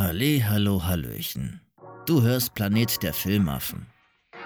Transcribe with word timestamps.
Halle, 0.00 0.48
hallo, 0.48 0.82
hallöchen. 0.82 1.60
Du 2.06 2.22
hörst 2.22 2.54
Planet 2.54 3.02
der 3.02 3.12
Filmaffen. 3.12 3.84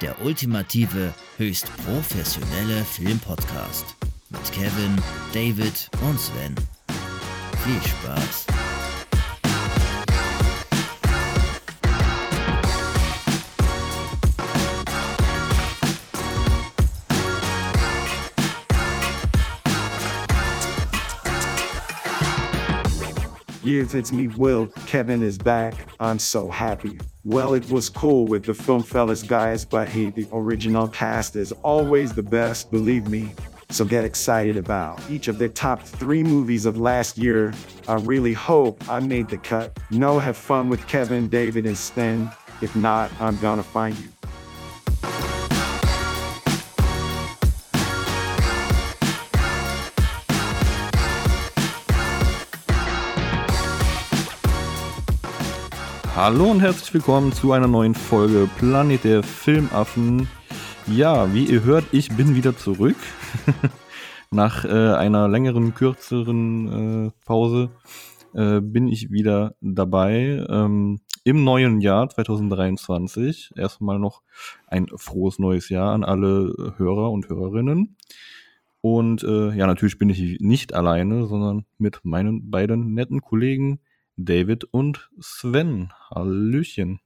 Der 0.01 0.21
ultimative, 0.21 1.15
höchst 1.37 1.71
professionelle 1.87 2.85
Filmpodcast. 2.85 3.85
Mit 4.31 4.51
Kevin, 4.51 5.01
David 5.33 5.89
und 6.03 6.19
Sven. 6.19 6.57
Viel 7.63 7.81
Spaß. 7.89 8.54
Yes, 23.65 23.95
it's 23.95 24.13
me, 24.13 24.29
Will. 24.29 24.67
Kevin 24.85 25.23
is 25.23 25.39
back. 25.39 25.75
I'm 25.99 26.19
so 26.19 26.51
happy. 26.51 27.01
Well, 27.25 27.55
it 27.55 27.71
was 27.71 27.89
cool 27.89 28.27
with 28.27 28.45
the 28.45 28.53
Film 28.53 28.83
Fellas 28.83 29.23
guys, 29.23 29.65
but 29.65 29.89
hey, 29.89 30.11
the 30.11 30.29
original 30.35 30.87
cast 30.87 31.35
is 31.35 31.51
always 31.63 32.13
the 32.13 32.23
best, 32.23 32.71
believe 32.71 33.09
me. 33.09 33.33
So 33.71 33.87
get 33.87 34.05
excited 34.05 34.59
about 34.59 35.01
each 35.09 35.29
of 35.29 35.39
the 35.39 35.49
top 35.49 35.83
three 35.83 36.23
movies 36.23 36.67
of 36.67 36.77
last 36.77 37.17
year. 37.17 37.55
I 37.89 37.95
really 37.95 38.35
hope 38.35 38.87
I 38.87 39.01
made 39.01 39.31
the 39.31 39.39
cut. 39.39 39.79
No, 39.91 40.19
have 40.19 40.37
fun 40.37 40.69
with 40.69 40.87
Kevin, 40.87 41.29
David, 41.29 41.65
and 41.65 41.77
Sven. 41.77 42.31
If 42.61 42.77
not, 42.77 43.11
I'm 43.19 43.39
gonna 43.39 43.63
find 43.63 43.97
you. 43.97 44.14
Hallo 56.17 56.49
und 56.49 56.61
herzlich 56.61 56.95
willkommen 56.95 57.33
zu 57.33 57.51
einer 57.51 57.67
neuen 57.67 57.97
Folge 57.97 58.49
Planet 58.59 59.03
der 59.03 59.25
Filmaffen. 59.25 60.29
Ja, 60.87 61.35
wie 61.35 61.45
ihr 61.45 61.65
hört, 61.65 61.87
ich 61.91 62.09
bin 62.17 62.37
wieder 62.37 62.57
zurück. 62.57 62.95
Nach 64.31 64.65
äh, 64.65 64.95
einer 64.95 65.27
längeren, 65.27 65.75
kürzeren 65.75 67.09
äh, 67.09 67.11
Pause 67.27 67.71
äh, 68.33 68.61
bin 68.61 68.87
ich 68.87 69.11
wieder 69.11 69.57
dabei. 69.61 70.47
Ähm, 70.49 71.01
Im 71.25 71.43
neuen 71.43 71.81
Jahr 71.81 72.09
2023. 72.09 73.51
Erstmal 73.57 73.99
noch 73.99 74.23
ein 74.69 74.87
frohes 74.95 75.41
neues 75.41 75.69
Jahr 75.69 75.93
an 75.93 76.05
alle 76.05 76.75
Hörer 76.77 77.11
und 77.11 77.29
Hörerinnen. 77.29 77.97
Und 78.81 79.25
äh, 79.25 79.53
ja, 79.57 79.67
natürlich 79.67 79.99
bin 79.99 80.11
ich 80.11 80.39
nicht 80.39 80.75
alleine, 80.75 81.27
sondern 81.27 81.65
mit 81.77 82.05
meinen 82.05 82.53
beiden 82.53 82.95
netten 82.95 83.21
Kollegen 83.21 83.81
David 84.17 84.65
und 84.71 85.11
Sven. 85.21 85.93
Hallöchen. 86.11 87.01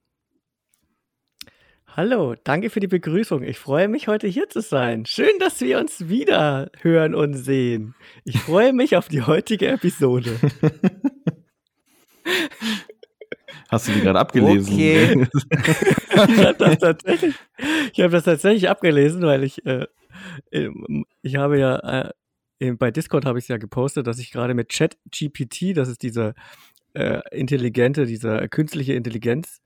Hallo, 1.87 2.35
danke 2.45 2.69
für 2.71 2.81
die 2.81 2.87
Begrüßung. 2.87 3.43
Ich 3.43 3.59
freue 3.59 3.89
mich, 3.89 4.09
heute 4.09 4.29
hier 4.29 4.49
zu 4.49 4.61
sein. 4.61 5.07
Schön, 5.07 5.39
dass 5.41 5.61
wir 5.61 5.79
uns 5.79 6.09
wieder 6.09 6.71
hören 6.81 7.15
und 7.15 7.35
sehen. 7.35 7.95
Ich 8.25 8.39
freue 8.39 8.73
mich 8.73 8.95
auf 8.97 9.09
die 9.09 9.23
heutige 9.23 9.69
Episode. 9.69 10.39
Hast 13.69 13.89
du 13.89 13.93
die 13.93 14.01
gerade 14.01 14.19
abgelesen? 14.19 14.75
Okay. 14.75 15.27
ich 16.11 16.17
habe 16.17 16.55
das, 16.59 16.79
tatsächlich, 16.79 17.35
hab 17.99 18.11
das 18.11 18.25
tatsächlich 18.25 18.69
abgelesen, 18.69 19.23
weil 19.23 19.45
ich, 19.45 19.65
äh, 19.67 19.87
ich 21.23 21.37
habe 21.37 21.59
ja, 21.59 22.13
äh, 22.59 22.73
bei 22.73 22.91
Discord 22.91 23.25
habe 23.25 23.39
ich 23.39 23.47
es 23.47 23.49
ja 23.49 23.57
gepostet, 23.57 24.07
dass 24.07 24.19
ich 24.19 24.31
gerade 24.31 24.55
mit 24.55 24.69
ChatGPT, 24.69 25.77
das 25.77 25.89
ist 25.89 26.03
dieser 26.03 26.35
äh, 26.95 27.21
intelligente, 27.31 28.07
dieser 28.07 28.49
künstliche 28.49 28.95
Intelligenz 28.95 29.61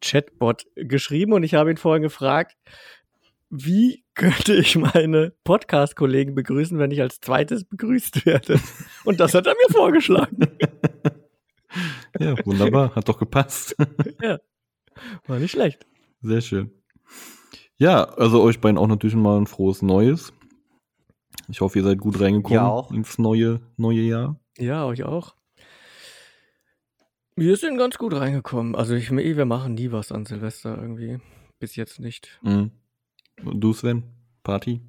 Chatbot 0.00 0.66
geschrieben 0.76 1.32
und 1.32 1.42
ich 1.42 1.54
habe 1.54 1.70
ihn 1.70 1.76
vorhin 1.76 2.02
gefragt, 2.02 2.56
wie 3.50 4.04
könnte 4.14 4.54
ich 4.54 4.76
meine 4.76 5.32
Podcast-Kollegen 5.44 6.34
begrüßen, 6.34 6.78
wenn 6.78 6.90
ich 6.90 7.00
als 7.00 7.20
zweites 7.20 7.64
begrüßt 7.64 8.26
werde? 8.26 8.60
Und 9.04 9.20
das 9.20 9.34
hat 9.34 9.46
er 9.46 9.54
mir 9.54 9.72
vorgeschlagen. 9.72 10.38
Ja, 12.20 12.36
wunderbar, 12.46 12.94
hat 12.94 13.08
doch 13.08 13.18
gepasst. 13.18 13.74
Ja, 14.22 14.38
war 15.26 15.40
nicht 15.40 15.50
schlecht. 15.50 15.84
Sehr 16.22 16.40
schön. 16.40 16.70
Ja, 17.78 18.04
also 18.04 18.40
euch 18.42 18.60
beiden 18.60 18.78
auch 18.78 18.86
natürlich 18.86 19.16
mal 19.16 19.40
ein 19.40 19.48
frohes 19.48 19.82
Neues. 19.82 20.32
Ich 21.48 21.60
hoffe, 21.60 21.80
ihr 21.80 21.84
seid 21.84 21.98
gut 21.98 22.20
reingekommen 22.20 22.54
ja, 22.54 22.68
auch. 22.68 22.92
ins 22.92 23.18
neue, 23.18 23.60
neue 23.76 24.02
Jahr. 24.02 24.38
Ja, 24.56 24.86
euch 24.86 25.02
auch. 25.02 25.34
Wir 27.36 27.56
sind 27.56 27.78
ganz 27.78 27.98
gut 27.98 28.14
reingekommen. 28.14 28.76
Also 28.76 28.94
ich, 28.94 29.10
wir 29.10 29.44
machen 29.44 29.74
nie 29.74 29.90
was 29.90 30.12
an 30.12 30.24
Silvester 30.24 30.78
irgendwie. 30.80 31.18
Bis 31.58 31.74
jetzt 31.74 31.98
nicht. 31.98 32.38
Mhm. 32.42 32.70
Du, 33.42 33.72
Sven? 33.72 34.04
Party? 34.44 34.80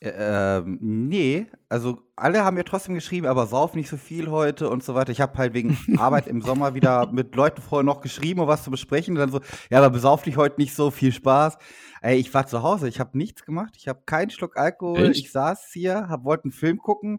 Ähm, 0.00 0.78
nee, 0.80 1.48
also 1.68 2.00
alle 2.14 2.44
haben 2.44 2.54
mir 2.54 2.64
trotzdem 2.64 2.94
geschrieben, 2.94 3.26
aber 3.26 3.46
sauf 3.46 3.74
nicht 3.74 3.88
so 3.88 3.96
viel 3.96 4.30
heute 4.30 4.70
und 4.70 4.84
so 4.84 4.94
weiter. 4.94 5.10
Ich 5.10 5.20
habe 5.20 5.36
halt 5.36 5.54
wegen 5.54 5.76
Arbeit 5.98 6.28
im 6.28 6.40
Sommer 6.40 6.74
wieder 6.74 7.10
mit 7.10 7.34
Leuten 7.34 7.60
vorher 7.60 7.84
noch 7.84 8.00
geschrieben, 8.00 8.40
um 8.40 8.46
was 8.46 8.62
zu 8.62 8.70
besprechen. 8.70 9.14
Und 9.14 9.20
dann 9.20 9.32
so, 9.32 9.40
ja, 9.70 9.78
aber 9.78 9.90
besauf 9.90 10.22
dich 10.22 10.36
heute 10.36 10.60
nicht 10.60 10.74
so 10.74 10.90
viel 10.92 11.12
Spaß. 11.12 11.58
Ey, 12.00 12.16
ich 12.16 12.32
war 12.32 12.46
zu 12.46 12.62
Hause, 12.62 12.88
ich 12.88 13.00
habe 13.00 13.18
nichts 13.18 13.44
gemacht, 13.44 13.74
ich 13.76 13.88
habe 13.88 14.02
keinen 14.06 14.30
Schluck 14.30 14.56
Alkohol. 14.56 15.10
Echt? 15.10 15.24
Ich 15.24 15.32
saß 15.32 15.68
hier, 15.72 16.08
hab, 16.08 16.24
wollte 16.24 16.44
einen 16.44 16.52
Film 16.52 16.78
gucken. 16.78 17.18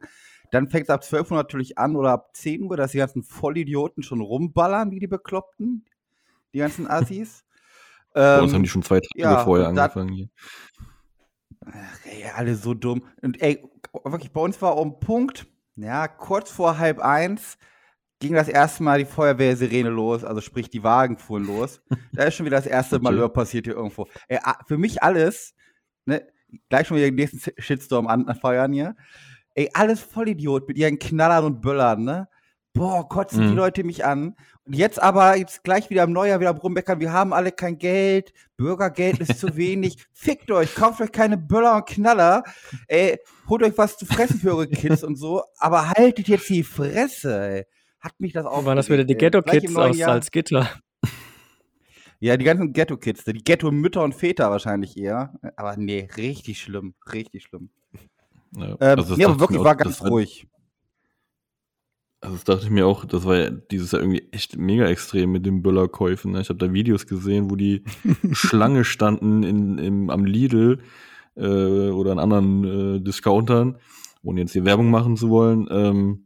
Dann 0.51 0.67
fängt 0.67 0.85
es 0.85 0.89
ab 0.89 1.03
12 1.03 1.31
Uhr 1.31 1.37
natürlich 1.37 1.77
an 1.77 1.95
oder 1.95 2.11
ab 2.11 2.29
10 2.33 2.63
Uhr, 2.63 2.77
dass 2.77 2.91
die 2.91 2.97
ganzen 2.97 3.23
Vollidioten 3.23 4.03
schon 4.03 4.21
rumballern, 4.21 4.91
wie 4.91 4.99
die 4.99 5.07
Bekloppten. 5.07 5.85
Die 6.53 6.59
ganzen 6.59 6.87
Assis. 6.87 7.43
Ähm, 8.15 8.51
haben 8.51 8.63
die 8.63 8.69
schon 8.69 8.81
zwei 8.81 8.99
Tage 8.99 9.07
ja, 9.17 9.43
vorher 9.43 9.67
angefangen 9.67 10.11
hier. 10.11 10.29
Ach, 11.63 12.05
ey, 12.05 12.25
alle 12.35 12.55
so 12.55 12.73
dumm. 12.73 13.03
Und 13.21 13.39
ey, 13.39 13.63
wirklich, 14.03 14.31
bei 14.31 14.41
uns 14.41 14.59
war 14.63 14.77
um 14.77 14.99
Punkt, 14.99 15.45
ja, 15.75 16.07
kurz 16.07 16.49
vor 16.49 16.79
halb 16.79 16.99
eins 16.99 17.59
ging 18.19 18.33
das 18.33 18.47
erste 18.49 18.83
Mal 18.83 18.99
die 18.99 19.05
Feuerwehrsirene 19.05 19.89
los, 19.89 20.23
also 20.23 20.41
sprich, 20.41 20.69
die 20.69 20.83
Wagen 20.83 21.17
fuhren 21.17 21.45
los. 21.45 21.81
da 22.11 22.25
ist 22.25 22.35
schon 22.35 22.45
wieder 22.45 22.57
das 22.57 22.66
erste. 22.66 22.99
Malheur 22.99 23.29
passiert 23.29 23.66
hier 23.66 23.75
irgendwo. 23.75 24.07
Ey, 24.27 24.39
für 24.67 24.77
mich 24.77 25.01
alles, 25.01 25.55
ne, 26.05 26.27
gleich 26.67 26.87
schon 26.87 26.97
wieder 26.97 27.07
den 27.07 27.16
nächsten 27.16 27.39
Shitstorm 27.57 28.07
an, 28.07 28.27
anfeuern 28.27 28.73
hier. 28.73 28.95
Ey, 29.55 29.69
alles 29.73 29.99
Vollidiot 30.01 30.67
mit 30.67 30.77
ihren 30.77 30.99
Knallern 30.99 31.45
und 31.45 31.61
Böllern, 31.61 32.03
ne? 32.03 32.27
Boah, 32.73 33.09
kotzen 33.09 33.41
die 33.41 33.47
Mhm. 33.49 33.55
Leute 33.55 33.83
mich 33.83 34.05
an. 34.05 34.35
Und 34.63 34.75
jetzt 34.75 35.01
aber, 35.01 35.35
jetzt 35.35 35.63
gleich 35.63 35.89
wieder 35.89 36.03
im 36.03 36.11
Neujahr 36.13 36.39
wieder 36.39 36.51
rummeckern, 36.51 36.99
wir 36.99 37.11
haben 37.11 37.33
alle 37.33 37.51
kein 37.51 37.79
Geld, 37.79 38.31
Bürgergeld 38.57 39.19
ist 39.19 39.39
zu 39.39 39.57
wenig. 39.57 39.97
Fickt 40.13 40.51
euch, 40.51 40.75
kauft 40.75 41.01
euch 41.01 41.11
keine 41.11 41.37
Böller 41.37 41.77
und 41.77 41.87
Knaller. 41.87 42.43
Ey, 42.87 43.17
holt 43.47 43.63
euch 43.63 43.77
was 43.77 43.97
zu 43.97 44.05
fressen 44.05 44.39
für 44.39 44.51
eure 44.51 44.67
Kids 44.69 45.03
und 45.03 45.15
so, 45.15 45.43
aber 45.57 45.89
haltet 45.89 46.27
jetzt 46.27 46.47
die 46.49 46.63
Fresse, 46.63 47.41
ey. 47.41 47.66
Hat 47.99 48.17
mich 48.19 48.31
das 48.31 48.45
auch. 48.45 48.63
Waren 48.63 48.77
das 48.77 48.89
wieder 48.89 49.03
die 49.03 49.16
Ghetto-Kids 49.16 49.75
aus 49.75 49.97
Salzgitter? 49.97 50.69
Ja, 52.21 52.37
die 52.37 52.45
ganzen 52.45 52.71
Ghetto-Kids, 52.71 53.25
die 53.25 53.33
Ghetto-Mütter 53.43 54.03
und 54.03 54.13
Väter 54.13 54.51
wahrscheinlich 54.51 54.95
eher. 54.97 55.33
Aber 55.55 55.75
nee, 55.75 56.07
richtig 56.16 56.61
schlimm, 56.61 56.93
richtig 57.11 57.43
schlimm. 57.43 57.69
Ja, 58.55 58.77
Ähm, 58.79 58.99
also 58.99 59.09
das 59.09 59.17
nee, 59.17 59.25
aber 59.25 59.35
ich 59.35 59.39
wirklich 59.39 59.63
war 59.63 59.75
ganz 59.75 60.01
ruhig. 60.01 60.47
Also 62.21 62.35
das 62.35 62.43
dachte 62.43 62.65
ich 62.65 62.69
mir 62.69 62.85
auch, 62.85 63.05
das 63.05 63.23
war 63.23 63.37
ja 63.37 63.49
dieses 63.49 63.91
Jahr 63.91 64.01
irgendwie 64.01 64.27
echt 64.31 64.57
mega 64.57 64.85
extrem 64.87 65.31
mit 65.31 65.45
den 65.45 65.61
Böllerkäufen. 65.61 66.33
Ne? 66.33 66.41
Ich 66.41 66.49
habe 66.49 66.59
da 66.59 66.73
Videos 66.73 67.07
gesehen, 67.07 67.49
wo 67.49 67.55
die 67.55 67.83
Schlange 68.33 68.83
standen 68.83 69.43
in, 69.43 69.77
im, 69.77 70.09
am 70.09 70.25
Lidl 70.25 70.79
äh, 71.35 71.89
oder 71.89 72.11
an 72.11 72.19
anderen 72.19 72.63
äh, 72.97 72.99
Discountern, 73.01 73.77
ohne 74.21 74.41
jetzt 74.41 74.51
hier 74.51 74.66
Werbung 74.66 74.89
machen 74.89 75.16
zu 75.16 75.29
wollen, 75.29 75.67
ähm, 75.71 76.25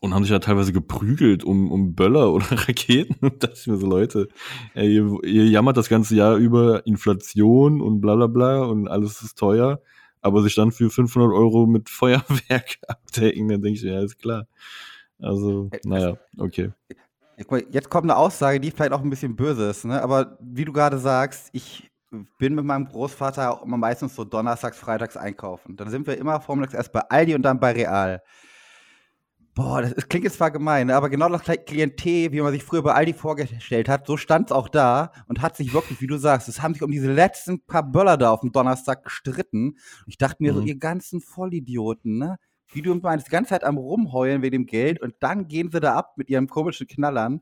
und 0.00 0.14
haben 0.14 0.24
sich 0.24 0.32
da 0.32 0.38
teilweise 0.38 0.74
geprügelt 0.74 1.44
um, 1.44 1.72
um 1.72 1.94
Böller 1.94 2.32
oder 2.34 2.46
Raketen. 2.50 3.16
Und 3.20 3.42
dachte 3.42 3.56
ich 3.58 3.66
mir 3.66 3.78
so, 3.78 3.86
Leute, 3.86 4.28
ey, 4.74 4.92
ihr, 4.92 5.24
ihr 5.24 5.46
jammert 5.46 5.78
das 5.78 5.88
ganze 5.88 6.14
Jahr 6.14 6.36
über 6.36 6.86
Inflation 6.86 7.80
und 7.80 8.02
bla 8.02 8.16
bla 8.16 8.26
bla 8.26 8.64
und 8.64 8.88
alles 8.88 9.22
ist 9.22 9.38
teuer, 9.38 9.80
aber 10.20 10.42
sich 10.42 10.54
dann 10.54 10.72
für 10.72 10.90
500 10.90 11.32
Euro 11.32 11.66
mit 11.66 11.88
Feuerwerk 11.90 12.78
abdecken, 12.86 13.48
dann 13.48 13.62
denke 13.62 13.78
ich, 13.78 13.82
ja, 13.82 14.00
ist 14.02 14.18
klar. 14.18 14.46
Also, 15.20 15.70
Ä- 15.72 15.80
naja, 15.84 16.16
okay. 16.38 16.72
Jetzt 17.70 17.90
kommt 17.90 18.04
eine 18.04 18.16
Aussage, 18.16 18.60
die 18.60 18.70
vielleicht 18.70 18.92
auch 18.92 19.02
ein 19.02 19.10
bisschen 19.10 19.36
böse 19.36 19.68
ist, 19.68 19.84
ne? 19.84 20.00
aber 20.02 20.38
wie 20.40 20.64
du 20.64 20.72
gerade 20.72 20.98
sagst, 20.98 21.50
ich 21.52 21.90
bin 22.38 22.54
mit 22.54 22.64
meinem 22.64 22.86
Großvater 22.86 23.52
auch 23.52 23.62
immer 23.62 23.76
meistens 23.76 24.14
so 24.14 24.24
donnerstags, 24.24 24.78
freitags 24.78 25.16
einkaufen. 25.18 25.76
Dann 25.76 25.90
sind 25.90 26.06
wir 26.06 26.16
immer 26.16 26.40
vormittags 26.40 26.74
erst 26.74 26.92
bei 26.92 27.00
Aldi 27.00 27.34
und 27.34 27.42
dann 27.42 27.60
bei 27.60 27.72
Real. 27.72 28.22
Boah, 29.56 29.80
das 29.80 29.92
ist, 29.92 30.10
klingt 30.10 30.24
jetzt 30.24 30.36
zwar 30.36 30.50
gemein, 30.50 30.88
ne? 30.88 30.94
aber 30.94 31.08
genau 31.08 31.30
das 31.30 31.42
Klientel, 31.64 32.30
wie 32.30 32.42
man 32.42 32.52
sich 32.52 32.62
früher 32.62 32.82
bei 32.82 32.92
Aldi 32.92 33.14
vorgestellt 33.14 33.88
hat, 33.88 34.06
so 34.06 34.18
stand 34.18 34.50
es 34.50 34.52
auch 34.52 34.68
da 34.68 35.12
und 35.28 35.40
hat 35.40 35.56
sich 35.56 35.72
wirklich, 35.72 36.02
wie 36.02 36.06
du 36.06 36.18
sagst, 36.18 36.46
es 36.48 36.60
haben 36.60 36.74
sich 36.74 36.82
um 36.82 36.90
diese 36.90 37.10
letzten 37.10 37.64
paar 37.64 37.82
Böller 37.82 38.18
da 38.18 38.30
auf 38.32 38.40
dem 38.40 38.52
Donnerstag 38.52 39.02
gestritten. 39.04 39.78
Ich 40.06 40.18
dachte 40.18 40.42
mir 40.42 40.52
so, 40.52 40.60
Mhm. 40.60 40.66
ihr 40.66 40.76
ganzen 40.78 41.22
Vollidioten, 41.22 42.18
ne? 42.18 42.36
Wie 42.70 42.82
du 42.82 42.94
meinst, 42.96 43.28
die 43.28 43.30
ganze 43.30 43.50
Zeit 43.50 43.64
am 43.64 43.78
Rumheulen 43.78 44.42
wegen 44.42 44.52
dem 44.52 44.66
Geld 44.66 45.00
und 45.00 45.14
dann 45.20 45.48
gehen 45.48 45.70
sie 45.70 45.80
da 45.80 45.94
ab 45.94 46.18
mit 46.18 46.28
ihren 46.28 46.48
komischen 46.48 46.86
Knallern. 46.86 47.40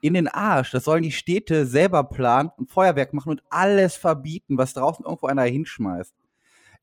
in 0.00 0.14
den 0.14 0.28
Arsch. 0.28 0.72
Das 0.72 0.84
sollen 0.84 1.04
die 1.04 1.12
Städte 1.12 1.64
selber 1.66 2.04
planen 2.04 2.50
und 2.56 2.70
Feuerwerk 2.70 3.12
machen 3.14 3.30
und 3.30 3.42
alles 3.50 3.96
verbieten, 3.96 4.58
was 4.58 4.74
draußen 4.74 5.04
irgendwo 5.04 5.28
einer 5.28 5.44
hinschmeißt. 5.44 6.12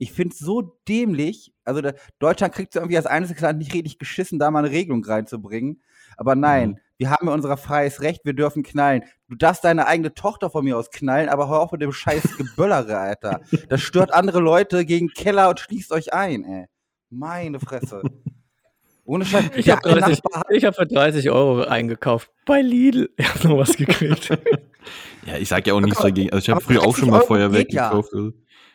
Ich 0.03 0.11
finde 0.11 0.33
es 0.33 0.39
so 0.39 0.61
dämlich. 0.87 1.53
Also 1.63 1.79
der, 1.79 1.95
Deutschland 2.19 2.53
kriegt 2.53 2.73
so 2.73 2.79
irgendwie 2.79 2.97
als 2.97 3.05
einziges 3.05 3.41
Land 3.41 3.59
nicht 3.59 3.73
richtig 3.73 3.99
geschissen, 3.99 4.37
da 4.37 4.51
mal 4.51 4.59
eine 4.59 4.71
Regelung 4.71 5.01
reinzubringen. 5.03 5.81
Aber 6.17 6.35
nein, 6.35 6.71
mhm. 6.71 6.77
wir 6.97 7.09
haben 7.09 7.27
ja 7.27 7.33
unser 7.33 7.55
freies 7.55 8.01
Recht, 8.01 8.25
wir 8.25 8.33
dürfen 8.33 8.63
knallen. 8.63 9.03
Du 9.29 9.35
darfst 9.35 9.63
deine 9.63 9.87
eigene 9.87 10.13
Tochter 10.13 10.49
von 10.49 10.65
mir 10.65 10.77
aus 10.77 10.91
knallen, 10.91 11.29
aber 11.29 11.47
hör 11.47 11.61
auf 11.61 11.71
mit 11.71 11.81
dem 11.81 11.93
scheiß 11.93 12.35
Geböllere, 12.37 12.97
Alter. 12.97 13.39
Das 13.69 13.79
stört 13.79 14.13
andere 14.13 14.41
Leute 14.41 14.83
gegen 14.83 15.07
Keller 15.07 15.49
und 15.49 15.61
schließt 15.61 15.93
euch 15.93 16.13
ein, 16.13 16.43
ey. 16.43 16.65
Meine 17.09 17.61
Fresse. 17.61 18.01
Ohne 19.05 19.25
Scheiß. 19.25 19.51
Ich 19.55 19.69
habe 19.69 19.89
hab 19.89 20.75
für 20.75 20.85
30 20.85 21.29
Euro 21.29 21.63
eingekauft. 21.63 22.29
Bei 22.45 22.61
Lidl. 22.61 23.09
Ich 23.17 23.29
habe 23.29 23.47
noch 23.47 23.57
was 23.57 23.77
gekriegt. 23.77 24.29
ja, 25.25 25.37
ich 25.37 25.47
sag 25.47 25.65
ja 25.65 25.73
auch 25.73 25.79
nichts 25.79 26.01
dagegen. 26.01 26.31
Also 26.31 26.43
ich 26.43 26.49
habe 26.49 26.61
früher 26.61 26.81
auch 26.81 26.95
schon 26.95 27.09
mal 27.09 27.21
Feuerwerk 27.21 27.69
gekauft. 27.69 28.11
Ja. 28.13 28.31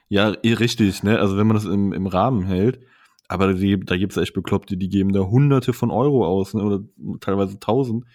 Ja, 0.08 0.34
eh, 0.42 0.52
richtig, 0.54 1.02
ne? 1.02 1.18
Also 1.18 1.36
wenn 1.36 1.46
man 1.46 1.56
das 1.56 1.64
im, 1.64 1.92
im 1.92 2.06
Rahmen 2.06 2.44
hält. 2.44 2.80
Aber 3.28 3.52
die, 3.52 3.78
da 3.78 3.96
gibt's 3.96 4.16
echt 4.16 4.32
Bekloppte, 4.32 4.78
die 4.78 4.88
geben 4.88 5.12
da 5.12 5.20
hunderte 5.20 5.74
von 5.74 5.90
Euro 5.90 6.26
aus, 6.26 6.54
ne? 6.54 6.62
oder 6.62 6.80
teilweise 7.20 7.60
tausend. 7.60 8.06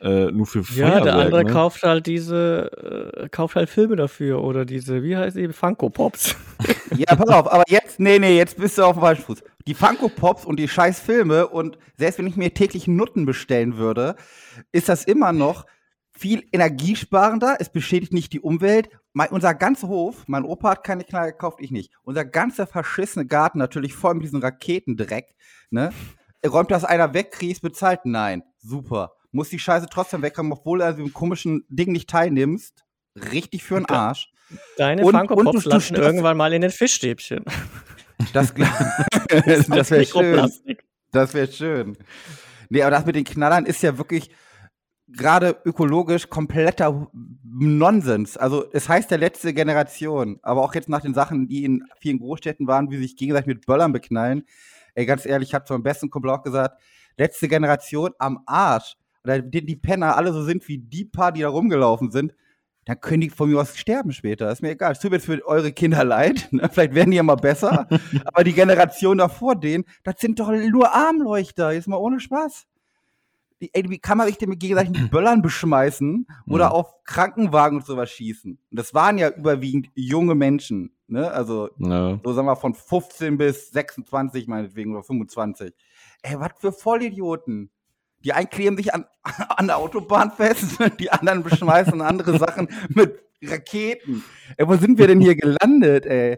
Äh, 0.00 0.32
nur 0.32 0.46
für 0.46 0.64
Feuerwerk. 0.64 0.94
Ja, 0.94 1.00
der 1.00 1.14
andere 1.16 1.44
ne? 1.44 1.50
kauft 1.50 1.82
halt 1.82 2.06
diese, 2.06 3.12
äh, 3.16 3.28
kauft 3.28 3.56
halt 3.56 3.68
Filme 3.68 3.96
dafür 3.96 4.42
oder 4.42 4.64
diese, 4.64 5.02
wie 5.02 5.16
heißt 5.16 5.36
die, 5.36 5.48
Funko 5.52 5.90
Pops. 5.90 6.34
ja, 6.96 7.14
pass 7.14 7.28
auf, 7.28 7.52
aber 7.52 7.64
jetzt, 7.68 8.00
nee, 8.00 8.18
nee, 8.18 8.36
jetzt 8.36 8.56
bist 8.56 8.76
du 8.76 8.82
auf 8.82 8.96
dem 8.96 9.00
falschen 9.00 9.22
Fuß. 9.22 9.42
Die 9.66 9.74
Funko 9.74 10.08
Pops 10.08 10.44
und 10.44 10.58
die 10.58 10.68
scheiß 10.68 11.00
Filme 11.00 11.46
und 11.46 11.78
selbst 11.96 12.18
wenn 12.18 12.26
ich 12.26 12.36
mir 12.36 12.52
täglich 12.52 12.86
Nutten 12.86 13.24
bestellen 13.24 13.76
würde, 13.76 14.16
ist 14.72 14.88
das 14.88 15.04
immer 15.04 15.32
noch 15.32 15.64
viel 16.10 16.44
energiesparender, 16.52 17.56
es 17.58 17.70
beschädigt 17.70 18.12
nicht 18.12 18.32
die 18.32 18.40
Umwelt. 18.40 18.88
Mein, 19.16 19.28
unser 19.28 19.54
ganzer 19.54 19.86
Hof, 19.86 20.24
mein 20.26 20.44
Opa 20.44 20.70
hat 20.70 20.84
keine 20.84 21.04
Knarre 21.04 21.30
gekauft, 21.30 21.60
ich 21.60 21.70
nicht. 21.70 21.92
Unser 22.02 22.24
ganzer 22.24 22.66
verschissene 22.66 23.24
Garten, 23.26 23.58
natürlich 23.58 23.94
voll 23.94 24.14
mit 24.14 24.24
diesem 24.24 24.40
Raketendreck, 24.40 25.36
ne? 25.70 25.92
Räumt 26.44 26.72
das 26.72 26.84
einer 26.84 27.14
weg, 27.14 27.30
kriegst 27.30 27.62
bezahlt? 27.62 28.00
Nein. 28.04 28.42
Super. 28.58 29.12
Muss 29.30 29.48
die 29.48 29.58
Scheiße 29.58 29.86
trotzdem 29.88 30.20
wegkommen, 30.22 30.52
obwohl 30.52 30.80
du 30.80 30.86
an 30.86 30.96
diesem 30.96 31.12
komischen 31.12 31.64
Ding 31.68 31.92
nicht 31.92 32.10
teilnimmst. 32.10 32.84
Richtig 33.32 33.62
für 33.62 33.76
den 33.76 33.86
Arsch. 33.86 34.30
Deine 34.76 35.02
Funko 35.02 35.36
Pops 35.36 35.64
landen 35.64 35.94
irgendwann 35.94 36.36
mal 36.36 36.52
in 36.52 36.62
den 36.62 36.70
Fischstäbchen. 36.72 37.44
Das, 38.32 38.52
das, 39.28 39.66
das 39.66 39.90
wäre 39.90 40.04
schön. 40.04 40.52
Das 41.12 41.34
wäre 41.34 41.50
schön. 41.50 41.96
Nee, 42.68 42.82
aber 42.82 42.90
das 42.90 43.06
mit 43.06 43.14
den 43.14 43.24
Knallern 43.24 43.64
ist 43.64 43.82
ja 43.82 43.96
wirklich 43.96 44.30
gerade 45.16 45.56
ökologisch 45.64 46.28
kompletter 46.28 47.08
Nonsens. 47.44 48.36
Also 48.36 48.64
es 48.72 48.88
heißt 48.88 49.10
der 49.10 49.18
letzte 49.18 49.54
Generation, 49.54 50.38
aber 50.42 50.62
auch 50.62 50.74
jetzt 50.74 50.88
nach 50.88 51.00
den 51.00 51.14
Sachen, 51.14 51.48
die 51.48 51.64
in 51.64 51.84
vielen 52.00 52.18
Großstädten 52.18 52.66
waren, 52.66 52.90
wie 52.90 52.98
sich 52.98 53.16
gegenseitig 53.16 53.46
mit 53.46 53.66
Böllern 53.66 53.92
beknallen. 53.92 54.44
Ey, 54.94 55.06
ganz 55.06 55.26
ehrlich, 55.26 55.50
ich 55.50 55.54
habe 55.54 55.64
zu 55.64 55.72
meinem 55.72 55.82
besten 55.82 56.10
Kumpel 56.10 56.30
auch 56.30 56.42
gesagt, 56.42 56.80
letzte 57.16 57.48
Generation 57.48 58.10
am 58.18 58.40
Arsch. 58.46 58.96
Oder 59.24 59.40
die, 59.40 59.64
die 59.64 59.76
Penner 59.76 60.16
alle 60.16 60.32
so 60.32 60.42
sind 60.42 60.66
wie 60.68 60.78
die 60.78 61.04
paar, 61.04 61.32
die 61.32 61.40
da 61.40 61.48
rumgelaufen 61.48 62.10
sind 62.10 62.34
dann 62.84 63.00
können 63.00 63.22
die 63.22 63.30
von 63.30 63.50
mir 63.50 63.60
aus 63.60 63.76
sterben 63.76 64.12
später. 64.12 64.50
Ist 64.50 64.62
mir 64.62 64.70
egal. 64.70 64.92
Es 64.92 65.00
tut 65.00 65.10
mir 65.10 65.16
jetzt 65.16 65.26
für 65.26 65.46
eure 65.46 65.72
Kinder 65.72 66.04
leid. 66.04 66.48
Ne? 66.54 66.68
Vielleicht 66.70 66.94
werden 66.94 67.10
die 67.10 67.16
ja 67.16 67.22
mal 67.22 67.34
besser. 67.34 67.88
Aber 68.26 68.44
die 68.44 68.52
Generation 68.52 69.18
davor 69.18 69.56
denen, 69.56 69.84
das 70.04 70.20
sind 70.20 70.38
doch 70.38 70.50
nur 70.50 70.94
Armleuchter. 70.94 71.72
Jetzt 71.72 71.88
mal 71.88 71.96
ohne 71.96 72.20
Spaß. 72.20 72.66
Die, 73.64 73.70
ey, 73.72 73.88
wie 73.88 73.98
kann 73.98 74.18
man 74.18 74.26
sich 74.26 74.36
denn 74.36 74.50
mit 74.50 74.60
gegenseitigen 74.60 75.08
Böllern 75.10 75.40
beschmeißen 75.40 76.26
oder 76.46 76.64
ja. 76.64 76.70
auf 76.70 77.02
Krankenwagen 77.04 77.78
und 77.78 77.86
sowas 77.86 78.10
schießen? 78.10 78.58
Und 78.70 78.78
das 78.78 78.92
waren 78.92 79.16
ja 79.16 79.30
überwiegend 79.30 79.88
junge 79.94 80.34
Menschen. 80.34 80.92
Ne? 81.06 81.30
Also, 81.30 81.70
ja. 81.78 82.20
so 82.22 82.32
sagen 82.34 82.46
wir 82.46 82.56
von 82.56 82.74
15 82.74 83.38
bis 83.38 83.70
26 83.70 84.48
meinetwegen 84.48 84.92
oder 84.92 85.02
25. 85.02 85.72
Ey, 86.22 86.38
was 86.38 86.50
für 86.58 86.72
Vollidioten. 86.72 87.70
Die 88.22 88.34
einen 88.34 88.50
kleben 88.50 88.76
sich 88.76 88.92
an, 88.92 89.06
an 89.48 89.66
der 89.68 89.78
Autobahn 89.78 90.30
fest, 90.30 90.76
die 91.00 91.10
anderen 91.10 91.42
beschmeißen 91.42 92.02
andere 92.02 92.38
Sachen 92.38 92.68
mit 92.90 93.18
Raketen. 93.42 94.24
Ey, 94.58 94.68
wo 94.68 94.76
sind 94.76 94.98
wir 94.98 95.06
denn 95.06 95.20
hier 95.20 95.36
gelandet, 95.36 96.04
ey? 96.04 96.36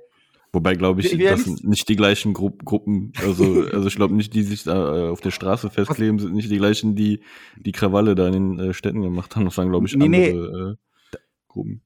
Wobei, 0.57 0.75
glaube 0.75 1.03
ich, 1.03 1.19
das 1.19 1.45
sind 1.45 1.65
nicht 1.65 1.87
die 1.87 1.97
gleichen 1.97 2.33
Gru 2.33 2.51
Gruppen. 2.51 3.13
Also, 3.23 3.67
also 3.75 3.89
ich 3.89 3.95
glaube 3.95 4.15
nicht, 4.15 4.33
die 4.33 4.43
sich 4.43 4.65
da 4.65 4.97
äh, 4.97 5.09
auf 5.11 5.21
der 5.21 5.31
Straße 5.31 5.69
festkleben, 5.69 6.19
sind 6.19 6.33
nicht 6.33 6.51
die 6.51 6.57
gleichen, 6.57 6.97
die 6.97 7.21
die 7.59 7.73
Krawalle 7.73 8.15
da 8.15 8.29
in 8.29 8.33
den 8.33 8.71
äh, 8.71 8.73
Städten 8.73 9.03
gemacht 9.03 9.37
haben. 9.37 9.45
Das 9.45 9.59
waren, 9.59 9.69
glaube 9.69 9.87
ich, 9.87 9.93
andere 9.93 10.09
nee, 10.09 10.33
nee. 10.33 10.71
Äh, 10.71 10.77
Gruppen. 11.47 11.83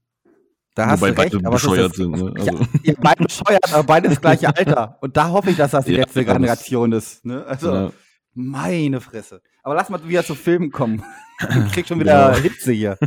Da 0.73 0.87
hast 0.87 1.01
Wobei 1.01 1.11
du 1.11 1.21
recht, 1.21 1.33
beide 1.33 1.49
bescheuert 1.49 1.95
sind. 1.95 2.11
Ne? 2.11 2.33
Also. 2.33 2.59
Ja, 2.59 2.67
ja, 2.83 2.93
beide 3.01 3.23
bescheuert, 3.25 3.73
aber 3.73 3.83
beide 3.83 4.07
das 4.07 4.21
gleiche 4.21 4.47
Alter. 4.57 4.97
Und 5.01 5.17
da 5.17 5.27
hoffe 5.27 5.49
ich, 5.49 5.57
dass 5.57 5.71
das 5.71 5.83
die 5.83 5.91
ja, 5.91 5.99
letzte 5.99 6.23
Generation 6.23 6.93
ist. 6.93 7.25
Ne? 7.25 7.45
Also, 7.45 7.73
ja. 7.73 7.91
Meine 8.33 9.01
Fresse. 9.01 9.41
Aber 9.63 9.75
lass 9.75 9.89
mal 9.89 9.99
wieder 10.07 10.23
zu 10.23 10.33
Filmen 10.33 10.71
kommen. 10.71 11.03
Ich 11.41 11.73
krieg 11.73 11.85
schon 11.89 11.99
wieder. 11.99 12.33
Hitze 12.37 12.71
hier. 12.71 12.97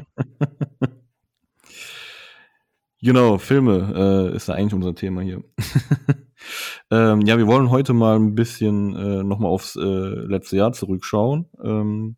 Genau, 3.05 3.37
Filme 3.37 4.31
äh, 4.33 4.35
ist 4.35 4.49
da 4.49 4.55
eigentlich 4.55 4.73
unser 4.73 4.95
Thema 4.95 5.21
hier. 5.21 5.45
ähm, 6.91 7.21
ja, 7.21 7.37
wir 7.37 7.47
wollen 7.47 7.69
heute 7.69 7.93
mal 7.93 8.17
ein 8.17 8.35
bisschen 8.35 8.97
äh, 8.97 9.23
nochmal 9.23 9.51
aufs 9.51 9.77
äh, 9.77 9.81
letzte 9.83 10.57
Jahr 10.57 10.73
zurückschauen. 10.73 11.45
Ähm, 11.63 12.17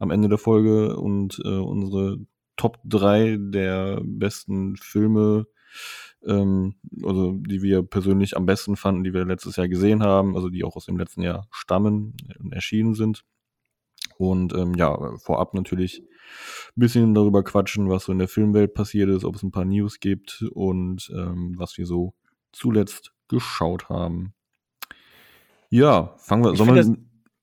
am 0.00 0.10
Ende 0.10 0.28
der 0.28 0.38
Folge 0.38 0.96
und 0.96 1.40
äh, 1.44 1.48
unsere 1.48 2.16
Top 2.56 2.78
3 2.84 3.36
der 3.38 4.00
besten 4.02 4.74
Filme 4.76 5.46
ähm, 6.26 6.74
also 7.04 7.34
die 7.36 7.62
wir 7.62 7.84
persönlich 7.84 8.36
am 8.36 8.44
besten 8.44 8.74
fanden, 8.74 9.04
die 9.04 9.14
wir 9.14 9.24
letztes 9.24 9.54
Jahr 9.54 9.68
gesehen 9.68 10.02
haben, 10.02 10.34
also 10.34 10.48
die 10.48 10.64
auch 10.64 10.74
aus 10.74 10.86
dem 10.86 10.98
letzten 10.98 11.22
Jahr 11.22 11.46
stammen 11.52 12.16
und 12.40 12.52
erschienen 12.52 12.94
sind. 12.94 13.24
Und 14.18 14.52
ähm, 14.52 14.74
ja, 14.74 15.16
vorab 15.18 15.54
natürlich 15.54 16.02
ein 16.76 16.80
bisschen 16.80 17.14
darüber 17.14 17.42
quatschen, 17.42 17.88
was 17.88 18.04
so 18.04 18.12
in 18.12 18.18
der 18.18 18.28
Filmwelt 18.28 18.74
passiert 18.74 19.08
ist, 19.10 19.24
ob 19.24 19.36
es 19.36 19.42
ein 19.42 19.50
paar 19.50 19.64
News 19.64 20.00
gibt 20.00 20.44
und 20.52 21.10
ähm, 21.14 21.54
was 21.56 21.78
wir 21.78 21.86
so 21.86 22.14
zuletzt 22.52 23.12
geschaut 23.28 23.88
haben. 23.88 24.34
Ja, 25.70 26.14
fangen 26.18 26.44
wir. 26.44 26.56
Sollen 26.56 26.74
wir 26.74 26.96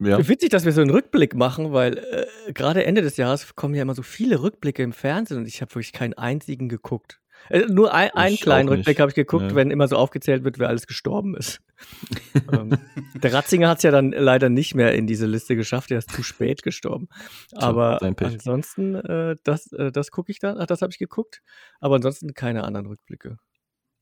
ja. 0.03 0.27
Witzig, 0.27 0.49
dass 0.49 0.65
wir 0.65 0.71
so 0.71 0.81
einen 0.81 0.89
Rückblick 0.89 1.35
machen, 1.35 1.73
weil 1.73 1.97
äh, 1.99 2.53
gerade 2.53 2.85
Ende 2.85 3.03
des 3.03 3.17
Jahres 3.17 3.55
kommen 3.55 3.75
ja 3.75 3.83
immer 3.83 3.93
so 3.93 4.01
viele 4.01 4.41
Rückblicke 4.41 4.81
im 4.81 4.93
Fernsehen 4.93 5.37
und 5.37 5.47
ich 5.47 5.61
habe 5.61 5.75
wirklich 5.75 5.93
keinen 5.93 6.15
einzigen 6.15 6.69
geguckt. 6.69 7.20
Äh, 7.49 7.65
nur 7.67 7.93
ein, 7.93 8.11
einen 8.11 8.37
kleinen 8.37 8.69
Rückblick 8.69 8.99
habe 8.99 9.09
ich 9.09 9.15
geguckt, 9.15 9.49
ja. 9.49 9.55
wenn 9.55 9.71
immer 9.71 9.87
so 9.87 9.95
aufgezählt 9.97 10.43
wird, 10.43 10.59
wer 10.59 10.69
alles 10.69 10.87
gestorben 10.87 11.35
ist. 11.35 11.61
ähm, 12.51 12.77
der 13.15 13.33
Ratzinger 13.33 13.69
hat 13.69 13.77
es 13.77 13.83
ja 13.83 13.91
dann 13.91 14.11
leider 14.11 14.49
nicht 14.49 14.75
mehr 14.75 14.93
in 14.93 15.07
diese 15.07 15.25
Liste 15.25 15.55
geschafft, 15.55 15.91
er 15.91 15.97
ist 15.97 16.11
zu 16.11 16.23
spät 16.23 16.63
gestorben. 16.63 17.07
Aber 17.55 18.01
ansonsten, 18.01 18.95
äh, 18.95 19.35
das, 19.43 19.71
äh, 19.73 19.91
das 19.91 20.11
gucke 20.11 20.31
ich 20.31 20.39
dann, 20.39 20.57
ach, 20.57 20.67
das 20.67 20.81
habe 20.81 20.91
ich 20.91 20.99
geguckt. 20.99 21.41
Aber 21.79 21.95
ansonsten 21.95 22.33
keine 22.33 22.63
anderen 22.63 22.85
Rückblicke. 22.85 23.37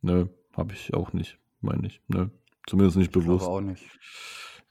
Nö, 0.02 0.28
habe 0.56 0.74
ich 0.74 0.94
auch 0.94 1.14
nicht, 1.14 1.38
meine 1.62 1.88
ich. 1.88 2.02
Nö, 2.08 2.28
zumindest 2.68 2.98
nicht 2.98 3.12
bewusst. 3.12 3.44
Ich 3.44 3.50
auch 3.50 3.62
nicht. 3.62 3.86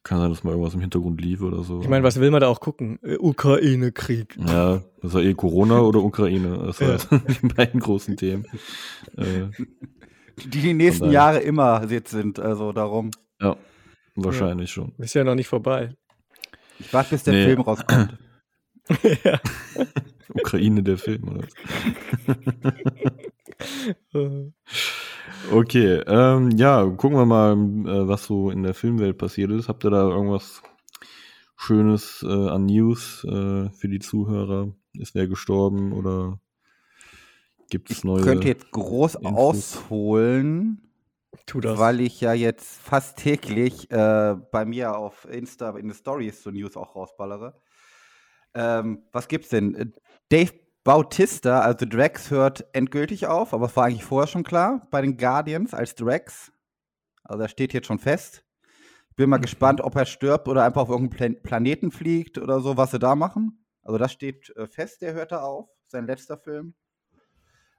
Kann 0.05 0.21
sein, 0.21 0.31
dass 0.31 0.45
mal 0.45 0.51
irgendwas 0.53 0.75
im 0.75 0.81
Hintergrund 0.81 1.21
lief 1.21 1.43
oder 1.43 1.63
so. 1.63 1.81
Ich 1.83 1.89
meine, 1.89 2.05
was 2.05 2.21
will 2.21 2.31
man 2.31 2.41
da 2.41 2.49
auch 2.49 2.61
gucken? 2.61 2.99
Äh, 3.03 3.17
Ukraine-Krieg. 3.19 4.39
Ja, 4.47 4.83
das 5.03 5.13
war 5.13 5.23
eh 5.23 5.35
Corona 5.35 5.81
oder 5.81 6.01
Ukraine. 6.01 6.59
Das 6.65 6.79
ja. 6.79 6.97
die 7.43 7.49
beiden 7.49 7.81
großen 7.81 8.17
Themen. 8.17 8.47
Äh, 9.17 9.49
die 10.37 10.61
die 10.61 10.75
nächsten 10.75 11.11
Jahre 11.11 11.41
immer 11.41 11.85
jetzt 11.91 12.13
sind, 12.13 12.39
also 12.39 12.73
darum. 12.73 13.11
Ja, 13.41 13.57
wahrscheinlich 14.15 14.71
ja. 14.71 14.75
schon. 14.75 14.93
Ist 14.99 15.15
ja 15.15 15.25
noch 15.25 15.35
nicht 15.35 15.49
vorbei. 15.49 15.95
Ich 16.79 16.93
warte, 16.93 17.11
bis 17.11 17.25
der 17.25 17.35
nee. 17.35 17.45
Film 17.45 17.61
rauskommt. 17.61 18.17
ja. 19.25 19.41
Ukraine, 20.29 20.83
der 20.83 20.99
Film, 20.99 21.29
oder? 21.29 21.45
Okay, 25.53 26.03
ähm, 26.07 26.51
ja, 26.53 26.85
gucken 26.85 27.19
wir 27.19 27.27
mal, 27.27 27.53
äh, 27.53 28.09
was 28.09 28.25
so 28.25 28.51
in 28.51 28.63
der 28.63 28.75
Filmwelt 28.75 29.19
passiert 29.19 29.51
ist. 29.51 29.69
Habt 29.69 29.85
ihr 29.85 29.91
da 29.91 30.09
irgendwas 30.09 30.63
Schönes 31.57 32.25
äh, 32.27 32.49
an 32.49 32.67
News 32.67 33.25
äh, 33.25 33.71
für 33.71 33.89
die 33.89 33.99
Zuhörer? 33.99 34.73
Ist 34.95 35.15
wer 35.15 35.27
gestorben 35.29 35.93
oder 35.93 36.41
gibt 37.71 37.91
es 37.91 38.05
neue? 38.05 38.21
Ich 38.21 38.25
könnte 38.27 38.49
jetzt 38.49 38.71
groß 38.71 39.17
Infos? 39.17 39.37
ausholen, 39.37 40.91
tu 41.47 41.61
das. 41.61 41.79
weil 41.79 42.01
ich 42.01 42.21
ja 42.21 42.33
jetzt 42.33 42.81
fast 42.81 43.19
täglich 43.19 43.91
äh, 43.91 44.37
bei 44.53 44.65
mir 44.65 44.97
auf 44.97 45.27
Insta 45.31 45.71
in 45.77 45.89
den 45.89 45.95
Stories 45.95 46.43
so 46.43 46.51
News 46.51 46.77
auch 46.77 46.95
rausballere. 46.95 47.61
Ähm, 48.55 49.03
was 49.13 49.29
gibt's 49.29 49.51
denn? 49.51 49.93
Dave 50.29 50.53
Bautista, 50.89 51.61
also 51.61 51.85
Drax, 51.85 52.31
hört 52.31 52.65
endgültig 52.73 53.27
auf, 53.27 53.53
aber 53.53 53.67
es 53.67 53.77
war 53.77 53.85
eigentlich 53.85 54.05
vorher 54.05 54.27
schon 54.27 54.43
klar 54.43 54.89
bei 54.91 55.03
den 55.03 55.19
Guardians 55.19 55.75
als 55.75 55.95
Drax. 55.95 56.51
Also 57.25 57.43
er 57.43 57.51
steht 57.51 57.75
jetzt 57.75 57.89
schon 57.89 57.99
fest. 57.99 58.43
Bin 59.15 59.29
mal 59.29 59.37
mhm. 59.37 59.43
gespannt, 59.43 59.83
ob 59.83 59.95
er 59.97 60.07
stirbt 60.07 60.49
oder 60.49 60.65
einfach 60.65 60.81
auf 60.81 60.89
irgendeinen 60.89 61.35
Plan 61.35 61.43
Planeten 61.43 61.91
fliegt 61.91 62.39
oder 62.39 62.61
so, 62.61 62.79
was 62.79 62.93
sie 62.93 62.99
da 62.99 63.17
machen. 63.17 63.67
Also 63.83 63.99
das 63.99 64.13
steht 64.13 64.49
äh, 64.57 64.67
fest, 64.67 65.03
der 65.03 65.13
hört 65.13 65.31
da 65.31 65.43
auf, 65.43 65.69
sein 65.89 66.07
letzter 66.07 66.39
Film. 66.39 66.73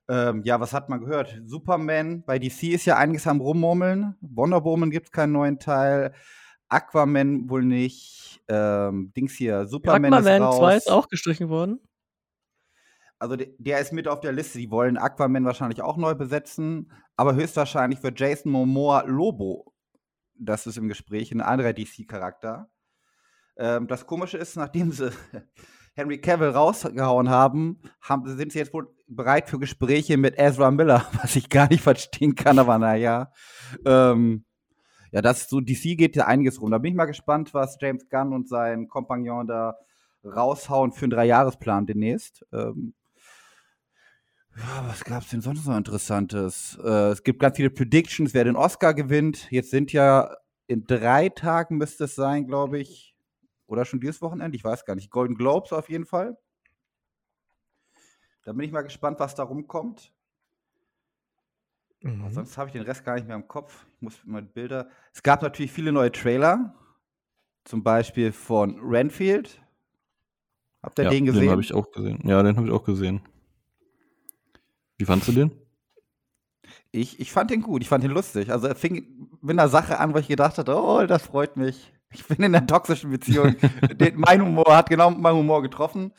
Ähm, 0.07 0.43
ja, 0.45 0.59
was 0.59 0.71
hat 0.71 0.89
man 0.89 0.99
gehört? 0.99 1.41
Superman, 1.47 2.23
bei 2.27 2.37
DC 2.37 2.61
ist 2.65 2.85
ja 2.85 2.97
einiges 2.97 3.25
am 3.25 3.41
Rummurmeln. 3.41 4.17
Wonder 4.21 4.63
Woman 4.63 4.91
gibt 4.91 5.07
es 5.07 5.11
keinen 5.11 5.31
neuen 5.31 5.57
Teil. 5.57 6.13
Aquaman 6.67 7.49
wohl 7.49 7.63
nicht. 7.63 8.39
Ähm, 8.47 9.11
Dings 9.17 9.33
hier, 9.33 9.65
Superman 9.65 10.13
Aquaman 10.13 10.33
ist 10.35 10.41
raus. 10.41 10.57
2 10.59 10.77
ist 10.77 10.91
auch 10.91 11.07
gestrichen 11.07 11.49
worden. 11.49 11.79
Also 13.19 13.35
de- 13.35 13.53
der 13.59 13.79
ist 13.79 13.91
mit 13.93 14.07
auf 14.07 14.21
der 14.21 14.31
Liste. 14.31 14.57
Die 14.57 14.71
wollen 14.71 14.97
Aquaman 14.97 15.45
wahrscheinlich 15.45 15.81
auch 15.81 15.97
neu 15.97 16.15
besetzen, 16.15 16.91
aber 17.17 17.35
höchstwahrscheinlich 17.35 18.01
wird 18.01 18.19
Jason 18.19 18.51
Momoa 18.51 19.03
Lobo. 19.05 19.73
Das 20.35 20.65
ist 20.67 20.77
im 20.77 20.87
Gespräch 20.87 21.31
ein 21.33 21.41
anderer 21.41 21.73
DC-Charakter. 21.73 22.69
Ähm, 23.57 23.87
das 23.87 24.05
Komische 24.07 24.37
ist, 24.37 24.55
nachdem 24.55 24.91
sie 24.93 25.11
Henry 25.95 26.21
Cavill 26.21 26.49
rausgehauen 26.51 27.29
haben, 27.29 27.81
haben, 28.01 28.37
sind 28.37 28.53
sie 28.53 28.59
jetzt 28.59 28.73
wohl 28.73 28.87
bereit 29.07 29.49
für 29.49 29.59
Gespräche 29.59 30.15
mit 30.15 30.39
Ezra 30.39 30.71
Miller, 30.71 31.05
was 31.21 31.35
ich 31.35 31.49
gar 31.49 31.67
nicht 31.67 31.81
verstehen 31.83 32.35
kann, 32.35 32.57
aber 32.57 32.77
naja. 32.77 33.33
Ähm, 33.85 34.45
ja, 35.11 35.21
das 35.21 35.49
so, 35.49 35.59
DC 35.59 35.97
geht 35.97 36.15
ja 36.15 36.25
einiges 36.27 36.61
rum. 36.61 36.71
Da 36.71 36.77
bin 36.77 36.91
ich 36.93 36.97
mal 36.97 37.05
gespannt, 37.05 37.53
was 37.53 37.77
James 37.81 38.07
Gunn 38.09 38.31
und 38.31 38.47
sein 38.47 38.87
Kompagnon 38.87 39.47
da 39.47 39.75
raushauen 40.23 40.93
für 40.93 41.05
einen 41.05 41.11
Dreijahresplan 41.11 41.85
demnächst. 41.85 42.45
Ähm, 42.53 42.93
ja, 44.59 44.87
was 44.87 45.03
gab's 45.03 45.29
denn 45.29 45.41
sonst 45.41 45.65
noch 45.65 45.77
Interessantes? 45.77 46.77
Äh, 46.83 47.11
es 47.11 47.23
gibt 47.23 47.39
ganz 47.39 47.57
viele 47.57 47.69
Predictions, 47.69 48.33
wer 48.33 48.43
den 48.43 48.55
Oscar 48.55 48.93
gewinnt. 48.93 49.49
Jetzt 49.51 49.71
sind 49.71 49.93
ja 49.93 50.35
in 50.67 50.85
drei 50.85 51.29
Tagen 51.29 51.77
müsste 51.77 52.03
es 52.03 52.15
sein, 52.15 52.45
glaube 52.45 52.79
ich. 52.79 53.15
Oder 53.65 53.85
schon 53.85 53.99
dieses 53.99 54.21
Wochenende, 54.21 54.55
ich 54.55 54.63
weiß 54.63 54.85
gar 54.85 54.95
nicht. 54.95 55.09
Golden 55.09 55.35
Globes 55.35 55.73
auf 55.73 55.89
jeden 55.89 56.05
Fall. 56.05 56.37
Da 58.43 58.53
bin 58.53 58.65
ich 58.65 58.71
mal 58.71 58.81
gespannt, 58.81 59.19
was 59.19 59.35
da 59.35 59.43
rumkommt. 59.43 60.13
Mhm. 62.01 62.31
Sonst 62.31 62.57
habe 62.57 62.69
ich 62.69 62.73
den 62.73 62.83
Rest 62.83 63.03
gar 63.03 63.15
nicht 63.15 63.27
mehr 63.27 63.35
im 63.35 63.47
Kopf. 63.47 63.85
Ich 63.95 64.01
muss 64.01 64.25
mal 64.25 64.41
Bilder. 64.41 64.89
Es 65.13 65.23
gab 65.23 65.41
natürlich 65.41 65.71
viele 65.71 65.91
neue 65.91 66.11
Trailer. 66.11 66.73
Zum 67.65 67.83
Beispiel 67.83 68.31
von 68.31 68.79
Renfield. 68.79 69.61
Habt 70.81 70.97
ihr 70.97 71.05
ja, 71.05 71.09
den 71.11 71.25
gesehen? 71.25 71.41
Den 71.41 71.51
habe 71.51 71.61
ich 71.61 71.73
auch 71.73 71.91
gesehen. 71.91 72.19
Ja, 72.23 72.41
den 72.41 72.55
habe 72.55 72.67
ich 72.67 72.73
auch 72.73 72.83
gesehen. 72.83 73.21
Wie 74.99 75.05
fandst 75.05 75.27
du 75.29 75.31
den? 75.31 75.51
Ich, 76.91 77.19
ich 77.19 77.31
fand 77.31 77.49
den 77.49 77.61
gut, 77.61 77.81
ich 77.81 77.89
fand 77.89 78.03
den 78.03 78.11
lustig. 78.11 78.51
Also 78.51 78.67
er 78.67 78.75
fing 78.75 79.29
mit 79.41 79.57
einer 79.57 79.69
Sache 79.69 79.99
an, 79.99 80.13
wo 80.13 80.17
ich 80.17 80.27
gedacht 80.27 80.57
hatte, 80.57 80.75
oh, 80.75 81.05
das 81.07 81.23
freut 81.23 81.55
mich. 81.55 81.93
Ich 82.11 82.25
bin 82.25 82.37
in 82.37 82.53
einer 82.53 82.67
toxischen 82.67 83.11
Beziehung. 83.11 83.55
den, 83.95 84.19
mein 84.19 84.41
Humor 84.41 84.75
hat 84.75 84.89
genau 84.89 85.09
meinen 85.11 85.37
Humor 85.37 85.61
getroffen. 85.61 86.11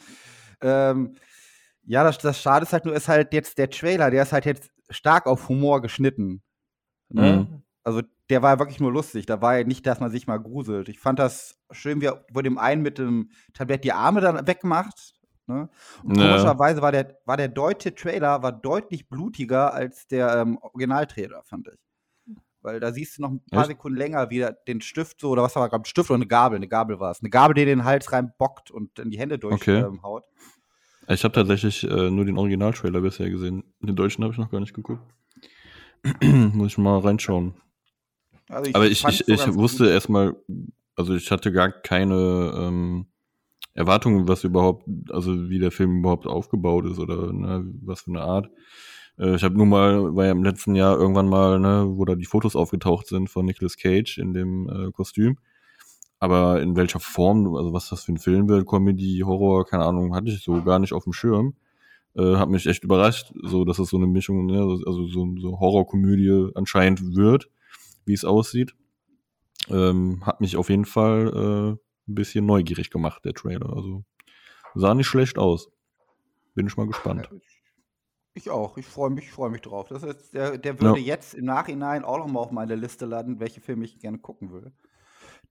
Ähm, 0.63 1.17
ja, 1.85 2.05
das, 2.05 2.19
das 2.19 2.41
Schade 2.41 2.65
ist 2.65 2.73
halt 2.73 2.85
nur, 2.85 2.95
ist 2.95 3.09
halt 3.09 3.33
jetzt 3.33 3.59
der 3.59 3.69
Trailer, 3.71 4.11
der 4.11 4.23
ist 4.23 4.33
halt 4.33 4.47
jetzt 4.47 4.71
stark 4.89 5.27
auf 5.27 5.49
Humor 5.49 5.83
geschnitten. 5.83 6.43
Ne? 7.09 7.49
Mhm. 7.51 7.63
Also 7.83 8.03
der 8.31 8.43
war 8.43 8.59
wirklich 8.59 8.81
nur 8.81 8.93
lustig. 8.93 9.27
Da 9.27 9.43
war 9.43 9.59
ja 9.59 9.65
nicht, 9.65 9.87
dass 9.87 10.01
man 10.01 10.11
sich 10.11 10.27
mal 10.27 10.39
gruselt. 10.39 10.89
Ich 10.89 11.01
fand 11.01 11.19
das 11.19 11.59
schön, 11.71 12.01
wie 12.01 12.07
er 12.07 12.25
wo 12.33 12.41
dem 12.41 12.59
einen 12.59 12.83
mit 12.83 12.99
dem 12.99 13.31
Tablett 13.53 13.85
die 13.85 13.93
Arme 13.93 14.21
dann 14.21 14.47
wegmacht. 14.47 15.20
Ne? 15.51 15.69
Und 16.05 16.17
Ja. 16.17 16.29
komischerweise 16.29 16.81
war 16.81 16.93
der, 16.93 17.19
war 17.25 17.37
der 17.37 17.49
deutsche 17.49 17.93
Trailer 17.95 18.43
war 18.43 18.53
deutlich 18.53 19.09
blutiger 19.09 19.75
als 19.75 20.07
der 20.07 20.37
ähm, 20.37 20.59
Originaltrailer, 20.59 21.43
fand 21.43 21.69
ich. 21.69 22.37
Weil 22.63 22.79
da 22.79 22.93
siehst 22.93 23.19
du 23.19 23.23
noch 23.23 23.31
ein 23.31 23.41
paar 23.51 23.63
Echt? 23.63 23.71
Sekunden 23.71 23.99
länger, 23.99 24.31
wie 24.31 24.41
er 24.41 24.53
den 24.53 24.81
Stift 24.81 25.21
so, 25.21 25.31
oder 25.31 25.43
was 25.43 25.57
war 25.57 25.69
gerade, 25.69 25.89
Stift 25.89 26.11
oder 26.11 26.17
eine 26.17 26.27
Gabel, 26.27 26.57
eine 26.57 26.69
Gabel 26.69 27.01
war 27.01 27.11
es. 27.11 27.21
Eine 27.21 27.31
Gabel, 27.31 27.55
die 27.55 27.65
den 27.65 27.85
Hals 27.85 28.13
reinbockt 28.13 28.71
und 28.71 28.99
in 28.99 29.11
die 29.11 29.19
Hände 29.19 29.39
Okay. 29.39 29.81
durchhaut. 29.81 29.93
Ähm, 29.93 30.03
haut. 30.03 30.25
Ich 31.09 31.25
habe 31.25 31.33
tatsächlich 31.33 31.83
äh, 31.83 32.11
nur 32.11 32.25
den 32.25 32.39
Originaltrailer 32.39 33.01
bisher 33.01 33.29
gesehen. 33.29 33.65
Den 33.81 33.97
deutschen 33.97 34.23
habe 34.23 34.33
ich 34.33 34.39
noch 34.39 34.51
gar 34.51 34.61
nicht 34.61 34.75
geguckt. 34.75 35.03
Muss 36.23 36.73
ich 36.73 36.79
mal 36.79 37.01
reinschauen. 37.01 37.55
also 38.49 38.71
Aber 38.73 38.87
ich, 38.87 39.01
fand's 39.01 39.21
ich, 39.23 39.29
ich 39.29 39.45
ganz 39.45 39.57
wusste 39.57 39.91
erstmal, 39.91 40.37
also 40.95 41.15
ich 41.15 41.31
hatte 41.33 41.51
gar 41.51 41.73
keine 41.73 42.53
ähm, 42.57 43.07
Erwartungen, 43.75 44.29
was 44.29 44.45
überhaupt, 44.45 44.85
also 45.11 45.49
wie 45.49 45.59
der 45.59 45.71
Film 45.71 45.99
überhaupt 45.99 46.27
aufgebaut 46.27 46.87
ist 46.87 46.99
oder 46.99 47.33
ne, 47.33 47.65
was 47.83 48.03
für 48.03 48.11
eine 48.11 48.23
Art. 48.23 48.51
Äh, 49.19 49.37
ich 49.37 49.45
habe 49.45 49.57
nur 49.57 49.67
mal, 49.67 50.15
war 50.17 50.27
ja 50.27 50.33
im 50.33 50.43
letzten 50.45 50.75
Jahr 50.75 50.99
irgendwann 50.99 51.29
mal, 51.29 51.61
ne, 51.61 51.87
wo 51.89 52.05
da 52.05 52.15
die 52.15 52.25
Fotos 52.27 52.57
aufgetaucht 52.57 53.07
sind 53.07 53.31
von 53.31 53.47
Nicolas 53.47 53.77
Cage 53.77 54.19
in 54.19 54.33
dem 54.33 54.69
äh, 54.69 54.91
Kostüm. 54.93 55.39
Aber 56.19 56.61
in 56.61 56.77
welcher 56.77 57.01
Form, 57.01 57.55
also 57.57 57.73
was 57.73 57.89
das 57.89 58.05
für 58.05 58.13
ein 58.13 58.19
Film 58.19 58.49
wird, 58.49 58.67
Comedy, 58.67 59.23
Horror, 59.25 59.67
keine 59.67 59.85
Ahnung, 59.85 60.15
hatte 60.15 60.29
ich 60.31 60.43
so 60.43 60.63
gar 60.63 60.79
nicht 60.79 60.93
auf 60.93 61.05
dem 61.05 61.15
Schirm. 61.15 61.55
Äh, 62.15 62.37
hat 62.37 62.51
mich 62.51 62.67
echt 62.67 62.85
überrascht, 62.85 63.33
so 63.43 63.65
dass 63.65 63.79
es 63.79 63.89
so 63.89 63.97
eine 63.97 64.07
Mischung, 64.07 64.47
ne, 64.47 64.61
also 64.61 65.07
so, 65.07 65.35
so 65.39 65.61
Horrorkomödie 65.61 66.51
anscheinend 66.55 67.15
wird, 67.17 67.49
wie 68.05 68.15
es 68.15 68.25
aussieht. 68.25 68.75
Ähm, 69.69 70.27
hat 70.27 70.41
mich 70.41 70.57
auf 70.57 70.69
jeden 70.71 70.85
Fall 70.85 71.79
äh, 71.79 71.90
ein 72.11 72.15
bisschen 72.15 72.47
neugierig 72.47 72.91
gemacht, 72.91 73.25
der 73.25 73.35
Trailer. 73.35 73.73
Also 73.75 74.05
sah 74.75 74.95
nicht 74.95 75.07
schlecht 75.07 75.39
aus. 75.39 75.71
Bin 76.55 76.67
ich 76.67 76.77
mal 76.77 76.87
gespannt. 76.87 77.29
Ich- 78.35 78.49
auch, 78.51 78.79
ich 78.79 78.87
freue 78.87 79.11
mich, 79.11 79.31
freue 79.31 79.51
mich 79.51 79.61
drauf. 79.61 79.89
Das 79.89 80.03
ist, 80.03 80.33
der, 80.33 80.57
der 80.57 80.81
würde 80.81 80.99
Ja. 81.01 81.07
jetzt 81.07 81.35
im 81.35 81.45
Nachhinein 81.45 82.05
auch 82.05 82.19
noch 82.19 82.27
mal 82.29 82.41
auf 82.41 82.53
meine 82.53 82.75
Liste 82.75 83.05
landen, 83.05 83.39
welche 83.41 83.61
Filme 83.61 83.85
ich 83.85 83.99
gerne 83.99 84.19
gucken 84.19 84.53
will. 84.53 84.73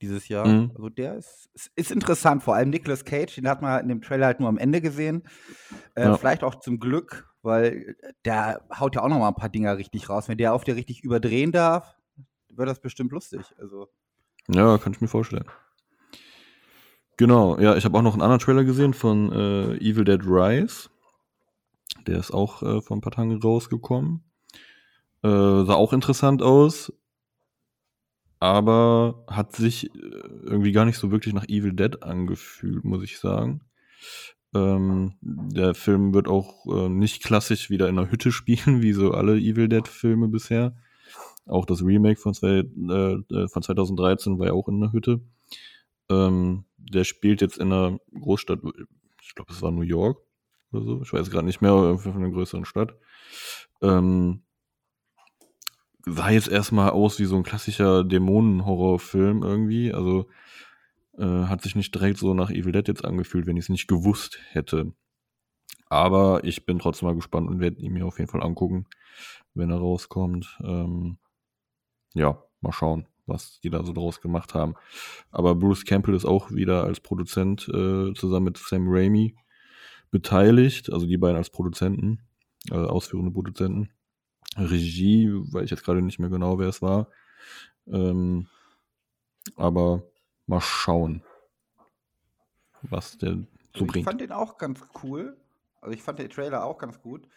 Dieses 0.02 0.28
Jahr. 0.30 0.48
Mhm. 0.48 0.72
Also 0.76 0.90
der 0.90 1.16
ist, 1.16 1.50
ist, 1.54 1.72
ist 1.76 1.92
interessant, 1.92 2.42
vor 2.42 2.56
allem 2.56 2.70
Nicolas 2.70 3.04
Cage, 3.06 3.36
den 3.36 3.48
hat 3.50 3.62
man 3.62 3.72
halt 3.72 3.84
in 3.84 3.90
dem 3.90 4.02
Trailer 4.02 4.28
halt 4.28 4.40
nur 4.40 4.48
am 4.50 4.58
Ende 4.58 4.82
gesehen. 4.82 5.24
Äh, 5.96 6.04
Ja. 6.06 6.18
Vielleicht 6.18 6.42
auch 6.44 6.56
zum 6.56 6.80
Glück, 6.80 7.30
weil 7.42 7.96
der 8.26 8.66
haut 8.80 8.96
ja 8.96 9.04
auch 9.04 9.10
noch 9.10 9.20
mal 9.20 9.28
ein 9.28 9.36
paar 9.36 9.50
Dinger 9.50 9.78
richtig 9.78 10.10
raus. 10.10 10.28
Wenn 10.30 10.38
der 10.38 10.54
auf 10.54 10.64
dir 10.64 10.76
richtig 10.76 11.04
überdrehen 11.04 11.52
darf, 11.52 11.96
wird 12.50 12.70
das 12.70 12.80
bestimmt 12.80 13.12
lustig. 13.12 13.42
Also, 13.60 13.90
Ja, 14.48 14.78
kann 14.78 14.94
ich 14.94 15.02
mir 15.02 15.08
vorstellen. 15.10 15.46
Genau, 17.20 17.60
ja, 17.60 17.76
ich 17.76 17.84
habe 17.84 17.98
auch 17.98 18.02
noch 18.02 18.14
einen 18.14 18.22
anderen 18.22 18.40
Trailer 18.40 18.64
gesehen 18.64 18.94
von 18.94 19.30
äh, 19.34 19.76
Evil 19.80 20.06
Dead 20.06 20.22
Rise. 20.24 20.90
Der 22.08 22.18
ist 22.18 22.32
auch 22.32 22.64
äh, 22.64 22.82
vor 22.82 22.96
ein 22.96 23.02
paar 23.02 23.12
Tagen 23.12 23.38
rausgekommen. 23.42 24.24
Äh, 25.22 25.28
sah 25.28 25.74
auch 25.74 25.92
interessant 25.92 26.42
aus, 26.42 26.94
aber 28.40 29.26
hat 29.28 29.54
sich 29.54 29.94
äh, 29.94 30.00
irgendwie 30.00 30.72
gar 30.72 30.86
nicht 30.86 30.98
so 30.98 31.12
wirklich 31.12 31.34
nach 31.34 31.44
Evil 31.50 31.74
Dead 31.74 32.02
angefühlt, 32.04 32.86
muss 32.86 33.04
ich 33.04 33.20
sagen. 33.20 33.66
Ähm, 34.56 35.16
der 35.20 35.76
Film 35.76 36.14
wird 36.14 36.30
auch 36.30 36.66
äh, 36.68 36.88
nicht 36.88 37.22
klassisch 37.22 37.70
wieder 37.70 37.90
in 37.90 38.00
einer 38.00 38.10
Hütte 38.10 38.32
spielen, 38.32 38.82
wie 38.82 38.94
so 38.94 39.12
alle 39.12 39.36
Evil 39.38 39.68
Dead-Filme 39.68 40.30
bisher. 40.30 40.74
Auch 41.46 41.66
das 41.66 41.84
Remake 41.84 42.22
von, 42.22 42.34
zwei, 42.34 42.60
äh, 42.60 42.64
äh, 42.64 43.48
von 43.50 43.62
2013 43.62 44.40
war 44.40 44.48
ja 44.48 44.54
auch 44.54 44.70
in 44.70 44.82
einer 44.82 44.94
Hütte. 44.94 45.20
Ähm, 46.10 46.64
der 46.80 47.04
spielt 47.04 47.42
jetzt 47.42 47.58
in 47.58 47.72
einer 47.72 48.00
Großstadt, 48.14 48.60
ich 49.22 49.36
glaube, 49.36 49.52
es 49.52 49.62
war 49.62 49.72
New 49.72 49.82
York 49.82 50.20
oder 50.72 50.84
so. 50.84 51.02
Ich 51.02 51.14
weiß 51.14 51.30
gerade 51.30 51.46
nicht 51.46 51.62
mehr, 51.62 51.72
irgendwie 51.72 52.12
von 52.12 52.24
einer 52.24 52.32
größeren 52.32 52.66
Stadt. 52.66 52.96
Ähm, 53.82 54.44
sah 56.06 56.30
jetzt 56.30 56.48
erstmal 56.48 56.92
aus 56.92 57.20
wie 57.20 57.26
so 57.26 57.36
ein 57.36 57.44
klassischer 57.44 58.04
Dämonen-Horrorfilm 58.04 59.44
irgendwie. 59.44 59.94
Also 59.94 60.28
äh, 61.18 61.46
hat 61.46 61.62
sich 61.62 61.76
nicht 61.76 61.94
direkt 61.94 62.18
so 62.18 62.34
nach 62.34 62.50
Evil 62.50 62.72
Dead 62.72 62.88
jetzt 62.88 63.06
angefühlt, 63.06 63.46
wenn 63.46 63.58
ich 63.58 63.66
es 63.66 63.70
nicht 63.70 63.88
gewusst 63.88 64.40
hätte. 64.52 64.94
Aber 65.90 66.44
ich 66.44 66.66
bin 66.66 66.80
trotzdem 66.80 67.08
mal 67.08 67.16
gespannt 67.16 67.50
und 67.50 67.60
werde 67.60 67.82
ihn 67.82 67.94
mir 67.94 68.06
auf 68.06 68.20
jeden 68.20 68.30
Fall 68.30 68.44
angucken, 68.44 68.86
wenn 69.54 69.72
er 69.72 69.78
rauskommt. 69.78 70.60
Ähm, 70.64 71.18
ja, 72.14 72.44
mal 72.62 72.72
schauen, 72.72 73.08
was 73.30 73.60
die 73.62 73.70
da 73.70 73.84
so 73.84 73.94
draus 73.94 74.22
gemacht 74.22 74.54
haben. 74.54 74.76
Aber 75.32 75.56
Bruce 75.56 75.86
Campbell 75.86 76.16
ist 76.16 76.26
auch 76.26 76.52
wieder 76.52 76.84
als 76.84 77.00
Produzent 77.00 77.68
äh, 77.70 78.14
zusammen 78.14 78.46
mit 78.46 78.58
Sam 78.58 78.86
Raimi 78.88 79.36
beteiligt, 80.12 80.92
also 80.92 81.06
die 81.06 81.18
beiden 81.18 81.38
als 81.38 81.50
Produzenten, 81.50 82.20
äh, 82.72 82.76
ausführende 82.76 83.32
Produzenten. 83.32 83.90
Regie, 84.58 85.30
weiß 85.32 85.66
ich 85.66 85.72
jetzt 85.72 85.84
gerade 85.84 86.02
nicht 86.02 86.20
mehr 86.20 86.30
genau, 86.30 86.58
wer 86.58 86.68
es 86.68 86.82
war. 86.82 87.10
Ähm, 87.88 88.48
aber 89.56 90.04
mal 90.48 90.62
schauen, 90.62 91.24
was 92.82 93.18
der 93.18 93.38
so 93.76 93.86
ich 93.86 93.88
bringt. 93.88 94.06
fand 94.06 94.22
den 94.22 94.32
auch 94.32 94.58
ganz 94.58 94.82
cool. 95.04 95.38
Also 95.82 95.94
ich 95.94 96.02
fand 96.02 96.20
den 96.20 96.30
Trailer 96.30 96.66
auch 96.66 96.78
ganz 96.78 97.00
gut. 97.02 97.28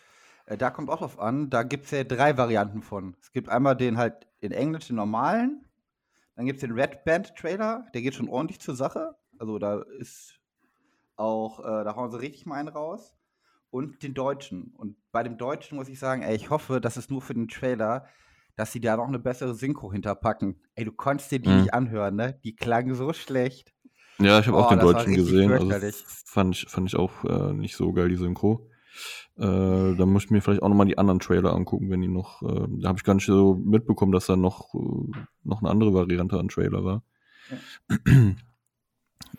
Äh, 0.47 0.57
da 0.57 0.71
kommt 0.71 0.91
auch 0.91 0.99
drauf 0.99 1.19
an, 1.19 1.51
da 1.51 1.63
gibt 1.63 1.85
es 1.85 1.91
ja 1.91 2.05
drei 2.05 2.37
Varianten 2.37 2.83
von. 2.83 3.17
Es 3.21 3.33
gibt 3.33 3.49
einmal 3.49 3.77
den 3.77 3.99
halt 3.99 4.27
in 4.41 4.53
Englisch, 4.53 4.89
den 4.89 4.97
normalen. 4.97 5.65
Dann 6.37 6.47
gibt 6.47 6.57
es 6.57 6.61
den 6.69 6.73
Red 6.79 7.05
Band 7.05 7.35
Trailer, 7.37 7.87
der 7.95 8.03
geht 8.03 8.15
schon 8.15 8.29
ordentlich 8.29 8.61
zur 8.61 8.75
Sache. 8.75 9.17
Also 9.39 9.59
da 9.59 9.83
ist 9.99 10.41
auch, 11.17 11.61
äh, 11.61 11.85
da 11.85 11.95
hauen 11.97 12.11
sie 12.11 12.21
richtig 12.21 12.47
mal 12.47 12.57
einen 12.57 12.69
raus. 12.69 13.15
Und 13.71 14.03
den 14.03 14.13
deutschen. 14.13 14.75
Und 14.77 14.97
bei 15.13 15.23
dem 15.23 15.39
deutschen 15.39 15.79
muss 15.79 15.89
ich 15.89 15.99
sagen, 15.99 16.23
ey, 16.23 16.35
ich 16.37 16.51
hoffe, 16.51 16.81
das 16.81 16.99
ist 16.99 17.11
nur 17.11 17.23
für 17.23 17.33
den 17.33 17.49
Trailer, 17.49 18.07
dass 18.55 18.71
sie 18.71 18.81
da 18.81 18.99
noch 18.99 19.09
eine 19.09 19.19
bessere 19.19 19.55
Synchro 19.55 19.91
hinterpacken. 19.93 20.61
Ey, 20.75 20.85
du 20.85 20.93
konntest 20.93 21.31
dir 21.33 21.39
die 21.39 21.49
Mhm. 21.49 21.57
nicht 21.57 21.73
anhören, 21.75 22.17
ne? 22.17 22.39
Die 22.45 22.55
klangen 22.55 22.95
so 22.95 23.15
schlecht. 23.15 23.73
Ja, 24.19 24.39
ich 24.41 24.47
habe 24.47 24.59
auch 24.59 24.67
Oh, 24.67 24.69
den 24.71 24.79
das 24.79 24.87
war 24.87 24.95
Deutschen 24.95 25.15
gesehen. 25.15 25.53
Also 25.53 25.71
fand 26.27 26.55
ich, 26.55 26.69
fand 26.69 26.89
ich 26.89 26.97
auch 26.97 27.25
äh, 27.25 27.55
nicht 27.55 27.77
so 27.77 27.93
geil, 27.95 28.11
die 28.11 28.17
Synchro. 28.17 28.69
Äh, 29.39 29.97
da 29.97 30.07
muss 30.07 30.25
ich 30.25 30.31
mir 30.31 30.43
vielleicht 30.43 30.63
auch 30.63 30.69
nochmal 30.69 30.87
die 30.87 30.99
anderen 30.99 31.21
Trailer 31.21 31.55
angucken, 31.55 31.91
wenn 31.91 32.01
die 32.03 32.09
noch. 32.09 32.43
Äh, 32.43 32.67
da 32.81 32.89
habe 32.89 32.99
ich 32.99 33.05
gar 33.05 33.15
nicht 33.15 33.27
so 33.27 33.55
mitbekommen, 33.55 34.13
dass 34.13 34.27
da 34.27 34.37
noch, 34.37 34.75
äh, 34.75 35.11
noch 35.45 35.63
eine 35.63 35.71
andere 35.71 35.95
Variante 35.95 36.39
an 36.39 36.49
Trailer 36.49 36.85
war. 36.85 37.03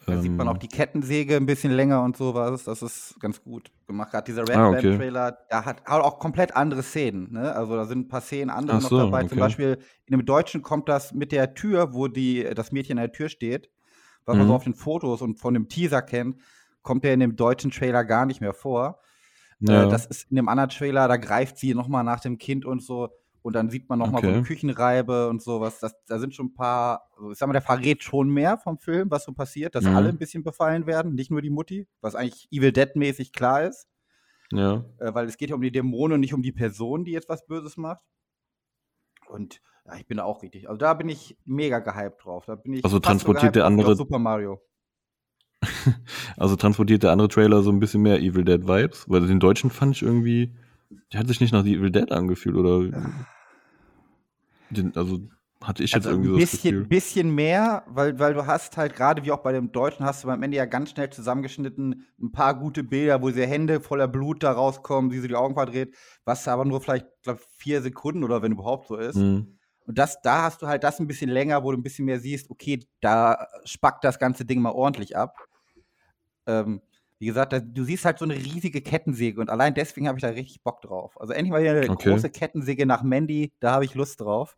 Da 0.05 0.21
sieht 0.21 0.31
man 0.31 0.47
auch 0.47 0.53
Ähm, 0.53 0.59
die 0.59 0.67
Kettensäge 0.67 1.37
ein 1.37 1.45
bisschen 1.45 1.71
länger 1.71 2.03
und 2.03 2.17
sowas. 2.17 2.63
Das 2.63 2.81
ist 2.81 3.15
ganz 3.19 3.41
gut 3.41 3.71
gemacht. 3.87 4.11
Gerade 4.11 4.25
dieser 4.25 4.41
Red 4.47 4.55
Ah, 4.57 4.71
Band 4.71 4.83
okay. 4.83 4.97
Trailer, 4.97 5.37
da 5.49 5.63
hat 5.65 5.85
hat 5.85 6.01
auch 6.03 6.19
komplett 6.19 6.55
andere 6.55 6.83
Szenen. 6.83 7.31
Ne? 7.31 7.55
Also 7.55 7.75
da 7.75 7.85
sind 7.85 7.99
ein 7.99 8.07
paar 8.07 8.21
Szenen 8.21 8.49
andere 8.49 8.77
Ach 8.77 8.81
noch 8.81 8.89
so, 8.89 8.97
dabei. 8.97 9.21
Zum 9.23 9.37
okay. 9.37 9.39
Beispiel 9.39 9.77
in 10.05 10.17
dem 10.17 10.25
Deutschen 10.25 10.61
kommt 10.61 10.89
das 10.89 11.13
mit 11.13 11.31
der 11.31 11.53
Tür, 11.53 11.93
wo 11.93 12.07
die, 12.07 12.43
das 12.55 12.71
Mädchen 12.71 12.97
an 12.97 13.03
der 13.05 13.11
Tür 13.13 13.29
steht, 13.29 13.69
was 14.25 14.35
man 14.35 14.45
Mhm. 14.45 14.49
so 14.49 14.55
auf 14.55 14.63
den 14.63 14.73
Fotos 14.73 15.21
und 15.21 15.39
von 15.39 15.53
dem 15.53 15.69
Teaser 15.69 16.01
kennt, 16.01 16.37
kommt 16.81 17.03
der 17.03 17.13
in 17.13 17.19
dem 17.21 17.35
deutschen 17.35 17.71
Trailer 17.71 18.03
gar 18.03 18.25
nicht 18.25 18.41
mehr 18.41 18.53
vor. 18.53 18.99
Ja. 19.59 19.85
Äh, 19.85 19.89
das 19.89 20.05
ist 20.05 20.29
in 20.29 20.35
dem 20.35 20.49
anderen 20.49 20.69
Trailer, 20.69 21.07
da 21.07 21.17
greift 21.17 21.57
sie 21.57 21.73
nochmal 21.73 22.03
nach 22.03 22.19
dem 22.19 22.37
Kind 22.37 22.65
und 22.65 22.81
so. 22.83 23.09
Und 23.41 23.53
dann 23.57 23.69
sieht 23.69 23.89
man 23.89 23.99
nochmal 23.99 24.21
so 24.21 24.27
eine 24.29 24.37
Okay. 24.37 24.47
Küchenreibe 24.47 25.27
und 25.27 25.41
sowas. 25.41 25.79
Das, 25.79 25.93
da 26.07 26.17
sind 26.17 26.33
schon 26.33 26.45
ein 26.47 26.53
paar, 26.53 27.09
ich 27.29 27.37
sag 27.37 27.47
mal, 27.47 27.53
der 27.53 27.61
verrät 27.61 28.01
schon 28.01 28.29
mehr 28.29 28.57
vom 28.57 28.77
Film, 28.77 29.11
was 29.11 29.25
so 29.25 29.33
passiert, 29.33 29.75
dass 29.75 29.83
Mhm. 29.83 29.95
alle 29.97 30.09
ein 30.09 30.17
bisschen 30.17 30.43
befallen 30.43 30.85
werden, 30.87 31.13
nicht 31.13 31.29
nur 31.29 31.41
die 31.41 31.49
Mutti, 31.49 31.85
was 31.99 32.15
eigentlich 32.15 32.47
Evil 32.51 32.71
Dead-mäßig 32.71 33.33
klar 33.33 33.63
ist. 33.63 33.87
ja. 34.53 34.85
Äh, 34.99 35.13
weil 35.13 35.25
es 35.27 35.35
geht 35.37 35.49
ja 35.49 35.55
um 35.55 35.61
die 35.61 35.71
Dämonen 35.71 36.13
und 36.15 36.19
nicht 36.21 36.33
um 36.33 36.41
die 36.41 36.51
Person, 36.53 37.03
die 37.03 37.11
jetzt 37.11 37.27
was 37.27 37.45
Böses 37.45 37.75
macht. 37.75 38.03
Und 39.27 39.61
ja, 39.85 39.95
ich 39.95 40.05
bin 40.07 40.17
da 40.17 40.23
auch 40.23 40.41
richtig. 40.43 40.69
Also 40.69 40.77
da 40.77 40.93
bin 40.93 41.09
ich 41.09 41.37
mega 41.43 41.79
gehypt 41.79 42.23
drauf. 42.23 42.45
Da 42.45 42.55
bin 42.55 42.73
ich 42.73 42.83
Also 42.85 42.99
transportiert 42.99 43.55
der 43.55 43.65
andere- 43.65 43.95
Super 43.95 44.19
Mario. 44.19 44.61
Also 46.37 46.55
transportiert 46.55 47.03
der 47.03 47.11
andere 47.11 47.27
Trailer 47.27 47.63
so 47.63 47.71
ein 47.71 47.79
bisschen 47.79 48.01
mehr 48.01 48.19
Evil 48.19 48.43
Dead 48.43 48.67
Vibes, 48.67 49.05
weil 49.07 49.25
den 49.27 49.39
deutschen 49.39 49.69
fand 49.69 49.95
ich 49.95 50.01
irgendwie, 50.01 50.51
der 51.11 51.19
hat 51.19 51.27
sich 51.27 51.39
nicht 51.41 51.53
nach 51.53 51.65
Evil 51.65 51.91
Dead 51.91 52.11
angefühlt 52.11 52.55
oder 52.55 52.89
den, 54.69 54.95
also 54.95 55.19
hatte 55.63 55.83
ich 55.83 55.91
jetzt 55.91 56.05
Also 56.05 56.17
irgendwie 56.17 56.29
ein 56.29 56.33
so 56.33 56.39
das 56.39 56.51
bisschen, 56.51 56.71
Gefühl. 56.71 56.87
bisschen 56.87 57.35
mehr, 57.35 57.83
weil, 57.87 58.19
weil 58.19 58.33
du 58.33 58.45
hast 58.45 58.77
halt 58.77 58.95
gerade 58.95 59.23
wie 59.23 59.31
auch 59.31 59.41
bei 59.41 59.53
dem 59.53 59.71
Deutschen 59.71 60.05
hast 60.05 60.23
du 60.23 60.29
am 60.29 60.43
Ende 60.43 60.57
ja 60.57 60.65
ganz 60.65 60.91
schnell 60.91 61.09
zusammengeschnitten 61.09 62.05
ein 62.21 62.31
paar 62.31 62.59
gute 62.59 62.83
Bilder, 62.83 63.21
wo 63.21 63.29
diese 63.29 63.45
Hände 63.45 63.79
voller 63.79 64.07
Blut 64.07 64.43
da 64.43 64.51
rauskommen, 64.51 65.11
sie 65.11 65.27
die 65.27 65.35
Augen 65.35 65.53
verdreht, 65.55 65.95
was 66.25 66.47
aber 66.47 66.65
nur 66.65 66.81
vielleicht, 66.81 67.07
glaube 67.21 67.39
vier 67.57 67.81
Sekunden 67.81 68.23
oder 68.23 68.41
wenn 68.41 68.51
überhaupt 68.51 68.87
so 68.87 68.97
ist. 68.97 69.15
Mhm. 69.15 69.57
Und 69.85 69.97
das, 69.97 70.21
da 70.21 70.43
hast 70.43 70.61
du 70.61 70.67
halt 70.67 70.83
das 70.83 70.99
ein 70.99 71.07
bisschen 71.07 71.29
länger, 71.29 71.63
wo 71.63 71.71
du 71.71 71.77
ein 71.77 71.83
bisschen 71.83 72.05
mehr 72.05 72.19
siehst, 72.19 72.49
okay, 72.49 72.85
da 73.01 73.47
spackt 73.65 74.03
das 74.03 74.17
ganze 74.19 74.45
Ding 74.45 74.61
mal 74.61 74.71
ordentlich 74.71 75.17
ab. 75.17 75.35
Ähm, 76.47 76.81
wie 77.19 77.27
gesagt, 77.27 77.53
da, 77.53 77.59
du 77.59 77.83
siehst 77.85 78.03
halt 78.05 78.19
so 78.19 78.25
eine 78.25 78.35
riesige 78.35 78.81
Kettensäge 78.81 79.39
und 79.39 79.49
allein 79.49 79.73
deswegen 79.73 80.07
habe 80.07 80.17
ich 80.17 80.21
da 80.21 80.29
richtig 80.29 80.61
Bock 80.61 80.81
drauf. 80.81 81.19
Also 81.19 81.31
endlich 81.33 81.51
mal 81.51 81.61
wieder 81.61 81.71
eine 81.71 81.89
Okay. 81.89 82.09
große 82.09 82.29
Kettensäge 82.29 82.85
nach 82.85 83.03
Mandy, 83.03 83.53
da 83.59 83.73
habe 83.73 83.85
ich 83.85 83.95
Lust 83.95 84.19
drauf. 84.19 84.57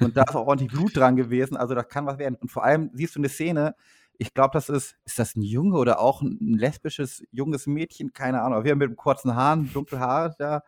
Und 0.00 0.16
da 0.16 0.22
ist 0.22 0.34
auch 0.34 0.46
ordentlich 0.46 0.70
Blut 0.70 0.96
dran 0.96 1.16
gewesen, 1.16 1.56
also 1.56 1.74
da 1.74 1.82
kann 1.82 2.06
was 2.06 2.18
werden. 2.18 2.36
Und 2.36 2.50
vor 2.50 2.64
allem 2.64 2.90
siehst 2.94 3.16
du 3.16 3.20
eine 3.20 3.28
Szene, 3.28 3.74
ich 4.16 4.34
glaube, 4.34 4.50
das 4.52 4.68
ist, 4.68 4.96
ist 5.04 5.18
das 5.18 5.36
ein 5.36 5.42
Junge 5.42 5.76
oder 5.76 6.00
auch 6.00 6.22
ein 6.22 6.38
lesbisches 6.40 7.22
junges 7.30 7.66
Mädchen, 7.66 8.12
keine 8.12 8.42
Ahnung, 8.42 8.64
wir 8.64 8.76
mit 8.76 8.96
kurzen 8.96 9.34
Haaren, 9.34 9.72
dunkle 9.72 10.00
Haare 10.00 10.34
da, 10.38 10.62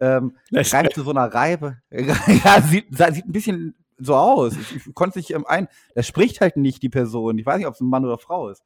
ähm, 0.00 0.36
greift 0.52 0.94
zu 0.94 1.02
so 1.02 1.10
einer 1.10 1.32
Reibe. 1.32 1.78
ja, 1.90 2.62
sieht, 2.62 2.86
sieht 2.90 3.26
ein 3.26 3.32
bisschen 3.32 3.74
so 3.98 4.14
aus. 4.14 4.56
Ich, 4.56 4.76
ich 4.86 4.94
konnte 4.94 5.18
es 5.18 5.28
nicht 5.28 5.36
ähm, 5.36 5.46
ein. 5.46 5.68
Da 5.94 6.02
spricht 6.02 6.40
halt 6.40 6.56
nicht 6.56 6.82
die 6.82 6.88
Person. 6.88 7.38
Ich 7.38 7.46
weiß 7.46 7.58
nicht, 7.58 7.66
ob 7.66 7.74
es 7.74 7.80
ein 7.80 7.88
Mann 7.88 8.04
oder 8.04 8.18
Frau 8.18 8.48
ist. 8.50 8.62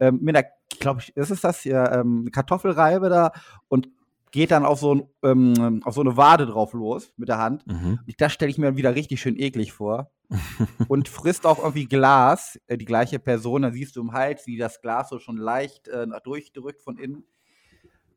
Ähm, 0.00 0.18
mit 0.22 0.36
einer, 0.36 0.46
glaube 0.80 1.00
ich, 1.00 1.16
ist 1.16 1.44
das 1.44 1.60
hier, 1.60 1.90
ähm, 1.92 2.30
Kartoffelreibe 2.32 3.08
da 3.08 3.32
und 3.68 3.88
geht 4.30 4.50
dann 4.50 4.64
auf 4.64 4.80
so, 4.80 4.94
ein, 4.94 5.02
ähm, 5.22 5.80
auf 5.84 5.94
so 5.94 6.00
eine 6.00 6.16
Wade 6.16 6.46
drauf 6.46 6.72
los 6.72 7.12
mit 7.16 7.28
der 7.28 7.38
Hand. 7.38 7.64
Mhm. 7.66 8.00
Das 8.18 8.32
stelle 8.32 8.50
ich 8.50 8.58
mir 8.58 8.76
wieder 8.76 8.94
richtig 8.94 9.20
schön 9.20 9.38
eklig 9.38 9.72
vor. 9.72 10.10
und 10.88 11.08
frisst 11.08 11.46
auch 11.46 11.58
irgendwie 11.58 11.86
Glas, 11.86 12.58
äh, 12.66 12.76
die 12.76 12.84
gleiche 12.84 13.18
Person. 13.18 13.62
Dann 13.62 13.72
siehst 13.72 13.94
du 13.94 14.00
im 14.00 14.12
Hals, 14.12 14.46
wie 14.46 14.56
das 14.56 14.80
Glas 14.80 15.10
so 15.10 15.18
schon 15.18 15.36
leicht 15.36 15.86
äh, 15.88 16.06
durchdrückt 16.24 16.80
von 16.80 16.98
innen. 16.98 17.24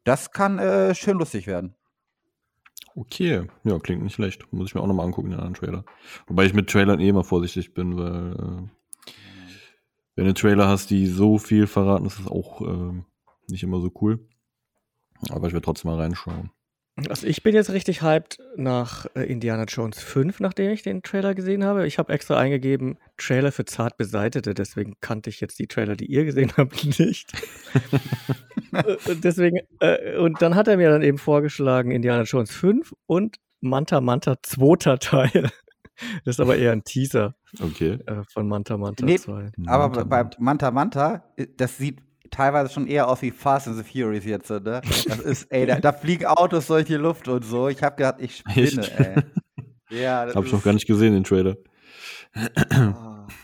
Das 0.04 0.32
kann 0.32 0.58
äh, 0.58 0.96
schön 0.96 1.18
lustig 1.18 1.48
werden. 1.48 1.76
Okay, 2.96 3.48
ja, 3.64 3.78
klingt 3.78 4.02
nicht 4.02 4.16
schlecht. 4.16 4.52
Muss 4.52 4.70
ich 4.70 4.76
mir 4.76 4.82
auch 4.82 4.88
nochmal 4.88 5.06
angucken, 5.06 5.30
den 5.30 5.40
anderen 5.40 5.54
Trailer. 5.54 5.86
Wobei 6.26 6.46
ich 6.46 6.54
mit 6.54 6.68
Trailern 6.68 7.00
eh 7.00 7.10
immer 7.10 7.24
vorsichtig 7.24 7.76
bin, 7.76 7.96
weil 7.96 8.34
äh, 8.34 8.77
wenn 10.18 10.26
du 10.26 10.34
Trailer 10.34 10.68
hast, 10.68 10.90
die 10.90 11.06
so 11.06 11.38
viel 11.38 11.68
verraten, 11.68 12.08
ist 12.08 12.20
das 12.20 12.28
auch 12.28 12.62
ähm, 12.62 13.06
nicht 13.48 13.64
immer 13.64 13.80
so 13.80 13.92
cool. 14.02 14.28
Aber 15.30 15.48
ich 15.48 15.54
werde 15.54 15.64
trotzdem 15.64 15.92
mal 15.92 16.00
reinschauen. 16.00 16.50
Also 17.08 17.28
ich 17.28 17.44
bin 17.44 17.54
jetzt 17.54 17.70
richtig 17.70 18.02
hyped 18.02 18.40
nach 18.56 19.06
äh, 19.16 19.22
Indiana 19.32 19.66
Jones 19.66 20.02
5, 20.02 20.40
nachdem 20.40 20.72
ich 20.72 20.82
den 20.82 21.04
Trailer 21.04 21.36
gesehen 21.36 21.64
habe. 21.64 21.86
Ich 21.86 22.00
habe 22.00 22.12
extra 22.12 22.40
eingegeben, 22.40 22.98
Trailer 23.18 23.52
für 23.52 23.66
zart 23.66 23.98
Beseitete, 23.98 24.56
deswegen 24.56 24.96
kannte 25.02 25.30
ich 25.30 25.40
jetzt 25.40 25.60
die 25.60 25.68
Trailer, 25.68 25.96
die 25.96 26.08
ihr 26.08 26.26
gesehen 26.26 26.52
habt, 26.58 26.84
nicht. 27.00 27.32
Äh, 28.74 28.96
deswegen, 29.24 29.60
äh, 29.80 30.18
und 30.18 30.42
dann 30.42 30.56
hat 30.56 30.68
er 30.68 30.78
mir 30.78 30.90
dann 30.90 31.04
eben 31.04 31.20
vorgeschlagen, 31.20 31.92
Indiana 31.92 32.24
Jones 32.24 32.52
5 32.52 32.94
und 33.06 33.38
Manta 33.62 34.02
Manta 34.02 34.38
zweiter 34.42 34.98
Teil. 34.98 35.52
Das 36.26 36.36
ist 36.36 36.40
aber 36.40 36.58
eher 36.58 36.72
ein 36.72 36.84
Teaser 36.84 37.36
Okay. 37.62 38.00
äh, 38.06 38.24
von 38.32 38.48
Manta 38.48 38.78
Manta 38.78 39.06
Nee, 39.06 39.18
2. 39.18 39.52
Aber 39.68 39.88
Manta 39.90 40.04
bei 40.04 40.24
Manta. 40.24 40.38
Manta 40.40 40.72
Manta, 40.72 41.24
äh, 41.38 41.48
das 41.58 41.78
sieht 41.78 42.02
teilweise 42.30 42.72
schon 42.74 42.88
eher 42.88 43.08
aus 43.08 43.22
wie 43.22 43.32
Fast 43.32 43.68
and 43.68 43.78
the 43.78 43.84
Furious 43.84 44.26
jetzt, 44.26 44.50
ne? 44.50 44.60
Das 44.82 45.06
ist, 45.20 45.52
ey, 45.52 45.66
da, 45.66 45.80
da 45.80 45.94
fliegen 45.94 46.26
Autos 46.26 46.68
durch 46.68 46.86
die 46.86 46.96
Luft 46.96 47.28
und 47.28 47.44
so. 47.46 47.70
Ich 47.70 47.82
habe 47.84 47.96
gedacht, 47.96 48.16
ich 48.20 48.38
spinne, 48.38 48.82
Echt? 48.82 49.00
ey. 49.00 49.16
Ja, 49.90 50.26
das 50.26 50.36
Hab 50.36 50.46
ich 50.46 50.52
noch 50.52 50.64
gar 50.64 50.74
nicht 50.74 50.88
gesehen, 50.88 51.14
den 51.14 51.24
Trailer. 51.24 51.56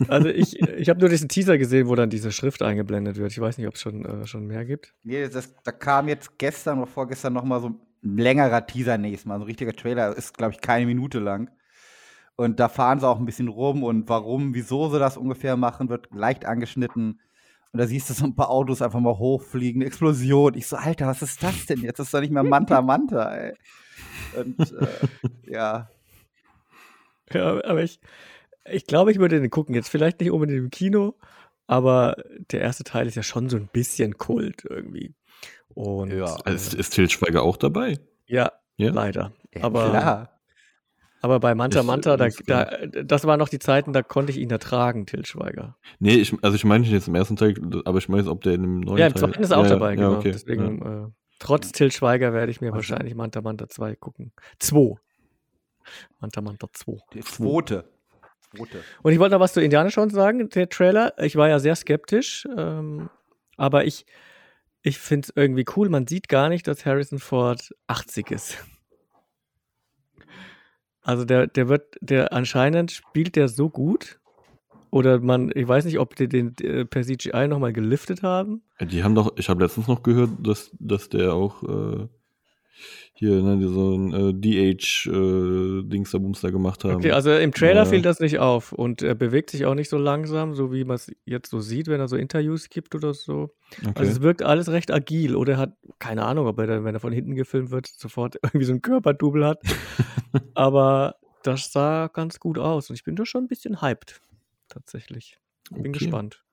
Also 0.08 0.28
ich, 0.30 0.60
ich 0.60 0.90
habe 0.90 1.00
nur 1.00 1.10
diesen 1.10 1.30
Teaser 1.30 1.58
gesehen, 1.58 1.88
wo 1.88 1.96
dann 1.96 2.10
diese 2.10 2.32
Schrift 2.32 2.62
eingeblendet 2.62 3.18
wird. 3.18 3.32
Ich 3.32 3.40
weiß 3.40 3.58
nicht, 3.58 3.68
ob 3.68 3.76
es 3.76 3.82
schon, 3.82 4.06
äh, 4.06 4.28
schon 4.28 4.46
mehr 4.46 4.66
gibt. 4.66 4.94
Nee, 5.04 5.28
das, 5.28 5.54
da 5.64 5.72
kam 5.72 6.08
jetzt 6.08 6.38
gestern 6.38 6.78
oder 6.80 6.88
vorgestern 6.88 7.34
noch 7.34 7.44
mal 7.44 7.60
so 7.62 7.70
ein 7.70 7.80
längerer 8.18 8.66
Teaser 8.66 8.98
nächstes 8.98 9.26
Mal. 9.26 9.38
So 9.38 9.44
ein 9.44 9.48
richtiger 9.48 9.74
Trailer 9.74 10.16
ist, 10.16 10.38
glaube 10.38 10.54
ich, 10.54 10.62
keine 10.62 10.86
Minute 10.86 11.20
lang. 11.20 11.50
Und 12.36 12.60
da 12.60 12.68
fahren 12.70 13.00
sie 13.00 13.08
auch 13.08 13.20
ein 13.20 13.26
bisschen 13.26 13.48
rum 13.48 13.84
und 13.84 14.10
warum, 14.10 14.54
wieso 14.56 14.90
sie 14.90 15.00
das 15.00 15.18
ungefähr 15.18 15.56
machen, 15.56 15.90
wird 15.90 16.08
leicht 16.14 16.46
angeschnitten. 16.46 17.20
Und 17.72 17.80
da 17.80 17.86
siehst 17.88 18.10
du 18.10 18.14
so 18.14 18.26
ein 18.26 18.36
paar 18.36 18.50
Autos 18.50 18.82
einfach 18.82 19.00
mal 19.00 19.18
hochfliegen, 19.18 19.82
eine 19.82 19.88
Explosion. 19.88 20.56
Ich 20.56 20.68
so, 20.68 20.76
Alter, 20.76 21.08
was 21.08 21.22
ist 21.22 21.42
das 21.44 21.66
denn 21.68 21.82
jetzt? 21.82 22.00
Das 22.00 22.08
ist 22.08 22.14
doch 22.14 22.22
nicht 22.22 22.32
mehr 22.34 22.44
Manta 22.44 22.82
Manta, 22.82 23.34
ey. 23.36 23.54
Und 24.38 24.60
äh, 24.60 24.88
ja, 25.52 25.90
Ja, 27.32 27.64
aber 27.66 27.84
ich, 27.84 28.00
ich 28.66 28.86
glaube, 28.86 29.12
ich 29.12 29.20
würde 29.20 29.40
den 29.40 29.50
gucken. 29.50 29.74
Jetzt 29.76 29.90
vielleicht 29.90 30.20
nicht 30.20 30.32
unbedingt 30.32 30.60
im 30.60 30.70
Kino, 30.70 31.16
aber 31.68 32.16
der 32.52 32.62
erste 32.62 32.84
Teil 32.84 33.08
ist 33.08 33.16
ja 33.16 33.24
schon 33.24 33.50
so 33.50 33.58
ein 33.58 33.68
bisschen 33.72 34.18
Kult 34.18 34.66
irgendwie. 34.70 35.14
Und 35.74 36.12
Ja. 36.14 36.36
äh, 36.46 36.54
Ist, 36.54 36.74
ist 36.74 36.92
Til 36.92 37.10
Schweiger 37.10 37.42
auch 37.44 37.58
dabei? 37.58 37.98
ja, 38.28 38.52
Ja? 38.78 38.92
leider. 38.92 39.32
ja 39.54 39.64
Aber- 39.64 39.90
klar. 39.90 40.30
Aber 41.24 41.40
bei 41.40 41.56
Manta 41.56 41.80
Ich, 41.80 41.86
Manta, 41.86 42.18
da, 42.18 42.28
da, 42.46 42.66
das 43.04 43.24
waren 43.24 43.40
noch 43.40 43.48
die 43.48 43.58
Zeiten, 43.60 43.94
da 43.94 44.04
konnte 44.04 44.34
ich 44.34 44.38
ihn 44.40 44.50
ertragen, 44.52 45.06
Til 45.06 45.26
Schweiger. 45.26 45.78
Nee, 46.00 46.16
ich, 46.16 46.36
also 46.44 46.56
ich 46.56 46.66
meine 46.66 46.82
nicht 46.82 46.92
jetzt 46.92 47.08
im 47.08 47.16
ersten 47.16 47.38
Teil, 47.38 47.56
aber 47.86 47.98
ich 47.98 48.10
meine 48.10 48.24
jetzt, 48.24 48.30
ob 48.30 48.42
der 48.42 48.56
in 48.56 48.62
dem 48.62 48.80
neuen 48.82 48.98
Ja, 48.98 49.08
im 49.08 49.14
Teil. 49.14 49.22
zweiten 49.22 49.42
ist 49.42 49.52
er 49.52 49.58
auch 49.60 49.64
ja, 49.64 49.70
dabei, 49.70 49.92
ja, 49.92 49.96
genau. 49.96 50.18
okay, 50.18 50.32
Deswegen, 50.34 50.82
ja. 50.84 51.06
äh, 51.06 51.10
trotz 51.40 51.72
Til 51.72 51.92
Schweiger 51.94 52.34
werde 52.34 52.52
ich 52.52 52.60
mir 52.60 52.74
Also- 52.74 52.76
wahrscheinlich 52.92 53.16
Manta 53.16 53.42
Manta 53.42 53.70
2 53.70 53.96
gucken. 53.96 54.34
2. 54.60 54.96
Manta 56.20 56.42
Manta 56.42 56.68
2. 56.74 56.98
Der 57.14 57.22
zweite. 57.24 57.86
Zweite. 58.56 58.84
Und 59.02 59.14
ich 59.14 59.20
wollte 59.20 59.36
noch 59.36 59.40
was 59.42 59.54
zu 59.54 59.62
Indiana 59.62 59.88
Jones 59.90 60.14
sagen, 60.14 60.50
der 60.50 60.68
Trailer. 60.70 61.14
Ich 61.20 61.38
war 61.38 61.48
ja 61.48 61.60
sehr 61.60 61.76
skeptisch, 61.78 62.46
ähm, 62.58 63.10
aber 63.56 63.86
ich, 63.86 64.06
ich 64.82 65.00
finde 65.00 65.28
es 65.30 65.34
irgendwie 65.38 65.64
cool. 65.78 65.88
Man 65.88 66.06
sieht 66.06 66.28
gar 66.28 66.50
nicht, 66.50 66.68
dass 66.68 66.86
Harrison 66.86 67.20
Ford 67.20 67.74
80 67.88 68.30
ist. 68.32 68.58
Also 71.04 71.26
der, 71.26 71.48
der 71.48 71.68
wird, 71.68 71.98
der 72.02 72.34
anscheinend 72.34 72.92
spielt 72.92 73.36
der 73.36 73.48
so 73.48 73.70
gut. 73.70 74.20
Oder 74.90 75.20
man, 75.20 75.52
ich 75.56 75.68
weiß 75.68 75.86
nicht, 75.86 76.00
ob 76.00 76.16
die 76.16 76.30
den 76.30 76.56
äh, 76.62 76.86
per 76.86 77.02
CGI 77.02 77.48
nochmal 77.48 77.74
geliftet 77.74 78.22
haben. 78.22 78.62
Die 78.80 79.04
haben 79.04 79.16
doch, 79.16 79.34
ich 79.38 79.50
habe 79.50 79.64
letztens 79.64 79.88
noch 79.88 80.04
gehört, 80.04 80.30
dass, 80.40 80.72
dass 80.80 81.10
der 81.10 81.34
auch 81.34 81.64
äh, 81.64 82.08
hier, 83.14 83.42
ne, 83.42 83.68
so 83.68 83.96
ein 83.96 84.14
äh, 84.14 84.34
DH-Dings 84.34 86.12
da 86.12 86.18
Bums 86.18 86.42
da 86.42 86.50
gemacht 86.50 86.84
haben. 86.84 86.96
Okay, 86.96 87.12
also 87.12 87.32
im 87.34 87.52
Trailer 87.54 87.84
Ja. 87.84 87.86
fiel 87.86 88.02
das 88.02 88.20
nicht 88.20 88.40
auf 88.40 88.72
und 88.74 89.02
er 89.02 89.16
bewegt 89.16 89.52
sich 89.52 89.66
auch 89.66 89.76
nicht 89.76 89.90
so 89.90 89.98
langsam, 89.98 90.56
so 90.56 90.74
wie 90.74 90.84
man 90.84 90.96
es 90.96 91.12
jetzt 91.26 91.50
so 91.50 91.60
sieht, 91.60 91.88
wenn 91.88 92.00
er 92.00 92.08
so 92.08 92.16
Interviews 92.16 92.70
gibt 92.70 92.96
oder 92.96 93.14
so. 93.14 93.52
okay. 93.82 93.92
Also 93.96 94.12
es 94.12 94.22
wirkt 94.22 94.42
alles 94.42 94.70
recht 94.70 94.92
agil 94.92 95.36
oder 95.36 95.58
hat, 95.58 95.76
keine 96.00 96.26
Ahnung, 96.26 96.48
ob 96.48 96.58
er 96.60 96.68
dann, 96.68 96.84
wenn 96.84 96.96
er 96.96 97.00
von 97.00 97.14
hinten 97.14 97.36
gefilmt 97.36 97.72
wird, 97.72 97.88
sofort 97.88 98.36
irgendwie 98.44 98.66
so 98.66 98.74
ein 98.74 98.82
Körperdouble 98.82 99.46
hat. 99.46 99.62
Aber 100.56 101.16
das 101.44 101.72
sah 101.72 102.08
ganz 102.08 102.40
gut 102.40 102.58
aus 102.58 102.90
und 102.90 102.96
ich 102.96 103.04
bin 103.04 103.16
da 103.16 103.26
schon 103.26 103.44
ein 103.46 103.48
bisschen 103.48 103.82
hyped. 103.82 104.22
Tatsächlich. 104.70 105.38
Bin 105.70 105.82
Okay. 105.82 105.92
gespannt. 105.92 106.44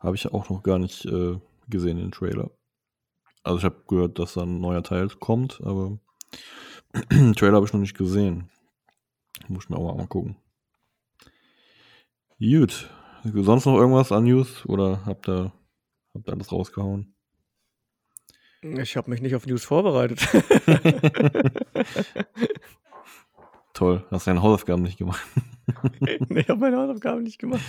Habe 0.00 0.16
ich 0.16 0.26
auch 0.32 0.48
noch 0.50 0.62
gar 0.62 0.78
nicht 0.78 1.04
äh, 1.06 1.36
gesehen, 1.68 1.98
den 1.98 2.10
Trailer. 2.12 2.50
Also 3.42 3.58
ich 3.58 3.64
habe 3.64 3.82
gehört, 3.88 4.18
dass 4.18 4.34
da 4.34 4.42
ein 4.42 4.60
neuer 4.60 4.82
Teil 4.82 5.08
kommt, 5.08 5.60
aber 5.64 5.98
Trailer 7.36 7.56
habe 7.56 7.66
ich 7.66 7.72
noch 7.72 7.80
nicht 7.80 7.96
gesehen. 7.96 8.50
Muss 9.48 9.64
ich 9.64 9.70
mir 9.70 9.76
auch 9.76 9.96
mal 9.96 10.06
gucken. 10.06 10.36
Gut. 12.38 12.90
Sonst 13.24 13.66
noch 13.66 13.76
irgendwas 13.76 14.12
an 14.12 14.24
News 14.24 14.66
oder 14.66 15.04
habt 15.06 15.28
ihr, 15.28 15.52
habt 16.14 16.28
ihr 16.28 16.32
alles 16.32 16.50
rausgehauen? 16.50 17.14
Ich 18.62 18.96
habe 18.96 19.10
mich 19.10 19.20
nicht 19.20 19.34
auf 19.34 19.46
News 19.46 19.64
vorbereitet. 19.64 20.20
Toll, 23.74 24.04
hast 24.10 24.26
deine 24.26 24.42
Hausaufgaben 24.42 24.82
nicht 24.82 24.98
gemacht. 24.98 25.20
nee, 26.00 26.40
ich 26.40 26.48
habe 26.48 26.60
meine 26.60 26.76
Hausaufgaben 26.76 27.22
nicht 27.22 27.38
gemacht. 27.38 27.62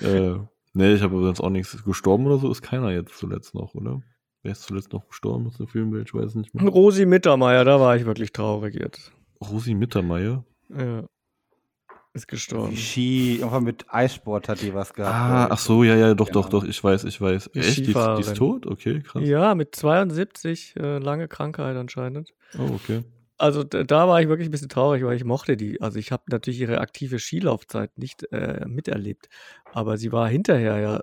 äh, 0.00 0.36
nee, 0.72 0.94
ich 0.94 1.02
habe 1.02 1.20
sonst 1.22 1.40
auch 1.40 1.50
nichts. 1.50 1.82
Gestorben 1.84 2.26
oder 2.26 2.38
so 2.38 2.50
ist 2.50 2.62
keiner 2.62 2.90
jetzt 2.90 3.18
zuletzt 3.18 3.54
noch, 3.54 3.74
oder? 3.74 4.00
Wer 4.42 4.52
ist 4.52 4.62
zuletzt 4.62 4.92
noch 4.92 5.06
gestorben 5.06 5.46
aus 5.46 5.56
der 5.58 5.66
Filmwelt? 5.66 6.08
Ich 6.08 6.14
weiß 6.14 6.34
nicht 6.36 6.54
mehr. 6.54 6.64
Rosi 6.66 7.04
Mittermeier, 7.04 7.64
da 7.64 7.78
war 7.78 7.96
ich 7.96 8.06
wirklich 8.06 8.32
traurig 8.32 8.74
jetzt. 8.74 9.12
Rosi 9.40 9.74
Mittermeier? 9.74 10.44
Ja. 10.70 11.04
Ist 12.12 12.26
gestorben. 12.26 12.76
Ski, 12.76 13.36
irgendwann 13.36 13.62
mit 13.64 13.84
Eissport 13.88 14.48
hat 14.48 14.62
die 14.62 14.74
was 14.74 14.94
gehabt. 14.94 15.14
Ah, 15.14 15.46
ach 15.52 15.58
so, 15.58 15.84
ja, 15.84 15.94
ja, 15.94 16.14
doch, 16.14 16.26
Ja. 16.28 16.32
doch, 16.32 16.48
doch, 16.48 16.64
ich 16.64 16.82
weiß, 16.82 17.04
ich 17.04 17.20
weiß. 17.20 17.50
Die 17.54 17.60
Echt? 17.60 17.78
Die, 17.86 17.92
die 17.92 18.20
ist 18.20 18.36
tot? 18.36 18.66
Okay, 18.66 19.00
krass. 19.00 19.22
Ja, 19.24 19.54
mit 19.54 19.76
72, 19.76 20.74
äh, 20.76 20.98
lange 20.98 21.28
Krankheit 21.28 21.76
anscheinend. 21.76 22.32
Oh, 22.58 22.72
okay. 22.74 23.04
Also 23.38 23.62
da 23.62 24.08
war 24.08 24.20
ich 24.20 24.28
wirklich 24.28 24.48
ein 24.48 24.50
bisschen 24.50 24.68
traurig, 24.68 25.04
weil 25.04 25.16
ich 25.16 25.24
mochte 25.24 25.56
die. 25.56 25.80
Also 25.80 25.98
ich 25.98 26.10
habe 26.12 26.24
natürlich 26.30 26.60
ihre 26.60 26.78
aktive 26.80 27.18
Skilaufzeit 27.18 27.96
nicht 27.96 28.30
äh, 28.32 28.66
miterlebt. 28.66 29.28
Aber 29.72 29.96
sie 29.96 30.10
war 30.12 30.28
hinterher 30.28 30.78
ja 30.78 31.00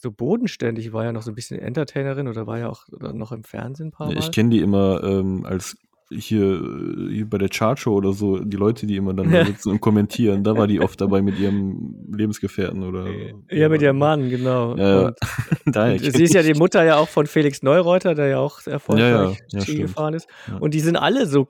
so 0.00 0.10
bodenständig, 0.10 0.92
war 0.92 1.04
ja 1.04 1.12
noch 1.12 1.22
so 1.22 1.30
ein 1.30 1.34
bisschen 1.34 1.58
Entertainerin 1.58 2.26
oder 2.28 2.46
war 2.46 2.58
ja 2.58 2.68
auch 2.68 2.86
noch 2.90 3.32
im 3.32 3.44
Fernsehen 3.44 3.88
ein 3.88 3.92
paar 3.92 4.06
Mal. 4.08 4.18
Ich 4.18 4.32
kenne 4.32 4.50
die 4.50 4.60
immer 4.60 5.02
ähm, 5.04 5.44
als 5.44 5.76
hier, 6.12 6.42
äh, 6.42 7.12
hier 7.14 7.30
bei 7.30 7.38
der 7.38 7.48
Chartshow 7.50 7.92
oder 7.94 8.12
so, 8.12 8.38
die 8.38 8.56
Leute, 8.56 8.86
die 8.86 8.96
immer 8.96 9.14
dann 9.14 9.30
Ja. 9.30 9.40
da 9.40 9.46
sitzen 9.46 9.70
und 9.70 9.80
kommentieren, 9.80 10.42
da 10.42 10.56
war 10.56 10.66
die 10.66 10.80
oft 10.80 11.00
dabei 11.00 11.22
mit 11.22 11.38
ihrem 11.38 11.94
Lebensgefährten 12.12 12.82
oder. 12.82 13.06
ja, 13.50 13.68
mit 13.68 13.80
ihrem 13.82 13.98
Mann, 13.98 14.28
genau. 14.28 14.76
Ja, 14.76 14.88
ja. 15.02 15.06
Und 15.08 15.16
Daher 15.76 15.92
Und 15.92 16.16
sie 16.16 16.24
ist 16.24 16.34
ja 16.34 16.42
die 16.42 16.54
Mutter 16.54 16.82
ja 16.82 16.96
auch 16.96 17.08
von 17.08 17.26
Felix 17.26 17.62
Neureuter, 17.62 18.14
der 18.14 18.26
ja 18.26 18.38
auch 18.38 18.66
erfolgreich 18.66 19.38
Ja, 19.52 19.60
ja, 19.60 19.64
ja, 19.64 19.80
gefahren 19.82 20.14
ist. 20.14 20.26
Ja. 20.48 20.56
Und 20.58 20.74
die 20.74 20.80
sind 20.80 20.96
alle 20.96 21.26
so 21.26 21.46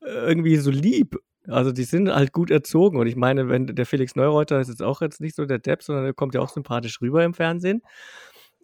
äh, 0.00 0.08
irgendwie 0.28 0.56
so 0.56 0.70
lieb. 0.70 1.16
Also 1.50 1.72
die 1.72 1.84
sind 1.84 2.08
halt 2.08 2.32
gut 2.32 2.50
erzogen. 2.50 2.98
Und 2.98 3.06
ich 3.06 3.16
meine, 3.16 3.48
wenn 3.48 3.66
der 3.66 3.86
Felix 3.86 4.16
Neureuter 4.16 4.60
ist 4.60 4.68
jetzt 4.68 4.82
auch 4.82 5.00
jetzt 5.00 5.20
nicht 5.20 5.36
so 5.36 5.44
der 5.44 5.58
Depp, 5.58 5.82
sondern 5.82 6.04
der 6.04 6.14
kommt 6.14 6.34
ja 6.34 6.40
auch 6.40 6.48
sympathisch 6.48 7.00
rüber 7.00 7.24
im 7.24 7.34
Fernsehen. 7.34 7.82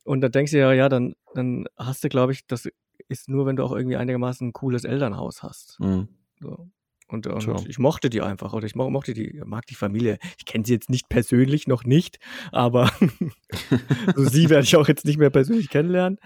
Und 0.05 0.21
da 0.21 0.29
denkst 0.29 0.53
du 0.53 0.59
ja, 0.59 0.73
ja, 0.73 0.89
dann, 0.89 1.15
dann 1.35 1.67
hast 1.77 2.05
du, 2.05 2.09
glaube 2.09 2.33
ich, 2.33 2.47
das 2.47 2.69
ist 3.09 3.29
nur, 3.29 3.47
wenn 3.47 3.57
du 3.57 3.65
auch 3.65 3.73
irgendwie 3.73 3.97
einigermaßen 3.97 4.49
ein 4.49 4.53
cooles 4.53 4.85
Elternhaus 4.85 5.43
hast. 5.43 5.79
Mhm. 5.81 6.09
So. 6.41 6.69
Und, 7.09 7.27
und 7.29 7.41
Tja. 7.41 7.57
ich 7.69 7.79
mochte 7.79 8.11
die 8.11 8.21
einfach 8.21 8.53
oder 8.53 8.67
ich 8.67 8.75
mo 8.75 8.91
mochte 8.91 9.15
die, 9.15 9.41
mag 9.45 9.65
die 9.67 9.77
Familie. 9.77 10.19
Ich 10.39 10.45
kenne 10.45 10.65
sie 10.65 10.73
jetzt 10.73 10.91
nicht 10.91 11.09
persönlich, 11.09 11.69
noch 11.69 11.85
nicht, 11.85 12.19
aber 12.51 12.91
so 14.17 14.25
sie 14.25 14.51
werde 14.51 14.65
ich 14.65 14.75
auch 14.75 14.89
jetzt 14.89 15.05
nicht 15.05 15.19
mehr 15.19 15.31
persönlich 15.31 15.71
kennenlernen. 15.71 16.19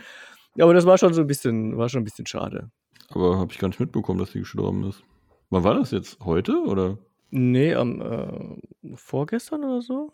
Aber 0.58 0.72
das 0.72 0.86
war 0.86 0.96
schon 0.96 1.12
so 1.12 1.20
ein 1.20 1.26
bisschen, 1.26 1.76
war 1.76 1.90
schon 1.90 2.00
ein 2.00 2.04
bisschen 2.04 2.26
schade. 2.26 2.70
Aber 3.08 3.38
habe 3.38 3.52
ich 3.52 3.58
gar 3.58 3.68
nicht 3.68 3.80
mitbekommen, 3.80 4.18
dass 4.18 4.32
sie 4.32 4.40
gestorben 4.40 4.84
ist. 4.84 5.02
Wann 5.50 5.64
war 5.64 5.74
das 5.74 5.90
jetzt? 5.90 6.18
Heute 6.24 6.62
oder? 6.62 6.98
Nee, 7.30 7.74
am 7.74 8.00
äh, 8.00 8.94
vorgestern 8.96 9.64
oder 9.64 9.82
so? 9.82 10.12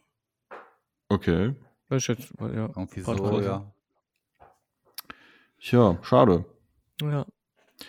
Okay. 1.09 1.55
Das 1.88 2.03
ist 2.03 2.09
jetzt, 2.09 2.33
ja. 2.40 2.70
Irgendwie 2.75 3.01
so, 3.01 3.14
Tage. 3.14 3.44
ja. 3.44 3.72
Tja, 5.61 5.99
schade. 6.03 6.44
ja. 7.03 7.27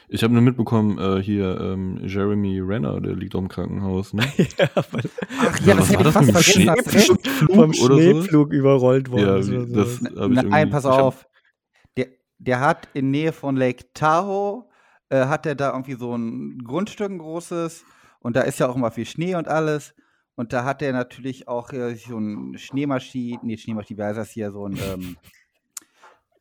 Ich 0.10 0.22
habe 0.24 0.34
nur 0.34 0.42
mitbekommen, 0.42 0.98
äh, 0.98 1.24
hier 1.24 1.60
ähm, 1.62 2.02
Jeremy 2.06 2.60
Renner, 2.60 3.00
der 3.00 3.16
liegt 3.16 3.34
auch 3.36 3.40
im 3.40 3.48
Krankenhaus, 3.48 4.14
ne? 4.14 4.24
ja, 4.58 4.70
weil 4.92 5.04
Ach 5.40 5.60
Ja, 5.62 5.68
ja, 5.68 5.78
was 5.78 5.88
das 5.88 5.94
war 5.94 6.00
hätte 6.00 6.10
ich 6.10 6.14
fast 6.14 6.46
vergessen. 6.46 7.18
Schneepflug 7.22 7.56
vom 7.56 7.70
oder 7.70 7.76
so? 7.76 7.96
Schneepflug 7.96 8.52
überrollt 8.52 9.10
worden 9.12 9.22
Ja, 9.22 9.84
das 9.84 10.02
ich 10.02 10.50
Nein, 10.50 10.70
pass 10.70 10.86
auf. 10.86 11.28
Der, 11.96 12.08
der 12.38 12.60
hat 12.60 12.90
in 12.94 13.12
Nähe 13.12 13.32
von 13.32 13.56
Lake 13.56 13.86
Tahoe, 13.94 14.66
äh, 15.10 15.26
hat 15.26 15.46
er 15.46 15.56
da 15.56 15.72
irgendwie 15.72 15.96
so 15.96 16.16
ein 16.16 16.64
Grundstück, 16.64 17.10
ein 17.10 17.20
großes. 17.20 17.84
Und 18.20 18.36
da 18.36 18.42
ist 18.42 18.60
ja 18.60 18.68
auch 18.68 18.76
immer 18.76 18.92
viel 18.92 19.06
Schnee 19.06 19.36
und 19.36 19.48
alles. 19.48 19.94
Und 20.36 20.54
da 20.54 20.66
hat 20.66 20.82
er 20.82 20.94
natürlich 20.94 21.48
auch 21.48 21.74
äh, 21.74 21.96
so 21.96 22.18
ein 22.18 22.58
Schneemaschine, 22.58 23.40
nee, 23.44 23.58
Schneemaschine, 23.58 23.98
wie 23.98 24.04
heißt 24.04 24.18
das 24.18 24.32
hier, 24.32 24.52
so 24.52 24.68
ein 24.68 24.78
ähm, 24.78 25.18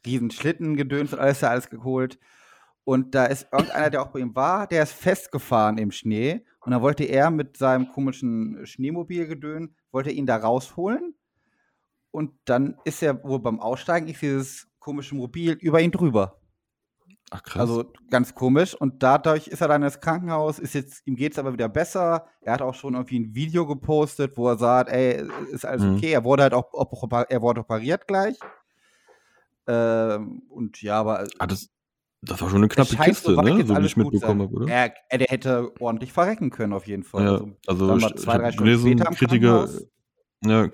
riesen 0.05 0.31
Schlittengedöns 0.31 1.13
und 1.13 1.19
alles 1.19 1.41
da 1.41 1.49
alles 1.49 1.71
geholt. 1.71 2.19
Und 2.85 3.15
da 3.15 3.25
ist 3.27 3.49
irgendeiner, 3.53 3.91
der 3.91 4.03
auch 4.03 4.09
bei 4.09 4.21
ihm 4.21 4.37
war, 4.37 4.67
der 4.67 4.83
ist 4.83 4.93
festgefahren 4.93 5.79
im 5.79 5.91
Schnee. 5.91 6.45
Und 6.61 6.73
dann 6.73 6.83
wollte 6.83 7.05
er 7.05 7.31
mit 7.31 7.57
seinem 7.57 7.89
komischen 7.89 8.65
Schneemobilgedön, 8.65 9.75
wollte 9.93 10.11
ihn 10.11 10.27
da 10.27 10.37
rausholen. 10.37 11.15
Und 12.11 12.33
dann 12.45 12.77
ist 12.85 13.03
er 13.03 13.23
wohl 13.25 13.41
beim 13.41 13.61
Aussteigen, 13.61 14.09
ist 14.09 14.23
dieses 14.23 14.69
komische 14.79 15.15
Mobil 15.15 15.53
über 15.53 15.81
ihn 15.81 15.91
drüber. 15.91 16.39
Ach 17.31 17.43
krass. 17.43 17.61
Also 17.61 17.93
ganz 18.09 18.35
komisch. 18.35 18.75
Und 18.75 19.03
dadurch 19.03 19.49
ist 19.49 19.61
er 19.61 19.69
dann 19.69 19.83
ins 19.83 20.01
Krankenhaus, 20.01 20.59
ist 20.59 20.75
jetzt, 20.75 21.07
ihm 21.07 21.17
geht 21.17 21.33
es 21.33 21.39
aber 21.39 21.53
wieder 21.53 21.69
besser. 21.69 22.27
Er 22.41 22.53
hat 22.53 22.63
auch 22.63 22.75
schon 22.75 22.95
irgendwie 22.95 23.19
ein 23.19 23.35
Video 23.35 23.67
gepostet, 23.67 24.37
wo 24.37 24.49
er 24.49 24.59
sagt, 24.59 24.91
ey, 24.91 25.27
ist 25.51 25.65
alles 25.65 25.83
Mhm. 25.83 25.97
okay. 25.97 26.13
Er 26.13 26.25
wurde 26.25 26.45
halt 26.45 26.55
auch, 26.55 26.73
er 27.29 27.43
wurde 27.43 27.61
operiert 27.61 28.07
gleich. 28.07 28.37
Ähm, 29.67 30.43
und 30.49 30.81
ja, 30.83 31.01
aber 31.01 31.27
ah, 31.39 31.47
das, 31.47 31.69
das 32.23 32.41
war 32.41 32.49
schon 32.49 32.59
eine 32.59 32.69
knappe 32.69 32.95
Kiste, 32.97 33.33
soweit 33.33 33.45
ne? 33.45 33.67
So 33.67 33.77
wie 33.77 33.87
ich 33.87 33.97
mitbekommen 33.97 34.43
habe, 34.43 34.55
oder? 34.55 34.69
Er, 34.73 34.95
er, 35.09 35.19
der 35.19 35.27
hätte 35.29 35.73
ordentlich 35.81 36.13
verrecken 36.13 36.51
können, 36.51 36.73
auf 36.73 36.87
jeden 36.87 37.03
Fall. 37.03 37.25
Ja, 37.25 37.33
Also, 37.67 37.91
also 37.91 37.97
ich, 37.97 38.15
ich 38.15 38.23
zwei, 38.23 38.39
drei 38.39 38.45
habe 38.45 38.53
Stunden 38.53 38.83
gelesen, 38.83 38.99
Kritiker. 39.17 39.69
Ja, 40.45 40.65
äh, 40.65 40.71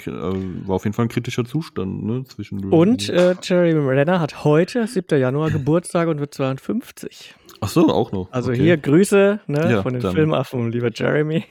war 0.67 0.77
auf 0.77 0.85
jeden 0.85 0.95
Fall 0.95 1.07
ein 1.07 1.09
kritischer 1.09 1.45
Zustand, 1.45 2.03
ne? 2.05 2.25
Zwischendurch. 2.25 2.73
Und 2.73 3.09
äh, 3.09 3.37
Jeremy 3.43 3.89
Renner 3.89 4.21
hat 4.21 4.45
heute, 4.45 4.87
7. 4.87 5.19
Januar, 5.21 5.51
Geburtstag 5.53 6.09
und 6.09 6.21
wird 6.21 6.35
52. 6.35 7.35
Ach 7.61 7.69
so, 7.69 7.89
auch 7.89 8.13
noch. 8.13 8.31
Also 8.33 8.51
okay. 8.51 8.61
hier 8.63 8.77
Grüße 8.77 9.41
ne, 9.47 9.71
Ja, 9.71 9.83
von 9.83 9.93
den 9.93 10.03
dann- 10.03 10.15
Filmaffen, 10.15 10.71
lieber 10.73 10.91
Jeremy. 10.93 11.45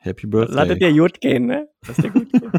Happy 0.00 0.26
Birthday. 0.26 0.54
Lasst 0.56 0.80
dir 0.80 0.92
gut 0.94 1.20
gehen, 1.20 1.46
ne? 1.46 1.68
Lass 1.86 1.96
dir 1.96 2.10
gut 2.10 2.32
gehen. 2.32 2.52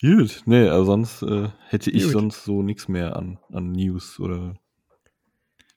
Gut, 0.00 0.42
nee, 0.46 0.68
also 0.68 0.84
sonst 0.84 1.22
äh, 1.22 1.48
hätte 1.68 1.90
ich 1.90 2.04
Gut. 2.04 2.12
sonst 2.12 2.44
so 2.44 2.62
nichts 2.62 2.88
mehr 2.88 3.16
an, 3.16 3.38
an 3.52 3.72
News 3.72 4.18
oder 4.18 4.54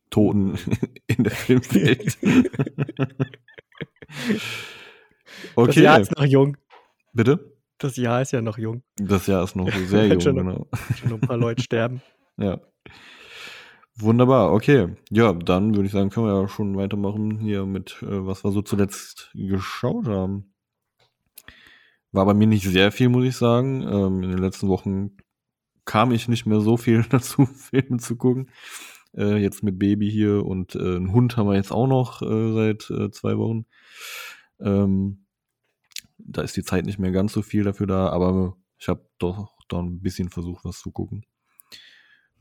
Toten 0.10 0.58
in 1.08 1.24
der 1.24 1.32
Filmwelt. 1.34 2.18
Das 5.56 5.68
okay, 5.70 5.82
Jahr 5.84 6.00
ist 6.00 6.16
noch 6.18 6.26
jung. 6.26 6.58
bitte? 7.14 7.54
Das 7.78 7.96
Jahr 7.96 8.22
ist 8.22 8.32
ja 8.32 8.42
noch 8.42 8.58
jung. 8.58 8.84
Das 8.98 9.28
Jahr 9.28 9.44
ist 9.44 9.56
noch 9.56 9.72
sehr 9.88 10.08
jung, 10.08 10.20
schon- 10.20 10.36
genau. 10.36 10.68
Schon 10.96 11.14
ein 11.14 11.20
paar 11.22 11.38
Leute 11.38 11.64
sterben. 11.64 12.02
Ja. 12.38 12.62
Wunderbar, 13.98 14.54
okay. 14.54 14.96
Ja, 15.10 15.34
dann 15.34 15.76
würde 15.76 15.88
ich 15.88 15.92
sagen, 15.92 16.10
können 16.10 16.28
wir 16.28 16.42
ja 16.42 16.48
schon 16.48 16.78
weitermachen 16.78 17.38
hier 17.40 17.66
mit, 17.66 17.98
äh, 18.02 18.26
was 18.26 18.46
wir 18.46 18.52
so 18.54 18.62
zuletzt 18.62 19.30
geschaut 19.34 20.08
haben. 20.08 20.54
War 22.14 22.26
bei 22.26 22.34
mir 22.34 22.48
nicht 22.48 22.64
sehr 22.64 22.94
viel, 22.94 23.10
muss 23.10 23.26
ich 23.26 23.36
sagen. 23.36 23.82
Ähm, 23.84 24.24
in 24.24 24.30
den 24.30 24.38
letzten 24.38 24.70
Wochen 24.70 25.18
kam 25.84 26.12
ich 26.14 26.30
nicht 26.30 26.46
mehr 26.46 26.62
so 26.62 26.78
viel 26.78 27.04
dazu, 27.10 27.46
Filme 27.46 27.98
zu 27.98 28.16
gucken. 28.16 28.50
Äh, 29.18 29.36
jetzt 29.38 29.64
mit 29.64 29.78
Baby 29.78 30.10
hier 30.10 30.46
und 30.46 30.76
äh, 30.76 30.80
einen 30.80 31.12
Hund 31.12 31.36
haben 31.36 31.50
wir 31.50 31.56
jetzt 31.56 31.72
auch 31.74 31.88
noch 31.88 32.22
seit 32.22 32.84
zwei 32.84 33.38
Wochen. 33.38 33.66
Ähm, 34.60 35.26
da 36.18 36.42
ist 36.42 36.58
die 36.58 36.64
Zeit 36.64 36.86
nicht 36.86 37.00
mehr 37.00 37.12
ganz 37.12 37.34
so 37.34 37.42
viel 37.42 37.64
dafür 37.64 37.88
da, 37.88 38.10
aber 38.10 38.58
ich 38.78 38.88
habe 38.88 39.10
doch, 39.18 39.58
doch 39.68 39.80
ein 39.80 40.02
bisschen 40.02 40.30
versucht, 40.30 40.66
was 40.66 40.80
zu 40.80 40.92
gucken. 40.92 41.26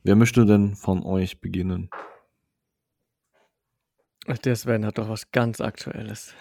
Wer 0.03 0.17
möchte 0.17 0.47
denn 0.47 0.77
von 0.77 1.03
euch 1.03 1.41
beginnen? 1.41 1.91
Ach, 4.27 4.39
Der 4.39 4.57
Sven 4.57 4.85
hat 4.85 4.99
doch 4.99 5.09
was 5.09 5.31
ganz 5.31 5.61
Aktuelles. 5.61 6.35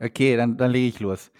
Okay, 0.00 0.36
dann, 0.36 0.56
dann 0.56 0.70
lege 0.70 0.88
ich 0.88 1.00
los. 1.00 1.30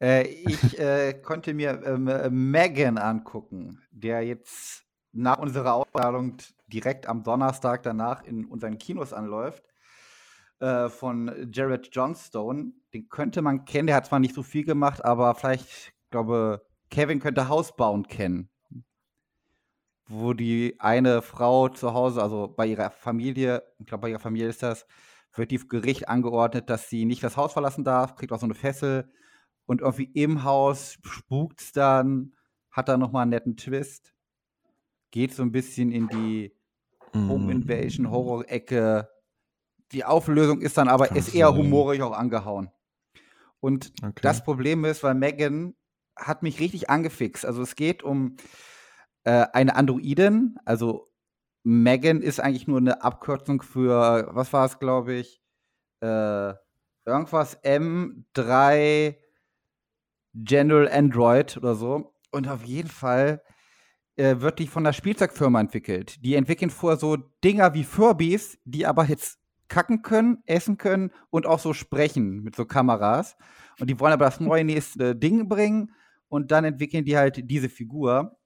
Äh, 0.00 0.26
ich 0.28 0.78
äh, 0.78 1.14
konnte 1.14 1.54
mir 1.54 1.82
ähm, 1.84 2.08
äh, 2.08 2.30
Megan 2.30 2.98
angucken, 2.98 3.80
der 3.90 4.22
jetzt 4.22 4.84
nach 5.12 5.38
unserer 5.38 5.74
Ausstrahlung 5.74 6.36
direkt 6.66 7.06
am 7.06 7.22
Donnerstag 7.22 7.82
danach 7.82 8.22
in 8.24 8.44
unseren 8.44 8.78
Kinos 8.78 9.12
anläuft. 9.12 9.64
Äh, 10.60 10.88
von 10.88 11.50
Jared 11.52 11.88
Johnstone. 11.92 12.72
Den 12.92 13.08
könnte 13.08 13.42
man 13.42 13.64
kennen, 13.64 13.86
der 13.86 13.96
hat 13.96 14.06
zwar 14.06 14.18
nicht 14.18 14.34
so 14.34 14.42
viel 14.42 14.64
gemacht, 14.64 15.04
aber 15.04 15.34
vielleicht, 15.36 15.92
glaube 16.10 16.66
Kevin 16.90 17.20
könnte 17.20 17.48
Housebound 17.48 18.08
kennen. 18.08 18.50
Wo 20.08 20.32
die 20.32 20.74
eine 20.80 21.22
Frau 21.22 21.68
zu 21.68 21.94
Hause, 21.94 22.22
also 22.22 22.48
bei 22.48 22.66
ihrer 22.66 22.90
Familie, 22.90 23.62
ich 23.78 23.86
glaube, 23.86 24.02
bei 24.02 24.10
ihrer 24.10 24.18
Familie 24.18 24.48
ist 24.48 24.62
das, 24.62 24.86
wird 25.34 25.52
die 25.52 25.58
Gericht 25.58 26.08
angeordnet, 26.08 26.70
dass 26.70 26.88
sie 26.88 27.04
nicht 27.04 27.22
das 27.22 27.36
Haus 27.36 27.52
verlassen 27.52 27.84
darf, 27.84 28.16
kriegt 28.16 28.32
auch 28.32 28.40
so 28.40 28.46
eine 28.46 28.54
Fessel 28.54 29.12
und 29.66 29.82
irgendwie 29.82 30.10
im 30.14 30.42
Haus 30.42 30.98
spukt's 31.02 31.72
dann, 31.72 32.34
hat 32.72 32.88
da 32.88 32.96
nochmal 32.96 33.22
einen 33.22 33.30
netten 33.30 33.56
Twist. 33.56 34.12
Geht 35.10 35.34
so 35.34 35.42
ein 35.42 35.52
bisschen 35.52 35.92
in 35.92 36.08
die 36.08 36.52
Home 37.14 37.46
Mm. 37.46 37.50
Invasion 37.50 38.10
Horror-Ecke. 38.10 39.08
Die 39.92 40.04
Auflösung 40.04 40.60
ist 40.60 40.76
dann 40.78 40.88
aber 40.88 41.08
Kann 41.08 41.16
ist 41.16 41.34
eher 41.34 41.54
humorig 41.54 42.02
auch 42.02 42.12
angehauen. 42.12 42.70
Und 43.60 43.92
Okay. 44.02 44.20
das 44.22 44.44
Problem 44.44 44.84
ist, 44.84 45.02
weil 45.02 45.14
Megan 45.14 45.74
hat 46.16 46.42
mich 46.42 46.60
richtig 46.60 46.90
angefixt. 46.90 47.44
Also 47.46 47.62
es 47.62 47.74
geht 47.76 48.02
um 48.02 48.36
äh, 49.24 49.46
eine 49.52 49.76
Androidin. 49.76 50.56
Also 50.64 51.08
Megan 51.64 52.22
ist 52.22 52.40
eigentlich 52.40 52.66
nur 52.68 52.78
eine 52.78 53.02
Abkürzung 53.02 53.62
für, 53.62 54.28
was 54.32 54.52
war 54.52 54.64
es, 54.66 54.78
glaube 54.78 55.14
ich? 55.14 55.42
Äh, 56.00 56.54
irgendwas 57.04 57.62
M3 57.62 59.16
General 60.34 60.88
Android 60.88 61.56
oder 61.56 61.74
so. 61.74 62.14
Und 62.30 62.48
auf 62.48 62.62
jeden 62.64 62.90
Fall 62.90 63.42
äh, 64.16 64.36
wird 64.40 64.58
die 64.58 64.66
von 64.66 64.84
der 64.84 64.92
Spielzeugfirma 64.92 65.60
entwickelt. 65.60 66.22
Die 66.24 66.34
entwickeln 66.34 66.70
vorher 66.70 66.98
so 66.98 67.16
Dinger 67.16 67.74
wie 67.74 67.84
Furbies, 67.84 68.58
die 68.64 68.86
aber 68.86 69.04
jetzt 69.04 69.38
kacken 69.68 70.02
können, 70.02 70.42
essen 70.46 70.78
können 70.78 71.10
und 71.30 71.46
auch 71.46 71.58
so 71.58 71.72
sprechen 71.72 72.42
mit 72.42 72.56
so 72.56 72.64
Kameras. 72.64 73.36
Und 73.78 73.88
die 73.88 74.00
wollen 74.00 74.12
aber 74.12 74.24
das 74.24 74.40
neue 74.40 74.64
nächste 74.64 75.14
Ding 75.14 75.48
bringen 75.48 75.92
und 76.28 76.50
dann 76.50 76.64
entwickeln 76.64 77.04
die 77.04 77.16
halt 77.16 77.50
diese 77.50 77.68
Figur, 77.68 78.38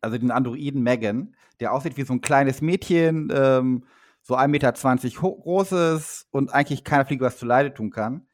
also 0.00 0.18
den 0.18 0.30
Androiden 0.30 0.82
Megan, 0.82 1.34
der 1.60 1.72
aussieht 1.72 1.96
wie 1.96 2.02
so 2.02 2.12
ein 2.12 2.20
kleines 2.20 2.60
Mädchen, 2.60 3.28
ähm, 3.32 3.84
so 4.22 4.36
1,20 4.36 4.48
Meter 4.48 4.72
großes 4.72 6.26
und 6.30 6.52
eigentlich 6.52 6.84
keiner 6.84 7.06
Fliege 7.06 7.24
was 7.24 7.38
zu 7.38 7.46
Leide 7.46 7.72
tun 7.72 7.90
kann. 7.90 8.26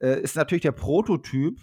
Äh, 0.00 0.20
ist 0.20 0.36
natürlich 0.36 0.62
der 0.62 0.72
Prototyp. 0.72 1.60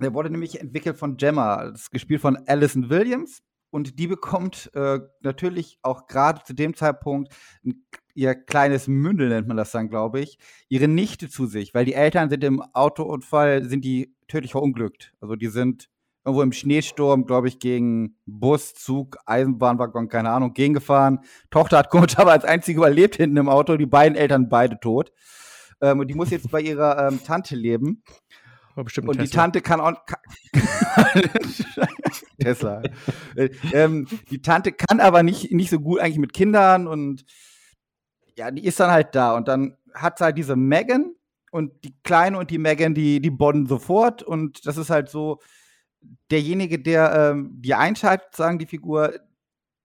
Der 0.00 0.12
wurde 0.14 0.30
nämlich 0.30 0.60
entwickelt 0.60 0.96
von 0.96 1.16
Gemma, 1.16 1.70
das 1.70 1.82
ist 1.82 1.90
gespielt 1.90 2.20
von 2.20 2.36
Alison 2.46 2.90
Williams. 2.90 3.42
Und 3.70 3.98
die 3.98 4.06
bekommt 4.06 4.70
äh, 4.74 5.00
natürlich 5.20 5.78
auch 5.82 6.06
gerade 6.06 6.42
zu 6.42 6.54
dem 6.54 6.74
Zeitpunkt 6.74 7.34
ein, 7.64 7.84
ihr 8.18 8.34
kleines 8.34 8.88
Mündel, 8.88 9.28
nennt 9.28 9.46
man 9.46 9.56
das 9.56 9.70
dann, 9.70 9.88
glaube 9.88 10.18
ich, 10.18 10.38
ihre 10.68 10.88
Nichte 10.88 11.28
zu 11.28 11.46
sich, 11.46 11.72
weil 11.72 11.84
die 11.84 11.94
Eltern 11.94 12.28
sind 12.30 12.42
im 12.42 12.60
Autounfall, 12.72 13.64
sind 13.64 13.84
die 13.84 14.12
tödlich 14.26 14.50
verunglückt. 14.52 15.14
Also 15.20 15.36
die 15.36 15.46
sind 15.46 15.88
irgendwo 16.24 16.42
im 16.42 16.52
Schneesturm, 16.52 17.26
glaube 17.26 17.46
ich, 17.46 17.60
gegen 17.60 18.16
Bus, 18.26 18.74
Zug, 18.74 19.18
Eisenbahnwaggon, 19.24 20.08
keine 20.08 20.30
Ahnung, 20.30 20.52
gegengefahren. 20.52 21.20
Tochter 21.50 21.78
hat 21.78 21.90
komisch 21.90 22.18
aber 22.18 22.32
als 22.32 22.44
einzige 22.44 22.78
überlebt 22.80 23.16
hinten 23.16 23.36
im 23.36 23.48
Auto, 23.48 23.76
die 23.76 23.86
beiden 23.86 24.18
Eltern 24.18 24.48
beide 24.48 24.80
tot. 24.80 25.12
Ähm, 25.80 26.00
und 26.00 26.08
die 26.08 26.14
muss 26.14 26.30
jetzt 26.30 26.50
bei 26.50 26.60
ihrer 26.60 27.08
ähm, 27.08 27.20
Tante 27.24 27.54
leben. 27.54 28.02
Bestimmt 28.74 29.08
Und 29.08 29.20
die. 29.20 29.28
Tante 29.28 29.60
kann 29.60 29.80
auch. 29.80 29.94
Ka 30.06 30.18
Tesla. 32.40 32.82
Äh, 33.36 33.50
ähm, 33.72 34.06
die 34.30 34.42
Tante 34.42 34.72
kann 34.72 35.00
aber 35.00 35.22
nicht, 35.22 35.52
nicht 35.52 35.70
so 35.70 35.78
gut 35.78 36.00
eigentlich 36.00 36.18
mit 36.18 36.32
Kindern 36.32 36.86
und 36.86 37.24
ja, 38.38 38.50
die 38.52 38.64
ist 38.64 38.80
dann 38.80 38.90
halt 38.90 39.14
da. 39.14 39.36
Und 39.36 39.48
dann 39.48 39.76
hat 39.92 40.18
halt 40.20 40.38
diese 40.38 40.56
Megan 40.56 41.14
und 41.50 41.84
die 41.84 41.94
Kleine 42.04 42.38
und 42.38 42.50
die 42.50 42.58
Megan, 42.58 42.94
die, 42.94 43.20
die 43.20 43.30
bonden 43.30 43.66
sofort. 43.66 44.22
Und 44.22 44.66
das 44.66 44.76
ist 44.76 44.90
halt 44.90 45.08
so, 45.08 45.40
derjenige, 46.30 46.78
der 46.78 47.32
ähm, 47.32 47.50
die 47.60 47.74
einschaltet, 47.74 48.36
sagen 48.36 48.60
die 48.60 48.66
Figur, 48.66 49.18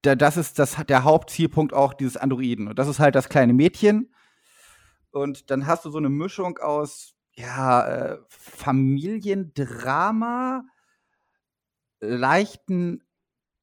der, 0.03 0.15
das 0.15 0.37
ist 0.37 0.59
das, 0.59 0.77
der 0.87 1.03
Hauptzielpunkt 1.03 1.73
auch 1.73 1.95
dieses 1.95 2.15
Androiden. 2.15 2.67
Und 2.67 2.77
das 2.77 2.87
ist 2.87 2.99
halt 2.99 3.15
das 3.15 3.27
kleine 3.27 3.53
Mädchen. 3.53 4.13
Und 5.09 5.49
dann 5.49 5.65
hast 5.65 5.85
du 5.85 5.89
so 5.89 5.97
eine 5.97 6.09
Mischung 6.09 6.59
aus, 6.59 7.15
ja, 7.35 7.87
äh, 7.87 8.19
Familiendrama, 8.29 10.63
leichten 11.99 13.03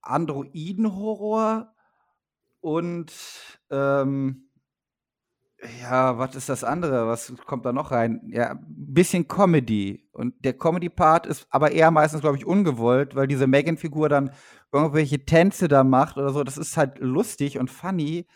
Androiden-Horror 0.02 1.72
und 2.60 3.12
ähm, 3.70 4.49
ja, 5.82 6.18
was 6.18 6.34
ist 6.36 6.48
das 6.48 6.64
andere? 6.64 7.06
Was 7.06 7.34
kommt 7.46 7.66
da 7.66 7.72
noch 7.72 7.90
rein? 7.90 8.22
Ja, 8.32 8.52
ein 8.52 8.64
bisschen 8.66 9.28
Comedy. 9.28 10.08
Und 10.12 10.34
der 10.44 10.54
Comedy-Part 10.54 11.26
ist 11.26 11.46
aber 11.50 11.72
eher 11.72 11.90
meistens, 11.90 12.22
glaube 12.22 12.38
ich, 12.38 12.46
ungewollt, 12.46 13.14
weil 13.14 13.26
diese 13.26 13.46
Megan-Figur 13.46 14.08
dann 14.08 14.30
irgendwelche 14.72 15.24
Tänze 15.24 15.68
da 15.68 15.84
macht 15.84 16.16
oder 16.16 16.30
so. 16.30 16.44
Das 16.44 16.56
ist 16.56 16.76
halt 16.76 16.98
lustig 16.98 17.58
und 17.58 17.70
funny, 17.70 18.26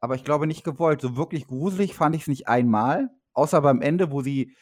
aber 0.00 0.14
ich 0.14 0.24
glaube 0.24 0.46
nicht 0.46 0.64
gewollt. 0.64 1.00
So 1.02 1.16
wirklich 1.16 1.46
gruselig 1.46 1.94
fand 1.94 2.14
ich 2.16 2.22
es 2.22 2.28
nicht 2.28 2.48
einmal, 2.48 3.10
außer 3.34 3.60
beim 3.60 3.82
Ende, 3.82 4.10
wo 4.10 4.22
sie 4.22 4.54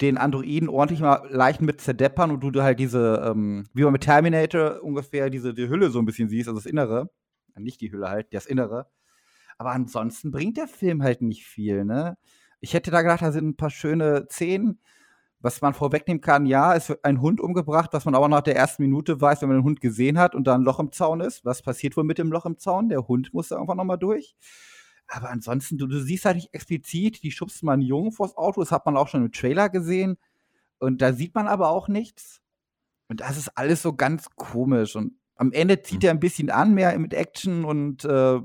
den 0.00 0.18
Androiden 0.18 0.68
ordentlich 0.68 1.00
mal 1.00 1.26
leicht 1.30 1.60
mit 1.60 1.80
zerdeppern 1.80 2.30
und 2.30 2.40
du 2.40 2.62
halt 2.62 2.78
diese, 2.78 3.22
ähm, 3.24 3.66
wie 3.74 3.82
man 3.82 3.92
mit 3.92 4.02
Terminator 4.02 4.82
ungefähr 4.82 5.30
diese 5.30 5.54
die 5.54 5.68
Hülle 5.68 5.90
so 5.90 5.98
ein 5.98 6.06
bisschen 6.06 6.28
siehst, 6.28 6.48
also 6.48 6.58
das 6.58 6.66
Innere. 6.66 7.10
Nicht 7.56 7.80
die 7.80 7.92
Hülle 7.92 8.08
halt, 8.08 8.32
das 8.32 8.46
Innere. 8.46 8.86
Aber 9.58 9.72
ansonsten 9.72 10.30
bringt 10.30 10.56
der 10.56 10.68
Film 10.68 11.02
halt 11.02 11.22
nicht 11.22 11.44
viel, 11.44 11.84
ne? 11.84 12.16
Ich 12.60 12.74
hätte 12.74 12.90
da 12.90 13.02
gedacht, 13.02 13.22
da 13.22 13.32
sind 13.32 13.48
ein 13.48 13.56
paar 13.56 13.70
schöne 13.70 14.26
Szenen. 14.30 14.80
Was 15.40 15.60
man 15.60 15.74
vorwegnehmen 15.74 16.20
kann, 16.20 16.46
ja, 16.46 16.76
es 16.76 16.88
wird 16.88 17.04
ein 17.04 17.20
Hund 17.20 17.40
umgebracht, 17.40 17.90
was 17.92 18.04
man 18.04 18.14
aber 18.14 18.28
nach 18.28 18.42
der 18.42 18.54
ersten 18.54 18.82
Minute 18.84 19.20
weiß, 19.20 19.42
wenn 19.42 19.48
man 19.48 19.58
den 19.58 19.64
Hund 19.64 19.80
gesehen 19.80 20.16
hat 20.16 20.36
und 20.36 20.46
da 20.46 20.54
ein 20.54 20.62
Loch 20.62 20.78
im 20.78 20.92
Zaun 20.92 21.20
ist. 21.20 21.44
Was 21.44 21.62
passiert 21.62 21.96
wohl 21.96 22.04
mit 22.04 22.18
dem 22.18 22.30
Loch 22.30 22.46
im 22.46 22.58
Zaun? 22.58 22.88
Der 22.88 23.08
Hund 23.08 23.34
muss 23.34 23.48
da 23.48 23.56
irgendwann 23.56 23.78
nochmal 23.78 23.98
durch. 23.98 24.36
Aber 25.08 25.30
ansonsten, 25.30 25.78
du, 25.78 25.88
du 25.88 26.00
siehst 26.00 26.24
halt 26.24 26.36
nicht 26.36 26.54
explizit, 26.54 27.24
die 27.24 27.32
schubst 27.32 27.64
mal 27.64 27.72
einen 27.72 27.82
Jungen 27.82 28.12
vors 28.12 28.36
Auto, 28.36 28.60
das 28.60 28.70
hat 28.70 28.86
man 28.86 28.96
auch 28.96 29.08
schon 29.08 29.24
im 29.24 29.32
Trailer 29.32 29.68
gesehen. 29.68 30.16
Und 30.78 31.02
da 31.02 31.12
sieht 31.12 31.34
man 31.34 31.48
aber 31.48 31.70
auch 31.70 31.88
nichts. 31.88 32.40
Und 33.08 33.20
das 33.20 33.36
ist 33.36 33.56
alles 33.58 33.82
so 33.82 33.94
ganz 33.94 34.30
komisch. 34.36 34.96
Und 34.96 35.18
am 35.34 35.52
Ende 35.52 35.82
zieht 35.82 36.04
er 36.04 36.12
ein 36.12 36.20
bisschen 36.20 36.50
an, 36.50 36.72
mehr 36.72 36.98
mit 36.98 37.14
Action 37.14 37.64
und 37.64 38.04
äh, 38.04 38.40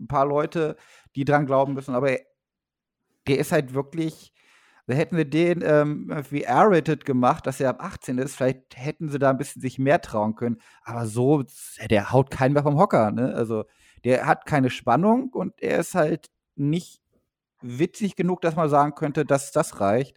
ein 0.00 0.08
paar 0.08 0.26
Leute, 0.26 0.76
die 1.16 1.24
dran 1.24 1.46
glauben 1.46 1.74
müssen. 1.74 1.94
Aber 1.94 2.10
er, 2.10 2.20
der 3.26 3.38
ist 3.38 3.52
halt 3.52 3.74
wirklich, 3.74 4.32
da 4.86 4.94
hätten 4.94 5.16
wir 5.16 5.24
den 5.24 5.62
ähm, 5.64 6.10
wie 6.30 6.42
R-rated 6.42 7.04
gemacht, 7.04 7.46
dass 7.46 7.60
er 7.60 7.70
ab 7.70 7.82
18 7.82 8.18
ist, 8.18 8.36
vielleicht 8.36 8.76
hätten 8.76 9.08
sie 9.08 9.18
da 9.18 9.30
ein 9.30 9.38
bisschen 9.38 9.62
sich 9.62 9.78
mehr 9.78 10.00
trauen 10.00 10.34
können. 10.34 10.60
Aber 10.82 11.06
so, 11.06 11.44
der 11.90 12.12
haut 12.12 12.30
keinen 12.30 12.54
mehr 12.54 12.62
vom 12.62 12.78
Hocker. 12.78 13.10
Ne? 13.12 13.34
Also 13.34 13.64
der 14.04 14.26
hat 14.26 14.46
keine 14.46 14.70
Spannung 14.70 15.30
und 15.30 15.60
er 15.62 15.78
ist 15.78 15.94
halt 15.94 16.30
nicht 16.56 17.00
witzig 17.62 18.16
genug, 18.16 18.40
dass 18.40 18.56
man 18.56 18.68
sagen 18.70 18.94
könnte, 18.94 19.24
dass 19.24 19.52
das 19.52 19.80
reicht. 19.80 20.16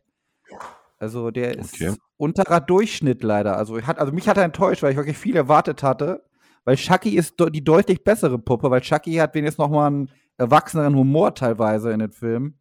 Also 0.99 1.31
der 1.31 1.57
ist 1.57 1.73
Okay. 1.73 1.95
unterer 2.17 2.61
Durchschnitt 2.61 3.23
leider. 3.23 3.57
Also, 3.57 3.81
hat, 3.81 3.99
also 3.99 4.13
mich 4.13 4.29
hat 4.29 4.37
er 4.37 4.43
enttäuscht, 4.45 4.81
weil 4.83 4.91
ich 4.91 4.97
wirklich 4.97 5.17
viel 5.17 5.35
erwartet 5.35 5.83
hatte. 5.83 6.23
Weil 6.65 6.77
Chucky 6.77 7.15
ist 7.17 7.35
die 7.51 7.63
deutlich 7.63 8.03
bessere 8.03 8.39
Puppe, 8.39 8.71
weil 8.71 8.81
Chucky 8.81 9.15
hat 9.15 9.35
wenigstens 9.35 9.59
noch 9.59 9.69
mal 9.69 9.87
einen 9.87 10.11
erwachseneren 10.37 10.95
Humor 10.95 11.35
teilweise 11.35 11.91
in 11.91 11.99
den 11.99 12.11
Filmen 12.11 12.59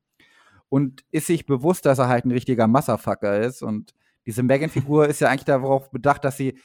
und 0.68 1.04
ist 1.10 1.26
sich 1.26 1.46
bewusst, 1.46 1.86
dass 1.86 1.98
er 1.98 2.08
halt 2.08 2.24
ein 2.24 2.32
richtiger 2.32 2.66
Masserfucker 2.66 3.40
ist. 3.40 3.62
Und 3.62 3.94
diese 4.26 4.42
Megan-Figur 4.42 5.06
ist 5.06 5.20
ja 5.20 5.28
eigentlich 5.28 5.44
darauf 5.44 5.90
bedacht, 5.90 6.24
dass 6.24 6.36
sie, 6.36 6.58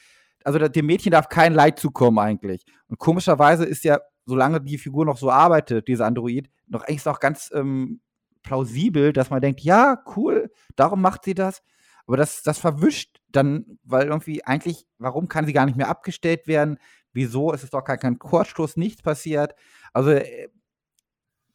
also 0.44 0.60
dem 0.60 0.86
Mädchen 0.86 1.12
darf 1.12 1.30
kein 1.30 1.54
Leid 1.54 1.78
zukommen 1.80 2.18
eigentlich. 2.18 2.66
Und 2.88 3.00
komischerweise 3.00 3.66
ist 3.66 3.84
ja, 3.84 4.00
solange 4.26 4.62
die 4.62 4.78
Figur 4.78 5.06
noch 5.06 5.18
so 5.18 5.30
arbeitet, 5.30 5.88
dieser 5.88 6.06
Android, 6.06 6.50
noch 6.68 6.84
eigentlich 6.84 7.06
noch 7.06 7.20
ganz 7.20 7.52
ähm, 7.54 8.02
plausibel, 8.44 9.14
dass 9.14 9.30
man 9.30 9.42
denkt, 9.42 9.62
ja, 9.62 10.02
cool, 10.16 10.50
darum 10.76 11.02
macht 11.02 11.26
sie 11.26 11.34
das. 11.34 11.62
Aber 12.06 12.16
das, 12.16 12.42
das 12.44 12.58
verwischt 12.60 13.20
dann, 13.30 13.78
weil 13.84 14.08
irgendwie 14.08 14.44
eigentlich, 14.46 14.88
warum 14.98 15.28
kann 15.28 15.46
sie 15.46 15.54
gar 15.54 15.66
nicht 15.66 15.78
mehr 15.78 15.90
abgestellt 15.90 16.48
werden? 16.48 16.78
Wieso? 17.18 17.52
Es 17.52 17.64
ist 17.64 17.74
doch 17.74 17.84
gar 17.84 17.98
kein 17.98 18.20
Kurzschluss, 18.20 18.78
nichts 18.78 19.02
passiert. 19.02 19.56
Also, 19.92 20.12
äh, 20.12 20.50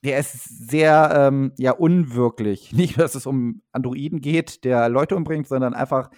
der 0.03 0.19
ist 0.19 0.33
sehr, 0.69 1.13
ähm, 1.17 1.53
ja, 1.57 1.71
unwirklich. 1.71 2.73
Nicht, 2.75 2.99
dass 2.99 3.15
es 3.15 3.27
um 3.27 3.63
Androiden 3.71 4.21
geht, 4.21 4.65
der 4.65 4.89
Leute 4.89 5.15
umbringt, 5.15 5.47
sondern 5.47 5.73
einfach, 5.73 6.11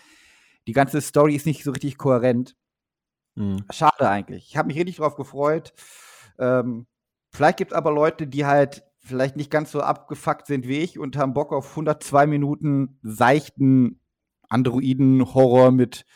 die 0.66 0.72
ganze 0.72 1.02
Story 1.02 1.34
ist 1.34 1.44
nicht 1.44 1.62
so 1.62 1.72
richtig 1.72 1.98
kohärent. 1.98 2.56
Mhm. 3.34 3.66
Schade 3.70 4.08
eigentlich. 4.08 4.46
Ich 4.48 4.56
habe 4.56 4.68
mich 4.68 4.78
richtig 4.78 4.96
drauf 4.96 5.14
gefreut. 5.14 5.74
Ähm, 6.38 6.86
vielleicht 7.30 7.58
gibt 7.58 7.72
es 7.72 7.76
aber 7.76 7.92
Leute, 7.92 8.26
die 8.26 8.46
halt 8.46 8.82
vielleicht 8.96 9.36
nicht 9.36 9.50
ganz 9.50 9.70
so 9.72 9.82
abgefuckt 9.82 10.46
sind 10.46 10.66
wie 10.66 10.78
ich 10.78 10.98
und 10.98 11.18
haben 11.18 11.34
Bock 11.34 11.52
auf 11.52 11.68
102 11.68 12.26
Minuten 12.26 12.98
seichten 13.02 14.00
Androiden-Horror 14.48 15.70
mit 15.70 16.06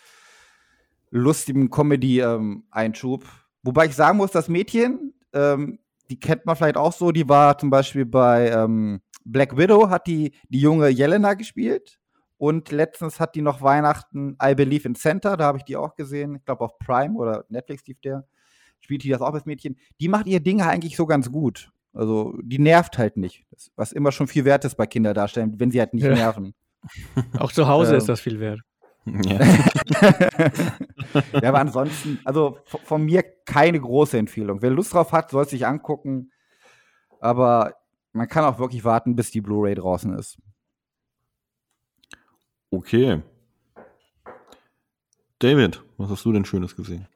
lustigem 1.11 1.71
Comedy-Einschub. 1.71 3.25
Wobei 3.62 3.87
ich 3.87 3.94
sagen 3.94 4.18
muss, 4.18 4.31
das 4.31 4.49
Mädchen, 4.49 5.14
ähm, 5.33 5.79
die 6.11 6.18
kennt 6.18 6.47
man 6.47 6.57
vielleicht 6.57 6.77
auch 6.77 6.92
so, 6.92 7.12
die 7.12 7.29
war 7.29 7.59
zum 7.59 7.71
Beispiel 7.71 8.05
bei 8.07 8.51
ähm, 8.51 9.01
Black 9.25 9.57
Widow, 9.57 9.90
hat 9.90 10.07
die, 10.07 10.33
die 10.49 10.61
junge 10.61 10.88
Jelena 10.88 11.35
gespielt. 11.35 11.99
Und 12.38 12.71
letztens 12.71 13.18
hat 13.18 13.35
die 13.35 13.42
noch 13.42 13.62
Weihnachten 13.62 14.37
I 14.42 14.55
Believe 14.55 14.87
in 14.87 14.94
Center, 14.94 15.37
da 15.37 15.47
habe 15.47 15.59
ich 15.59 15.64
die 15.64 15.77
auch 15.77 15.97
gesehen. 15.97 16.37
Ich 16.37 16.44
glaube 16.44 16.64
auf 16.64 16.79
Prime 16.79 17.14
oder 17.16 17.44
Netflix 17.49 17.85
lief 17.87 18.01
der. 18.01 18.27
Spielt 18.81 19.03
die 19.03 19.09
das 19.09 19.21
auch 19.21 19.35
als 19.35 19.44
Mädchen. 19.44 19.77
Die 20.01 20.07
macht 20.07 20.29
ihr 20.29 20.38
Ding 20.38 20.62
eigentlich 20.62 20.97
so 20.97 21.05
ganz 21.05 21.33
gut. 21.33 21.73
Also 21.92 22.38
die 22.44 22.61
nervt 22.61 22.97
halt 22.97 23.16
nicht. 23.16 23.44
Was 23.75 23.90
immer 23.90 24.12
schon 24.12 24.29
viel 24.29 24.44
wert 24.44 24.64
ist 24.64 24.77
bei 24.77 24.87
Kinderdarstellern, 24.87 25.59
wenn 25.59 25.73
sie 25.73 25.81
halt 25.81 25.94
nicht 25.94 26.05
Ja. 26.05 26.14
nerven. 26.14 26.55
Auch 27.38 27.51
zu 27.51 27.66
Hause 27.66 27.92
Ähm, 27.94 27.99
ist 27.99 28.09
das 28.09 28.21
viel 28.21 28.38
wert. 28.38 28.61
Ja. 29.25 29.40
ja, 31.33 31.49
aber 31.49 31.61
ansonsten, 31.61 32.21
also 32.25 32.59
von 32.64 33.05
mir 33.05 33.23
keine 33.44 33.81
große 33.81 34.18
Empfehlung. 34.18 34.62
Wer 34.62 34.71
Lust 34.71 34.92
drauf 34.92 35.12
hat, 35.12 35.31
soll 35.31 35.44
es 35.44 35.51
sich 35.51 35.66
angucken. 35.66 36.31
Aber 37.21 37.75
man 38.12 38.29
kann 38.29 38.44
auch 38.44 38.59
wirklich 38.59 38.85
warten, 38.85 39.16
bis 39.16 39.31
die 39.31 39.40
Blu-ray 39.40 39.75
draußen 39.75 40.16
ist. 40.18 40.38
Okay. 42.71 43.23
David, 45.38 45.83
was 45.97 46.11
hast 46.11 46.25
du 46.25 46.33
denn 46.33 46.44
Schönes 46.44 46.77
gesehen? 46.77 47.07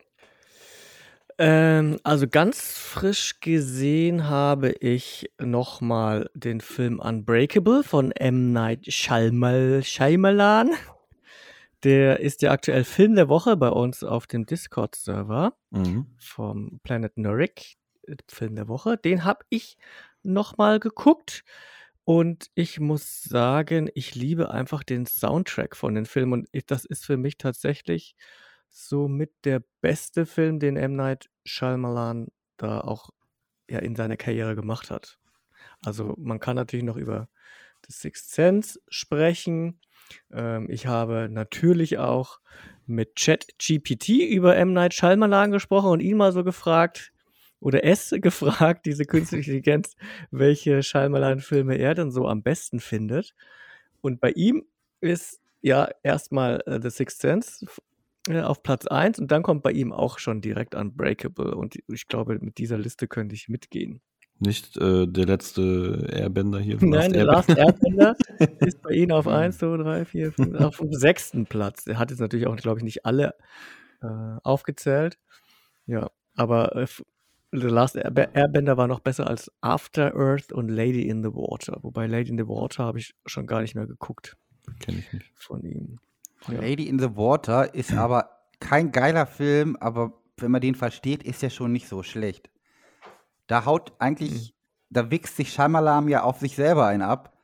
Ähm, 1.39 1.99
also 2.05 2.29
ganz 2.29 2.79
frisch 2.79 3.41
gesehen 3.41 4.29
habe 4.29 4.71
ich 4.71 5.31
nochmal 5.41 6.31
den 6.35 6.61
Film 6.61 7.01
Unbreakable 7.01 7.83
von 7.83 8.13
M. 8.13 8.53
Night 8.53 8.93
Shyamalan. 8.93 10.71
Der 11.85 12.21
ist 12.21 12.43
ja 12.43 12.53
aktuell 12.53 12.85
Film 12.85 13.15
der 13.17 13.29
Woche 13.29 13.57
bei 13.57 13.69
uns 13.69 14.05
auf 14.05 14.27
dem 14.27 14.47
Discord-Server 14.47 15.57
Mhm. 15.71 16.07
vom 16.19 16.81
Planet 16.83 17.17
Nurik. 17.19 17.77
Film 18.29 18.57
der 18.57 18.69
Woche. 18.69 18.97
Den 18.97 19.25
habe 19.25 19.45
ich 19.49 19.77
nochmal 20.23 20.81
geguckt. 20.81 21.45
Und 22.05 22.51
ich 22.57 22.81
muss 22.81 23.23
sagen, 23.23 23.89
ich 23.95 24.17
liebe 24.17 24.51
einfach 24.51 24.83
den 24.83 25.07
Soundtrack 25.07 25.77
von 25.77 25.95
den 25.95 26.05
Filmen. 26.05 26.33
Und 26.33 26.49
ich, 26.53 26.67
das 26.67 26.85
ist 26.85 27.05
für 27.07 27.17
mich 27.17 27.39
tatsächlich 27.39 28.17
so 28.71 29.07
mit 29.07 29.33
der 29.45 29.63
beste 29.81 30.27
Film, 30.27 30.59
den 30.59 30.77
M. 30.77 30.97
Night 30.97 31.31
Shyamalan 31.45 32.29
da 32.57 32.81
auch 32.81 33.11
ja, 33.71 33.79
in 33.79 33.95
seiner 33.95 34.17
Karriere 34.17 34.57
gemacht 34.57 34.91
hat. 34.91 35.19
Also 35.85 36.15
man 36.19 36.41
kann 36.41 36.57
natürlich 36.57 36.85
noch 36.85 36.97
über 36.97 37.29
The 37.87 37.93
Sixth 37.93 38.31
Sense 38.31 38.81
sprechen. 38.89 39.81
Ähm, 40.33 40.69
ich 40.71 40.87
habe 40.87 41.29
natürlich 41.31 41.99
auch 41.99 42.41
mit 42.87 43.17
ChatGPT 43.17 44.09
über 44.09 44.57
M. 44.57 44.73
Night 44.73 44.95
Shyamalan 44.95 45.51
gesprochen 45.51 45.91
und 45.91 46.01
ihn 46.01 46.17
mal 46.17 46.33
so 46.33 46.45
gefragt, 46.45 47.13
oder 47.61 47.85
es 47.85 48.15
gefragt, 48.21 48.87
diese 48.87 49.05
künstliche 49.05 49.51
Intelligenz, 49.53 49.95
welche 50.31 50.83
Shyamalan-Filme 50.83 51.77
er 51.77 51.95
denn 51.95 52.11
so 52.11 52.27
am 52.27 52.43
besten 52.43 52.81
findet. 52.81 53.35
Und 54.01 54.21
bei 54.21 54.31
ihm 54.33 54.65
ist 55.01 55.41
ja 55.61 55.89
erstmal 56.03 56.63
äh, 56.67 56.81
The 56.83 56.91
Sixth 56.91 57.21
Sense 57.21 57.67
äh, 58.29 58.41
auf 58.41 58.63
Platz 58.63 58.87
1 58.87 59.21
und 59.21 59.31
dann 59.31 59.43
kommt 59.43 59.63
bei 59.63 59.73
ihm 59.73 59.93
auch 59.93 60.19
schon 60.19 60.41
direkt 60.41 60.75
Unbreakable. 60.75 61.55
Und 61.55 61.77
ich 61.89 62.09
glaube, 62.09 62.39
mit 62.41 62.59
dieser 62.59 62.79
Liste 62.79 63.07
könnte 63.09 63.35
ich 63.35 63.49
mitgehen. 63.49 64.01
Nicht 64.45 64.77
äh, 64.77 65.07
der 65.07 65.27
letzte 65.27 66.09
Airbender 66.13 66.59
hier. 66.59 66.77
Nein, 66.81 67.15
Airbender. 67.15 67.25
Last 67.25 67.49
Airbender 67.51 68.17
ist 68.61 68.83
bei 68.83 68.91
Ihnen 68.91 69.13
auf 69.13 69.29
1, 69.29 69.59
2, 69.59 69.77
3, 69.79 70.05
4, 70.05 70.33
5, 70.33 70.61
auf 70.61 70.77
dem 70.79 70.93
sechsten 70.93 71.47
Platz. 71.47 71.87
Er 71.87 71.99
hat 71.99 72.11
jetzt 72.11 72.19
natürlich 72.21 72.47
auch, 72.49 72.57
glaube 72.57 72.79
ich, 72.81 72.85
nicht 72.85 73.07
alle 73.07 73.35
äh, 74.03 74.07
aufgezählt. 74.43 75.19
Ja, 75.87 76.11
aber 76.35 76.75
äh, 76.77 76.87
The 77.53 77.67
Last 77.69 77.97
Airbe- 77.97 78.31
Airbender 78.35 78.77
war 78.77 78.89
noch 78.89 79.01
besser 79.01 79.27
als 79.29 79.53
After 79.61 80.15
Earth 80.17 80.53
und 80.53 80.69
Lady 80.69 81.03
in 81.09 81.23
the 81.23 81.33
Water. 81.35 81.79
Wobei 81.83 82.07
Lady 82.07 82.31
in 82.31 82.39
the 82.39 82.49
Water 82.49 82.85
habe 82.85 82.99
ich 82.99 83.15
schon 83.27 83.47
gar 83.47 83.61
nicht 83.61 83.75
mehr 83.75 83.87
geguckt 83.87 84.37
Kenn 84.81 84.99
ich 84.99 85.13
nicht. 85.13 85.31
von 85.35 85.63
ihm. 85.63 85.99
Ja. 86.49 86.61
Lady 86.61 86.89
in 86.89 86.99
the 86.99 87.15
Water 87.15 87.75
ist 87.75 87.93
aber 87.93 88.31
kein 88.59 88.91
geiler 88.91 89.27
Film, 89.27 89.77
aber 89.81 90.15
wenn 90.39 90.51
man 90.51 90.61
den 90.63 90.75
versteht, 90.75 91.23
ist 91.23 91.43
er 91.43 91.51
schon 91.51 91.73
nicht 91.73 91.87
so 91.89 92.03
schlecht. 92.03 92.49
Da 93.47 93.65
haut 93.65 93.93
eigentlich, 93.99 94.55
da 94.91 95.11
wichst 95.11 95.37
sich 95.37 95.53
Shyamalan 95.53 96.09
ja 96.09 96.23
auf 96.23 96.39
sich 96.41 96.57
selber 96.57 96.87
ein 96.87 97.03
ab, 97.03 97.37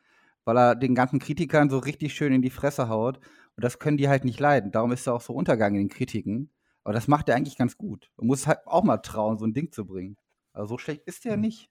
weil 0.45 0.57
er 0.57 0.75
den 0.75 0.95
ganzen 0.95 1.19
Kritikern 1.19 1.71
so 1.71 1.79
richtig 1.79 2.15
schön 2.15 2.33
in 2.33 2.43
die 2.43 2.51
Fresse 2.51 2.89
haut. 2.89 3.19
Und 3.57 3.65
das 3.65 3.79
können 3.79 3.97
die 3.97 4.09
halt 4.09 4.25
nicht 4.25 4.41
leiden. 4.41 4.71
Darum 4.73 4.93
ist 4.93 5.07
er 5.07 5.15
auch 5.15 5.21
so 5.21 5.33
Untergang 5.33 5.75
in 5.75 5.83
den 5.83 5.89
Kritiken. 5.89 6.51
Aber 6.85 6.95
das 6.95 7.09
macht 7.09 7.29
er 7.29 7.37
eigentlich 7.37 7.59
ganz 7.59 7.77
gut. 7.77 8.11
Man 8.17 8.29
muss 8.29 8.47
halt 8.47 8.61
auch 8.67 8.85
mal 8.85 8.99
trauen, 8.99 9.39
so 9.39 9.45
ein 9.45 9.53
Ding 9.53 9.73
zu 9.73 9.85
bringen. 9.85 10.17
Also 10.53 10.75
so 10.75 10.79
schlecht 10.79 11.03
ist 11.07 11.25
der 11.25 11.37
nicht. 11.37 11.69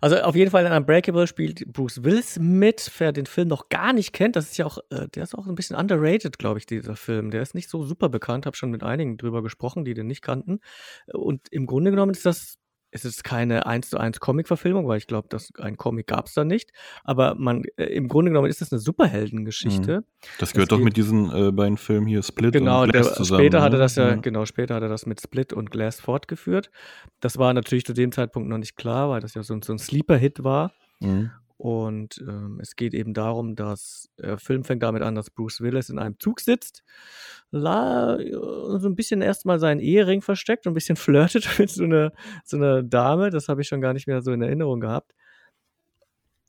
Also 0.00 0.16
auf 0.16 0.34
jeden 0.34 0.50
Fall 0.50 0.66
in 0.66 0.72
Unbreakable 0.72 1.26
spielt 1.26 1.72
Bruce 1.72 2.02
Willis 2.04 2.38
mit. 2.38 2.90
Wer 2.98 3.12
den 3.12 3.26
Film 3.26 3.48
noch 3.48 3.68
gar 3.68 3.92
nicht 3.92 4.12
kennt, 4.12 4.36
das 4.36 4.50
ist 4.50 4.56
ja 4.58 4.66
auch, 4.66 4.78
äh, 4.90 5.08
der 5.08 5.22
ist 5.22 5.34
auch 5.34 5.46
ein 5.46 5.54
bisschen 5.54 5.76
underrated, 5.76 6.38
glaube 6.38 6.58
ich, 6.58 6.66
dieser 6.66 6.96
Film. 6.96 7.30
Der 7.30 7.42
ist 7.42 7.54
nicht 7.54 7.68
so 7.68 7.84
super 7.84 8.08
bekannt, 8.08 8.46
habe 8.46 8.56
schon 8.56 8.70
mit 8.70 8.82
einigen 8.82 9.16
drüber 9.16 9.42
gesprochen, 9.42 9.84
die 9.84 9.94
den 9.94 10.06
nicht 10.06 10.22
kannten. 10.22 10.60
Und 11.12 11.48
im 11.50 11.66
Grunde 11.66 11.90
genommen 11.90 12.12
ist 12.12 12.26
das, 12.26 12.58
es 12.94 13.04
ist 13.04 13.24
keine 13.24 13.66
1 13.66 13.90
zu 13.90 13.98
1 13.98 14.20
Comic-Verfilmung, 14.20 14.86
weil 14.86 14.98
ich 14.98 15.08
glaube, 15.08 15.26
dass 15.28 15.52
ein 15.58 15.76
Comic 15.76 16.06
gab 16.06 16.26
es 16.26 16.34
da 16.34 16.44
nicht. 16.44 16.70
Aber 17.02 17.34
man, 17.34 17.64
äh, 17.76 17.86
im 17.86 18.06
Grunde 18.06 18.30
genommen 18.30 18.48
ist 18.48 18.60
das 18.60 18.70
eine 18.72 18.78
Superheldengeschichte. 18.78 20.04
Das 20.38 20.52
gehört 20.52 20.70
doch 20.72 20.78
mit 20.78 20.96
diesen 20.96 21.30
äh, 21.34 21.50
beiden 21.50 21.76
Filmen 21.76 22.06
hier 22.06 22.22
Split 22.22 22.52
Genau, 22.52 22.82
und 22.82 22.94
der, 22.94 23.02
Glass 23.02 23.14
zusammen. 23.16 23.40
später 23.40 23.62
hatte 23.62 23.76
ne? 23.76 23.82
das 23.82 23.96
ja, 23.96 24.14
genau, 24.14 24.46
später 24.46 24.76
hat 24.76 24.82
er 24.82 24.88
das 24.88 25.06
mit 25.06 25.20
Split 25.20 25.52
und 25.52 25.70
Glass 25.72 26.00
fortgeführt. 26.00 26.70
Das 27.20 27.36
war 27.36 27.52
natürlich 27.52 27.84
zu 27.84 27.94
dem 27.94 28.12
Zeitpunkt 28.12 28.48
noch 28.48 28.58
nicht 28.58 28.76
klar, 28.76 29.10
weil 29.10 29.20
das 29.20 29.34
ja 29.34 29.42
so, 29.42 29.54
ein- 29.54 29.62
so 29.62 29.72
ein 29.72 29.78
Sleeper-Hit 29.78 30.44
war. 30.44 30.72
Mhm. 31.00 31.30
Und 31.64 32.22
ähm, 32.28 32.58
es 32.60 32.76
geht 32.76 32.92
eben 32.92 33.14
darum, 33.14 33.56
dass 33.56 34.10
der 34.18 34.36
Film 34.36 34.64
fängt 34.64 34.82
damit 34.82 35.00
an, 35.00 35.14
dass 35.14 35.30
Bruce 35.30 35.62
Willis 35.62 35.88
in 35.88 35.98
einem 35.98 36.18
Zug 36.18 36.40
sitzt, 36.40 36.84
la, 37.50 38.18
äh, 38.18 38.32
so 38.32 38.86
ein 38.86 38.94
bisschen 38.94 39.22
erstmal 39.22 39.58
seinen 39.58 39.80
Ehering 39.80 40.20
versteckt 40.20 40.66
und 40.66 40.72
ein 40.72 40.74
bisschen 40.74 40.96
flirtet 40.96 41.58
mit 41.58 41.70
so 41.70 41.84
einer, 41.84 42.12
so 42.44 42.58
einer 42.58 42.82
Dame. 42.82 43.30
Das 43.30 43.48
habe 43.48 43.62
ich 43.62 43.68
schon 43.68 43.80
gar 43.80 43.94
nicht 43.94 44.06
mehr 44.06 44.20
so 44.20 44.30
in 44.30 44.42
Erinnerung 44.42 44.80
gehabt. 44.80 45.14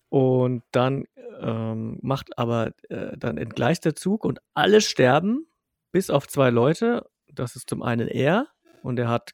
Und 0.09 0.63
dann 0.73 1.05
ähm, 1.39 1.97
macht 2.01 2.37
aber, 2.37 2.73
äh, 2.89 3.15
dann 3.17 3.37
entgleist 3.37 3.85
der 3.85 3.95
Zug 3.95 4.25
und 4.25 4.39
alle 4.53 4.81
sterben, 4.81 5.47
bis 5.93 6.09
auf 6.09 6.27
zwei 6.27 6.49
Leute. 6.49 7.05
Das 7.31 7.55
ist 7.55 7.69
zum 7.69 7.83
einen 7.83 8.09
er 8.09 8.47
und 8.83 8.99
er 8.99 9.07
hat 9.07 9.31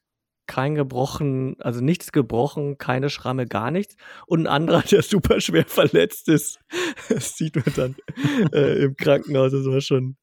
kein 0.51 0.75
gebrochen, 0.75 1.55
also 1.61 1.79
nichts 1.79 2.11
gebrochen, 2.11 2.77
keine 2.77 3.09
Schramme, 3.09 3.47
gar 3.47 3.71
nichts. 3.71 3.95
Und 4.27 4.41
ein 4.41 4.47
anderer, 4.47 4.81
der 4.91 5.01
super 5.01 5.39
schwer 5.39 5.65
verletzt 5.65 6.27
ist. 6.27 6.59
Das 7.07 7.37
sieht 7.37 7.55
man 7.55 7.73
dann 7.75 7.95
äh, 8.53 8.83
im 8.83 8.97
Krankenhaus. 8.97 9.53
Das 9.53 9.65
war 9.65 9.79
schon 9.79 10.17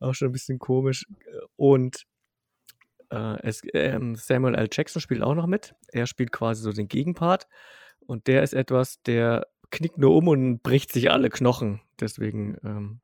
auch 0.00 0.14
schon 0.14 0.28
ein 0.28 0.32
bisschen 0.32 0.58
komisch. 0.58 1.06
Und 1.54 2.02
äh, 3.10 3.40
es, 3.42 3.62
ähm, 3.72 4.16
Samuel 4.16 4.56
L. 4.56 4.68
Jackson 4.72 5.00
spielt 5.00 5.22
auch 5.22 5.36
noch 5.36 5.46
mit. 5.46 5.76
Er 5.92 6.06
spielt 6.08 6.32
quasi 6.32 6.60
so 6.60 6.72
den 6.72 6.88
Gegenpart. 6.88 7.46
Und 8.00 8.26
der 8.26 8.42
ist 8.42 8.54
etwas, 8.54 9.00
der 9.02 9.46
knickt 9.70 9.98
nur 9.98 10.16
um 10.16 10.26
und 10.26 10.62
bricht 10.64 10.92
sich 10.92 11.12
alle 11.12 11.30
Knochen. 11.30 11.80
Deswegen, 12.00 12.56
ähm, 12.64 13.00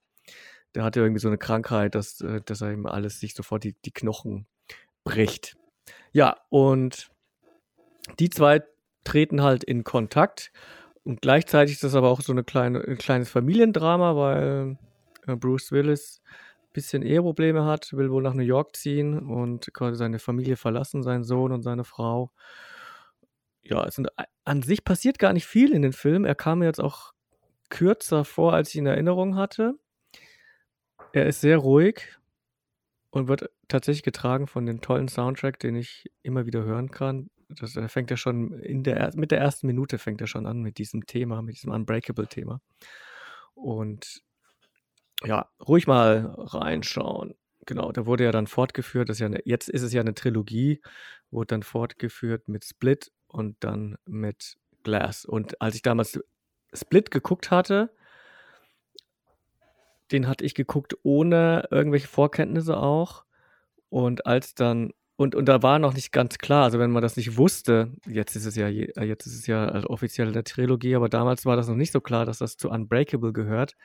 der 0.75 0.83
hatte 0.83 1.01
irgendwie 1.01 1.21
so 1.21 1.29
eine 1.29 1.39
Krankheit, 1.39 1.95
dass, 1.95 2.21
äh, 2.21 2.41
dass 2.45 2.63
er 2.63 2.73
ihm 2.73 2.87
alles 2.87 3.21
sich 3.21 3.35
sofort 3.35 3.63
die, 3.63 3.77
die 3.85 3.93
Knochen 3.93 4.49
bricht. 5.05 5.57
Ja, 6.14 6.37
und 6.48 7.11
die 8.20 8.31
zwei 8.31 8.62
treten 9.03 9.42
halt 9.42 9.64
in 9.64 9.83
Kontakt. 9.83 10.53
Und 11.03 11.20
gleichzeitig 11.22 11.74
ist 11.74 11.83
das 11.83 11.96
aber 11.96 12.09
auch 12.09 12.20
so 12.20 12.33
eine 12.33 12.44
kleine, 12.44 12.81
ein 12.83 12.98
kleines 12.98 13.29
Familiendrama, 13.29 14.14
weil 14.14 14.79
äh, 15.27 15.35
Bruce 15.35 15.72
Willis 15.72 16.22
ein 16.62 16.72
bisschen 16.72 17.03
Eheprobleme 17.03 17.64
hat, 17.64 17.92
will 17.94 18.12
wohl 18.12 18.22
nach 18.22 18.35
New 18.35 18.44
York 18.44 18.77
ziehen 18.77 19.18
und 19.18 19.74
quasi 19.74 19.96
seine 19.96 20.20
Familie 20.20 20.57
verlassen, 20.57 21.03
seinen 21.03 21.24
Sohn 21.24 21.50
und 21.50 21.62
seine 21.62 21.83
Frau. 21.83 22.31
Ja, 23.64 23.85
es 23.85 23.96
sind, 23.96 24.09
an 24.44 24.62
sich 24.62 24.85
passiert 24.85 25.18
gar 25.18 25.33
nicht 25.33 25.46
viel 25.46 25.72
in 25.72 25.83
den 25.83 25.92
Film. 25.92 26.24
Er 26.24 26.37
kam 26.37 26.61
mir 26.61 26.66
jetzt 26.66 26.81
auch 26.81 27.12
kürzer 27.70 28.24
vor, 28.24 28.53
als 28.55 28.68
ich 28.68 28.77
in 28.77 28.87
Erinnerung 28.87 29.35
hatte. 29.35 29.74
Er 31.12 31.27
ist 31.27 31.40
sehr 31.40 31.59
ruhig 31.59 32.16
und 33.14 33.29
wird 33.29 33.48
tatsächlich 33.68 34.03
getragen 34.03 34.48
von 34.48 34.66
dem 34.66 34.81
tollen 34.81 35.07
Soundtrack, 35.07 35.61
den 35.61 35.77
ich 35.77 36.11
immer 36.22 36.46
wieder 36.46 36.64
hören 36.64 36.90
kann. 36.90 37.31
Das, 37.48 37.74
da 37.74 37.87
fängt 37.87 38.11
er 38.11 38.16
schon 38.16 38.53
in 38.59 38.83
der, 38.83 38.96
er- 38.96 39.16
mit 39.16 39.31
der 39.31 39.38
ersten 39.38 39.68
Minute 39.68 39.98
fängt 39.98 40.20
er 40.20 40.27
schon 40.27 40.46
an 40.46 40.62
mit 40.62 40.79
diesem 40.79 41.07
Thema, 41.07 41.40
mit 41.40 41.55
diesem 41.55 41.70
Unbreakable-Thema. 41.70 42.61
Und 43.55 44.20
ja, 45.23 45.48
ruhig 45.65 45.87
mal 45.87 46.35
reinschauen. 46.37 47.35
Genau, 47.67 47.92
da 47.92 48.04
wurde 48.04 48.25
ja 48.25 48.33
dann 48.33 48.48
fortgeführt, 48.48 49.08
das 49.08 49.19
ist 49.19 49.21
ja 49.21 49.27
eine, 49.27 49.42
jetzt 49.44 49.69
ist 49.69 49.83
es 49.83 49.92
ja 49.92 50.00
eine 50.00 50.15
Trilogie, 50.15 50.83
wurde 51.31 51.46
dann 51.46 51.62
fortgeführt 51.62 52.48
mit 52.48 52.65
Split 52.65 53.12
und 53.29 53.56
dann 53.60 53.94
mit 54.06 54.56
Glass. 54.83 55.25
Und 55.25 55.60
als 55.62 55.77
ich 55.77 55.83
damals 55.83 56.19
Split 56.73 57.12
geguckt 57.12 57.52
hatte, 57.52 57.94
den 60.13 60.29
hatte 60.29 60.44
ich 60.44 60.55
geguckt 60.55 60.96
ohne 61.02 61.69
irgendwelche 61.71 62.09
Vorkenntnisse 62.09 62.77
auch. 62.77 63.25
Und 63.88 64.27
als 64.27 64.55
dann, 64.55 64.92
und, 65.17 65.35
und 65.35 65.46
da 65.46 65.63
war 65.63 65.79
noch 65.79 65.94
nicht 65.94 66.13
ganz 66.13 66.38
klar, 66.38 66.65
also 66.65 66.79
wenn 66.79 66.90
man 66.90 67.02
das 67.02 67.17
nicht 67.17 67.37
wusste, 67.37 67.92
jetzt 68.07 68.35
ist 68.35 68.44
es 68.44 68.57
ja, 68.57 68.69
äh, 68.69 69.05
jetzt 69.05 69.27
ist 69.27 69.35
es 69.35 69.46
ja 69.46 69.67
also 69.67 69.88
offiziell 69.88 70.29
eine 70.29 70.44
Trilogie, 70.44 70.96
aber 70.96 71.09
damals 71.09 71.46
war 71.46 71.57
das 71.57 71.69
noch 71.69 71.77
nicht 71.77 71.92
so 71.92 72.00
klar, 72.00 72.27
dass 72.27 72.38
das 72.38 72.57
zu 72.57 72.71
Unbreakable 72.71 73.33
gehört, 73.33 73.77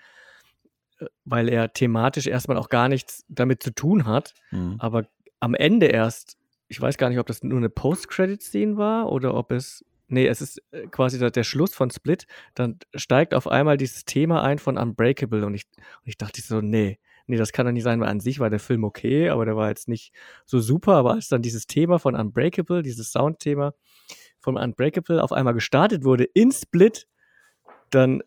äh, 1.00 1.06
weil 1.26 1.48
er 1.50 1.74
thematisch 1.74 2.28
erstmal 2.28 2.58
auch 2.58 2.70
gar 2.70 2.90
nichts 2.90 3.24
damit 3.30 3.62
zu 3.62 3.74
tun 3.74 4.06
hat. 4.06 4.34
Mhm. 4.52 4.76
Aber 4.80 5.06
am 5.40 5.54
Ende 5.54 5.88
erst, 5.88 6.38
ich 6.68 6.82
weiß 6.82 6.98
gar 6.98 7.10
nicht, 7.10 7.20
ob 7.20 7.28
das 7.28 7.44
nur 7.44 7.58
eine 7.58 7.70
Post-Credit-Scene 7.70 8.78
war 8.78 9.12
oder 9.12 9.34
ob 9.36 9.52
es. 9.52 9.86
Nee, 10.10 10.28
es 10.28 10.42
ist 10.42 10.62
äh, 10.72 10.88
quasi 10.88 11.20
der, 11.20 11.32
der 11.32 11.44
Schluss 11.44 11.74
von 11.74 11.92
Split. 11.92 12.26
Dann 12.56 12.80
steigt 12.96 13.34
auf 13.34 13.48
einmal 13.48 13.78
dieses 13.78 14.06
Thema 14.06 14.44
ein 14.44 14.60
von 14.60 14.78
Unbreakable 14.78 15.46
und 15.46 15.54
ich, 15.54 15.66
und 15.78 16.08
ich 16.08 16.18
dachte 16.18 16.42
so, 16.42 16.62
nee, 16.62 17.00
nee, 17.28 17.38
das 17.38 17.54
kann 17.54 17.66
doch 17.66 17.72
nicht 17.72 17.84
sein, 17.84 18.02
weil 18.02 18.10
an 18.10 18.20
sich 18.20 18.40
war 18.40 18.50
der 18.50 18.60
Film 18.60 18.84
okay, 18.84 19.30
aber 19.30 19.46
der 19.46 19.56
war 19.56 19.70
jetzt 19.70 19.88
nicht 19.88 20.14
so 20.46 20.60
super. 20.60 20.96
Aber 20.96 21.14
als 21.14 21.30
dann 21.30 21.44
dieses 21.44 21.68
Thema 21.68 22.00
von 22.00 22.16
Unbreakable, 22.16 22.82
dieses 22.82 23.12
Soundthema 23.12 23.74
von 24.40 24.58
Unbreakable 24.58 25.24
auf 25.24 25.32
einmal 25.32 25.54
gestartet 25.54 26.04
wurde 26.04 26.24
in 26.24 26.52
Split, 26.52 27.08
dann 27.92 28.24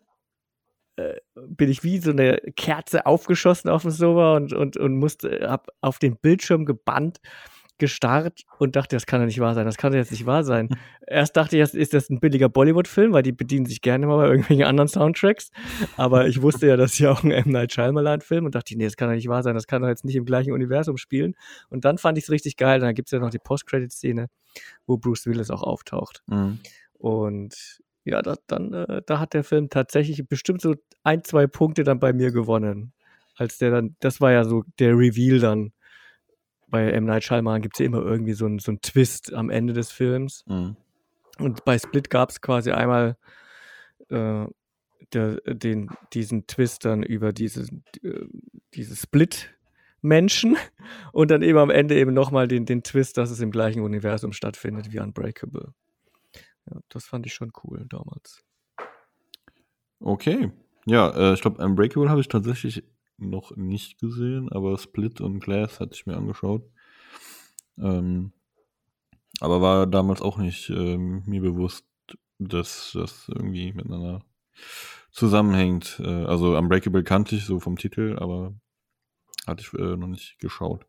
äh, 0.95 1.15
bin 1.35 1.69
ich 1.69 1.83
wie 1.83 1.97
so 1.99 2.11
eine 2.11 2.37
Kerze 2.55 3.05
aufgeschossen 3.05 3.69
auf 3.69 3.81
dem 3.81 3.91
Sofa 3.91 4.35
und, 4.35 4.53
und, 4.53 4.77
und 4.77 4.95
musste, 4.95 5.49
hab 5.49 5.67
auf 5.81 5.99
den 5.99 6.17
Bildschirm 6.17 6.65
gebannt 6.65 7.19
gestarrt 7.79 8.43
und 8.59 8.75
dachte, 8.75 8.95
das 8.95 9.05
kann 9.05 9.19
doch 9.19 9.25
nicht 9.25 9.39
wahr 9.39 9.55
sein, 9.55 9.65
das 9.65 9.77
kann 9.77 9.91
doch 9.91 9.97
jetzt 9.97 10.11
nicht 10.11 10.25
wahr 10.25 10.43
sein. 10.43 10.69
Erst 11.07 11.35
dachte 11.35 11.57
ich, 11.57 11.73
ist 11.73 11.93
das 11.93 12.09
ein 12.09 12.19
billiger 12.19 12.47
Bollywood-Film, 12.49 13.13
weil 13.13 13.23
die 13.23 13.31
bedienen 13.31 13.65
sich 13.65 13.81
gerne 13.81 14.05
mal 14.05 14.17
bei 14.17 14.27
irgendwelchen 14.27 14.65
anderen 14.65 14.87
Soundtracks. 14.87 15.49
Aber 15.97 16.27
ich 16.27 16.41
wusste 16.41 16.67
ja, 16.67 16.77
das 16.77 16.93
ist 16.93 16.99
ja 16.99 17.11
auch 17.11 17.23
ein 17.23 17.31
M. 17.31 17.51
Night 17.51 17.73
Shyamalan-Film 17.73 18.45
und 18.45 18.55
dachte, 18.55 18.77
nee, 18.77 18.85
das 18.85 18.95
kann 18.95 19.09
doch 19.09 19.15
nicht 19.15 19.27
wahr 19.27 19.43
sein, 19.43 19.55
das 19.55 19.67
kann 19.67 19.81
doch 19.81 19.89
jetzt 19.89 20.05
nicht 20.05 20.15
im 20.15 20.25
gleichen 20.25 20.53
Universum 20.53 20.97
spielen. 20.97 21.35
Und 21.69 21.83
dann 21.85 21.97
fand 21.97 22.17
ich 22.17 22.25
es 22.25 22.29
richtig 22.29 22.57
geil. 22.57 22.79
Dann 22.79 22.93
gibt 22.95 23.07
es 23.07 23.11
ja 23.11 23.19
noch 23.19 23.31
die 23.31 23.39
Post-Credit-Szene, 23.39 24.27
wo 24.85 24.97
Bruce 24.97 25.25
Willis 25.25 25.49
auch 25.49 25.63
auftaucht. 25.63 26.23
Mhm. 26.27 26.59
Und 26.93 27.81
ja, 28.05 28.21
da, 28.21 28.35
dann, 28.47 28.73
äh, 28.73 29.01
da 29.05 29.19
hat 29.19 29.33
der 29.33 29.43
Film 29.43 29.69
tatsächlich 29.69 30.27
bestimmt 30.27 30.61
so 30.61 30.75
ein, 31.03 31.23
zwei 31.23 31.47
Punkte 31.47 31.83
dann 31.83 31.99
bei 31.99 32.13
mir 32.13 32.31
gewonnen. 32.31 32.93
Als 33.35 33.57
der 33.57 33.71
dann, 33.71 33.95
das 33.99 34.21
war 34.21 34.31
ja 34.31 34.43
so 34.43 34.63
der 34.79 34.97
Reveal 34.97 35.39
dann 35.39 35.73
bei 36.73 36.89
M. 36.89 37.05
Night 37.05 37.23
Shyamalan 37.23 37.61
gibt 37.61 37.75
es 37.75 37.79
ja 37.81 37.85
immer 37.85 38.01
irgendwie 38.01 38.33
so 38.33 38.47
einen 38.47 38.57
so 38.57 38.73
Twist 38.81 39.31
am 39.31 39.51
Ende 39.51 39.73
des 39.73 39.91
Films. 39.91 40.43
Mhm. 40.47 40.75
Und 41.37 41.63
bei 41.65 41.77
Split 41.77 42.09
gab 42.09 42.31
es 42.31 42.41
quasi 42.41 42.71
einmal 42.71 43.15
äh, 44.09 44.45
der, 45.13 45.35
den, 45.45 45.91
diesen 46.13 46.47
Twist 46.47 46.85
dann 46.85 47.03
über 47.03 47.31
diese, 47.31 47.67
äh, 48.01 48.25
diese 48.73 48.95
Split-Menschen 48.95 50.57
und 51.13 51.29
dann 51.29 51.43
eben 51.43 51.59
am 51.59 51.69
Ende 51.69 51.95
eben 51.95 52.11
nochmal 52.11 52.47
den, 52.47 52.65
den 52.65 52.81
Twist, 52.81 53.17
dass 53.17 53.29
es 53.29 53.39
im 53.39 53.51
gleichen 53.51 53.83
Universum 53.83 54.33
stattfindet 54.33 54.91
wie 54.91 54.99
Unbreakable. 54.99 55.75
Ja, 56.65 56.79
das 56.89 57.05
fand 57.05 57.27
ich 57.27 57.35
schon 57.35 57.51
cool 57.63 57.85
damals. 57.87 58.43
Okay. 59.99 60.51
Ja, 60.87 61.11
äh, 61.11 61.33
ich 61.35 61.41
glaube, 61.41 61.63
Unbreakable 61.63 62.09
habe 62.09 62.21
ich 62.21 62.29
tatsächlich 62.29 62.83
noch 63.29 63.55
nicht 63.55 63.99
gesehen, 63.99 64.51
aber 64.51 64.77
Split 64.77 65.21
und 65.21 65.39
Glass 65.39 65.79
hatte 65.79 65.93
ich 65.93 66.05
mir 66.05 66.17
angeschaut. 66.17 66.63
Ähm, 67.77 68.33
aber 69.39 69.61
war 69.61 69.87
damals 69.87 70.21
auch 70.21 70.37
nicht 70.37 70.69
ähm, 70.69 71.23
mir 71.25 71.41
bewusst, 71.41 71.85
dass 72.39 72.91
das 72.93 73.29
irgendwie 73.29 73.73
miteinander 73.73 74.23
zusammenhängt. 75.11 75.99
Äh, 76.03 76.25
also 76.25 76.57
Unbreakable 76.57 77.03
kannte 77.03 77.35
ich 77.35 77.45
so 77.45 77.59
vom 77.59 77.77
Titel, 77.77 78.17
aber 78.19 78.53
hatte 79.47 79.63
ich 79.63 79.73
äh, 79.79 79.97
noch 79.97 80.07
nicht 80.07 80.39
geschaut. 80.39 80.85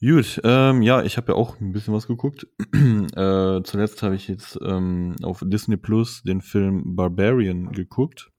Gut, 0.00 0.40
ähm, 0.44 0.82
ja, 0.82 1.02
ich 1.02 1.16
habe 1.16 1.32
ja 1.32 1.38
auch 1.38 1.60
ein 1.60 1.72
bisschen 1.72 1.94
was 1.94 2.06
geguckt. 2.06 2.46
äh, 2.74 3.62
zuletzt 3.62 4.02
habe 4.02 4.16
ich 4.16 4.28
jetzt 4.28 4.58
ähm, 4.62 5.16
auf 5.22 5.42
Disney 5.46 5.76
Plus 5.76 6.22
den 6.22 6.42
Film 6.42 6.94
Barbarian 6.94 7.72
geguckt. 7.72 8.30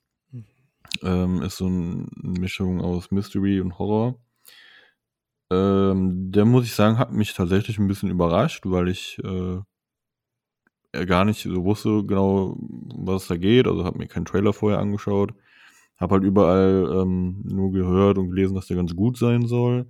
Ähm, 1.03 1.41
ist 1.41 1.57
so 1.57 1.67
eine 1.67 2.07
Mischung 2.21 2.81
aus 2.81 3.11
Mystery 3.11 3.59
und 3.61 3.77
Horror. 3.79 4.19
Ähm, 5.51 6.31
der 6.31 6.45
muss 6.45 6.65
ich 6.65 6.73
sagen, 6.73 6.97
hat 6.97 7.11
mich 7.11 7.33
tatsächlich 7.33 7.77
ein 7.77 7.87
bisschen 7.87 8.09
überrascht, 8.09 8.63
weil 8.65 8.87
ich 8.87 9.19
äh, 9.23 9.59
gar 11.05 11.25
nicht 11.25 11.43
so 11.43 11.63
wusste 11.63 12.03
genau, 12.05 12.57
was 12.59 13.27
da 13.27 13.37
geht. 13.37 13.67
Also 13.67 13.83
habe 13.85 13.97
mir 13.97 14.07
keinen 14.07 14.25
Trailer 14.25 14.53
vorher 14.53 14.79
angeschaut. 14.79 15.33
Habe 15.97 16.15
halt 16.15 16.23
überall 16.23 16.89
ähm, 17.01 17.41
nur 17.43 17.71
gehört 17.71 18.17
und 18.17 18.29
gelesen, 18.29 18.55
dass 18.55 18.67
der 18.67 18.77
ganz 18.77 18.95
gut 18.95 19.17
sein 19.17 19.45
soll. 19.47 19.87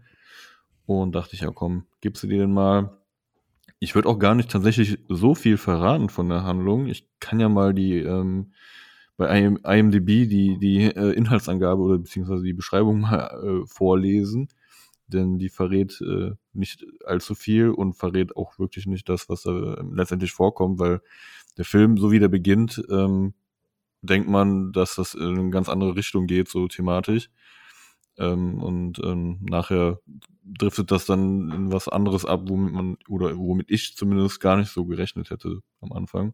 Und 0.86 1.16
dachte 1.16 1.36
ich, 1.36 1.42
ja 1.42 1.52
komm, 1.52 1.86
gibst 2.02 2.24
du 2.24 2.28
dir 2.28 2.40
den 2.40 2.54
mal. 2.54 2.98
Ich 3.80 3.96
würde 3.96 4.10
auch 4.10 4.20
gar 4.20 4.36
nicht 4.36 4.52
tatsächlich 4.52 5.00
so 5.10 5.36
viel 5.36 5.58
verraten 5.58 6.10
von 6.10 6.30
der 6.30 6.44
Handlung. 6.44 6.88
Ich 6.88 7.10
kann 7.20 7.40
ja 7.40 7.50
mal 7.50 7.74
die 7.74 7.98
ähm, 7.98 8.54
bei 9.18 9.40
IMDb 9.40 10.28
die, 10.28 10.58
die 10.60 10.84
äh, 10.84 11.12
Inhaltsangabe 11.12 11.82
oder 11.82 11.98
beziehungsweise 11.98 12.44
die 12.44 12.54
Beschreibung 12.54 13.02
mal 13.02 13.64
äh, 13.64 13.68
vorlesen, 13.68 14.50
denn 15.08 15.38
die 15.38 15.50
verrät 15.50 16.02
äh, 16.02 16.32
nicht 16.54 16.86
allzu 17.06 17.36
viel 17.36 17.70
und 17.70 17.94
verrät 17.94 18.36
auch 18.36 18.60
wirklich 18.60 18.88
nicht 18.88 19.08
das, 19.08 19.30
was 19.30 19.44
da 19.44 19.82
letztendlich 19.92 20.32
vorkommt, 20.32 20.80
weil 20.80 21.02
der 21.58 21.66
Film, 21.66 21.98
so 21.98 22.12
wie 22.12 22.20
der 22.20 22.28
beginnt, 22.28 22.84
ähm, 22.90 23.34
denkt 24.02 24.30
man, 24.30 24.72
dass 24.72 24.96
das 24.96 25.14
in 25.14 25.40
eine 25.40 25.50
ganz 25.50 25.70
andere 25.70 25.96
Richtung 25.96 26.28
geht, 26.28 26.50
so 26.50 26.68
thematisch. 26.68 27.30
Ähm, 28.18 28.62
und 28.62 29.00
ähm, 29.04 29.40
nachher 29.42 30.00
driftet 30.44 30.92
das 30.92 31.06
dann 31.06 31.52
in 31.52 31.72
was 31.72 31.90
anderes 31.90 32.26
ab, 32.26 32.44
womit 32.46 32.74
man, 32.74 32.98
oder 33.10 33.36
womit 33.38 33.70
ich 33.70 33.96
zumindest 33.96 34.40
gar 34.40 34.58
nicht 34.58 34.70
so 34.70 34.86
gerechnet 34.86 35.32
hätte 35.32 35.60
am 35.82 35.92
Anfang. 35.92 36.34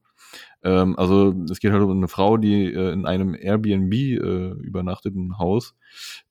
Ähm, 0.64 0.98
also 0.98 1.34
es 1.50 1.60
geht 1.60 1.72
halt 1.72 1.82
um 1.82 1.92
eine 1.92 2.08
Frau, 2.08 2.38
die 2.38 2.66
äh, 2.66 2.92
in 2.92 3.06
einem 3.06 3.36
Airbnb 3.36 3.94
äh, 3.94 4.52
übernachtet, 4.62 5.16
im 5.16 5.40
Haus, 5.40 5.76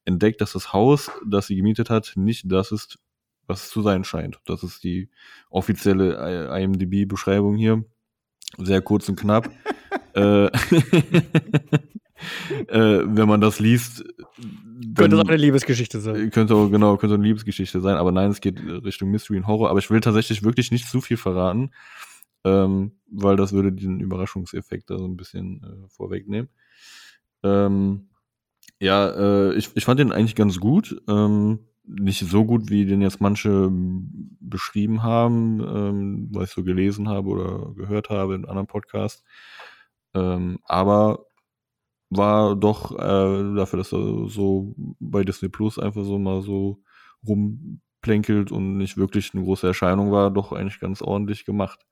entdeckt, 0.05 0.41
dass 0.41 0.53
das 0.53 0.73
Haus, 0.73 1.11
das 1.27 1.47
sie 1.47 1.57
gemietet 1.57 1.91
hat, 1.91 2.13
nicht 2.17 2.51
das 2.51 2.71
ist, 2.71 2.99
was 3.47 3.65
es 3.65 3.71
zu 3.71 3.83
sein 3.83 4.05
scheint. 4.05 4.41
Das 4.47 4.63
ist 4.63 4.85
die 4.85 5.11
offizielle 5.49 6.49
IMDb-Beschreibung 6.57 7.57
hier. 7.57 7.85
Sehr 8.59 8.83
kurz 8.83 9.09
und 9.09 9.17
knapp. 9.19 9.51
äh, 10.15 10.51
äh, 12.69 13.01
wenn 13.05 13.29
man 13.29 13.41
das 13.41 13.61
liest. 13.61 14.05
Könnte 14.95 15.17
es 15.17 15.23
auch 15.23 15.29
eine 15.29 15.37
Liebesgeschichte 15.37 16.01
sein. 16.01 16.31
Könnte 16.31 16.55
auch, 16.55 16.69
genau, 16.71 16.97
könnte 16.97 17.15
eine 17.15 17.25
Liebesgeschichte 17.25 17.81
sein, 17.81 17.97
aber 17.97 18.13
nein, 18.13 18.31
es 18.31 18.41
geht 18.41 18.61
Richtung 18.61 19.11
Mystery 19.11 19.39
und 19.39 19.47
Horror. 19.47 19.71
Aber 19.71 19.79
ich 19.79 19.91
will 19.91 20.01
tatsächlich 20.01 20.43
wirklich 20.43 20.71
nicht 20.71 20.89
zu 20.89 21.01
viel 21.01 21.17
verraten, 21.17 21.71
ähm, 22.45 22.93
weil 23.11 23.37
das 23.37 23.53
würde 23.53 23.73
den 23.73 24.01
Überraschungseffekt 24.01 24.91
da 24.91 24.99
so 24.99 25.07
ein 25.07 25.17
bisschen 25.17 25.63
äh, 25.63 25.89
vorwegnehmen. 25.89 26.49
Ähm, 27.43 28.09
ja, 28.81 29.11
äh, 29.11 29.55
ich, 29.55 29.71
ich 29.75 29.85
fand 29.85 30.01
den 30.01 30.13
eigentlich 30.13 30.35
ganz 30.35 30.59
gut. 30.59 31.01
Ähm, 31.09 31.61
nicht 31.85 32.21
so 32.21 32.45
gut, 32.45 32.71
wie 32.71 32.87
den 32.87 33.03
jetzt 33.03 33.21
manche 33.21 33.71
beschrieben 34.41 35.03
haben, 35.03 35.61
ähm, 35.61 36.29
was 36.33 36.51
ich 36.51 36.55
so 36.55 36.63
gelesen 36.63 37.09
habe 37.09 37.29
oder 37.29 37.75
gehört 37.75 38.11
habe 38.11 38.35
in 38.35 38.45
anderen 38.45 38.67
Podcasts. 38.67 39.25
Ähm, 40.15 40.59
aber 40.65 41.27
war 42.11 42.57
doch 42.57 42.93
äh, 42.93 43.55
dafür, 43.57 43.79
dass 43.79 43.93
er 43.93 44.29
so 44.29 44.75
bei 44.99 45.23
Disney 45.23 45.49
Plus 45.49 45.79
einfach 45.79 46.05
so 46.05 46.19
mal 46.19 46.43
so 46.43 46.83
rumplänkelt 47.27 48.51
und 48.51 48.77
nicht 48.77 48.97
wirklich 48.97 49.33
eine 49.33 49.45
große 49.45 49.67
Erscheinung 49.67 50.11
war, 50.11 50.31
doch 50.31 50.53
eigentlich 50.53 50.81
ganz 50.81 51.03
ordentlich 51.03 51.45
gemacht. 51.45 51.87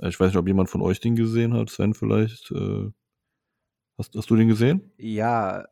Äh, 0.00 0.08
ich 0.08 0.18
weiß 0.18 0.28
nicht, 0.28 0.36
ob 0.36 0.46
jemand 0.46 0.70
von 0.70 0.80
euch 0.80 1.00
den 1.00 1.16
gesehen 1.16 1.54
hat, 1.54 1.70
Sven 1.70 1.94
vielleicht. 1.94 2.50
Äh, 2.52 2.90
hast, 3.98 4.14
hast 4.14 4.30
du 4.30 4.36
den 4.36 4.48
gesehen? 4.48 4.92
Ja, 4.96 5.64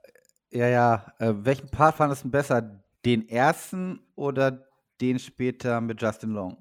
ja, 0.51 0.69
ja. 0.69 1.13
Äh, 1.19 1.35
welchen 1.39 1.71
Part 1.71 1.97
fandest 1.97 2.25
du 2.25 2.31
besser? 2.31 2.85
Den 3.05 3.29
ersten 3.29 4.01
oder 4.17 4.67
den 5.01 5.19
später 5.19 5.81
mit 5.81 6.03
Justin 6.03 6.31
Long? 6.31 6.57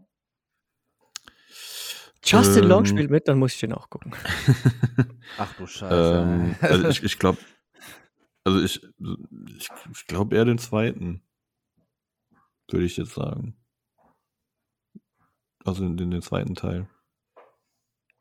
Justin 2.25 2.63
ähm, 2.63 2.69
Long 2.69 2.85
spielt 2.85 3.11
mit, 3.11 3.27
dann 3.27 3.37
muss 3.37 3.53
ich 3.53 3.59
den 3.59 3.73
auch 3.73 3.89
gucken. 3.89 4.13
Ach 5.37 5.53
du 5.53 5.67
Scheiße. 5.67 6.23
Ähm, 6.23 6.55
also 6.59 6.87
ich, 6.87 7.03
ich 7.03 7.19
glaube, 7.19 7.37
also 8.43 8.61
ich, 8.61 8.83
ich, 9.57 9.69
ich 9.91 10.07
glaube 10.07 10.35
eher 10.35 10.45
den 10.45 10.57
zweiten, 10.57 11.21
würde 12.69 12.85
ich 12.85 12.97
jetzt 12.97 13.13
sagen. 13.13 13.55
Also 15.63 15.85
in, 15.85 15.97
in 15.97 16.11
den 16.11 16.21
zweiten 16.21 16.55
Teil. 16.55 16.87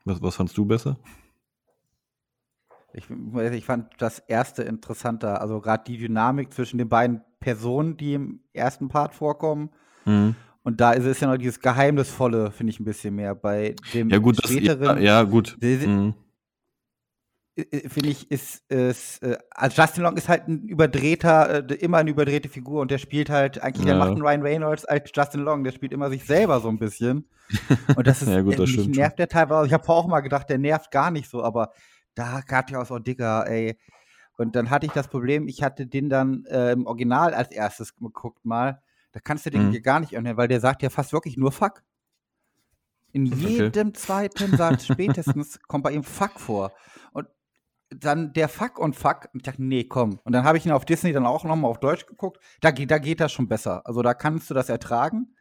Was, 0.05 0.23
was 0.23 0.37
fandst 0.37 0.57
du 0.57 0.67
besser? 0.67 0.99
Ich, 2.93 3.09
ich 3.11 3.65
fand 3.65 3.91
das 3.99 4.21
erste 4.21 4.63
interessanter, 4.63 5.41
also 5.41 5.61
gerade 5.61 5.85
die 5.85 5.99
Dynamik 5.99 6.53
zwischen 6.53 6.79
den 6.79 6.89
beiden 6.89 7.23
Personen, 7.41 7.97
die 7.97 8.15
im 8.15 8.45
ersten 8.53 8.89
Part 8.89 9.15
vorkommen. 9.15 9.71
Mhm. 10.05 10.37
Und 10.65 10.81
da 10.81 10.93
ist 10.93 11.05
es 11.05 11.21
ja 11.21 11.29
noch 11.29 11.37
dieses 11.37 11.61
Geheimnisvolle, 11.61 12.51
finde 12.51 12.71
ich 12.71 12.81
ein 12.81 12.85
bisschen 12.85 13.15
mehr. 13.15 13.35
Bei 13.35 13.77
dem 13.93 14.09
ja, 14.09 14.17
gut, 14.17 14.39
späteren. 14.43 14.81
Das, 14.81 14.97
ja, 14.97 15.21
ja, 15.21 15.23
gut. 15.23 15.59
Mhm. 15.61 16.15
Finde 17.55 18.09
ich, 18.09 18.31
ist 18.31 18.65
es. 18.69 19.19
Äh, 19.19 19.37
also 19.51 19.81
Justin 19.81 20.03
Long 20.03 20.17
ist 20.17 20.31
halt 20.31 20.49
ein 20.49 20.63
überdrehter, 20.63 21.71
äh, 21.71 21.75
immer 21.75 21.99
eine 21.99 22.11
überdrehte 22.11 22.49
Figur 22.49 22.81
und 22.81 22.91
der 22.91 22.97
spielt 22.97 23.29
halt, 23.29 23.63
eigentlich, 23.63 23.85
ja. 23.87 23.93
der 23.93 23.99
macht 23.99 24.13
einen 24.13 24.23
Ryan 24.23 24.41
Reynolds 24.41 24.87
als 24.87 25.11
Justin 25.15 25.43
Long, 25.43 25.65
der 25.65 25.73
spielt 25.73 25.93
immer 25.93 26.09
sich 26.09 26.25
selber 26.25 26.59
so 26.61 26.69
ein 26.71 26.79
bisschen. 26.79 27.29
Und 27.95 28.07
das 28.07 28.23
ist, 28.23 28.29
ja, 28.29 28.41
gut, 28.41 28.59
das 28.59 28.71
mich 28.71 28.89
nervt 28.89 29.19
der 29.19 29.29
teilweise. 29.29 29.67
Ich 29.67 29.75
habe 29.75 29.87
auch 29.87 30.07
mal 30.07 30.21
gedacht, 30.21 30.49
der 30.49 30.57
nervt 30.57 30.91
gar 30.91 31.11
nicht 31.11 31.29
so, 31.29 31.45
aber 31.45 31.73
da 32.15 32.41
gab 32.41 32.71
ich 32.71 32.77
auch 32.77 32.87
so 32.87 32.99
dicker, 32.99 33.47
ey. 33.47 33.79
Und 34.39 34.57
dann 34.57 34.71
hatte 34.71 34.87
ich 34.87 34.93
das 34.93 35.09
Problem, 35.09 35.47
ich 35.47 35.63
hatte 35.63 35.87
den 35.87 36.09
dann 36.09 36.47
äh, 36.47 36.73
im 36.73 36.87
Original 36.87 37.35
als 37.35 37.53
erstes 37.53 37.95
geguckt 37.95 38.47
mal 38.47 38.81
da 39.15 39.21
kannst 39.21 39.47
du 39.47 39.51
den 39.51 39.69
mhm. 39.69 39.83
gar 39.83 40.01
nicht 40.01 40.19
anhören, 40.19 40.37
weil 40.37 40.49
der 40.49 40.59
sagt 40.59 40.83
ja 40.83 40.91
fast 40.91 41.13
wirklich 41.13 41.37
nur 41.37 41.53
Fuck. 41.53 41.85
In 43.13 43.27
jedem 43.27 43.89
okay. 43.89 43.93
zweiten 43.93 44.57
Satz 44.57 44.87
spätestens 44.93 45.61
kommt 45.69 45.85
bei 45.85 45.93
ihm 45.93 46.03
Fuck 46.03 46.41
vor. 46.41 46.73
Und 47.13 47.29
dann 47.91 48.33
der 48.33 48.49
Fuck 48.49 48.81
und 48.81 48.97
Fuck. 48.97 49.29
Und 49.33 49.37
ich 49.37 49.43
dachte, 49.45 49.63
nee, 49.63 49.85
komm. 49.85 50.19
Und 50.25 50.33
dann 50.33 50.43
habe 50.43 50.59
ich 50.59 50.67
ihn 50.67 50.73
auf 50.73 50.85
Disney 50.85 51.13
dann 51.13 51.27
auch 51.27 51.45
nochmal 51.45 51.71
auf 51.71 51.79
Deutsch 51.79 52.07
geguckt. 52.07 52.41
Da, 52.61 52.73
geht- 52.73 52.91
da 52.91 52.99
geht 52.99 53.21
das 53.21 53.31
schon 53.31 53.47
besser. 53.47 53.87
Also 53.87 54.03
da 54.03 54.15
kannst 54.15 54.51
du 54.51 54.55
das 54.55 54.69
ertragen. 54.69 55.37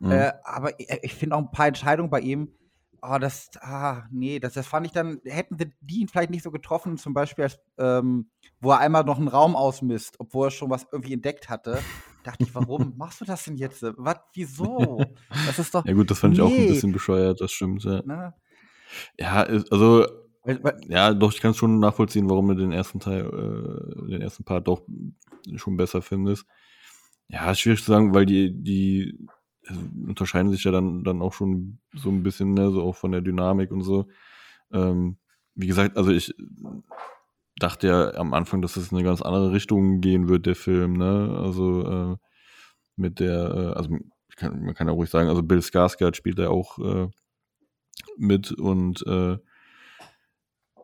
Mhm. 0.00 0.10
Äh, 0.10 0.32
aber 0.42 0.80
ich, 0.80 0.88
ich 1.02 1.14
finde 1.14 1.36
auch 1.36 1.40
ein 1.40 1.52
paar 1.52 1.68
Entscheidungen 1.68 2.10
bei 2.10 2.18
ihm, 2.18 2.52
oh, 3.00 3.18
das, 3.18 3.50
ah, 3.60 4.02
nee, 4.10 4.40
das, 4.40 4.54
das 4.54 4.66
fand 4.66 4.86
ich 4.86 4.92
dann, 4.92 5.20
hätten 5.24 5.56
sie 5.56 5.72
die 5.80 6.00
ihn 6.00 6.08
vielleicht 6.08 6.30
nicht 6.30 6.42
so 6.42 6.50
getroffen, 6.50 6.98
zum 6.98 7.14
Beispiel, 7.14 7.44
als, 7.44 7.60
ähm, 7.78 8.28
wo 8.60 8.72
er 8.72 8.80
einmal 8.80 9.04
noch 9.04 9.18
einen 9.18 9.28
Raum 9.28 9.54
ausmisst, 9.54 10.16
obwohl 10.18 10.48
er 10.48 10.50
schon 10.50 10.70
was 10.70 10.88
irgendwie 10.90 11.12
entdeckt 11.12 11.48
hatte. 11.48 11.78
Dachte 12.22 12.44
ich, 12.44 12.54
warum 12.54 12.96
machst 12.96 13.20
du 13.20 13.24
das 13.24 13.44
denn 13.44 13.56
jetzt? 13.56 13.82
Was, 13.82 14.16
wieso? 14.34 15.14
Das 15.46 15.58
ist 15.58 15.74
doch, 15.74 15.84
ja 15.86 15.92
gut, 15.92 16.10
das 16.10 16.18
fand 16.20 16.34
ich 16.34 16.40
auch 16.40 16.56
ein 16.56 16.56
nee. 16.56 16.68
bisschen 16.68 16.92
bescheuert, 16.92 17.40
das 17.40 17.52
stimmt. 17.52 17.82
Ja, 17.84 18.02
ne? 18.04 18.34
ja 19.18 19.42
ist- 19.42 19.72
also 19.72 20.06
Weil, 20.44 20.62
weil, 20.62 20.80
Ja, 20.88 21.14
doch, 21.14 21.32
ich 21.32 21.40
kann 21.40 21.54
schon 21.54 21.78
nachvollziehen, 21.80 22.28
warum 22.30 22.48
du 22.48 22.54
den 22.54 22.72
ersten 22.72 23.00
Teil, 23.00 23.24
äh, 23.26 24.10
den 24.10 24.22
ersten 24.22 24.44
Part 24.44 24.68
doch 24.68 24.82
schon 25.56 25.76
besser 25.76 26.02
findest. 26.02 26.46
Ja, 27.28 27.54
schwierig 27.54 27.80
zu 27.84 27.90
sagen, 27.92 28.14
weil 28.14 28.26
die, 28.26 28.52
die 28.52 29.18
also, 29.66 29.80
unterscheiden 30.06 30.50
sich 30.52 30.64
ja 30.64 30.70
dann, 30.72 31.04
dann 31.04 31.22
auch 31.22 31.32
schon 31.32 31.78
so 31.94 32.10
ein 32.10 32.22
bisschen, 32.22 32.52
ne, 32.54 32.70
so 32.70 32.82
auch 32.82 32.96
von 32.96 33.12
der 33.12 33.20
Dynamik 33.22 33.70
und 33.70 33.82
so. 33.82 34.08
Ähm, 34.72 35.16
wie 35.54 35.66
gesagt, 35.66 35.96
also 35.96 36.10
ich 36.10 36.34
dachte 37.56 37.86
ja 37.86 38.14
am 38.14 38.34
Anfang, 38.34 38.62
dass 38.62 38.76
es 38.76 38.90
in 38.90 38.98
eine 38.98 39.06
ganz 39.06 39.22
andere 39.22 39.52
Richtung 39.52 40.00
gehen 40.00 40.28
wird, 40.28 40.46
der 40.46 40.56
Film, 40.56 40.94
ne? 40.94 41.38
Also 41.42 41.86
äh, 41.86 42.16
mit 42.96 43.20
der, 43.20 43.54
äh, 43.54 43.78
also 43.78 43.98
kann, 44.36 44.64
man 44.64 44.74
kann 44.74 44.88
ja 44.88 44.92
ruhig 44.92 45.10
sagen, 45.10 45.28
also 45.28 45.42
Bill 45.42 45.58
Skarsgård 45.58 46.16
spielt 46.16 46.38
da 46.38 46.48
auch 46.48 46.78
äh, 46.78 47.08
mit 48.16 48.52
und 48.52 49.06
äh, 49.06 49.38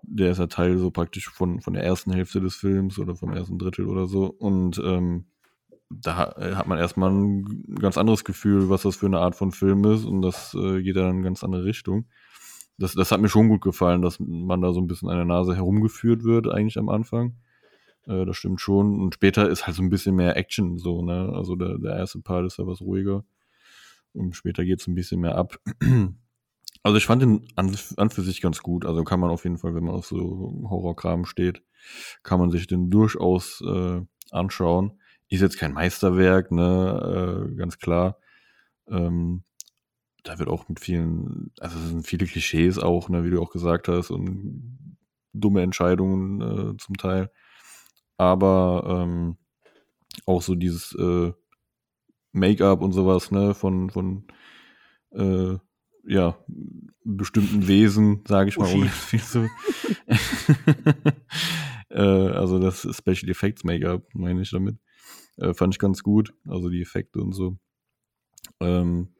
der 0.02 0.30
ist 0.30 0.38
ja 0.38 0.46
Teil 0.46 0.78
so 0.78 0.90
praktisch 0.90 1.28
von, 1.28 1.60
von 1.60 1.74
der 1.74 1.84
ersten 1.84 2.12
Hälfte 2.12 2.40
des 2.40 2.56
Films 2.56 2.98
oder 2.98 3.14
vom 3.16 3.32
ersten 3.32 3.58
Drittel 3.58 3.86
oder 3.86 4.06
so. 4.06 4.26
Und 4.26 4.78
ähm, 4.78 5.26
da 5.90 6.32
äh, 6.38 6.54
hat 6.54 6.66
man 6.66 6.78
erstmal 6.78 7.10
ein 7.10 7.64
ganz 7.78 7.98
anderes 7.98 8.24
Gefühl, 8.24 8.68
was 8.68 8.82
das 8.82 8.96
für 8.96 9.06
eine 9.06 9.20
Art 9.20 9.36
von 9.36 9.52
Film 9.52 9.84
ist 9.84 10.04
und 10.04 10.22
das 10.22 10.54
äh, 10.54 10.82
geht 10.82 10.96
dann 10.96 11.04
in 11.04 11.16
eine 11.16 11.22
ganz 11.22 11.44
andere 11.44 11.64
Richtung. 11.64 12.06
Das, 12.78 12.94
das 12.94 13.10
hat 13.10 13.20
mir 13.20 13.28
schon 13.28 13.48
gut 13.48 13.60
gefallen, 13.60 14.02
dass 14.02 14.18
man 14.20 14.60
da 14.60 14.72
so 14.72 14.80
ein 14.80 14.86
bisschen 14.86 15.08
an 15.08 15.16
der 15.16 15.24
Nase 15.24 15.56
herumgeführt 15.56 16.24
wird, 16.24 16.48
eigentlich 16.48 16.78
am 16.78 16.88
Anfang. 16.88 17.36
Äh, 18.06 18.24
das 18.24 18.36
stimmt 18.36 18.60
schon. 18.60 19.00
Und 19.00 19.14
später 19.14 19.48
ist 19.48 19.66
halt 19.66 19.76
so 19.76 19.82
ein 19.82 19.90
bisschen 19.90 20.16
mehr 20.16 20.36
Action 20.36 20.78
so, 20.78 21.02
ne? 21.02 21.32
Also 21.34 21.56
der, 21.56 21.78
der 21.78 21.96
erste 21.96 22.20
Part 22.20 22.46
ist 22.46 22.58
ja 22.58 22.66
was 22.66 22.80
ruhiger. 22.80 23.24
Und 24.12 24.34
später 24.36 24.64
geht 24.64 24.80
es 24.80 24.86
ein 24.86 24.94
bisschen 24.94 25.20
mehr 25.20 25.36
ab. 25.36 25.58
Also 26.84 26.96
ich 26.96 27.06
fand 27.06 27.20
den 27.20 27.46
an, 27.56 27.76
an 27.96 28.08
für 28.08 28.22
sich 28.22 28.40
ganz 28.40 28.62
gut. 28.62 28.86
Also 28.86 29.02
kann 29.02 29.18
man 29.18 29.30
auf 29.30 29.42
jeden 29.42 29.58
Fall, 29.58 29.74
wenn 29.74 29.84
man 29.84 29.96
auf 29.96 30.06
so 30.06 30.64
Horrorkram 30.70 31.24
steht, 31.24 31.62
kann 32.22 32.38
man 32.38 32.50
sich 32.50 32.66
den 32.68 32.88
durchaus 32.88 33.60
äh, 33.66 34.00
anschauen. 34.30 35.00
Ist 35.28 35.40
jetzt 35.40 35.58
kein 35.58 35.72
Meisterwerk, 35.72 36.52
ne, 36.52 37.48
äh, 37.50 37.54
ganz 37.56 37.78
klar. 37.78 38.18
Ähm, 38.88 39.42
da 40.28 40.38
wird 40.38 40.50
auch 40.50 40.68
mit 40.68 40.78
vielen, 40.78 41.50
also 41.58 41.78
es 41.78 41.88
sind 41.88 42.06
viele 42.06 42.26
Klischees 42.26 42.78
auch, 42.78 43.08
ne, 43.08 43.24
wie 43.24 43.30
du 43.30 43.40
auch 43.40 43.50
gesagt 43.50 43.88
hast, 43.88 44.10
und 44.10 44.96
dumme 45.32 45.62
Entscheidungen 45.62 46.40
äh, 46.40 46.76
zum 46.76 46.96
Teil. 46.98 47.30
Aber 48.18 49.04
ähm, 49.06 49.38
auch 50.26 50.42
so 50.42 50.54
dieses 50.54 50.94
äh, 50.94 51.32
Make-up 52.32 52.82
und 52.82 52.92
sowas, 52.92 53.30
ne, 53.30 53.54
von, 53.54 53.88
von 53.88 54.26
äh, 55.12 55.56
ja, 56.06 56.38
bestimmten 57.04 57.66
Wesen, 57.66 58.22
sage 58.26 58.50
ich 58.50 58.58
mal, 58.58 58.72
ohne 58.72 58.88
viel 58.88 59.22
zu. 59.22 59.48
äh, 61.88 62.02
also 62.02 62.58
das 62.58 62.80
Special 62.82 63.30
Effects 63.30 63.64
Make-up, 63.64 64.14
meine 64.14 64.42
ich 64.42 64.50
damit. 64.50 64.76
Äh, 65.38 65.54
fand 65.54 65.74
ich 65.74 65.78
ganz 65.78 66.02
gut, 66.02 66.34
also 66.46 66.68
die 66.68 66.82
Effekte 66.82 67.20
und 67.20 67.32
so. 67.32 67.56
Ähm, 68.60 69.14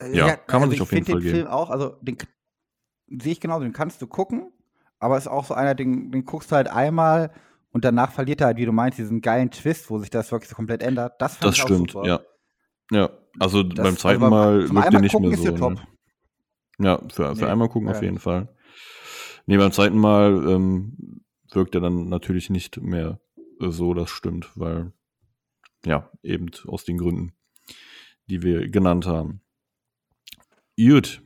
äh, 0.00 0.16
Ja, 0.16 0.36
kann 0.36 0.60
man 0.60 0.68
also 0.68 0.70
sich 0.70 0.76
ich 0.78 0.82
auf 0.82 0.92
jeden 0.92 1.06
Fall 1.06 1.14
den 1.16 1.22
geben. 1.22 1.34
Film 1.36 1.46
auch, 1.48 1.70
also 1.70 1.96
den 2.00 2.16
sehe 3.08 3.32
ich 3.32 3.40
genauso, 3.40 3.62
den 3.64 3.72
kannst 3.72 4.00
du 4.02 4.06
gucken, 4.06 4.52
aber 4.98 5.16
ist 5.18 5.28
auch 5.28 5.44
so 5.44 5.54
einer, 5.54 5.74
den, 5.74 6.10
den 6.10 6.24
guckst 6.24 6.50
du 6.50 6.56
halt 6.56 6.68
einmal 6.68 7.32
und 7.72 7.84
danach 7.84 8.12
verliert 8.12 8.40
er 8.40 8.48
halt, 8.48 8.56
wie 8.56 8.64
du 8.66 8.72
meinst, 8.72 8.98
diesen 8.98 9.20
geilen 9.20 9.50
Twist, 9.50 9.90
wo 9.90 9.98
sich 9.98 10.10
das 10.10 10.32
wirklich 10.32 10.48
so 10.48 10.56
komplett 10.56 10.82
ändert. 10.82 11.20
Das, 11.20 11.36
fand 11.36 11.44
das 11.50 11.56
ich 11.56 11.62
auch 11.62 11.66
stimmt, 11.68 11.90
super. 11.92 12.06
ja. 12.06 12.20
Ja, 12.90 13.10
also 13.38 13.62
Das- 13.62 13.84
beim 13.84 13.96
zweiten 13.96 14.22
also 14.22 14.34
Mal 14.34 14.66
zum 14.66 14.76
wirkt 14.76 14.92
der 14.92 15.00
nicht 15.00 15.18
mehr 15.20 15.36
so. 15.36 15.50
Ne? 15.56 15.76
Ja, 16.78 16.98
für, 17.12 17.34
für 17.34 17.44
Nee, 17.44 17.50
einmal 17.50 17.68
gucken 17.68 17.88
auf 17.88 17.94
leider 17.94 18.06
jeden. 18.06 18.18
Fall. 18.18 18.48
Nee, 19.46 19.56
beim 19.56 19.72
zweiten 19.72 19.98
Mal 19.98 20.32
ähm, 20.48 21.22
wirkt 21.52 21.74
er 21.74 21.80
dann 21.80 22.08
natürlich 22.08 22.50
nicht 22.50 22.80
mehr 22.80 23.20
so, 23.58 23.94
das 23.94 24.10
stimmt, 24.10 24.50
weil, 24.56 24.92
ja, 25.84 26.10
eben 26.22 26.50
aus 26.66 26.84
den 26.84 26.98
Gründen, 26.98 27.32
die 28.26 28.42
wir 28.42 28.68
genannt 28.68 29.06
haben. 29.06 29.40
Gut, 30.76 31.22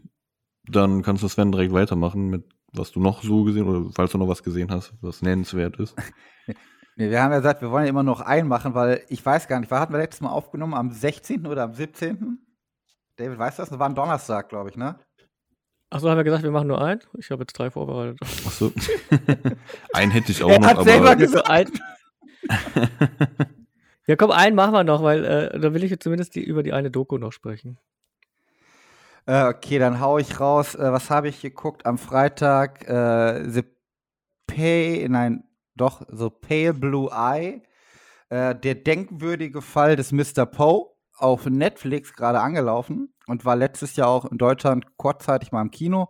dann 0.68 1.02
kannst 1.02 1.22
du 1.22 1.28
Sven 1.28 1.52
direkt 1.52 1.72
weitermachen 1.72 2.28
mit 2.28 2.44
was 2.72 2.92
du 2.92 3.00
noch 3.00 3.24
so 3.24 3.42
gesehen 3.42 3.66
oder 3.66 3.90
falls 3.92 4.12
du 4.12 4.18
noch 4.18 4.28
was 4.28 4.44
gesehen 4.44 4.70
hast, 4.70 4.92
was 5.00 5.22
nennenswert 5.22 5.76
ist. 5.78 5.96
Nee, 6.96 7.08
wir 7.08 7.22
haben 7.22 7.30
ja 7.30 7.38
gesagt, 7.38 7.62
wir 7.62 7.70
wollen 7.70 7.84
ja 7.84 7.90
immer 7.90 8.02
noch 8.02 8.20
einen 8.20 8.46
machen, 8.46 8.74
weil 8.74 9.02
ich 9.08 9.24
weiß 9.24 9.48
gar 9.48 9.58
nicht, 9.58 9.70
war 9.70 9.80
hatten 9.80 9.94
wir 9.94 10.00
letztes 10.00 10.20
Mal 10.20 10.28
aufgenommen 10.30 10.74
am 10.74 10.90
16. 10.90 11.46
oder 11.46 11.62
am 11.62 11.72
17.? 11.72 12.38
David, 13.16 13.38
weißt 13.38 13.58
du 13.58 13.62
das? 13.62 13.70
Das 13.70 13.78
war 13.78 13.88
ein 13.88 13.94
Donnerstag, 13.94 14.50
glaube 14.50 14.68
ich, 14.68 14.76
ne? 14.76 14.96
Achso, 15.88 16.10
haben 16.10 16.18
wir 16.18 16.24
gesagt, 16.24 16.42
wir 16.42 16.50
machen 16.50 16.68
nur 16.68 16.82
einen? 16.82 17.00
Ich 17.16 17.30
habe 17.30 17.42
jetzt 17.44 17.54
drei 17.54 17.70
vorbereitet. 17.70 18.18
Achso. 18.44 18.70
Einen 19.94 20.10
hätte 20.10 20.32
ich 20.32 20.42
auch 20.42 20.50
Er 20.50 20.58
noch, 20.58 20.66
hat 20.66 20.84
selber 20.84 21.12
aber 21.12 21.16
gesagt- 21.24 21.48
Also 21.48 21.72
ein. 21.72 21.80
ja, 24.06 24.16
komm, 24.16 24.30
einen 24.30 24.56
machen 24.56 24.72
wir 24.72 24.84
noch, 24.84 25.02
weil 25.02 25.24
äh, 25.24 25.58
da 25.58 25.72
will 25.72 25.84
ich 25.84 25.90
jetzt 25.90 26.02
zumindest 26.02 26.34
die, 26.34 26.44
über 26.44 26.62
die 26.62 26.72
eine 26.74 26.90
Doku 26.90 27.16
noch 27.16 27.32
sprechen. 27.32 27.78
Äh, 29.30 29.44
okay, 29.44 29.78
dann 29.78 30.00
hau 30.00 30.18
ich 30.18 30.40
raus. 30.40 30.74
Äh, 30.74 30.90
was 30.90 31.08
habe 31.08 31.28
ich 31.28 31.40
geguckt 31.40 31.86
am 31.86 31.98
Freitag? 31.98 32.82
Äh, 32.88 33.48
The 33.48 33.62
Pale, 34.48 35.08
nein, 35.08 35.44
doch, 35.76 36.02
The 36.08 36.30
Pale 36.30 36.74
Blue 36.74 37.08
Eye. 37.12 37.62
Äh, 38.28 38.56
der 38.56 38.74
denkwürdige 38.74 39.62
Fall 39.62 39.94
des 39.94 40.10
Mr. 40.10 40.46
Poe 40.46 40.86
auf 41.16 41.46
Netflix 41.46 42.12
gerade 42.12 42.40
angelaufen 42.40 43.14
und 43.28 43.44
war 43.44 43.54
letztes 43.54 43.94
Jahr 43.94 44.08
auch 44.08 44.24
in 44.24 44.36
Deutschland 44.36 44.96
kurzzeitig 44.96 45.52
mal 45.52 45.62
im 45.62 45.70
Kino. 45.70 46.08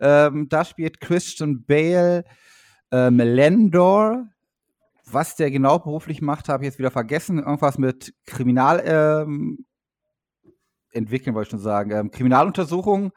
Ähm, 0.00 0.48
da 0.48 0.64
spielt 0.64 1.00
Christian 1.00 1.64
Bale 1.64 2.24
äh, 2.90 3.12
Melendor. 3.12 4.26
Was 5.08 5.36
der 5.36 5.52
genau 5.52 5.78
beruflich 5.78 6.20
macht, 6.20 6.48
habe 6.48 6.64
ich 6.64 6.70
jetzt 6.70 6.80
wieder 6.80 6.90
vergessen. 6.90 7.38
Irgendwas 7.38 7.78
mit 7.78 8.12
Kriminal, 8.26 8.82
ähm, 8.84 9.66
entwickeln, 10.92 11.34
wollte 11.34 11.48
ich 11.48 11.50
schon 11.50 11.60
sagen. 11.60 11.90
Ähm, 11.90 12.10
Kriminaluntersuchung. 12.10 13.12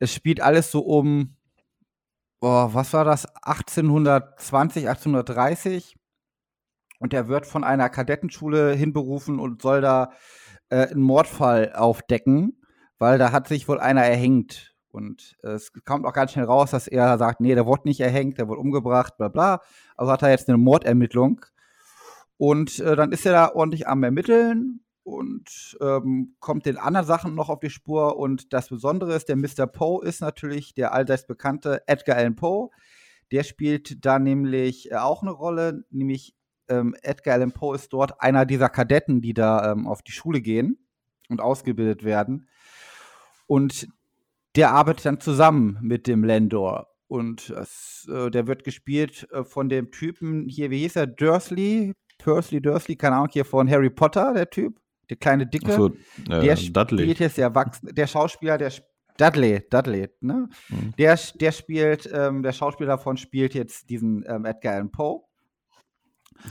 Es 0.00 0.12
spielt 0.12 0.40
alles 0.40 0.70
so 0.70 0.80
um, 0.80 1.36
boah, 2.40 2.74
was 2.74 2.92
war 2.92 3.04
das? 3.04 3.26
1820, 3.42 4.88
1830. 4.88 5.96
Und 6.98 7.12
er 7.12 7.28
wird 7.28 7.46
von 7.46 7.64
einer 7.64 7.88
Kadettenschule 7.88 8.74
hinberufen 8.74 9.38
und 9.38 9.62
soll 9.62 9.80
da 9.80 10.12
äh, 10.70 10.88
einen 10.88 11.02
Mordfall 11.02 11.72
aufdecken, 11.72 12.60
weil 12.98 13.18
da 13.18 13.32
hat 13.32 13.48
sich 13.48 13.68
wohl 13.68 13.80
einer 13.80 14.02
erhängt. 14.02 14.74
Und 14.90 15.36
äh, 15.42 15.50
es 15.50 15.72
kommt 15.84 16.06
auch 16.06 16.12
ganz 16.12 16.32
schnell 16.32 16.44
raus, 16.44 16.70
dass 16.70 16.86
er 16.86 17.18
sagt, 17.18 17.40
nee, 17.40 17.54
der 17.54 17.66
wurde 17.66 17.88
nicht 17.88 18.00
erhängt, 18.00 18.38
der 18.38 18.48
wurde 18.48 18.60
umgebracht, 18.60 19.16
bla 19.16 19.28
bla. 19.28 19.62
Also 19.96 20.12
hat 20.12 20.22
er 20.22 20.30
jetzt 20.30 20.48
eine 20.48 20.58
Mordermittlung. 20.58 21.44
Und 22.36 22.78
äh, 22.80 22.96
dann 22.96 23.12
ist 23.12 23.26
er 23.26 23.32
da 23.32 23.52
ordentlich 23.54 23.88
am 23.88 24.02
Ermitteln 24.02 24.80
und 25.04 25.76
ähm, 25.80 26.36
kommt 26.40 26.66
den 26.66 26.76
anderen 26.76 27.06
Sachen 27.06 27.34
noch 27.34 27.48
auf 27.48 27.60
die 27.60 27.70
Spur. 27.70 28.16
Und 28.16 28.52
das 28.52 28.68
Besondere 28.68 29.14
ist, 29.14 29.28
der 29.28 29.36
Mr. 29.36 29.66
Poe 29.66 30.04
ist 30.04 30.20
natürlich 30.20 30.74
der 30.74 30.92
allseits 30.92 31.26
bekannte 31.26 31.82
Edgar 31.86 32.16
Allan 32.16 32.36
Poe. 32.36 32.70
Der 33.30 33.42
spielt 33.42 34.04
da 34.04 34.18
nämlich 34.18 34.90
äh, 34.90 34.96
auch 34.96 35.22
eine 35.22 35.32
Rolle, 35.32 35.84
nämlich 35.90 36.34
ähm, 36.68 36.94
Edgar 37.02 37.34
Allan 37.34 37.52
Poe 37.52 37.74
ist 37.74 37.92
dort 37.92 38.20
einer 38.20 38.46
dieser 38.46 38.68
Kadetten, 38.68 39.20
die 39.20 39.34
da 39.34 39.72
ähm, 39.72 39.86
auf 39.86 40.02
die 40.02 40.12
Schule 40.12 40.40
gehen 40.40 40.78
und 41.28 41.40
ausgebildet 41.40 42.04
werden. 42.04 42.48
Und 43.46 43.88
der 44.54 44.70
arbeitet 44.70 45.06
dann 45.06 45.20
zusammen 45.20 45.78
mit 45.80 46.06
dem 46.06 46.24
Landor. 46.24 46.88
Und 47.08 47.50
das, 47.50 48.08
äh, 48.10 48.30
der 48.30 48.46
wird 48.46 48.64
gespielt 48.64 49.28
äh, 49.32 49.44
von 49.44 49.68
dem 49.68 49.90
Typen 49.90 50.48
hier, 50.48 50.70
wie 50.70 50.80
hieß 50.80 50.96
er? 50.96 51.06
Dursley? 51.06 51.92
Persley 52.18 52.62
Dursley, 52.62 52.96
keine 52.96 53.16
Ahnung, 53.16 53.28
hier 53.32 53.44
von 53.44 53.68
Harry 53.68 53.90
Potter, 53.90 54.32
der 54.32 54.48
Typ. 54.48 54.81
Der 55.12 55.18
kleine 55.18 55.46
Dicke. 55.46 55.66
Achso, 55.72 55.88
äh, 56.30 56.40
der 56.40 56.56
Dudley. 56.56 57.02
spielt 57.04 57.18
jetzt 57.18 57.36
der 57.36 57.44
Erwachsene, 57.44 57.92
der 57.92 58.06
Schauspieler, 58.06 58.56
der 58.56 58.72
Dudley, 59.18 59.62
Dudley, 59.68 60.08
ne? 60.20 60.48
Mhm. 60.70 60.94
Der, 60.96 61.18
der 61.38 61.52
spielt, 61.52 62.08
ähm, 62.12 62.42
der 62.42 62.52
Schauspieler 62.52 62.88
davon 62.96 63.18
spielt 63.18 63.52
jetzt 63.54 63.90
diesen 63.90 64.24
ähm, 64.26 64.46
Edgar 64.46 64.72
Allan 64.74 64.90
Poe. 64.90 65.20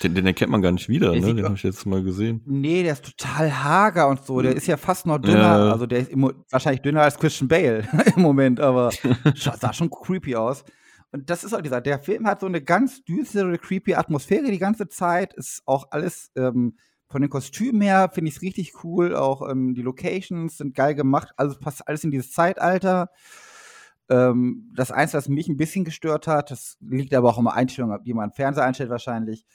Den, 0.03 0.13
den 0.13 0.27
erkennt 0.27 0.51
man 0.51 0.61
gar 0.61 0.71
nicht 0.71 0.87
wieder, 0.87 1.11
Der 1.11 1.21
ne? 1.21 1.33
Den 1.35 1.43
habe 1.45 1.55
ich 1.55 1.63
jetzt 1.63 1.85
mal 1.87 2.03
gesehen. 2.03 2.41
Nee, 2.45 2.83
der 2.83 2.93
ist 2.93 3.03
total 3.17 3.51
hager 3.63 4.07
und 4.09 4.23
so. 4.23 4.41
Der 4.41 4.55
ist 4.55 4.67
ja 4.67 4.77
fast 4.77 5.05
noch 5.07 5.17
dünner. 5.17 5.39
Ja. 5.39 5.71
Also 5.71 5.87
der 5.87 5.99
ist 6.01 6.11
immo- 6.11 6.33
wahrscheinlich 6.51 6.81
dünner 6.83 7.01
als 7.01 7.17
Christian 7.17 7.47
Bale 7.47 7.85
im 8.15 8.21
Moment, 8.21 8.59
aber 8.59 8.91
sah 9.35 9.73
schon 9.73 9.89
creepy 9.89 10.35
aus. 10.35 10.63
Und 11.11 11.29
das 11.29 11.43
ist 11.43 11.53
auch 11.53 11.61
dieser, 11.61 11.81
der 11.81 11.99
Film 11.99 12.25
hat 12.27 12.39
so 12.39 12.45
eine 12.45 12.61
ganz 12.61 13.03
düstere, 13.03 13.57
creepy 13.57 13.95
Atmosphäre 13.95 14.49
die 14.49 14.59
ganze 14.59 14.87
Zeit. 14.87 15.33
Ist 15.33 15.61
auch 15.65 15.87
alles 15.91 16.31
ähm, 16.37 16.77
von 17.11 17.21
den 17.21 17.29
Kostümen 17.29 17.81
her, 17.81 18.09
finde 18.13 18.29
ich 18.29 18.37
es 18.37 18.41
richtig 18.41 18.83
cool. 18.83 19.15
Auch 19.15 19.47
ähm, 19.49 19.73
die 19.75 19.81
Locations 19.81 20.57
sind 20.57 20.75
geil 20.75 20.95
gemacht. 20.95 21.33
Also 21.37 21.57
passt 21.59 21.87
alles 21.87 22.03
in 22.03 22.11
dieses 22.11 22.31
Zeitalter. 22.31 23.09
Ähm, 24.09 24.71
das 24.75 24.91
Einzige, 24.91 25.17
was 25.17 25.29
mich 25.29 25.47
ein 25.47 25.57
bisschen 25.57 25.85
gestört 25.85 26.27
hat, 26.27 26.51
das 26.51 26.77
liegt 26.81 27.13
aber 27.13 27.29
auch 27.29 27.37
in 27.37 27.45
der 27.45 27.53
Einstellung, 27.53 27.97
wie 28.03 28.13
man 28.13 28.31
Fernseher 28.31 28.65
einstellt 28.65 28.89
wahrscheinlich. 28.89 29.45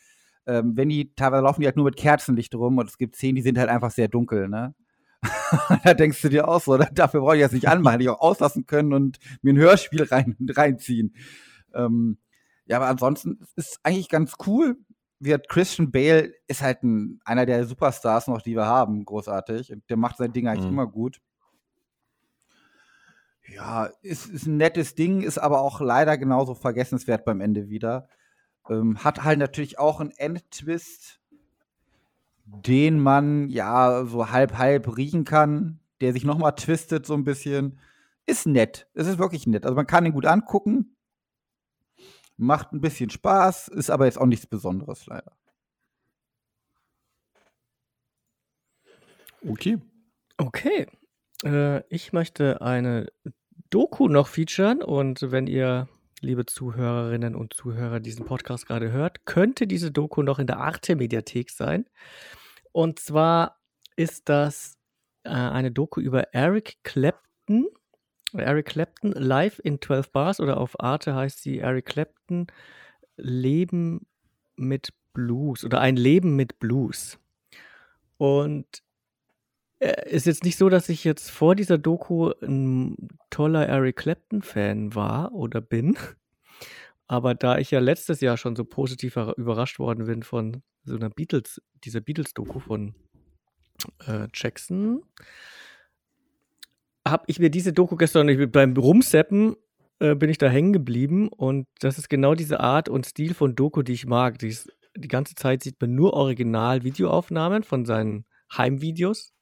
Ähm, 0.46 0.76
wenn 0.76 0.88
die, 0.88 1.12
teilweise 1.14 1.42
laufen 1.42 1.60
die 1.60 1.66
halt 1.66 1.76
nur 1.76 1.86
mit 1.86 1.96
Kerzenlicht 1.96 2.54
rum 2.54 2.78
und 2.78 2.88
es 2.88 2.98
gibt 2.98 3.16
Szenen, 3.16 3.36
die 3.36 3.42
sind 3.42 3.58
halt 3.58 3.68
einfach 3.68 3.90
sehr 3.90 4.08
dunkel, 4.08 4.48
ne? 4.48 4.74
da 5.84 5.94
denkst 5.94 6.22
du 6.22 6.28
dir 6.28 6.48
auch 6.48 6.60
so, 6.60 6.76
dafür 6.92 7.20
brauche 7.20 7.36
ich 7.36 7.42
das 7.42 7.52
nicht 7.52 7.68
anmachen, 7.68 7.92
hätte 7.92 8.04
ich 8.04 8.10
auch 8.10 8.20
auslassen 8.20 8.66
können 8.66 8.92
und 8.92 9.18
mir 9.42 9.52
ein 9.52 9.58
Hörspiel 9.58 10.04
rein, 10.04 10.36
reinziehen. 10.48 11.14
Ähm, 11.74 12.18
ja, 12.66 12.78
aber 12.78 12.88
ansonsten 12.88 13.38
ist 13.56 13.72
es 13.72 13.80
eigentlich 13.82 14.08
ganz 14.08 14.34
cool. 14.46 14.76
Wird 15.18 15.48
Christian 15.48 15.90
Bale 15.90 16.32
ist 16.46 16.62
halt 16.62 16.82
ein, 16.82 17.20
einer 17.24 17.46
der 17.46 17.64
Superstars 17.64 18.26
noch, 18.26 18.42
die 18.42 18.54
wir 18.54 18.66
haben, 18.66 19.04
großartig. 19.04 19.72
Und 19.72 19.88
der 19.88 19.96
macht 19.96 20.18
sein 20.18 20.32
Ding 20.32 20.46
eigentlich 20.46 20.66
mhm. 20.66 20.72
immer 20.72 20.86
gut. 20.86 21.20
Ja, 23.48 23.90
ist, 24.02 24.26
ist 24.26 24.46
ein 24.46 24.56
nettes 24.56 24.94
Ding, 24.94 25.22
ist 25.22 25.38
aber 25.38 25.60
auch 25.60 25.80
leider 25.80 26.18
genauso 26.18 26.54
vergessenswert 26.54 27.24
beim 27.24 27.40
Ende 27.40 27.68
wieder. 27.68 28.08
Ähm, 28.68 29.02
hat 29.04 29.22
halt 29.24 29.38
natürlich 29.38 29.78
auch 29.78 30.00
einen 30.00 30.10
Endtwist, 30.10 31.20
den 32.44 33.00
man 33.00 33.48
ja 33.48 34.04
so 34.04 34.30
halb 34.30 34.58
halb 34.58 34.96
riechen 34.96 35.24
kann, 35.24 35.80
der 36.00 36.12
sich 36.12 36.24
nochmal 36.24 36.54
twistet 36.54 37.06
so 37.06 37.14
ein 37.14 37.24
bisschen. 37.24 37.78
Ist 38.26 38.46
nett. 38.46 38.88
Es 38.94 39.06
ist 39.06 39.18
wirklich 39.18 39.46
nett. 39.46 39.64
Also 39.64 39.76
man 39.76 39.86
kann 39.86 40.04
ihn 40.04 40.12
gut 40.12 40.26
angucken. 40.26 40.95
Macht 42.36 42.72
ein 42.72 42.80
bisschen 42.80 43.10
Spaß, 43.10 43.68
ist 43.68 43.90
aber 43.90 44.04
jetzt 44.06 44.18
auch 44.18 44.26
nichts 44.26 44.46
Besonderes 44.46 45.06
leider. 45.06 45.32
Okay. 49.48 49.78
Okay. 50.36 50.86
Äh, 51.44 51.82
ich 51.88 52.12
möchte 52.12 52.60
eine 52.60 53.06
Doku 53.70 54.08
noch 54.08 54.28
featuren 54.28 54.82
und 54.82 55.30
wenn 55.30 55.46
ihr, 55.46 55.88
liebe 56.20 56.46
Zuhörerinnen 56.46 57.34
und 57.34 57.54
Zuhörer, 57.54 58.00
diesen 58.00 58.26
Podcast 58.26 58.66
gerade 58.66 58.90
hört, 58.90 59.24
könnte 59.24 59.66
diese 59.66 59.90
Doku 59.90 60.22
noch 60.22 60.38
in 60.38 60.46
der 60.46 60.58
Arte-Mediathek 60.58 61.50
sein. 61.50 61.86
Und 62.72 62.98
zwar 62.98 63.58
ist 63.96 64.28
das 64.28 64.76
äh, 65.24 65.30
eine 65.30 65.72
Doku 65.72 66.00
über 66.00 66.34
Eric 66.34 66.78
Clapton. 66.82 67.66
Eric 68.32 68.66
Clapton 68.66 69.12
live 69.12 69.60
in 69.62 69.80
12 69.80 70.10
Bars 70.10 70.40
oder 70.40 70.58
auf 70.58 70.80
Arte 70.80 71.14
heißt 71.14 71.42
sie 71.42 71.58
Eric 71.58 71.86
Clapton 71.86 72.46
Leben 73.16 74.06
mit 74.56 74.92
Blues 75.12 75.64
oder 75.64 75.80
ein 75.80 75.96
Leben 75.96 76.36
mit 76.36 76.58
Blues. 76.58 77.18
Und 78.18 78.66
äh, 79.78 80.08
ist 80.10 80.26
jetzt 80.26 80.44
nicht 80.44 80.56
so, 80.56 80.68
dass 80.68 80.88
ich 80.88 81.04
jetzt 81.04 81.30
vor 81.30 81.54
dieser 81.54 81.78
Doku 81.78 82.32
ein 82.42 83.08
toller 83.30 83.66
Eric 83.66 83.96
Clapton-Fan 83.96 84.94
war 84.94 85.32
oder 85.32 85.60
bin. 85.60 85.96
Aber 87.08 87.34
da 87.34 87.58
ich 87.58 87.70
ja 87.70 87.78
letztes 87.78 88.20
Jahr 88.20 88.36
schon 88.36 88.56
so 88.56 88.64
positiv 88.64 89.16
überrascht 89.36 89.78
worden 89.78 90.06
bin 90.06 90.22
von 90.22 90.62
so 90.84 90.96
einer 90.96 91.10
Beatles, 91.10 91.62
dieser 91.84 92.00
Beatles-Doku 92.00 92.58
von 92.58 92.94
äh, 94.06 94.26
Jackson, 94.34 95.02
habe 97.10 97.24
ich 97.28 97.38
mir 97.38 97.50
diese 97.50 97.72
Doku 97.72 97.96
gestern 97.96 98.50
beim 98.50 98.76
Rumseppen 98.76 99.56
äh, 99.98 100.14
bin 100.14 100.28
ich 100.28 100.38
da 100.38 100.48
hängen 100.48 100.72
geblieben 100.72 101.28
und 101.28 101.66
das 101.80 101.98
ist 101.98 102.10
genau 102.10 102.34
diese 102.34 102.60
Art 102.60 102.88
und 102.88 103.06
Stil 103.06 103.34
von 103.34 103.54
Doku, 103.54 103.82
die 103.82 103.92
ich 103.94 104.06
mag. 104.06 104.38
Die, 104.38 104.48
ist, 104.48 104.70
die 104.96 105.08
ganze 105.08 105.34
Zeit 105.34 105.62
sieht 105.62 105.80
man 105.80 105.94
nur 105.94 106.12
Original-Videoaufnahmen 106.14 107.62
von 107.62 107.86
seinen 107.86 108.26
Heimvideos 108.54 109.32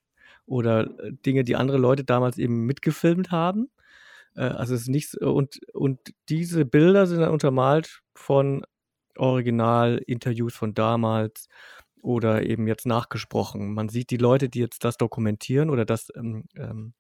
oder 0.47 0.83
äh, 1.01 1.13
Dinge, 1.27 1.45
die 1.45 1.57
andere 1.57 1.79
Leute 1.79 2.05
damals 2.05 2.39
eben 2.39 2.67
mitgefilmt 2.67 3.31
haben. 3.31 3.69
Äh, 4.37 4.43
also 4.43 4.75
es 4.75 4.83
ist 4.83 4.89
nichts, 4.89 5.17
und, 5.17 5.59
und 5.73 6.01
diese 6.29 6.65
Bilder 6.65 7.07
sind 7.07 7.21
dann 7.21 7.33
untermalt 7.33 8.03
von 8.15 8.65
Original-Interviews 9.17 10.55
von 10.55 10.75
damals 10.75 11.49
oder 12.03 12.45
eben 12.45 12.69
jetzt 12.69 12.87
nachgesprochen. 12.87 13.75
Man 13.75 13.89
sieht 13.89 14.11
die 14.11 14.19
Leute, 14.19 14.49
die 14.49 14.61
jetzt 14.61 14.85
das 14.85 14.99
dokumentieren 14.99 15.71
oder 15.71 15.85
das 15.85 16.13
ähm, 16.15 16.45
ähm, 16.57 16.95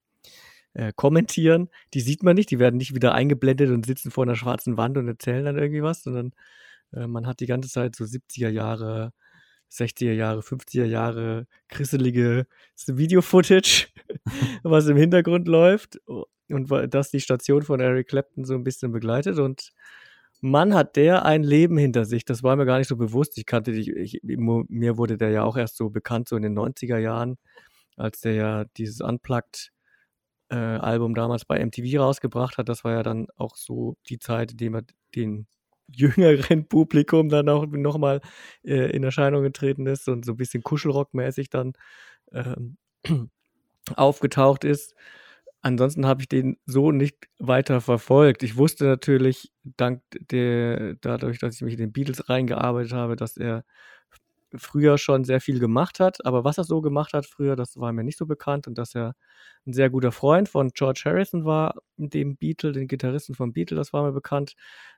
äh, 0.75 0.93
kommentieren, 0.95 1.70
die 1.95 2.01
sieht 2.01 2.22
man 2.22 2.37
nicht, 2.37 2.51
die 2.51 2.59
werden 2.59 2.77
nicht 2.77 2.95
wieder 2.95 3.14
eingeblendet 3.14 3.70
und 3.70 3.87
sitzen 3.87 4.11
vor 4.11 4.25
einer 4.25 4.37
schwarzen 4.37 4.77
Wand 4.77 4.99
und 4.99 5.09
erzählen 5.09 5.45
dann 5.45 5.59
irgendwie 5.59 5.83
was, 5.83 6.03
sondern 6.03 6.33
äh, 6.93 7.07
man 7.07 7.27
hat 7.27 7.41
die 7.41 7.47
ganze 7.47 7.68
Zeit 7.70 7.97
so 7.97 8.05
70er 8.05 8.49
Jahre 8.49 9.12
60er 9.75 10.12
Jahre, 10.12 10.41
50er 10.41 10.85
Jahre 10.85 11.47
krisselige 11.68 12.47
Video-Footage, 12.87 13.89
was 14.62 14.87
im 14.87 14.97
Hintergrund 14.97 15.49
läuft 15.49 15.99
und 16.49 16.70
das 16.93 17.11
die 17.11 17.20
Station 17.20 17.62
von 17.62 17.81
Eric 17.81 18.09
Clapton 18.09 18.45
so 18.45 18.55
ein 18.55 18.64
bisschen 18.64 18.93
begleitet 18.93 19.39
und 19.39 19.72
Mann 20.41 20.75
hat 20.75 20.97
der 20.97 21.25
ein 21.25 21.43
Leben 21.43 21.79
hinter 21.79 22.05
sich. 22.05 22.27
Das 22.27 22.43
war 22.43 22.55
mir 22.57 22.66
gar 22.66 22.77
nicht 22.77 22.89
so 22.89 22.97
bewusst. 22.97 23.39
Ich 23.39 23.47
kannte 23.47 23.72
dich, 23.72 23.89
ich, 23.89 24.20
mir 24.22 24.99
wurde 24.99 25.16
der 25.16 25.31
ja 25.31 25.43
auch 25.43 25.57
erst 25.57 25.77
so 25.79 25.89
bekannt, 25.89 26.29
so 26.29 26.37
in 26.37 26.43
den 26.43 26.59
90er 26.59 26.99
Jahren, 26.99 27.39
als 27.97 28.20
der 28.20 28.35
ja 28.35 28.64
dieses 28.77 29.01
Unplugged-Album 29.01 29.74
äh, 30.55 30.78
damals 31.14 31.44
bei 31.44 31.64
MTV 31.64 32.00
rausgebracht 32.00 32.59
hat. 32.59 32.68
Das 32.68 32.84
war 32.84 32.92
ja 32.92 33.02
dann 33.02 33.26
auch 33.36 33.57
so 33.57 33.96
die 34.09 34.20
Zeit, 34.20 34.52
in 34.52 34.59
der 34.59 34.74
er 34.74 34.82
den 35.16 35.46
jüngeren 35.88 36.68
Publikum 36.68 37.28
dann 37.28 37.48
auch 37.48 37.66
nochmal 37.66 38.20
äh, 38.64 38.90
in 38.90 39.02
Erscheinung 39.02 39.42
getreten 39.42 39.86
ist 39.86 40.09
und 40.09 40.24
so 40.24 40.32
ein 40.32 40.36
bisschen 40.36 40.62
Kuschelrock-mäßig 40.62 41.50
dann 41.50 41.72
ähm, 42.32 42.76
aufgetaucht 43.96 44.64
ist. 44.64 44.94
Ansonsten 45.61 46.07
habe 46.07 46.22
ich 46.22 46.28
den 46.28 46.59
so 46.66 46.92
nicht 46.92 47.28
weiter 47.38 47.80
verfolgt. 47.80 48.42
Ich 48.42 48.57
wusste 48.57 48.84
natürlich, 48.84 49.50
dank 49.64 50.02
der, 50.30 50.94
dadurch, 51.00 51.38
dass 51.38 51.57
ich 51.57 51.62
mich 51.62 51.74
in 51.74 51.80
den 51.80 51.92
Beatles 51.92 52.28
reingearbeitet 52.28 52.92
habe, 52.92 53.16
dass 53.16 53.36
er 53.36 53.64
früher 54.57 54.98
schon 54.98 55.24
sehr 55.24 55.40
viel 55.40 55.59
gemacht 55.59 56.00
hat. 56.00 56.24
Aber 56.24 56.44
was 56.44 56.59
er 56.59 56.64
so 56.64 56.80
gemacht 56.80 57.12
hat 57.12 57.26
früher, 57.26 57.57
das 57.57 57.76
war 57.78 57.92
mir 57.92 58.05
nicht 58.05 58.18
so 58.18 58.26
bekannt 58.26 58.66
und 58.66 58.78
dass 58.78 58.94
er 58.94 59.14
ein 59.66 59.72
sehr 59.72 59.90
guter 59.90 60.12
Freund 60.12 60.48
von 60.48 60.70
George 60.70 61.02
Harrison 61.05 61.44
war, 61.44 61.74
dem 61.96 62.36
Beatle, 62.36 62.72
den 62.72 62.88
Gitarristen 62.88 63.34
von 63.34 63.52
Beatle, 63.52 63.76
das 63.76 63.92
war 63.92 64.02
mir 64.02 64.12
bekannt, 64.12 64.55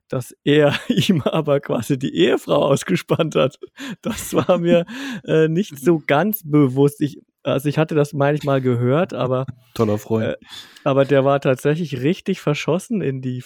dass 0.09 0.35
er 0.45 0.75
ihm 0.89 1.23
aber 1.23 1.61
quasi 1.61 1.99
die 1.99 2.15
Ehefrau 2.15 2.65
ausgespannt 2.65 3.35
hat. 3.35 3.59
Das 4.03 4.35
war 4.35 4.59
mir 4.59 4.85
äh, 5.25 5.49
nicht 5.49 5.79
so 5.79 6.03
ganz 6.05 6.43
bewusst. 6.45 7.01
Ich, 7.01 7.21
also 7.43 7.69
ich 7.69 7.79
hatte 7.79 7.95
das 7.95 8.13
manchmal 8.13 8.61
gehört, 8.61 9.15
aber 9.15 9.47
toller 9.75 9.99
Freund. 9.99 10.27
Äh, 10.27 10.37
aber 10.85 11.05
der 11.05 11.25
war 11.25 11.41
tatsächlich 11.41 12.03
richtig 12.03 12.41
verschossen 12.41 13.01
in 13.01 13.23
die 13.23 13.45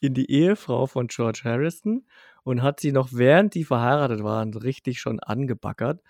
in 0.00 0.14
die 0.14 0.30
Ehefrau 0.30 0.86
von 0.86 1.06
George 1.06 1.40
Harrison 1.44 2.06
und 2.46 2.62
hat 2.62 2.78
sie 2.78 2.92
noch 2.92 3.08
während 3.10 3.54
die 3.54 3.64
verheiratet 3.64 4.22
waren 4.22 4.54
richtig 4.54 5.00
schon 5.00 5.18
angebackert. 5.18 6.00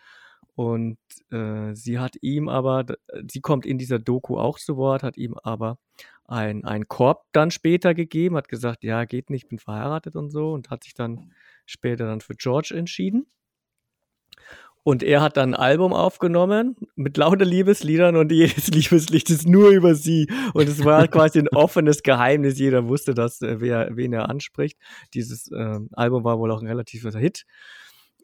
Und 0.54 0.98
äh, 1.30 1.74
sie 1.74 1.98
hat 1.98 2.16
ihm 2.20 2.50
aber, 2.50 2.84
sie 3.26 3.40
kommt 3.40 3.64
in 3.64 3.78
dieser 3.78 3.98
Doku 3.98 4.38
auch 4.38 4.58
zu 4.58 4.76
Wort, 4.76 5.02
hat 5.02 5.16
ihm 5.16 5.34
aber 5.42 5.78
ein, 6.26 6.62
ein 6.66 6.88
Korb 6.88 7.24
dann 7.32 7.50
später 7.50 7.94
gegeben, 7.94 8.36
hat 8.36 8.48
gesagt, 8.48 8.84
ja, 8.84 9.06
geht 9.06 9.30
nicht, 9.30 9.44
ich 9.44 9.48
bin 9.48 9.58
verheiratet 9.58 10.14
und 10.14 10.28
so 10.28 10.52
und 10.52 10.68
hat 10.68 10.84
sich 10.84 10.92
dann 10.92 11.32
später 11.64 12.04
dann 12.04 12.20
für 12.20 12.34
George 12.34 12.74
entschieden. 12.76 13.26
Und 14.86 15.02
er 15.02 15.20
hat 15.20 15.36
dann 15.36 15.52
ein 15.52 15.60
Album 15.60 15.92
aufgenommen 15.92 16.76
mit 16.94 17.16
lauter 17.16 17.44
Liebesliedern 17.44 18.14
und 18.14 18.30
jedes 18.30 18.68
Liebeslied 18.72 19.28
ist 19.30 19.48
nur 19.48 19.70
über 19.70 19.96
sie. 19.96 20.28
Und 20.54 20.68
es 20.68 20.84
war 20.84 21.08
quasi 21.08 21.40
ein 21.40 21.48
offenes 21.48 22.04
Geheimnis. 22.04 22.56
Jeder 22.56 22.86
wusste, 22.86 23.12
dass, 23.12 23.42
äh, 23.42 23.60
wer, 23.60 23.96
wen 23.96 24.12
er 24.12 24.30
anspricht. 24.30 24.78
Dieses 25.12 25.50
äh, 25.50 25.80
Album 25.90 26.22
war 26.22 26.38
wohl 26.38 26.52
auch 26.52 26.60
ein 26.60 26.68
relativer 26.68 27.10
Hit. 27.18 27.46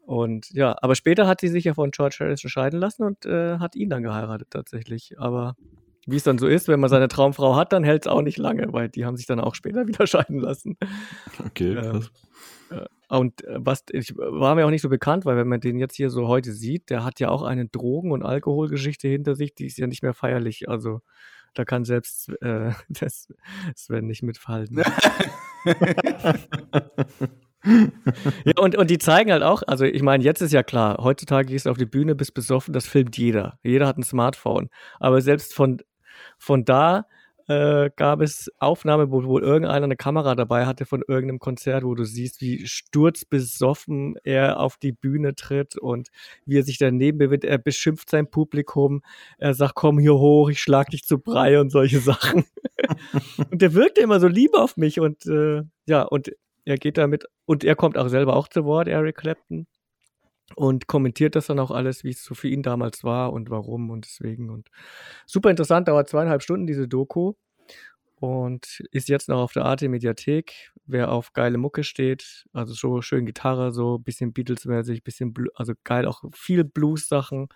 Und 0.07 0.51
ja, 0.53 0.77
aber 0.81 0.95
später 0.95 1.27
hat 1.27 1.41
sie 1.41 1.49
sich 1.49 1.65
ja 1.65 1.75
von 1.75 1.91
George 1.91 2.19
Harrison 2.21 2.49
scheiden 2.49 2.79
lassen 2.79 3.03
und 3.03 3.27
äh, 3.27 3.59
hat 3.59 3.75
ihn 3.75 3.91
dann 3.91 4.05
geheiratet 4.05 4.51
tatsächlich. 4.51 5.19
Aber 5.19 5.57
wie 6.07 6.15
es 6.15 6.23
dann 6.23 6.39
so 6.39 6.47
ist, 6.47 6.69
wenn 6.69 6.79
man 6.79 6.91
seine 6.91 7.09
Traumfrau 7.09 7.57
hat, 7.57 7.73
dann 7.73 7.83
hält 7.83 8.07
es 8.07 8.13
auch 8.13 8.23
nicht 8.23 8.39
lange, 8.39 8.73
weil 8.73 8.89
die 8.89 9.05
haben 9.05 9.17
sich 9.17 9.27
dann 9.27 9.41
auch 9.41 9.57
später 9.57 9.85
wieder 9.89 10.07
scheiden 10.07 10.39
lassen. 10.39 10.77
Okay, 11.45 11.75
krass. 11.75 11.97
Ähm, 11.97 12.05
und 13.09 13.45
äh, 13.45 13.59
was 13.59 13.85
ich 13.91 14.15
war 14.17 14.55
mir 14.55 14.67
auch 14.67 14.71
nicht 14.71 14.83
so 14.83 14.89
bekannt, 14.89 15.25
weil 15.25 15.37
wenn 15.37 15.49
man 15.49 15.61
den 15.61 15.79
jetzt 15.79 15.97
hier 15.97 16.11
so 16.11 16.29
heute 16.29 16.53
sieht, 16.53 16.91
der 16.91 17.05
hat 17.05 17.21
ja 17.21 17.29
auch 17.29 17.43
eine 17.43 17.67
Drogen- 17.67 18.13
und 18.13 18.23
Alkoholgeschichte 18.23 19.09
hinter 19.09 19.35
sich, 19.35 19.55
die 19.55 19.67
ist 19.67 19.79
ja 19.79 19.87
nicht 19.87 20.03
mehr 20.03 20.15
feierlich. 20.15 20.69
Also 20.69 21.01
da 21.55 21.65
kann 21.65 21.85
selbst 21.85 22.31
äh, 22.41 22.73
das 22.89 23.29
Sven 23.77 24.07
nicht 24.07 24.23
mitfallen. 24.23 24.69
ja, 28.45 28.53
und, 28.59 28.77
und 28.77 28.91
die 28.91 28.99
zeigen 28.99 29.31
halt 29.31 29.43
auch, 29.43 29.63
also 29.67 29.85
ich 29.85 30.03
meine, 30.03 30.25
jetzt 30.25 30.41
ist 30.41 30.53
ja 30.53 30.63
klar, 30.63 30.99
heutzutage 31.03 31.49
gehst 31.49 31.67
du 31.67 31.71
auf 31.71 31.79
die 31.79 31.87
Bühne, 31.87 32.15
bist 32.15 32.35
besoffen, 32.35 32.73
das 32.73 32.87
filmt 32.87 33.17
jeder. 33.19 33.59
Jeder 33.63 33.87
hat 33.87 33.99
ein 33.99 34.03
Smartphone. 34.03 34.71
Aber 34.99 35.21
selbst 35.21 35.55
von, 35.55 35.83
von 36.39 36.65
da 36.65 37.07
äh, 37.49 37.91
gab 37.97 38.21
es 38.21 38.51
Aufnahmen, 38.59 39.11
wo 39.11 39.25
wohl 39.25 39.43
irgendeiner 39.43 39.85
eine 39.85 39.97
Kamera 39.97 40.35
dabei 40.35 40.67
hatte 40.67 40.87
von 40.87 41.03
irgendeinem 41.07 41.39
Konzert, 41.39 41.85
wo 41.85 41.95
du 41.95 42.05
siehst, 42.05 42.41
wie 42.41 42.67
sturzbesoffen 42.67 44.17
er 44.25 44.61
auf 44.61 44.77
die 44.77 44.93
Bühne 44.93 45.35
tritt 45.35 45.77
und 45.77 46.09
wie 46.47 46.59
er 46.59 46.63
sich 46.63 46.79
daneben 46.79 47.19
bewegt. 47.19 47.45
Er 47.45 47.59
beschimpft 47.59 48.11
sein 48.11 48.31
Publikum. 48.31 49.03
Er 49.39 49.55
sagt, 49.55 49.75
komm 49.75 49.99
hier 49.99 50.15
hoch, 50.15 50.51
ich 50.51 50.61
schlag 50.61 50.91
dich 50.91 51.05
zu 51.05 51.19
Brei 51.19 51.61
und 51.61 51.71
solche 51.71 52.01
Sachen. 52.01 52.45
und 53.51 53.63
der 53.63 53.75
wirkte 53.75 54.01
immer 54.01 54.21
so 54.21 54.29
lieb 54.29 54.55
auf 54.55 54.77
mich 54.77 55.01
und 55.01 55.27
äh, 55.27 55.63
ja, 55.87 56.03
und 56.03 56.33
er 56.65 56.77
geht 56.77 56.99
damit 56.99 57.25
und 57.45 57.65
er 57.65 57.75
kommt 57.75 57.99
auch 57.99 58.09
selber 58.09 58.37
auch 58.37 58.49
zu 58.49 58.65
Wort, 58.65 58.89
Eric 58.89 59.17
Clapton 59.17 59.67
und 60.57 60.87
kommentiert 60.87 61.35
das 61.37 61.47
dann 61.47 61.59
auch 61.59 61.71
alles, 61.71 62.05
wie 62.05 62.11
es 62.11 62.25
so 62.25 62.35
für 62.35 62.49
ihn 62.49 62.63
damals 62.63 63.05
war 63.05 63.33
und 63.33 63.51
warum 63.51 63.91
und 63.91 64.05
deswegen. 64.05 64.51
Und 64.51 64.69
super 65.27 65.51
interessant, 65.51 65.89
dauert 65.89 66.09
zweieinhalb 66.09 66.43
Stunden 66.43 66.67
diese 66.67 66.89
Doku 66.89 67.35
und 68.17 68.83
ist 68.93 69.09
jetzt 69.09 69.29
noch 69.29 69.41
auf 69.41 69.53
der 69.53 69.65
Arte 69.65 69.89
Mediathek. 69.89 70.73
Wer 70.87 71.11
auf 71.11 71.33
geile 71.33 71.59
Mucke 71.59 71.85
steht, 71.85 72.47
also 72.53 72.75
so 72.75 73.03
schön 73.03 73.27
Gitarre, 73.27 73.73
so 73.73 73.99
bisschen 73.99 74.33
Beatles-mäßig, 74.33 75.03
bisschen, 75.03 75.33
Blu 75.33 75.49
also 75.55 75.73
geil, 75.85 76.07
auch 76.07 76.23
viel 76.33 76.65
Blues-Sachen 76.65 77.49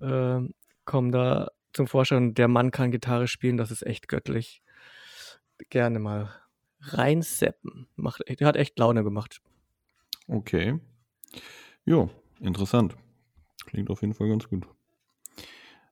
äh, 0.00 0.40
kommen 0.84 1.12
da 1.12 1.50
zum 1.72 1.86
Vorschein. 1.86 2.34
Der 2.34 2.48
Mann 2.48 2.70
kann 2.70 2.90
Gitarre 2.90 3.26
spielen, 3.26 3.56
das 3.56 3.70
ist 3.70 3.86
echt 3.86 4.08
göttlich. 4.08 4.62
Gerne 5.70 5.98
mal 5.98 6.30
reinseppen. 6.80 7.86
Macht, 7.94 8.22
hat 8.42 8.56
echt 8.56 8.78
Laune 8.78 9.04
gemacht. 9.04 9.40
Okay. 10.26 10.78
Jo, 11.84 12.10
Interessant. 12.42 12.96
Klingt 13.66 13.88
auf 13.90 14.02
jeden 14.02 14.14
Fall 14.14 14.28
ganz 14.28 14.48
gut. 14.48 14.66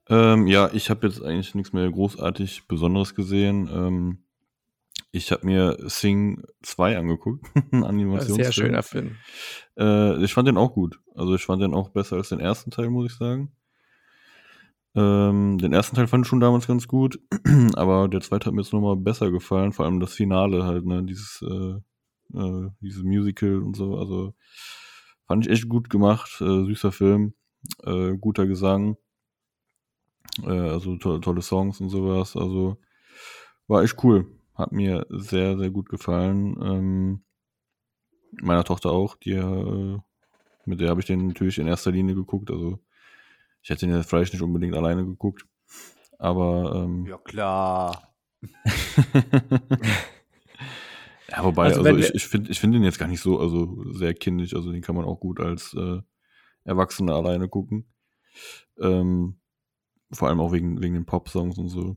Ähm, 0.09 0.48
ja, 0.48 0.70
ich 0.72 0.90
habe 0.90 1.07
jetzt 1.07 1.22
eigentlich 1.22 1.55
nichts 1.55 1.72
mehr 1.72 1.88
großartig 1.88 2.66
Besonderes 2.66 3.14
gesehen. 3.14 3.70
Ähm, 3.72 4.18
ich 5.12 5.30
habe 5.30 5.46
mir 5.46 5.76
Sing 5.88 6.42
2 6.62 6.98
angeguckt, 6.98 7.46
Animationsfilm. 7.72 8.44
Sehr 8.44 8.53
schöner 8.53 8.82
Film. 8.82 9.16
Äh, 9.78 10.22
ich 10.24 10.34
fand 10.34 10.48
den 10.48 10.57
auch 10.57 10.74
gut. 10.74 11.01
Also 11.14 11.34
ich 11.34 11.44
fand 11.44 11.62
den 11.62 11.74
auch 11.74 11.90
besser 11.90 12.16
als 12.16 12.30
den 12.30 12.40
ersten 12.40 12.70
Teil, 12.70 12.90
muss 12.90 13.12
ich 13.12 13.16
sagen. 13.16 13.53
Ähm, 14.96 15.59
den 15.59 15.72
ersten 15.72 15.94
Teil 15.94 16.09
fand 16.09 16.26
ich 16.26 16.28
schon 16.28 16.40
damals 16.40 16.66
ganz 16.66 16.88
gut, 16.88 17.20
aber 17.76 18.09
der 18.09 18.20
zweite 18.22 18.46
hat 18.46 18.55
mir 18.55 18.62
jetzt 18.62 18.72
nochmal 18.72 18.96
besser 18.96 19.30
gefallen, 19.30 19.72
vor 19.72 19.84
allem 19.84 20.01
das 20.01 20.14
Finale 20.14 20.64
halt, 20.64 20.84
ne, 20.84 21.05
dieses, 21.05 21.42
äh, 21.42 22.36
äh, 22.36 22.70
dieses 22.80 23.05
Musical 23.05 23.62
und 23.62 23.76
so, 23.76 23.96
also 23.96 24.34
Fand 25.31 25.47
ich 25.47 25.53
echt 25.53 25.68
gut 25.68 25.89
gemacht, 25.91 26.41
äh, 26.41 26.64
süßer 26.64 26.91
Film, 26.91 27.35
äh, 27.85 28.16
guter 28.16 28.49
Gesang, 28.49 28.97
äh, 30.43 30.51
also 30.51 30.97
to 30.97 31.20
tolle 31.20 31.41
Songs 31.41 31.81
und 31.81 31.89
sowas. 31.89 32.35
Also 32.35 32.78
war 33.68 33.85
echt 33.85 34.03
cool. 34.03 34.26
Hat 34.57 34.72
mir 34.72 35.07
sehr, 35.09 35.57
sehr 35.57 35.70
gut 35.70 35.89
gefallen. 35.89 36.59
Ähm, 36.61 37.22
meiner 38.43 38.64
Tochter 38.64 38.91
auch, 38.91 39.14
die 39.14 39.35
äh, 39.35 39.99
mit 40.64 40.81
der 40.81 40.89
habe 40.89 40.99
ich 40.99 41.07
den 41.07 41.28
natürlich 41.28 41.59
in 41.59 41.68
erster 41.68 41.93
Linie 41.93 42.16
geguckt. 42.16 42.51
Also 42.51 42.81
ich 43.62 43.70
hätte 43.70 43.87
den 43.87 43.95
jetzt 43.95 44.11
vielleicht 44.11 44.33
nicht 44.33 44.43
unbedingt 44.43 44.74
alleine 44.74 45.07
geguckt. 45.07 45.47
Aber 46.18 46.74
ähm, 46.74 47.07
ja 47.07 47.18
klar. 47.18 48.12
Ja, 51.31 51.45
wobei, 51.45 51.64
also, 51.66 51.83
also 51.83 51.97
ich, 51.97 52.14
ich 52.14 52.26
finde 52.26 52.51
ich 52.51 52.59
find 52.59 52.74
den 52.74 52.83
jetzt 52.83 52.99
gar 52.99 53.09
nicht 53.09 53.20
so, 53.20 53.39
also 53.39 53.85
sehr 53.93 54.14
kindisch, 54.14 54.55
also 54.55 54.72
den 54.72 54.83
kann 54.83 54.97
man 54.97 55.05
auch 55.05 55.20
gut 55.20 55.41
als 55.41 55.74
äh, 55.74 56.01
Erwachsene 56.64 57.14
alleine 57.14 57.49
gucken. 57.49 57.87
Ähm, 58.78 59.39
vor 60.12 60.28
allem 60.28 60.41
auch 60.41 60.53
wegen, 60.53 60.83
wegen 60.83 60.95
den 60.95 61.07
Pop-Songs 61.07 61.59
und 61.59 61.68
so. 61.68 61.97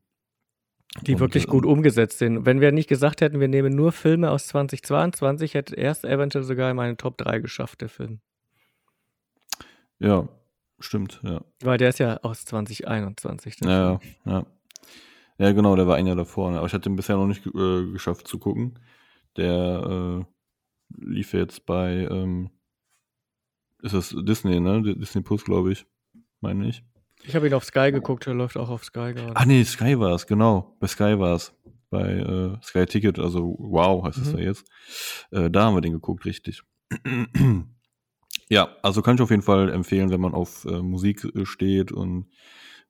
Die 1.02 1.14
und, 1.14 1.20
wirklich 1.20 1.46
äh, 1.46 1.48
gut 1.48 1.66
umgesetzt 1.66 2.20
sind. 2.20 2.46
Wenn 2.46 2.62
wir 2.62 2.72
nicht 2.72 2.88
gesagt 2.88 3.22
hätten, 3.22 3.40
wir 3.40 3.48
nehmen 3.48 3.76
nur 3.76 3.92
Filme 3.92 4.30
aus 4.30 4.48
2022, 4.48 5.56
hätte 5.56 5.76
erst 5.76 6.06
eventuell 6.06 6.44
sogar 6.44 6.70
in 6.70 6.78
meine 6.78 6.98
Top 6.98 7.18
3 7.18 7.40
geschafft, 7.40 7.82
der 7.82 7.90
Film. 7.90 8.20
Ja, 9.98 10.28
stimmt, 10.80 11.22
ja. 11.24 11.42
Weil 11.62 11.78
der 11.78 11.90
ist 11.90 12.00
ja 12.00 12.18
aus 12.18 12.46
2021. 12.46 13.62
Ja, 13.64 14.00
ja. 14.26 14.46
Ja, 15.40 15.52
genau, 15.52 15.76
der 15.76 15.88
war 15.88 15.96
ein 15.96 16.06
Jahr 16.06 16.16
davor. 16.16 16.52
Ne? 16.52 16.58
Aber 16.58 16.68
ich 16.68 16.74
hatte 16.74 16.90
ihn 16.90 16.96
bisher 16.96 17.16
noch 17.16 17.26
nicht 17.26 17.46
äh, 17.48 17.92
geschafft 17.92 18.28
zu 18.28 18.38
gucken. 18.38 18.80
Der 19.38 20.24
äh, 20.24 20.26
lief 20.98 21.34
jetzt 21.34 21.66
bei, 21.66 22.08
ähm, 22.10 22.50
ist 23.82 23.94
das 23.94 24.16
Disney, 24.18 24.60
ne? 24.60 24.96
Disney 24.96 25.22
Plus, 25.22 25.44
glaube 25.44 25.72
ich. 25.72 25.86
Meine 26.40 26.68
ich. 26.68 26.84
Ich 27.26 27.36
habe 27.36 27.48
ihn 27.48 27.54
auf 27.54 27.64
Sky 27.64 27.92
geguckt, 27.92 28.26
der 28.26 28.34
läuft 28.34 28.58
auch 28.58 28.70
auf 28.70 28.84
Sky 28.84 29.14
gerade. 29.14 29.36
Ah, 29.36 29.46
nee, 29.46 29.64
Sky 29.64 29.98
war 30.00 30.14
es, 30.14 30.28
genau. 30.28 30.76
Bei 30.80 30.88
Sky 30.88 31.18
war 31.18 31.36
es. 31.36 31.54
Bei 31.90 32.10
äh, 32.12 32.58
Sky 32.62 32.86
Ticket, 32.86 33.20
also 33.20 33.56
wow, 33.60 34.04
heißt 34.04 34.18
es 34.18 34.34
mhm. 34.34 34.40
ja 34.40 34.46
jetzt. 34.46 34.68
Äh, 35.32 35.50
da 35.50 35.66
haben 35.66 35.76
wir 35.76 35.82
den 35.82 35.94
geguckt, 35.94 36.26
richtig. 36.26 36.64
ja, 38.50 38.76
also 38.82 39.02
kann 39.02 39.16
ich 39.16 39.22
auf 39.22 39.30
jeden 39.30 39.42
Fall 39.42 39.70
empfehlen, 39.70 40.10
wenn 40.10 40.20
man 40.20 40.34
auf 40.34 40.66
äh, 40.66 40.82
Musik 40.82 41.24
äh, 41.36 41.46
steht 41.46 41.92
und 41.92 42.30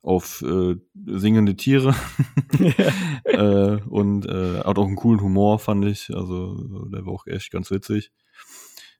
auf 0.04 0.42
äh, 0.42 0.76
singende 1.06 1.56
Tiere 1.56 1.96
äh, 3.24 3.78
und 3.88 4.26
äh, 4.26 4.60
hat 4.60 4.78
auch 4.78 4.86
einen 4.86 4.98
coolen 4.98 5.22
Humor, 5.22 5.60
fand 5.60 5.86
ich. 5.86 6.14
Also 6.14 6.88
der 6.90 7.06
war 7.06 7.14
auch 7.14 7.26
echt 7.26 7.52
ganz 7.52 7.72
witzig. 7.72 8.12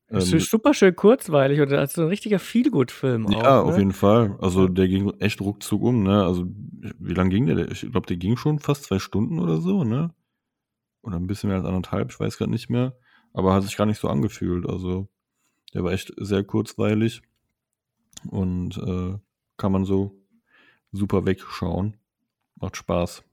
Ähm, 0.10 0.20
ist 0.20 0.50
super 0.50 0.74
schön 0.74 0.96
kurzweilig 0.96 1.60
und 1.60 1.72
das 1.72 1.92
ist 1.92 2.00
ein 2.00 2.08
richtiger 2.08 2.40
Feelgood-Film. 2.40 3.28
Ja, 3.32 3.60
auch, 3.60 3.66
ne? 3.66 3.72
auf 3.74 3.78
jeden 3.78 3.92
Fall. 3.92 4.38
Also 4.40 4.70
der 4.70 4.88
ging 4.88 5.12
echt 5.20 5.42
ruckzuck 5.42 5.82
um, 5.82 6.04
ne? 6.04 6.24
Also 6.24 6.46
wie 6.48 7.14
lang 7.14 7.30
ging 7.30 7.48
der? 7.48 7.70
Ich 7.70 7.82
glaube, 7.82 8.08
der 8.08 8.18
ging 8.18 8.38
schon 8.38 8.60
fast 8.60 8.86
zwei 8.86 9.00
Stunden 9.00 9.40
oder 9.40 9.60
so, 9.60 9.84
ne? 9.84 10.14
Oder 11.02 11.18
ein 11.18 11.28
bisschen 11.28 11.50
mehr 11.50 11.58
als 11.58 11.68
anderthalb, 11.68 12.12
ich 12.12 12.20
weiß 12.20 12.38
gerade 12.38 12.52
nicht 12.52 12.70
mehr. 12.70 12.96
Aber 13.34 13.54
hat 13.54 13.64
sich 13.64 13.76
gar 13.76 13.86
nicht 13.86 14.00
so 14.00 14.08
angefühlt. 14.08 14.70
Also 14.70 15.10
der 15.74 15.84
war 15.84 15.92
echt 15.92 16.14
sehr 16.16 16.46
kurzweilig 16.46 17.24
und 18.30 18.78
äh, 18.78 19.18
kann 19.58 19.72
man 19.74 19.84
so 19.84 20.23
super 20.94 21.26
wegschauen. 21.26 21.98
Macht 22.56 22.78
Spaß. 22.78 23.24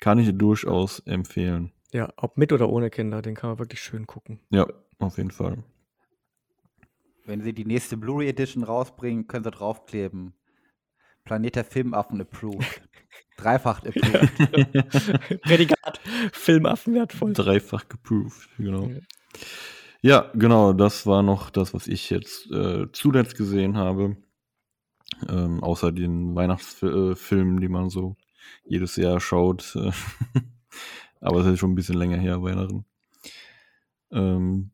Kann 0.00 0.18
ich 0.18 0.36
durchaus 0.36 1.00
empfehlen. 1.00 1.72
Ja, 1.92 2.12
ob 2.16 2.38
mit 2.38 2.52
oder 2.52 2.68
ohne 2.68 2.88
Kinder, 2.88 3.20
den 3.20 3.34
kann 3.34 3.50
man 3.50 3.58
wirklich 3.58 3.80
schön 3.80 4.06
gucken. 4.06 4.40
Ja, 4.50 4.66
auf 4.98 5.18
jeden 5.18 5.30
Fall. 5.30 5.64
Wenn 7.24 7.42
sie 7.42 7.52
die 7.52 7.64
nächste 7.64 7.96
Blu-ray 7.96 8.28
Edition 8.28 8.62
rausbringen, 8.62 9.26
können 9.26 9.44
sie 9.44 9.50
draufkleben. 9.50 10.34
Planet 11.24 11.56
der 11.56 11.64
Filmaffen 11.64 12.20
approved. 12.20 12.82
Dreifach 13.36 13.82
approved. 13.84 15.42
Prädikat 15.42 16.00
Filmaffen 16.32 16.94
wertvoll. 16.94 17.32
Dreifach 17.32 17.88
geproved, 17.88 18.48
genau. 18.56 18.88
Ja. 18.88 19.00
ja. 20.00 20.30
genau, 20.34 20.72
das 20.72 21.06
war 21.06 21.22
noch 21.22 21.50
das, 21.50 21.74
was 21.74 21.86
ich 21.86 22.10
jetzt 22.10 22.50
äh, 22.50 22.90
zuletzt 22.92 23.36
gesehen 23.36 23.76
habe. 23.76 24.16
Ähm, 25.28 25.62
außer 25.62 25.92
den 25.92 26.34
Weihnachtsfilmen, 26.34 27.60
die 27.60 27.68
man 27.68 27.90
so 27.90 28.16
jedes 28.64 28.96
Jahr 28.96 29.20
schaut. 29.20 29.76
Aber 31.20 31.40
es 31.40 31.46
ist 31.46 31.58
schon 31.58 31.72
ein 31.72 31.76
bisschen 31.76 31.96
länger 31.98 32.18
her, 32.18 32.42
Weihnachten. 32.42 32.84
Ähm, 34.12 34.70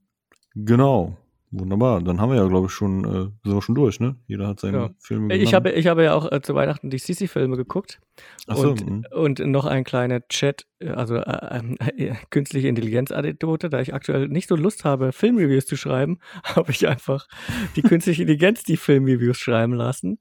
genau. 0.55 1.17
Wunderbar. 1.57 2.03
Dann 2.03 2.21
haben 2.21 2.31
wir 2.31 2.37
ja, 2.37 2.49
glaube 2.49 2.67
ich, 2.67 2.73
schon, 2.73 3.05
äh, 3.05 3.09
sind 3.45 3.55
wir 3.55 3.63
schon 3.63 3.77
durch, 3.77 4.01
ne? 4.01 4.17
Jeder 4.27 4.49
hat 4.49 4.59
seine 4.59 4.77
ja. 4.77 4.91
Filme 4.99 5.29
gesehen. 5.29 5.45
Ich 5.45 5.55
habe, 5.55 5.71
ich 5.71 5.87
habe 5.87 6.03
ja 6.03 6.15
auch 6.15 6.31
äh, 6.33 6.43
zu 6.43 6.57
Weihnachten 6.57 6.91
die 6.91 6.99
Sisi-Filme 6.99 7.57
geguckt. 7.57 8.01
Ach 8.49 8.57
so, 8.57 8.71
und, 8.71 8.85
mhm. 8.85 9.05
und 9.13 9.39
noch 9.39 9.65
ein 9.65 9.85
kleiner 9.85 10.27
Chat, 10.27 10.67
äh, 10.81 10.89
also 10.89 11.15
äh, 11.15 11.63
äh, 11.97 12.15
künstliche 12.31 12.67
Intelligenz-Anekdote, 12.67 13.71
da 13.71 13.81
ich 13.81 13.95
aktuell 13.95 14.27
nicht 14.27 14.49
so 14.49 14.57
Lust 14.57 14.85
habe, 14.85 15.13
Filmreviews 15.13 15.67
zu 15.67 15.77
schreiben, 15.77 16.19
habe 16.43 16.73
ich 16.73 16.89
einfach 16.89 17.29
die 17.77 17.83
künstliche 17.83 18.23
Intelligenz 18.23 18.65
die 18.65 18.77
Filmreviews 18.77 19.39
schreiben 19.39 19.75
lassen. 19.75 20.19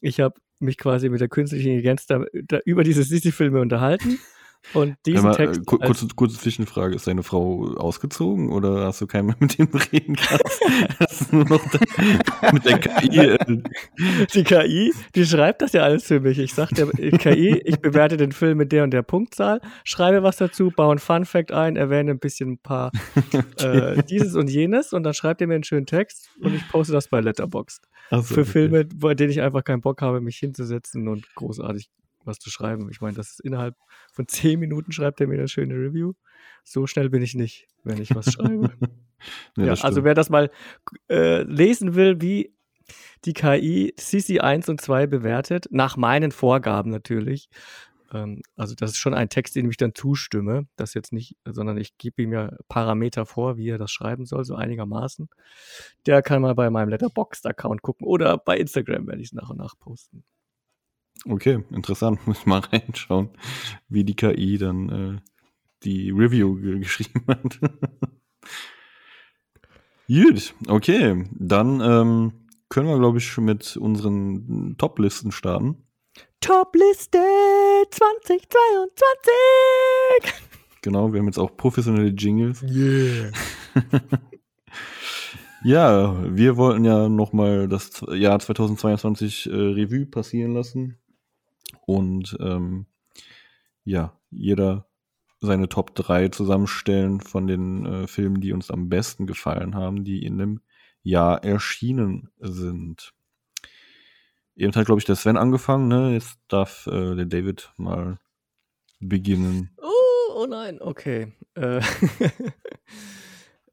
Ich 0.00 0.18
habe 0.18 0.36
mich 0.60 0.78
quasi 0.78 1.10
mit 1.10 1.20
der 1.20 1.28
künstlichen 1.28 1.72
Intelligenz 1.72 2.06
da, 2.06 2.24
da 2.44 2.58
über 2.64 2.84
diese 2.84 3.02
Sisi-Filme 3.02 3.60
unterhalten. 3.60 4.18
Und 4.74 4.96
diesen 5.04 5.24
mal, 5.24 5.34
Text. 5.34 5.60
Äh, 5.60 5.64
kurze, 5.64 6.06
kurze 6.14 6.38
Zwischenfrage: 6.38 6.94
Ist 6.94 7.06
deine 7.06 7.22
Frau 7.22 7.74
ausgezogen 7.76 8.50
oder 8.50 8.86
hast 8.86 9.00
du 9.00 9.06
keinen 9.06 9.26
mehr, 9.26 9.36
mit 9.40 9.58
dem 9.58 9.68
reden 9.92 10.16
kannst? 10.16 10.60
hast 11.00 11.32
du 11.32 11.36
nur 11.36 11.48
noch 11.48 11.64
mit 12.52 12.64
der 12.64 12.78
KI? 12.78 13.18
Äh, 13.18 13.38
die 14.34 14.44
KI, 14.44 14.92
die 15.14 15.26
schreibt 15.26 15.62
das 15.62 15.72
ja 15.72 15.82
alles 15.82 16.04
für 16.04 16.20
mich. 16.20 16.38
Ich 16.38 16.54
sag 16.54 16.70
der 16.70 16.86
KI, 16.86 17.60
ich 17.64 17.80
bewerte 17.80 18.16
den 18.16 18.32
Film 18.32 18.58
mit 18.58 18.70
der 18.72 18.84
und 18.84 18.92
der 18.92 19.02
Punktzahl, 19.02 19.60
schreibe 19.84 20.22
was 20.22 20.36
dazu, 20.36 20.70
baue 20.70 20.94
ein 20.94 20.98
Fun 20.98 21.24
Fact 21.24 21.52
ein, 21.52 21.76
erwähne 21.76 22.12
ein 22.12 22.18
bisschen 22.18 22.52
ein 22.52 22.58
paar 22.58 22.92
okay. 23.32 23.98
äh, 23.98 24.02
dieses 24.04 24.34
und 24.36 24.48
jenes 24.50 24.92
und 24.92 25.02
dann 25.02 25.14
schreibt 25.14 25.40
er 25.40 25.46
mir 25.46 25.54
einen 25.54 25.64
schönen 25.64 25.86
Text 25.86 26.28
und 26.40 26.54
ich 26.54 26.68
poste 26.68 26.92
das 26.92 27.08
bei 27.08 27.20
Letterboxd. 27.20 27.88
So, 28.10 28.22
für 28.22 28.40
okay. 28.40 28.50
Filme, 28.50 28.84
bei 28.84 29.14
denen 29.14 29.30
ich 29.30 29.40
einfach 29.40 29.64
keinen 29.64 29.80
Bock 29.80 30.02
habe, 30.02 30.20
mich 30.20 30.36
hinzusetzen 30.36 31.08
und 31.08 31.32
großartig 31.34 31.90
was 32.24 32.38
zu 32.38 32.50
schreiben. 32.50 32.88
Ich 32.90 33.00
meine, 33.00 33.16
das 33.16 33.30
ist 33.30 33.40
innerhalb 33.40 33.76
von 34.12 34.28
zehn 34.28 34.58
Minuten 34.60 34.92
schreibt 34.92 35.20
er 35.20 35.26
mir 35.26 35.34
eine 35.34 35.48
schöne 35.48 35.74
Review. 35.74 36.14
So 36.64 36.86
schnell 36.86 37.10
bin 37.10 37.22
ich 37.22 37.34
nicht, 37.34 37.68
wenn 37.84 38.00
ich 38.00 38.14
was 38.14 38.32
schreibe. 38.32 38.72
ja, 39.56 39.64
ja 39.64 39.72
also 39.82 40.04
wer 40.04 40.14
das 40.14 40.30
mal 40.30 40.50
äh, 41.08 41.42
lesen 41.42 41.94
will, 41.94 42.20
wie 42.20 42.54
die 43.24 43.34
KI 43.34 43.94
CC 43.96 44.40
1 44.40 44.68
und 44.68 44.80
2 44.80 45.06
bewertet, 45.06 45.68
nach 45.70 45.96
meinen 45.96 46.32
Vorgaben 46.32 46.90
natürlich, 46.90 47.48
Ähm, 48.12 48.42
also 48.56 48.74
das 48.74 48.90
ist 48.90 48.98
schon 48.98 49.14
ein 49.14 49.28
Text, 49.28 49.56
dem 49.56 49.70
ich 49.70 49.76
dann 49.76 49.94
zustimme, 49.94 50.66
das 50.76 50.94
jetzt 50.94 51.12
nicht, 51.12 51.36
sondern 51.44 51.76
ich 51.78 51.96
gebe 51.98 52.22
ihm 52.22 52.32
ja 52.32 52.52
Parameter 52.68 53.26
vor, 53.26 53.56
wie 53.56 53.68
er 53.68 53.78
das 53.78 53.90
schreiben 53.92 54.26
soll, 54.26 54.44
so 54.44 54.54
einigermaßen. 54.54 55.28
Der 56.06 56.22
kann 56.22 56.42
mal 56.42 56.54
bei 56.54 56.70
meinem 56.70 56.88
Letterboxd-Account 56.88 57.82
gucken 57.82 58.06
oder 58.06 58.38
bei 58.38 58.56
Instagram 58.58 59.06
werde 59.06 59.22
ich 59.22 59.28
es 59.28 59.32
nach 59.32 59.50
und 59.50 59.58
nach 59.58 59.78
posten. 59.78 60.24
Okay, 61.26 61.62
interessant. 61.70 62.18
Muss 62.26 62.46
mal 62.46 62.60
reinschauen, 62.60 63.30
wie 63.88 64.04
die 64.04 64.16
KI 64.16 64.58
dann 64.58 64.88
äh, 64.88 65.20
die 65.82 66.10
Review 66.10 66.56
geschrieben 66.78 67.24
hat. 67.28 67.60
Gut, 70.08 70.54
okay. 70.66 71.24
Dann 71.32 71.80
ähm, 71.80 72.32
können 72.68 72.88
wir, 72.88 72.98
glaube 72.98 73.18
ich, 73.18 73.36
mit 73.38 73.76
unseren 73.76 74.76
Top-Listen 74.76 75.30
starten. 75.32 75.84
Top-Liste 76.40 77.18
2022! 77.90 78.50
Genau, 80.82 81.12
wir 81.12 81.20
haben 81.20 81.26
jetzt 81.26 81.38
auch 81.38 81.56
professionelle 81.56 82.08
Jingles. 82.08 82.62
Yeah. 82.62 83.30
ja, 85.64 86.16
wir 86.34 86.56
wollten 86.56 86.84
ja 86.84 87.08
nochmal 87.08 87.68
das 87.68 88.02
Jahr 88.10 88.40
2022 88.40 89.46
äh, 89.46 89.54
Revue 89.54 90.06
passieren 90.06 90.54
lassen. 90.54 90.96
Und 91.90 92.36
ähm, 92.38 92.86
ja, 93.82 94.16
jeder 94.30 94.86
seine 95.40 95.68
Top 95.68 95.92
3 95.96 96.28
zusammenstellen 96.28 97.20
von 97.20 97.48
den 97.48 97.84
äh, 97.84 98.06
Filmen, 98.06 98.40
die 98.40 98.52
uns 98.52 98.70
am 98.70 98.88
besten 98.88 99.26
gefallen 99.26 99.74
haben, 99.74 100.04
die 100.04 100.24
in 100.24 100.38
dem 100.38 100.60
Jahr 101.02 101.42
erschienen 101.42 102.30
sind. 102.38 103.12
Eben 104.54 104.72
hat, 104.72 104.86
glaube 104.86 105.00
ich, 105.00 105.04
der 105.04 105.16
Sven 105.16 105.36
angefangen, 105.36 105.88
ne? 105.88 106.12
Jetzt 106.12 106.38
darf 106.46 106.86
äh, 106.86 107.16
der 107.16 107.24
David 107.24 107.72
mal 107.76 108.20
beginnen. 109.00 109.70
Oh, 109.78 110.42
oh 110.42 110.46
nein, 110.46 110.80
okay. 110.80 111.32
Äh, 111.56 111.80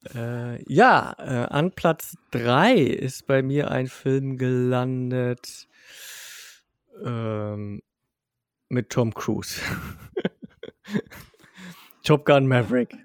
äh, 0.15 0.73
ja, 0.73 1.15
äh, 1.19 1.53
an 1.53 1.71
Platz 1.71 2.17
3 2.31 2.73
ist 2.77 3.27
bei 3.27 3.43
mir 3.43 3.69
ein 3.69 3.85
Film 3.85 4.37
gelandet 4.37 5.67
ähm, 7.03 7.81
mit 8.69 8.89
Tom 8.89 9.13
Cruise. 9.13 9.61
Top 12.03 12.25
Gun 12.25 12.47
Maverick. 12.47 12.95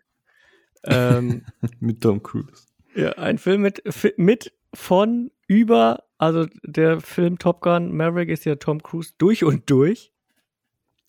Ähm, 0.85 1.45
mit 1.81 2.01
Tom 2.01 2.23
Cruise. 2.23 2.67
Ja, 2.95 3.13
ein 3.13 3.39
Film 3.39 3.63
mit, 3.63 3.83
mit 4.17 4.53
von 4.75 5.31
über, 5.47 6.05
also 6.19 6.47
der 6.63 7.01
Film 7.01 7.39
Top 7.39 7.61
Gun 7.61 7.97
Maverick 7.97 8.29
ist 8.29 8.45
ja 8.45 8.57
Tom 8.57 8.83
Cruise 8.83 9.13
durch 9.19 9.45
und 9.45 9.69
durch. 9.71 10.13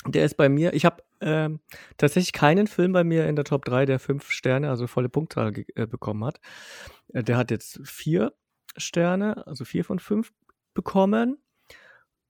Der 0.06 0.26
ist 0.26 0.36
bei 0.36 0.50
mir, 0.50 0.74
ich 0.74 0.86
habe 0.86 1.04
ähm, 1.22 1.60
tatsächlich 1.98 2.34
keinen 2.34 2.68
Film 2.68 2.92
bei 2.92 3.04
mir 3.04 3.28
in 3.28 3.36
der 3.36 3.46
Top 3.46 3.64
3, 3.64 3.86
der 3.86 4.00
fünf 4.00 4.30
Sterne, 4.30 4.70
also 4.70 4.88
volle 4.88 5.08
Punktzahl 5.08 5.54
äh, 5.76 5.88
bekommen 5.88 6.26
hat. 6.26 6.42
Äh, 7.14 7.24
der 7.24 7.38
hat 7.38 7.50
jetzt 7.52 7.80
vier 7.86 8.34
Sterne, 8.76 9.48
also 9.48 9.64
vier 9.64 9.86
von 9.86 10.00
fünf 10.00 10.34
bekommen. 10.74 11.38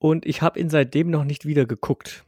Und 0.04 0.26
ich 0.26 0.42
habe 0.42 0.60
ihn 0.60 0.68
seitdem 0.68 1.08
noch 1.08 1.24
nicht 1.24 1.46
wieder 1.46 1.64
geguckt. 1.64 2.26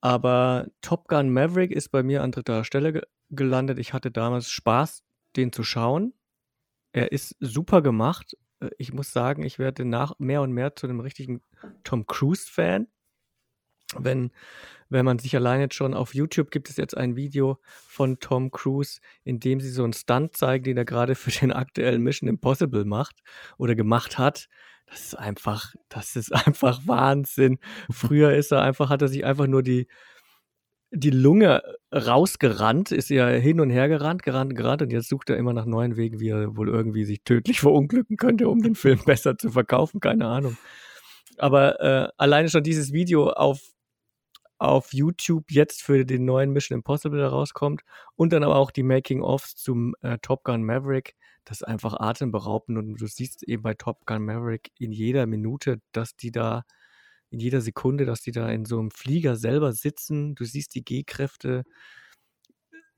Aber 0.00 0.68
Top 0.80 1.08
Gun 1.08 1.28
Maverick 1.28 1.72
ist 1.72 1.88
bei 1.88 2.04
mir 2.04 2.22
an 2.22 2.30
dritter 2.30 2.62
Stelle 2.62 2.92
ge 2.92 3.02
gelandet. 3.30 3.80
Ich 3.80 3.92
hatte 3.92 4.12
damals 4.12 4.48
Spaß, 4.48 5.02
den 5.34 5.50
zu 5.50 5.64
schauen. 5.64 6.14
Er 6.92 7.10
ist 7.10 7.34
super 7.40 7.82
gemacht. 7.82 8.36
Äh, 8.60 8.70
ich 8.78 8.92
muss 8.92 9.12
sagen, 9.12 9.42
ich 9.42 9.58
werde 9.58 9.84
nach 9.84 10.16
mehr 10.20 10.40
und 10.40 10.52
mehr 10.52 10.76
zu 10.76 10.86
einem 10.86 11.00
richtigen 11.00 11.42
Tom 11.82 12.06
Cruise-Fan. 12.06 12.86
Wenn, 13.98 14.30
wenn 14.88 15.04
man 15.04 15.18
sich 15.18 15.34
alleine 15.34 15.64
jetzt 15.64 15.74
schon 15.74 15.94
auf 15.94 16.14
YouTube 16.14 16.52
gibt 16.52 16.70
es 16.70 16.76
jetzt 16.76 16.96
ein 16.96 17.16
Video 17.16 17.58
von 17.64 18.20
Tom 18.20 18.52
Cruise, 18.52 19.00
in 19.24 19.40
dem 19.40 19.58
sie 19.58 19.70
so 19.70 19.82
einen 19.82 19.94
Stunt 19.94 20.36
zeigen, 20.36 20.62
den 20.62 20.76
er 20.76 20.84
gerade 20.84 21.16
für 21.16 21.32
den 21.32 21.52
aktuellen 21.52 22.04
Mission 22.04 22.28
Impossible 22.28 22.84
macht 22.84 23.20
oder 23.58 23.74
gemacht 23.74 24.16
hat. 24.16 24.48
Das 24.86 25.00
ist 25.00 25.18
einfach, 25.18 25.74
das 25.88 26.16
ist 26.16 26.32
einfach 26.46 26.80
Wahnsinn. 26.86 27.58
Früher 27.90 28.34
ist 28.34 28.52
er 28.52 28.62
einfach, 28.62 28.90
hat 28.90 29.02
er 29.02 29.08
sich 29.08 29.24
einfach 29.24 29.46
nur 29.46 29.62
die, 29.62 29.86
die 30.90 31.10
Lunge 31.10 31.62
rausgerannt, 31.92 32.92
ist 32.92 33.10
ja 33.10 33.28
hin 33.28 33.60
und 33.60 33.70
her 33.70 33.88
gerannt, 33.88 34.22
gerannt, 34.22 34.54
gerannt 34.54 34.82
und 34.82 34.92
jetzt 34.92 35.08
sucht 35.08 35.30
er 35.30 35.36
immer 35.36 35.52
nach 35.52 35.66
neuen 35.66 35.96
Wegen, 35.96 36.20
wie 36.20 36.28
er 36.28 36.56
wohl 36.56 36.68
irgendwie 36.68 37.04
sich 37.04 37.22
tödlich 37.24 37.60
verunglücken 37.60 38.16
könnte, 38.16 38.48
um 38.48 38.62
den 38.62 38.74
Film 38.74 39.00
besser 39.04 39.36
zu 39.36 39.50
verkaufen, 39.50 40.00
keine 40.00 40.26
Ahnung. 40.26 40.56
Aber 41.38 41.80
äh, 41.80 42.08
alleine 42.16 42.48
schon 42.48 42.62
dieses 42.62 42.92
Video 42.92 43.30
auf, 43.30 43.60
auf 44.58 44.92
YouTube 44.92 45.50
jetzt 45.50 45.82
für 45.82 46.04
den 46.04 46.24
neuen 46.24 46.52
Mission 46.52 46.78
Impossible, 46.78 47.24
rauskommt 47.24 47.82
und 48.14 48.32
dann 48.32 48.44
aber 48.44 48.56
auch 48.56 48.70
die 48.70 48.84
Making-ofs 48.84 49.56
zum 49.56 49.94
äh, 50.02 50.18
Top 50.22 50.44
Gun 50.44 50.62
Maverick, 50.62 51.14
das 51.44 51.60
ist 51.60 51.66
einfach 51.66 51.94
atemberaubend 52.00 52.78
und 52.78 53.00
du 53.00 53.06
siehst 53.06 53.42
eben 53.44 53.62
bei 53.62 53.74
Top 53.74 54.06
Gun 54.06 54.24
Maverick 54.24 54.70
in 54.78 54.92
jeder 54.92 55.26
Minute, 55.26 55.80
dass 55.92 56.16
die 56.16 56.30
da 56.30 56.64
in 57.30 57.40
jeder 57.40 57.60
Sekunde, 57.60 58.06
dass 58.06 58.22
die 58.22 58.32
da 58.32 58.48
in 58.50 58.64
so 58.64 58.78
einem 58.78 58.90
Flieger 58.90 59.36
selber 59.36 59.72
sitzen. 59.72 60.34
Du 60.36 60.44
siehst 60.44 60.74
die 60.74 60.84
G-Kräfte. 60.84 61.64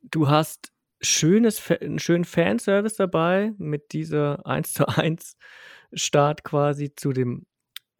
Du 0.02 0.28
hast 0.28 0.72
schönes, 1.00 1.70
einen 1.70 1.98
schönen 1.98 2.24
Fanservice 2.24 2.96
dabei 2.96 3.52
mit 3.58 3.92
dieser 3.92 4.46
1 4.46 4.74
zu 4.74 4.86
1 4.88 5.36
Start 5.94 6.44
quasi 6.44 6.94
zu 6.94 7.12
dem 7.12 7.46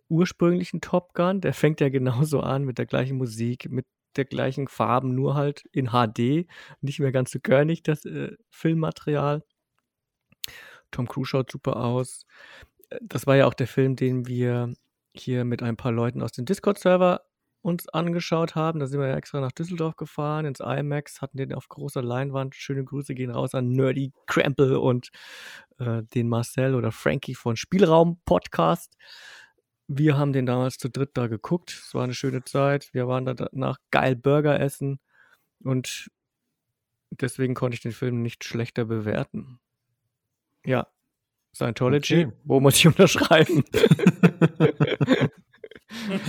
ursprünglichen 0.08 0.80
Top 0.80 1.14
Gun. 1.14 1.40
Der 1.40 1.54
fängt 1.54 1.80
ja 1.80 1.88
genauso 1.88 2.40
an 2.40 2.64
mit 2.64 2.78
der 2.78 2.86
gleichen 2.86 3.16
Musik, 3.16 3.70
mit 3.70 3.86
der 4.16 4.24
gleichen 4.24 4.68
Farben, 4.68 5.14
nur 5.14 5.34
halt 5.34 5.64
in 5.72 5.88
HD. 5.90 6.46
Nicht 6.80 7.00
mehr 7.00 7.12
ganz 7.12 7.30
so 7.30 7.38
körnig, 7.40 7.82
das 7.82 8.04
äh, 8.04 8.32
Filmmaterial. 8.50 9.42
Tom 10.90 11.08
Cruise 11.08 11.30
schaut 11.30 11.50
super 11.50 11.76
aus. 11.76 12.26
Äh, 12.90 12.98
das 13.02 13.26
war 13.26 13.36
ja 13.36 13.46
auch 13.46 13.54
der 13.54 13.66
Film, 13.66 13.96
den 13.96 14.26
wir 14.26 14.72
hier 15.14 15.44
mit 15.44 15.62
ein 15.62 15.76
paar 15.76 15.92
Leuten 15.92 16.22
aus 16.22 16.32
dem 16.32 16.44
Discord-Server 16.44 17.22
uns 17.66 17.88
angeschaut 17.88 18.54
haben. 18.54 18.78
Da 18.78 18.86
sind 18.86 19.00
wir 19.00 19.08
ja 19.08 19.16
extra 19.16 19.40
nach 19.40 19.50
Düsseldorf 19.50 19.96
gefahren, 19.96 20.46
ins 20.46 20.60
IMAX, 20.60 21.20
hatten 21.20 21.36
den 21.36 21.52
auf 21.52 21.68
großer 21.68 22.02
Leinwand. 22.02 22.54
Schöne 22.54 22.84
Grüße 22.84 23.14
gehen 23.14 23.30
raus 23.30 23.54
an 23.54 23.70
Nerdy 23.70 24.12
Crample 24.26 24.78
und 24.78 25.10
äh, 25.78 26.02
den 26.14 26.28
Marcel 26.28 26.76
oder 26.76 26.92
Frankie 26.92 27.34
von 27.34 27.56
Spielraum 27.56 28.20
Podcast. 28.24 28.96
Wir 29.88 30.16
haben 30.16 30.32
den 30.32 30.46
damals 30.46 30.78
zu 30.78 30.88
dritt 30.88 31.10
da 31.14 31.26
geguckt. 31.26 31.70
Es 31.70 31.92
war 31.94 32.04
eine 32.04 32.14
schöne 32.14 32.44
Zeit. 32.44 32.92
Wir 32.92 33.08
waren 33.08 33.24
danach 33.24 33.78
geil 33.90 34.14
Burger 34.14 34.60
essen 34.60 35.00
und 35.62 36.08
deswegen 37.10 37.54
konnte 37.54 37.74
ich 37.74 37.82
den 37.82 37.92
Film 37.92 38.22
nicht 38.22 38.44
schlechter 38.44 38.84
bewerten. 38.84 39.58
Ja, 40.66 40.86
Scientology, 41.56 42.26
okay. 42.26 42.36
wo 42.44 42.60
muss 42.60 42.76
ich 42.76 42.86
unterschreiben? 42.86 43.64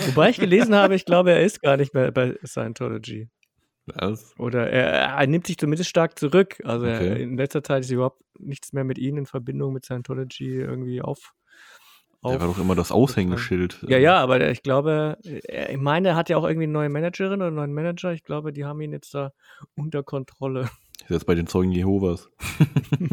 Wobei 0.08 0.30
ich 0.30 0.40
gelesen 0.40 0.74
habe, 0.74 0.96
ich 0.96 1.04
glaube, 1.06 1.32
er 1.32 1.44
ist 1.44 1.62
gar 1.62 1.76
nicht 1.76 1.94
mehr 1.94 2.12
bei 2.12 2.38
Scientology. 2.46 3.28
Was? 3.88 4.34
Oder 4.38 4.70
er, 4.70 5.18
er, 5.18 5.28
nimmt 5.28 5.48
sich 5.48 5.58
zumindest 5.58 5.90
stark 5.90 6.18
zurück. 6.20 6.62
Also 6.64 6.86
okay. 6.86 7.08
er, 7.08 7.18
in 7.18 7.38
letzter 7.38 7.64
Zeit 7.64 7.84
ist 7.84 7.92
überhaupt 7.92 8.22
nichts 8.40 8.74
mehr 8.74 8.84
mit 8.84 8.98
ihnen 8.98 9.20
in 9.20 9.26
Verbindung 9.26 9.74
mit 9.74 9.86
Scientology 9.86 10.56
irgendwie 10.56 11.02
auf. 11.02 11.34
auf 12.22 12.32
der 12.32 12.42
war 12.42 12.48
doch 12.48 12.60
immer 12.60 12.76
das 12.76 12.92
Aushängeschild. 12.92 13.86
Ja, 13.88 13.98
ja, 13.98 14.18
aber 14.18 14.50
ich 14.50 14.62
glaube, 14.62 15.18
ich 15.24 15.78
meine, 15.78 16.10
er 16.10 16.16
hat 16.16 16.30
ja 16.30 16.38
auch 16.38 16.46
irgendwie 16.46 16.66
eine 16.66 16.74
neue 16.74 16.90
Managerin 16.90 17.36
oder 17.36 17.48
einen 17.48 17.56
neuen 17.56 17.74
Manager. 17.74 18.14
Ich 18.14 18.24
glaube, 18.24 18.54
die 18.54 18.66
haben 18.66 18.82
ihn 18.82 18.92
jetzt 18.92 19.14
da 19.14 19.32
unter 19.76 20.04
Kontrolle. 20.04 20.70
Ist 21.02 21.10
jetzt 21.10 21.26
bei 21.26 21.36
den 21.36 21.48
Zeugen 21.48 21.72
Jehovas. 21.72 22.30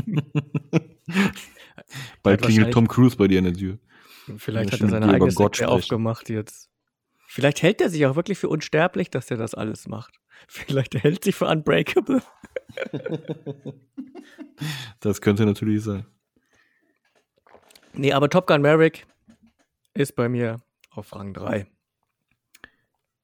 Bald 2.22 2.42
klingelt 2.42 2.72
Tom 2.72 2.88
Cruise 2.88 3.16
bei 3.16 3.28
dir 3.28 3.38
in 3.38 3.44
der 3.44 3.54
Tür. 3.54 3.78
Vielleicht 4.36 4.72
hat 4.72 4.80
er 4.80 4.88
seine 4.88 5.08
eigene 5.08 5.30
Sekte 5.30 5.68
aufgemacht 5.68 6.30
jetzt. 6.30 6.70
Vielleicht 7.26 7.62
hält 7.62 7.80
er 7.80 7.90
sich 7.90 8.06
auch 8.06 8.16
wirklich 8.16 8.38
für 8.38 8.48
unsterblich, 8.48 9.10
dass 9.10 9.30
er 9.30 9.36
das 9.36 9.54
alles 9.54 9.88
macht. 9.88 10.20
Vielleicht 10.48 10.94
hält 10.94 11.24
sich 11.24 11.34
für 11.34 11.46
unbreakable. 11.46 12.22
das 15.00 15.20
könnte 15.20 15.44
natürlich 15.44 15.82
sein. 15.82 16.06
Nee, 17.92 18.12
aber 18.12 18.28
Top 18.28 18.46
Gun 18.46 18.62
Maverick 18.62 19.06
ist 19.94 20.16
bei 20.16 20.28
mir 20.28 20.60
auf 20.90 21.14
Rang 21.14 21.34
3. 21.34 21.66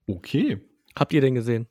Okay. 0.06 0.60
Habt 0.96 1.12
ihr 1.12 1.20
den 1.20 1.34
gesehen? 1.34 1.68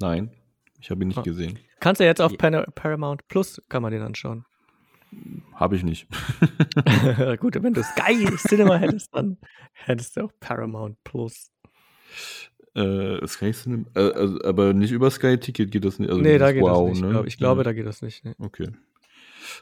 Nein, 0.00 0.32
ich 0.80 0.90
habe 0.90 1.02
ihn 1.02 1.08
nicht 1.08 1.18
ah. 1.18 1.22
gesehen. 1.22 1.58
Kannst 1.80 2.00
du 2.00 2.04
jetzt 2.04 2.20
auf 2.20 2.36
Paramount 2.36 3.26
Plus, 3.28 3.62
kann 3.68 3.82
man 3.82 3.92
den 3.92 4.02
anschauen. 4.02 4.44
Habe 5.54 5.76
ich 5.76 5.82
nicht. 5.82 6.06
Gut, 7.40 7.60
wenn 7.62 7.74
du 7.74 7.82
Sky 7.82 8.26
Cinema 8.48 8.76
hättest, 8.76 9.14
dann 9.14 9.38
hättest 9.72 10.16
du 10.16 10.22
auch 10.22 10.32
Paramount 10.40 11.02
Plus. 11.04 11.50
Äh, 12.74 13.26
Sky 13.26 13.52
Cinema, 13.52 13.86
äh, 13.96 14.12
also, 14.12 14.42
aber 14.44 14.72
nicht 14.72 14.92
über 14.92 15.10
Sky 15.10 15.38
Ticket 15.38 15.70
geht 15.70 15.84
das 15.84 15.98
nicht. 15.98 16.10
Also 16.10 16.20
nee, 16.20 16.38
da 16.38 16.52
geht 16.52 16.62
wow, 16.62 16.88
das 16.88 16.98
nicht. 16.98 17.02
Ne? 17.02 17.10
Glaub, 17.10 17.26
ich 17.26 17.38
glaube, 17.38 17.60
ja. 17.60 17.64
da 17.64 17.72
geht 17.72 17.86
das 17.86 18.02
nicht. 18.02 18.24
Nee. 18.24 18.34
Okay. 18.38 18.68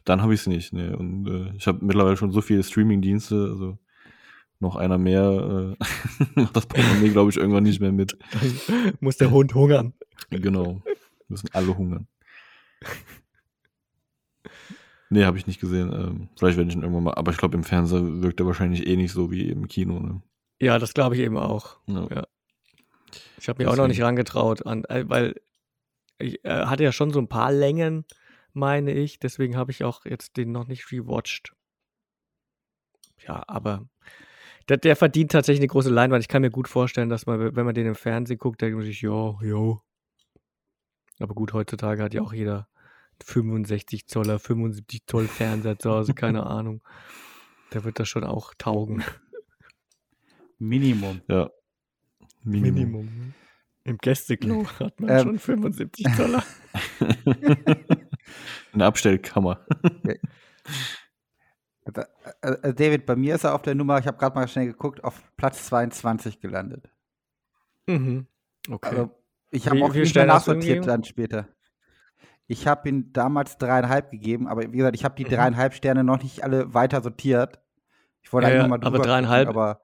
Dann 0.04 0.22
habe 0.22 0.34
ich 0.34 0.40
es 0.40 0.46
nicht. 0.46 0.72
Ne? 0.72 0.96
Und 0.96 1.26
äh, 1.28 1.56
ich 1.56 1.66
habe 1.66 1.84
mittlerweile 1.84 2.16
schon 2.16 2.32
so 2.32 2.40
viele 2.40 2.62
Streaming-Dienste, 2.62 3.34
also 3.34 3.78
noch 4.58 4.76
einer 4.76 4.98
mehr, 4.98 5.76
äh, 5.78 5.84
macht 6.34 6.56
das 6.56 6.66
Portemonnaie, 6.66 7.10
glaube 7.10 7.30
ich, 7.30 7.36
irgendwann 7.36 7.64
nicht 7.64 7.80
mehr 7.80 7.92
mit. 7.92 8.18
Muss 9.00 9.16
der 9.16 9.30
Hund 9.30 9.54
hungern. 9.54 9.94
Genau. 10.30 10.82
Müssen 11.28 11.48
alle 11.52 11.76
hungern. 11.76 12.06
Nee, 15.08 15.24
habe 15.24 15.38
ich 15.38 15.46
nicht 15.46 15.60
gesehen. 15.60 15.92
Ähm, 15.92 16.28
vielleicht 16.36 16.56
werde 16.56 16.68
ich 16.68 16.76
ihn 16.76 16.82
irgendwann 16.82 17.04
mal. 17.04 17.14
Aber 17.14 17.30
ich 17.30 17.38
glaube, 17.38 17.56
im 17.56 17.64
Fernsehen 17.64 18.22
wirkt 18.22 18.40
er 18.40 18.46
wahrscheinlich 18.46 18.86
eh 18.86 18.96
nicht 18.96 19.12
so 19.12 19.30
wie 19.30 19.48
im 19.48 19.68
Kino. 19.68 20.00
Ne? 20.00 20.22
Ja, 20.60 20.78
das 20.78 20.94
glaube 20.94 21.14
ich 21.14 21.20
eben 21.20 21.36
auch. 21.36 21.78
Ja. 21.86 22.08
Ja. 22.10 22.26
Ich 23.38 23.48
habe 23.48 23.62
mich 23.62 23.70
auch 23.70 23.76
noch 23.76 23.86
nicht 23.86 24.02
rangetraut, 24.02 24.66
an, 24.66 24.84
äh, 24.84 25.04
weil 25.08 25.40
ich 26.18 26.44
äh, 26.44 26.66
hatte 26.66 26.82
ja 26.82 26.92
schon 26.92 27.12
so 27.12 27.20
ein 27.20 27.28
paar 27.28 27.52
Längen, 27.52 28.04
meine 28.52 28.92
ich. 28.92 29.20
Deswegen 29.20 29.56
habe 29.56 29.70
ich 29.70 29.84
auch 29.84 30.04
jetzt 30.04 30.36
den 30.36 30.50
noch 30.50 30.66
nicht 30.66 30.90
rewatcht. 30.90 31.52
Ja, 33.26 33.44
aber 33.46 33.88
der, 34.68 34.78
der 34.78 34.96
verdient 34.96 35.32
tatsächlich 35.32 35.60
eine 35.60 35.68
große 35.68 35.90
Leinwand. 35.90 36.22
Ich 36.22 36.28
kann 36.28 36.42
mir 36.42 36.50
gut 36.50 36.68
vorstellen, 36.68 37.08
dass 37.08 37.26
man, 37.26 37.54
wenn 37.54 37.64
man 37.66 37.74
den 37.74 37.86
im 37.86 37.94
Fernsehen 37.94 38.38
guckt, 38.38 38.60
denkt 38.60 38.76
man 38.76 38.84
sich, 38.84 39.00
jo, 39.00 39.38
jo. 39.42 39.80
Aber 41.18 41.34
gut, 41.34 41.52
heutzutage 41.52 42.02
hat 42.02 42.14
ja 42.14 42.22
auch 42.22 42.32
jeder 42.32 42.68
65 43.24 44.06
Zoller, 44.06 44.38
75 44.38 45.06
Zoll 45.06 45.26
Fernseher 45.28 45.78
zu 45.78 45.90
Hause, 45.90 46.14
keine 46.14 46.46
Ahnung. 46.46 46.82
Da 47.70 47.84
wird 47.84 47.98
das 47.98 48.08
schon 48.08 48.24
auch 48.24 48.54
taugen. 48.54 49.02
Minimum. 50.58 51.20
Ja. 51.28 51.50
Minimum. 52.42 53.04
ne? 53.06 53.32
Im 53.84 53.98
Gästeklo 53.98 54.66
hat 54.80 55.00
man 55.00 55.10
Ähm. 55.10 55.22
schon 55.22 55.38
75 55.38 56.06
Zoller. 56.16 56.42
Eine 58.72 58.84
Abstellkammer. 58.84 59.66
Äh, 61.94 62.50
äh, 62.50 62.74
David, 62.74 63.06
bei 63.06 63.14
mir 63.14 63.36
ist 63.36 63.44
er 63.44 63.54
auf 63.54 63.62
der 63.62 63.76
Nummer, 63.76 64.00
ich 64.00 64.08
habe 64.08 64.18
gerade 64.18 64.34
mal 64.34 64.48
schnell 64.48 64.66
geguckt, 64.66 65.04
auf 65.04 65.22
Platz 65.36 65.66
22 65.66 66.40
gelandet. 66.40 66.90
Mhm. 67.86 68.26
Okay. 68.68 68.88
Also, 68.88 69.10
ich 69.52 69.68
habe 69.68 69.84
auch 69.84 69.94
nicht 69.94 70.12
mehr 70.12 70.26
nachsortiert 70.26 70.84
dann 70.84 71.04
später. 71.04 71.46
Ich 72.48 72.66
habe 72.66 72.88
ihn 72.88 73.12
damals 73.12 73.58
dreieinhalb 73.58 74.10
gegeben, 74.10 74.46
aber 74.46 74.62
wie 74.72 74.76
gesagt, 74.76 74.94
ich 74.96 75.04
habe 75.04 75.16
die 75.16 75.24
Mhm. 75.24 75.30
dreieinhalb 75.30 75.74
Sterne 75.74 76.04
noch 76.04 76.22
nicht 76.22 76.44
alle 76.44 76.72
weiter 76.74 77.02
sortiert. 77.02 77.60
Ich 78.22 78.32
wollte 78.32 78.46
Ja, 78.48 78.52
eigentlich 78.52 78.62
ja, 78.62 78.68
noch 78.68 78.68
mal 78.80 78.86
aber 78.86 78.98
drüber 78.98 79.04
dreieinhalb- 79.08 79.46
gucken, 79.48 79.60
aber 79.60 79.80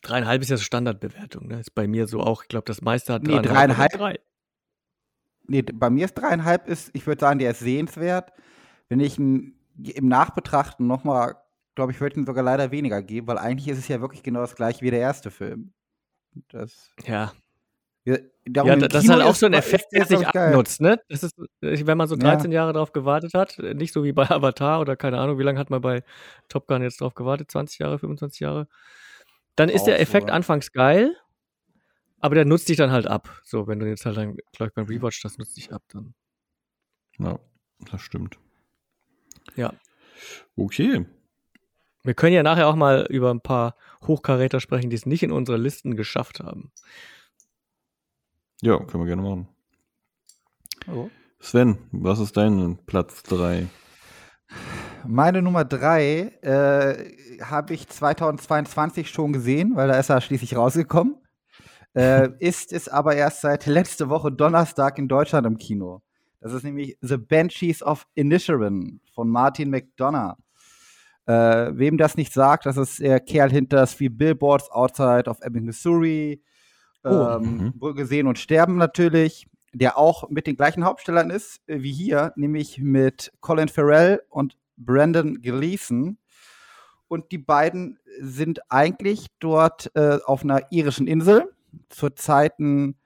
Dreieinhalb 0.00 0.40
ist 0.40 0.48
ja 0.48 0.56
so 0.56 0.62
Standardbewertung, 0.62 1.48
ne? 1.48 1.60
Ist 1.60 1.74
bei 1.74 1.86
mir 1.86 2.06
so 2.06 2.20
auch. 2.20 2.42
Ich 2.42 2.48
glaube, 2.48 2.64
das 2.64 2.80
meiste 2.80 3.12
hat 3.12 3.24
Nee, 3.24 3.34
oder 3.34 3.42
dreieinhalb. 3.42 3.92
Drei. 3.92 4.18
nee, 5.46 5.60
bei 5.60 5.90
mir 5.90 6.06
ist 6.06 6.14
dreieinhalb 6.14 6.66
ist, 6.66 6.90
ich 6.94 7.06
würde 7.06 7.20
sagen, 7.20 7.38
der 7.38 7.50
ist 7.50 7.58
sehenswert. 7.60 8.32
Wenn 8.88 9.00
ich 9.00 9.18
ihn 9.18 9.58
im 9.76 10.08
Nachbetrachten 10.08 10.86
noch 10.86 11.04
mal, 11.04 11.36
glaube 11.74 11.92
ich, 11.92 12.00
würde 12.00 12.14
ich 12.14 12.18
ihn 12.18 12.26
sogar 12.26 12.42
leider 12.44 12.70
weniger 12.70 13.02
geben, 13.02 13.26
weil 13.26 13.38
eigentlich 13.38 13.68
ist 13.68 13.78
es 13.78 13.88
ja 13.88 14.00
wirklich 14.00 14.22
genau 14.22 14.40
das 14.40 14.56
gleiche 14.56 14.80
wie 14.80 14.90
der 14.90 15.00
erste 15.00 15.30
Film. 15.30 15.74
Das, 16.48 16.90
Ja. 17.04 17.32
Ja, 18.04 18.16
Ja, 18.46 18.76
das 18.76 19.04
ist 19.04 19.10
halt 19.10 19.22
auch 19.22 19.34
so 19.34 19.46
ein 19.46 19.52
Effekt, 19.52 19.86
der 19.92 20.06
sich 20.06 20.26
abnutzt, 20.26 20.80
ne? 20.80 21.00
Das 21.08 21.22
ist, 21.22 21.36
wenn 21.60 21.96
man 21.96 22.08
so 22.08 22.16
Ja. 22.16 22.22
13 22.34 22.50
Jahre 22.50 22.72
drauf 22.72 22.92
gewartet 22.92 23.34
hat, 23.34 23.58
äh, 23.58 23.74
nicht 23.74 23.92
so 23.92 24.02
wie 24.04 24.12
bei 24.12 24.24
Avatar 24.30 24.80
oder 24.80 24.96
keine 24.96 25.18
Ahnung, 25.18 25.38
wie 25.38 25.44
lange 25.44 25.58
hat 25.58 25.70
man 25.70 25.80
bei 25.80 26.02
Top 26.48 26.66
Gun 26.66 26.82
jetzt 26.82 27.00
drauf 27.00 27.14
gewartet? 27.14 27.50
20 27.50 27.78
Jahre, 27.78 27.98
25 27.98 28.40
Jahre? 28.40 28.68
Dann 29.54 29.68
ist 29.68 29.82
Auch 29.82 29.86
der 29.86 29.96
so, 29.96 30.02
Effekt 30.02 30.28
ja. 30.28 30.34
anfangs 30.34 30.72
geil, 30.72 31.14
aber 32.20 32.34
der 32.34 32.44
nutzt 32.44 32.68
dich 32.68 32.76
dann 32.76 32.90
halt 32.90 33.06
ab. 33.06 33.40
So, 33.44 33.66
wenn 33.66 33.78
du 33.78 33.86
jetzt 33.86 34.06
halt 34.06 34.16
dann, 34.16 34.36
glaube 34.52 34.70
ich, 34.70 34.74
beim 34.74 34.86
Rewatch, 34.86 35.22
das 35.22 35.38
nutzt 35.38 35.56
dich 35.56 35.72
ab 35.72 35.82
dann. 35.92 36.14
Ja, 37.18 37.38
das 37.90 38.00
stimmt. 38.00 38.38
Ja. 39.54 39.72
Okay. 40.56 41.04
Wir 42.04 42.14
können 42.14 42.34
ja 42.34 42.42
nachher 42.42 42.66
auch 42.66 42.74
mal 42.74 43.06
über 43.10 43.32
ein 43.32 43.40
paar 43.40 43.76
Hochkaräter 44.06 44.58
sprechen, 44.58 44.90
die 44.90 44.96
es 44.96 45.06
nicht 45.06 45.22
in 45.22 45.30
unsere 45.30 45.58
Listen 45.58 45.96
geschafft 45.96 46.40
haben. 46.40 46.72
Ja, 48.62 48.78
können 48.78 49.02
wir 49.02 49.08
gerne 49.08 49.22
machen. 49.22 49.48
Oh. 50.86 51.10
Sven, 51.40 51.78
was 51.90 52.20
ist 52.20 52.36
dein 52.36 52.78
Platz 52.86 53.24
3? 53.24 53.66
Meine 55.04 55.42
Nummer 55.42 55.64
drei 55.64 56.30
äh, 56.42 57.42
habe 57.42 57.74
ich 57.74 57.88
2022 57.88 59.10
schon 59.10 59.32
gesehen, 59.32 59.74
weil 59.74 59.88
da 59.88 59.98
ist 59.98 60.10
er 60.10 60.20
schließlich 60.20 60.56
rausgekommen. 60.56 61.16
Äh, 61.94 62.28
ist 62.38 62.72
es 62.72 62.88
aber 62.88 63.16
erst 63.16 63.40
seit 63.40 63.66
letzte 63.66 64.08
Woche 64.08 64.30
Donnerstag 64.30 64.96
in 64.96 65.08
Deutschland 65.08 65.44
im 65.44 65.58
Kino. 65.58 66.00
Das 66.40 66.52
ist 66.52 66.62
nämlich 66.62 66.96
The 67.00 67.16
Banshees 67.16 67.82
of 67.82 68.06
Inisherin 68.14 69.00
von 69.12 69.28
Martin 69.28 69.70
McDonough. 69.70 70.36
Äh, 71.26 71.72
wem 71.74 71.98
das 71.98 72.16
nicht 72.16 72.32
sagt, 72.32 72.66
das 72.66 72.76
ist 72.76 73.00
der 73.00 73.18
Kerl 73.18 73.50
hinter 73.50 73.88
Three 73.88 74.08
Billboards 74.08 74.70
Outside 74.70 75.24
of 75.28 75.40
Ebbing, 75.42 75.64
Missouri. 75.64 76.40
Oh, 77.04 77.08
ähm, 77.08 77.58
mhm. 77.58 77.78
Brücke 77.78 78.06
sehen 78.06 78.26
und 78.26 78.38
sterben 78.38 78.76
natürlich. 78.76 79.46
Der 79.74 79.96
auch 79.96 80.28
mit 80.28 80.46
den 80.46 80.56
gleichen 80.56 80.84
Hauptstellern 80.84 81.30
ist 81.30 81.60
äh, 81.66 81.82
wie 81.82 81.92
hier, 81.92 82.32
nämlich 82.36 82.78
mit 82.78 83.32
Colin 83.40 83.68
Farrell 83.68 84.22
und 84.28 84.56
Brandon 84.76 85.40
Gleeson. 85.40 86.18
Und 87.08 87.32
die 87.32 87.38
beiden 87.38 87.98
sind 88.20 88.60
eigentlich 88.70 89.26
dort 89.38 89.90
äh, 89.94 90.18
auf 90.24 90.44
einer 90.44 90.70
irischen 90.70 91.06
Insel 91.06 91.50
zu 91.88 92.10
Zeiten 92.10 92.96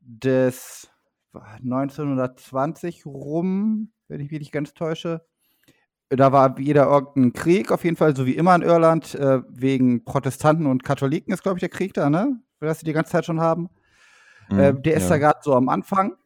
des 0.00 0.90
1920 1.32 3.06
rum, 3.06 3.92
wenn 4.08 4.20
ich 4.20 4.30
mich 4.30 4.40
nicht 4.40 4.52
ganz 4.52 4.74
täusche. 4.74 5.24
Da 6.08 6.32
war 6.32 6.58
wieder 6.58 6.86
irgendein 6.86 7.32
Krieg, 7.32 7.70
auf 7.70 7.84
jeden 7.84 7.96
Fall, 7.96 8.16
so 8.16 8.26
wie 8.26 8.34
immer 8.34 8.54
in 8.56 8.62
Irland, 8.62 9.14
äh, 9.14 9.42
wegen 9.48 10.04
Protestanten 10.04 10.66
und 10.66 10.82
Katholiken 10.82 11.32
ist, 11.32 11.42
glaube 11.42 11.58
ich, 11.58 11.60
der 11.60 11.68
Krieg 11.68 11.94
da, 11.94 12.10
ne? 12.10 12.40
Das 12.60 12.80
sie 12.80 12.86
die 12.86 12.92
ganze 12.92 13.12
Zeit 13.12 13.24
schon 13.24 13.40
haben. 13.40 13.70
Äh, 14.50 14.74
der 14.74 14.96
ist 14.96 15.08
da 15.08 15.18
gerade 15.18 15.40
so 15.42 15.54
am 15.54 15.68
Anfang. 15.68 16.16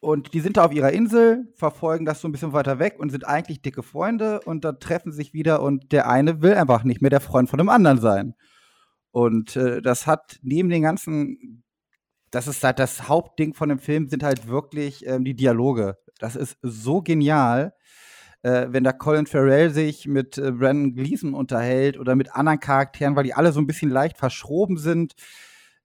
Und 0.00 0.32
die 0.32 0.40
sind 0.40 0.56
da 0.56 0.64
auf 0.64 0.72
ihrer 0.72 0.92
Insel, 0.92 1.52
verfolgen 1.56 2.04
das 2.04 2.20
so 2.20 2.28
ein 2.28 2.32
bisschen 2.32 2.52
weiter 2.52 2.78
weg 2.78 2.96
und 2.98 3.10
sind 3.10 3.26
eigentlich 3.26 3.62
dicke 3.62 3.82
Freunde 3.82 4.40
und 4.44 4.64
dann 4.64 4.78
treffen 4.78 5.10
sich 5.10 5.32
wieder 5.32 5.60
und 5.60 5.90
der 5.90 6.08
eine 6.08 6.40
will 6.40 6.54
einfach 6.54 6.84
nicht 6.84 7.02
mehr 7.02 7.10
der 7.10 7.20
Freund 7.20 7.50
von 7.50 7.58
dem 7.58 7.68
anderen 7.68 7.98
sein. 7.98 8.34
Und 9.10 9.56
äh, 9.56 9.82
das 9.82 10.06
hat 10.06 10.38
neben 10.42 10.68
den 10.68 10.82
ganzen, 10.82 11.64
das 12.30 12.46
ist 12.46 12.62
halt 12.62 12.78
das 12.78 13.08
Hauptding 13.08 13.54
von 13.54 13.70
dem 13.70 13.80
Film, 13.80 14.08
sind 14.08 14.22
halt 14.22 14.46
wirklich 14.46 15.04
ähm, 15.04 15.24
die 15.24 15.34
Dialoge. 15.34 15.96
Das 16.20 16.36
ist 16.36 16.58
so 16.62 17.02
genial, 17.02 17.74
äh, 18.42 18.66
wenn 18.70 18.84
da 18.84 18.92
Colin 18.92 19.26
Farrell 19.26 19.70
sich 19.70 20.06
mit 20.06 20.38
äh, 20.38 20.52
Brandon 20.52 20.94
Gleason 20.94 21.34
unterhält 21.34 21.98
oder 21.98 22.14
mit 22.16 22.34
anderen 22.34 22.60
Charakteren, 22.60 23.16
weil 23.16 23.24
die 23.24 23.34
alle 23.34 23.52
so 23.52 23.60
ein 23.60 23.66
bisschen 23.66 23.90
leicht 23.90 24.18
verschroben 24.18 24.78
sind. 24.78 25.14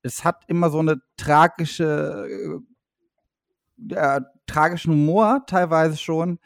Es 0.02 0.24
hat 0.24 0.44
immer 0.48 0.70
so 0.70 0.80
eine 0.80 1.02
tragische, 1.18 2.62
äh, 3.90 4.22
tragischen 4.46 4.94
Humor 4.94 5.44
teilweise 5.48 5.98
schon. 5.98 6.40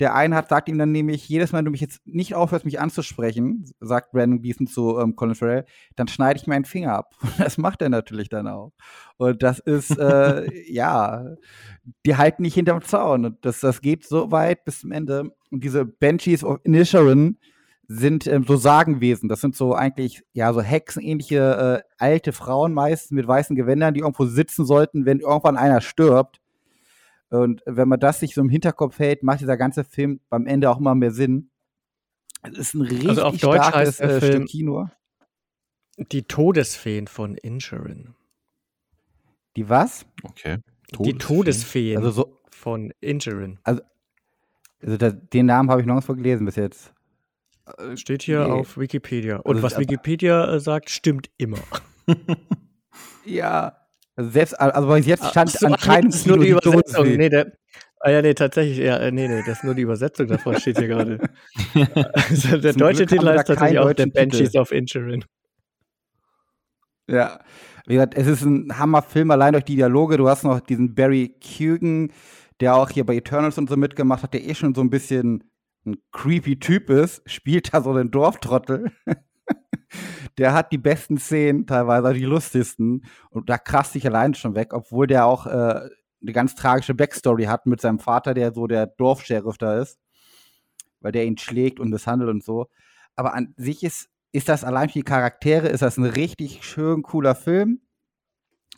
Der 0.00 0.14
eine 0.14 0.36
hat, 0.36 0.48
sagt 0.48 0.68
ihm 0.68 0.78
dann 0.78 0.92
nämlich, 0.92 1.28
jedes 1.28 1.52
Mal, 1.52 1.58
wenn 1.58 1.64
du 1.64 1.70
mich 1.72 1.80
jetzt 1.80 2.06
nicht 2.06 2.34
aufhörst, 2.34 2.64
mich 2.64 2.80
anzusprechen, 2.80 3.64
sagt 3.80 4.12
Brandon 4.12 4.40
Gleason 4.40 4.66
zu 4.66 4.98
ähm, 4.98 5.16
Colin 5.16 5.34
Farrell, 5.34 5.64
dann 5.96 6.08
schneide 6.08 6.38
ich 6.38 6.46
meinen 6.46 6.64
Finger 6.64 6.94
ab. 6.94 7.14
Und 7.20 7.32
das 7.38 7.58
macht 7.58 7.82
er 7.82 7.88
natürlich 7.88 8.28
dann 8.28 8.46
auch. 8.46 8.72
Und 9.16 9.42
das 9.42 9.58
ist, 9.58 9.98
äh, 9.98 10.48
ja, 10.72 11.24
die 12.06 12.16
halten 12.16 12.42
nicht 12.42 12.54
hinterm 12.54 12.82
Zaun. 12.82 13.24
Und 13.24 13.44
das, 13.44 13.60
das 13.60 13.80
geht 13.80 14.06
so 14.06 14.30
weit 14.30 14.64
bis 14.64 14.80
zum 14.80 14.92
Ende. 14.92 15.32
Und 15.50 15.64
diese 15.64 15.84
Banshees 15.84 16.44
of 16.44 16.60
Inisherin 16.64 17.38
sind 17.88 18.26
ähm, 18.26 18.44
so 18.46 18.56
Sagenwesen. 18.56 19.28
Das 19.28 19.40
sind 19.40 19.56
so 19.56 19.74
eigentlich, 19.74 20.22
ja, 20.32 20.52
so 20.52 20.60
hexenähnliche 20.60 21.82
äh, 21.82 21.88
alte 21.98 22.32
Frauen 22.32 22.74
meistens 22.74 23.12
mit 23.12 23.26
weißen 23.26 23.56
Gewändern, 23.56 23.94
die 23.94 24.00
irgendwo 24.00 24.26
sitzen 24.26 24.66
sollten, 24.66 25.06
wenn 25.06 25.20
irgendwann 25.20 25.56
einer 25.56 25.80
stirbt. 25.80 26.40
Und 27.30 27.62
wenn 27.66 27.88
man 27.88 28.00
das 28.00 28.20
sich 28.20 28.34
so 28.34 28.40
im 28.40 28.48
Hinterkopf 28.48 28.98
hält, 28.98 29.22
macht 29.22 29.40
dieser 29.40 29.56
ganze 29.56 29.84
Film 29.84 30.20
beim 30.30 30.46
Ende 30.46 30.70
auch 30.70 30.78
immer 30.78 30.94
mehr 30.94 31.10
Sinn. 31.10 31.50
Es 32.42 32.56
ist 32.58 32.74
ein 32.74 32.82
richtig 32.82 33.08
Also 33.08 33.24
auf 33.24 33.36
Deutsch 33.38 33.56
starkes 33.62 33.74
heißt 33.74 34.00
der 34.00 34.10
äh, 34.10 34.20
Film- 34.20 34.32
Stück 34.42 34.48
Kino. 34.48 34.90
Die 36.12 36.22
Todesfeen 36.22 37.06
von 37.08 37.34
Insurin. 37.34 38.14
Die 39.56 39.68
was? 39.68 40.06
Okay. 40.22 40.58
Die 41.00 41.14
Todesfeen 41.14 41.98
Also 41.98 42.10
so, 42.12 42.38
von 42.50 42.92
Insurin. 43.00 43.58
also 43.64 43.82
da, 44.80 45.10
den 45.10 45.46
Namen 45.46 45.70
habe 45.70 45.80
ich 45.80 45.86
nirgendwo 45.86 46.14
gelesen 46.14 46.46
bis 46.46 46.54
jetzt. 46.56 46.94
Steht 47.96 48.22
hier 48.22 48.44
Nee. 48.46 48.52
auf 48.52 48.78
Wikipedia. 48.78 49.38
Und 49.38 49.56
Also, 49.56 49.62
was 49.66 49.78
Wikipedia 49.78 50.54
äh, 50.54 50.60
sagt, 50.60 50.88
stimmt 50.90 51.30
immer. 51.36 51.58
Ja. 53.24 53.76
Also 54.18 54.30
selbst, 54.30 54.60
also 54.60 54.96
jetzt 54.96 55.26
stand 55.26 55.48
Ach 55.54 55.60
so, 55.60 55.66
an 55.68 55.74
ach 55.74 55.78
nee, 55.78 55.86
keinem 55.86 56.10
das 56.10 56.16
ist 56.16 56.26
nur 56.26 56.38
die 56.40 56.48
Übersetzung. 56.48 57.06
Nee, 57.06 57.28
der, 57.28 57.52
ah 58.00 58.10
ja, 58.10 58.20
nee, 58.20 58.34
tatsächlich, 58.34 58.78
ja, 58.78 58.96
äh, 58.96 59.12
nee, 59.12 59.28
nee, 59.28 59.44
das 59.46 59.58
ist 59.58 59.64
nur 59.64 59.76
die 59.76 59.82
Übersetzung 59.82 60.26
davon, 60.26 60.58
steht 60.58 60.76
hier 60.76 60.88
gerade. 60.88 61.20
Also 62.28 62.58
der 62.58 62.72
Zum 62.72 62.80
deutsche 62.80 63.06
Glück 63.06 63.20
Titel 63.20 63.28
heißt 63.28 63.46
tatsächlich 63.46 63.78
auch 63.78 63.92
The. 63.96 64.06
Banshees 64.06 64.56
of 64.56 64.72
Insurin. 64.72 65.24
Ja. 67.08 67.38
Wie 67.86 67.94
gesagt, 67.94 68.16
es 68.16 68.26
ist 68.26 68.42
ein 68.42 68.76
Hammerfilm, 68.76 69.30
allein 69.30 69.52
durch 69.52 69.64
die 69.64 69.76
Dialoge. 69.76 70.16
Du 70.16 70.28
hast 70.28 70.42
noch 70.42 70.58
diesen 70.58 70.96
Barry 70.96 71.36
Keoghan, 71.40 72.10
der 72.58 72.74
auch 72.74 72.90
hier 72.90 73.06
bei 73.06 73.14
Eternals 73.14 73.56
und 73.56 73.70
so 73.70 73.76
mitgemacht 73.76 74.24
hat, 74.24 74.34
der 74.34 74.44
eh 74.44 74.56
schon 74.56 74.74
so 74.74 74.80
ein 74.80 74.90
bisschen 74.90 75.44
ein 75.86 75.96
creepy 76.10 76.58
Typ 76.58 76.90
ist, 76.90 77.22
spielt 77.30 77.72
da 77.72 77.82
so 77.82 77.92
einen 77.92 78.10
Dorftrottel. 78.10 78.90
der 80.38 80.54
hat 80.54 80.72
die 80.72 80.78
besten 80.78 81.18
Szenen, 81.18 81.66
teilweise 81.66 82.14
die 82.14 82.24
lustigsten. 82.24 83.04
Und 83.30 83.50
da 83.50 83.58
krass 83.58 83.92
sich 83.92 84.06
allein 84.06 84.34
schon 84.34 84.54
weg, 84.54 84.72
obwohl 84.72 85.06
der 85.06 85.26
auch 85.26 85.46
äh, 85.46 85.50
eine 86.20 86.32
ganz 86.32 86.54
tragische 86.54 86.94
Backstory 86.94 87.44
hat 87.44 87.66
mit 87.66 87.80
seinem 87.80 87.98
Vater, 87.98 88.34
der 88.34 88.52
so 88.52 88.66
der 88.66 88.86
Dorfsheriff 88.86 89.58
da 89.58 89.80
ist. 89.80 89.98
Weil 91.00 91.12
der 91.12 91.26
ihn 91.26 91.38
schlägt 91.38 91.80
und 91.80 91.90
misshandelt 91.90 92.30
und 92.30 92.42
so. 92.42 92.66
Aber 93.16 93.34
an 93.34 93.52
sich 93.56 93.82
ist, 93.82 94.08
ist 94.32 94.48
das 94.48 94.64
allein 94.64 94.88
für 94.88 95.00
die 95.00 95.04
Charaktere, 95.04 95.68
ist 95.68 95.82
das 95.82 95.96
ein 95.96 96.04
richtig 96.04 96.64
schön 96.64 97.02
cooler 97.02 97.34
Film. 97.34 97.80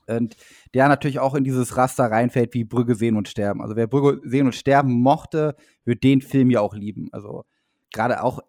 Und 0.07 0.37
der 0.75 0.89
natürlich 0.89 1.21
auch 1.21 1.35
in 1.35 1.45
dieses 1.45 1.77
Raster 1.77 2.11
reinfällt 2.11 2.55
wie 2.55 2.65
Brügge 2.65 2.95
sehen 2.95 3.17
und 3.17 3.29
sterben. 3.29 3.63
Also 3.63 3.77
wer 3.77 3.87
Brügge 3.87 4.21
sehen 4.29 4.47
und 4.47 4.55
sterben 4.55 5.01
mochte, 5.01 5.57
wird 5.85 6.03
den 6.03 6.21
Film 6.21 6.51
ja 6.51 6.61
auch 6.61 6.75
lieben. 6.75 7.09
Also 7.13 7.45
gerade 7.93 8.23
auch 8.23 8.41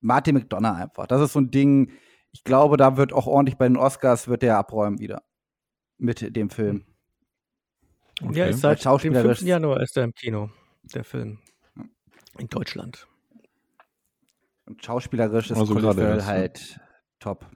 Martin 0.00 0.34
McDonough 0.34 0.76
einfach. 0.76 1.06
Das 1.06 1.22
ist 1.22 1.32
so 1.32 1.40
ein 1.40 1.50
Ding, 1.50 1.92
ich 2.32 2.44
glaube, 2.44 2.76
da 2.76 2.96
wird 2.96 3.12
auch 3.12 3.26
ordentlich 3.26 3.56
bei 3.56 3.66
den 3.66 3.76
Oscars 3.76 4.28
wird 4.28 4.42
der 4.42 4.56
abräumen 4.56 4.98
wieder. 4.98 5.22
Mit 5.98 6.34
dem 6.34 6.50
Film. 6.50 6.86
Okay. 8.22 8.38
Ja, 8.38 8.46
ist 8.46 8.60
seit 8.60 8.84
dem 8.84 9.14
5. 9.14 9.42
Januar 9.42 9.80
ist 9.80 9.96
er 9.96 10.04
im 10.04 10.14
Kino, 10.14 10.50
der 10.82 11.04
Film. 11.04 11.38
In 12.38 12.48
Deutschland. 12.48 13.06
Und 14.66 14.84
schauspielerisch 14.84 15.50
ist 15.50 15.58
also 15.58 15.74
Colin 15.74 16.24
halt 16.24 16.80
top. 17.18 17.46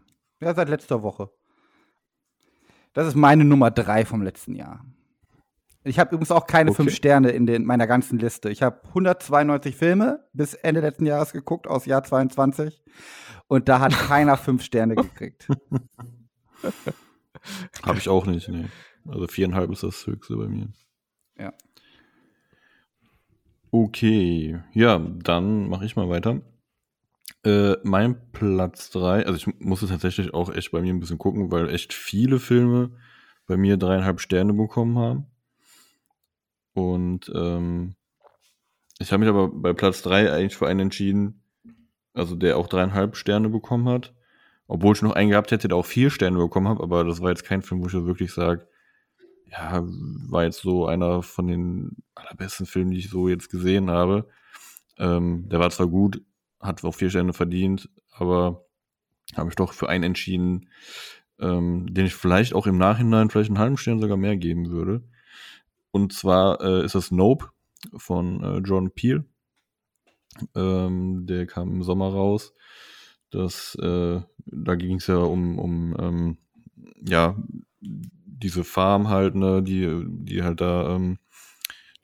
Ja, 0.40 0.54
seit 0.54 0.68
letzter 0.68 1.02
Woche. 1.02 1.30
Das 2.92 3.06
ist 3.06 3.14
meine 3.14 3.44
Nummer 3.44 3.70
drei 3.70 4.04
vom 4.04 4.22
letzten 4.22 4.54
Jahr. 4.54 4.84
Ich 5.84 5.98
habe 5.98 6.14
übrigens 6.14 6.30
auch 6.30 6.46
keine 6.46 6.70
okay. 6.70 6.76
fünf 6.76 6.94
Sterne 6.94 7.30
in 7.30 7.46
den, 7.46 7.64
meiner 7.64 7.86
ganzen 7.86 8.18
Liste. 8.18 8.50
Ich 8.50 8.62
habe 8.62 8.80
192 8.88 9.76
Filme 9.76 10.26
bis 10.32 10.54
Ende 10.54 10.80
letzten 10.80 11.04
Jahres 11.04 11.32
geguckt, 11.32 11.66
aus 11.66 11.84
Jahr 11.84 12.02
22. 12.02 12.82
Und 13.46 13.68
da 13.68 13.80
hat 13.80 13.92
keiner 13.92 14.36
fünf 14.36 14.62
Sterne 14.62 14.94
gekriegt. 14.94 15.48
habe 17.82 17.98
ich 17.98 18.08
auch 18.08 18.26
nicht, 18.26 18.48
nee. 18.48 18.66
Also 19.06 19.26
viereinhalb 19.26 19.70
ist 19.70 19.82
das 19.82 20.06
höchste 20.06 20.36
bei 20.36 20.48
mir. 20.48 20.68
Ja. 21.38 21.52
Okay, 23.70 24.60
ja, 24.72 24.98
dann 24.98 25.68
mache 25.68 25.84
ich 25.84 25.96
mal 25.96 26.08
weiter. 26.08 26.40
Äh, 27.44 27.76
mein 27.82 28.30
Platz 28.32 28.90
3, 28.90 29.26
also 29.26 29.36
ich 29.36 29.60
musste 29.60 29.86
tatsächlich 29.86 30.32
auch 30.32 30.50
echt 30.50 30.70
bei 30.70 30.80
mir 30.80 30.94
ein 30.94 31.00
bisschen 31.00 31.18
gucken, 31.18 31.50
weil 31.50 31.68
echt 31.68 31.92
viele 31.92 32.38
Filme 32.38 32.92
bei 33.46 33.56
mir 33.56 33.76
dreieinhalb 33.76 34.20
Sterne 34.20 34.54
bekommen 34.54 34.98
haben. 34.98 35.26
Und 36.72 37.30
ähm, 37.34 37.96
ich 38.98 39.12
habe 39.12 39.20
mich 39.20 39.28
aber 39.28 39.48
bei 39.48 39.74
Platz 39.74 40.02
3 40.02 40.32
eigentlich 40.32 40.56
für 40.56 40.66
einen 40.66 40.80
entschieden, 40.80 41.43
also 42.14 42.36
der 42.36 42.56
auch 42.56 42.68
dreieinhalb 42.68 43.16
Sterne 43.16 43.48
bekommen 43.48 43.88
hat. 43.88 44.14
Obwohl 44.66 44.94
ich 44.94 45.02
noch 45.02 45.12
einen 45.12 45.30
gehabt 45.30 45.50
hätte, 45.50 45.68
der 45.68 45.76
auch 45.76 45.84
vier 45.84 46.10
Sterne 46.10 46.38
bekommen 46.38 46.68
hat, 46.68 46.80
aber 46.80 47.04
das 47.04 47.20
war 47.20 47.30
jetzt 47.30 47.44
kein 47.44 47.60
Film, 47.60 47.82
wo 47.82 47.86
ich 47.86 47.92
wirklich 47.92 48.32
sage, 48.32 48.66
ja, 49.50 49.82
war 49.84 50.44
jetzt 50.44 50.62
so 50.62 50.86
einer 50.86 51.22
von 51.22 51.46
den 51.46 51.96
allerbesten 52.14 52.66
Filmen, 52.66 52.92
die 52.92 52.98
ich 52.98 53.10
so 53.10 53.28
jetzt 53.28 53.50
gesehen 53.50 53.90
habe. 53.90 54.26
Ähm, 54.98 55.48
der 55.48 55.60
war 55.60 55.70
zwar 55.70 55.86
gut, 55.86 56.22
hat 56.60 56.82
auch 56.84 56.94
vier 56.94 57.10
Sterne 57.10 57.34
verdient, 57.34 57.90
aber 58.10 58.64
habe 59.36 59.50
ich 59.50 59.56
doch 59.56 59.72
für 59.72 59.88
einen 59.88 60.04
entschieden, 60.04 60.70
ähm, 61.38 61.92
den 61.92 62.06
ich 62.06 62.14
vielleicht 62.14 62.54
auch 62.54 62.66
im 62.66 62.78
Nachhinein 62.78 63.30
vielleicht 63.30 63.50
einen 63.50 63.58
halben 63.58 63.76
Stern 63.76 64.00
sogar 64.00 64.16
mehr 64.16 64.36
geben 64.36 64.70
würde. 64.70 65.04
Und 65.90 66.12
zwar 66.12 66.60
äh, 66.60 66.84
ist 66.84 66.94
das 66.94 67.10
Nope 67.10 67.50
von 67.96 68.42
äh, 68.42 68.58
John 68.58 68.90
Peel. 68.90 69.24
Ähm, 70.54 71.26
der 71.26 71.46
kam 71.46 71.70
im 71.70 71.82
Sommer 71.82 72.08
raus. 72.08 72.54
Das, 73.30 73.76
äh, 73.76 74.20
da 74.46 74.74
ging 74.76 74.96
es 74.96 75.06
ja 75.06 75.16
um, 75.16 75.58
um 75.58 75.96
ähm, 75.98 76.38
ja, 77.04 77.36
diese 77.80 78.64
Farm 78.64 79.08
halt, 79.08 79.34
ne, 79.34 79.62
die, 79.62 80.04
die 80.06 80.42
halt 80.42 80.60
da 80.60 80.94
ähm, 80.94 81.18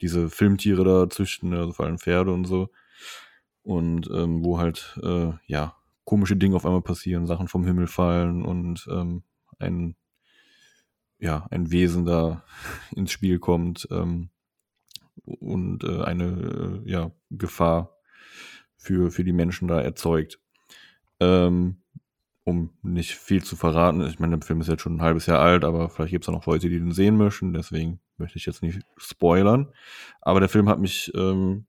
diese 0.01 0.29
Filmtiere 0.29 0.83
da 0.83 1.09
züchten, 1.09 1.53
also 1.53 1.73
vor 1.73 1.85
allem 1.85 1.99
Pferde 1.99 2.33
und 2.33 2.45
so 2.45 2.69
und 3.63 4.09
ähm, 4.11 4.43
wo 4.43 4.57
halt 4.57 4.99
äh, 5.03 5.31
ja 5.45 5.75
komische 6.03 6.35
Dinge 6.35 6.55
auf 6.55 6.65
einmal 6.65 6.81
passieren, 6.81 7.27
Sachen 7.27 7.47
vom 7.47 7.65
Himmel 7.65 7.87
fallen 7.87 8.43
und 8.43 8.87
ähm, 8.91 9.23
ein 9.59 9.95
ja 11.19 11.47
ein 11.51 11.71
Wesen 11.71 12.05
da 12.05 12.43
ins 12.95 13.11
Spiel 13.11 13.39
kommt 13.39 13.87
ähm, 13.91 14.29
und 15.25 15.83
äh, 15.83 16.01
eine 16.01 16.81
äh, 16.85 16.89
ja 16.89 17.11
Gefahr 17.29 17.97
für 18.81 19.11
für 19.11 19.23
die 19.23 19.33
Menschen 19.33 19.67
da 19.67 19.79
erzeugt. 19.81 20.39
Ähm, 21.19 21.77
um 22.43 22.71
nicht 22.81 23.15
viel 23.15 23.43
zu 23.43 23.55
verraten, 23.55 24.01
ich 24.01 24.19
meine, 24.19 24.37
der 24.37 24.45
Film 24.45 24.61
ist 24.61 24.67
jetzt 24.67 24.81
schon 24.81 24.95
ein 24.95 25.01
halbes 25.01 25.27
Jahr 25.27 25.39
alt, 25.39 25.63
aber 25.63 25.89
vielleicht 25.89 26.11
gibt 26.11 26.25
es 26.25 26.31
noch 26.31 26.45
Leute, 26.47 26.69
die 26.69 26.79
den 26.79 26.91
sehen 26.91 27.15
möchten, 27.15 27.53
deswegen 27.53 27.99
möchte 28.17 28.37
ich 28.39 28.45
jetzt 28.47 28.63
nicht 28.63 28.81
spoilern. 28.97 29.71
Aber 30.21 30.39
der 30.39 30.49
Film 30.49 30.67
hat 30.67 30.79
mich 30.79 31.11
ähm, 31.15 31.65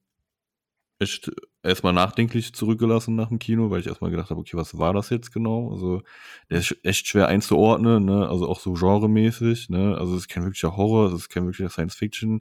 echt 0.99 1.31
erstmal 1.63 1.93
nachdenklich 1.93 2.55
zurückgelassen 2.55 3.15
nach 3.15 3.29
dem 3.29 3.39
Kino, 3.39 3.71
weil 3.71 3.81
ich 3.81 3.87
erstmal 3.87 4.11
gedacht 4.11 4.31
habe, 4.31 4.41
okay, 4.41 4.57
was 4.57 4.79
war 4.79 4.95
das 4.95 5.11
jetzt 5.11 5.33
genau? 5.33 5.71
Also, 5.73 6.03
der 6.51 6.59
ist 6.61 6.77
echt 6.83 7.07
schwer 7.07 7.29
einzuordnen, 7.29 8.05
ne? 8.05 8.29
Also 8.29 8.49
auch 8.49 8.61
so 8.61 8.73
genremäßig, 8.73 9.69
ne? 9.69 9.97
Also 9.99 10.15
es 10.15 10.23
ist 10.23 10.29
kein 10.29 10.45
wirklicher 10.45 10.77
Horror, 10.77 11.09
es 11.09 11.15
ist 11.15 11.29
kein 11.29 11.45
wirklicher 11.45 11.71
Science 11.71 11.95
Fiction. 11.95 12.41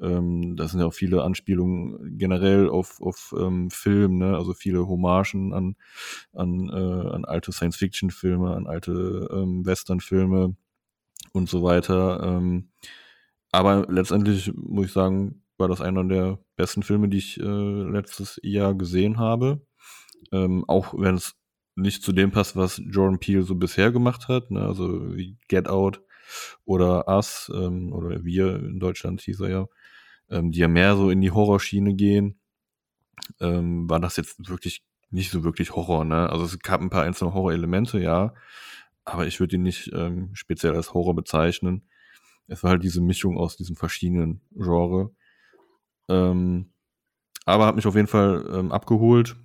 Ähm, 0.00 0.56
da 0.56 0.68
sind 0.68 0.80
ja 0.80 0.86
auch 0.86 0.94
viele 0.94 1.22
Anspielungen 1.22 2.18
generell 2.18 2.68
auf, 2.68 3.00
auf 3.00 3.34
ähm, 3.38 3.70
Film, 3.70 4.18
ne? 4.18 4.36
Also 4.36 4.54
viele 4.54 4.86
Hommagen 4.86 5.52
an, 5.52 5.76
an, 6.32 6.68
äh, 6.68 7.08
an 7.14 7.24
alte 7.24 7.52
Science-Fiction-Filme, 7.52 8.54
an 8.54 8.66
alte 8.66 9.28
ähm, 9.32 9.66
Western-Filme 9.66 10.56
und 11.32 11.48
so 11.48 11.62
weiter. 11.62 12.22
Ähm, 12.22 12.70
aber 13.50 13.86
letztendlich 13.88 14.52
muss 14.54 14.86
ich 14.86 14.92
sagen, 14.92 15.42
war 15.56 15.68
das 15.68 15.80
einer 15.80 16.04
der 16.04 16.38
besten 16.56 16.82
Filme, 16.82 17.08
die 17.08 17.18
ich 17.18 17.40
äh, 17.40 17.42
letztes 17.42 18.38
Jahr 18.42 18.74
gesehen 18.74 19.18
habe. 19.18 19.62
Ähm, 20.32 20.64
auch 20.68 20.94
wenn 20.96 21.16
es 21.16 21.34
nicht 21.74 22.02
zu 22.02 22.12
dem 22.12 22.30
passt, 22.30 22.56
was 22.56 22.80
Jordan 22.84 23.18
Peele 23.18 23.42
so 23.42 23.54
bisher 23.54 23.92
gemacht 23.92 24.28
hat, 24.28 24.50
ne? 24.50 24.62
also 24.62 25.16
wie 25.16 25.36
Get 25.48 25.68
Out 25.68 26.02
oder 26.64 27.08
Us 27.08 27.50
ähm, 27.54 27.92
oder 27.92 28.24
Wir 28.24 28.56
in 28.56 28.80
Deutschland 28.80 29.20
hieß 29.22 29.40
er 29.40 29.50
ja, 29.50 29.66
ähm, 30.30 30.52
die 30.52 30.60
ja 30.60 30.68
mehr 30.68 30.96
so 30.96 31.10
in 31.10 31.20
die 31.20 31.30
Horrorschiene 31.30 31.94
gehen, 31.94 32.38
ähm, 33.40 33.88
war 33.88 34.00
das 34.00 34.16
jetzt 34.16 34.48
wirklich 34.48 34.84
nicht 35.10 35.30
so 35.30 35.44
wirklich 35.44 35.74
Horror. 35.74 36.04
Ne? 36.04 36.28
Also 36.30 36.44
es 36.44 36.58
gab 36.60 36.80
ein 36.80 36.90
paar 36.90 37.04
einzelne 37.04 37.34
Horrorelemente, 37.34 38.00
ja, 38.00 38.34
aber 39.04 39.26
ich 39.26 39.40
würde 39.40 39.56
ihn 39.56 39.62
nicht 39.62 39.90
ähm, 39.94 40.30
speziell 40.34 40.74
als 40.74 40.92
Horror 40.94 41.14
bezeichnen. 41.14 41.88
Es 42.46 42.62
war 42.62 42.70
halt 42.72 42.84
diese 42.84 43.00
Mischung 43.00 43.38
aus 43.38 43.56
diesen 43.56 43.76
verschiedenen 43.76 44.40
Genres. 44.52 45.10
Ähm, 46.08 46.72
aber 47.44 47.66
hat 47.66 47.76
mich 47.76 47.86
auf 47.86 47.94
jeden 47.94 48.08
Fall 48.08 48.46
ähm, 48.52 48.72
abgeholt. 48.72 49.36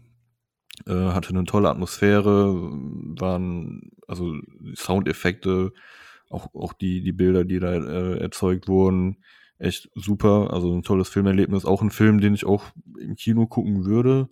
Äh, 0.85 0.93
hatte 0.93 1.30
eine 1.30 1.45
tolle 1.45 1.69
Atmosphäre, 1.69 2.53
waren 3.19 3.91
also 4.07 4.34
Soundeffekte, 4.76 5.72
auch, 6.30 6.53
auch 6.55 6.73
die, 6.73 7.01
die 7.01 7.11
Bilder, 7.11 7.45
die 7.45 7.60
da 7.60 7.73
äh, 7.73 8.18
erzeugt 8.19 8.68
wurden, 8.68 9.23
echt 9.64 9.90
super. 9.95 10.52
Also 10.52 10.73
ein 10.73 10.84
tolles 10.84 11.10
Filmerlebnis. 11.10 11.65
Auch 11.65 11.81
ein 11.81 11.91
Film, 11.91 12.19
den 12.19 12.34
ich 12.34 12.45
auch 12.45 12.65
im 12.99 13.15
Kino 13.15 13.48
gucken 13.48 13.85
würde, 13.85 14.30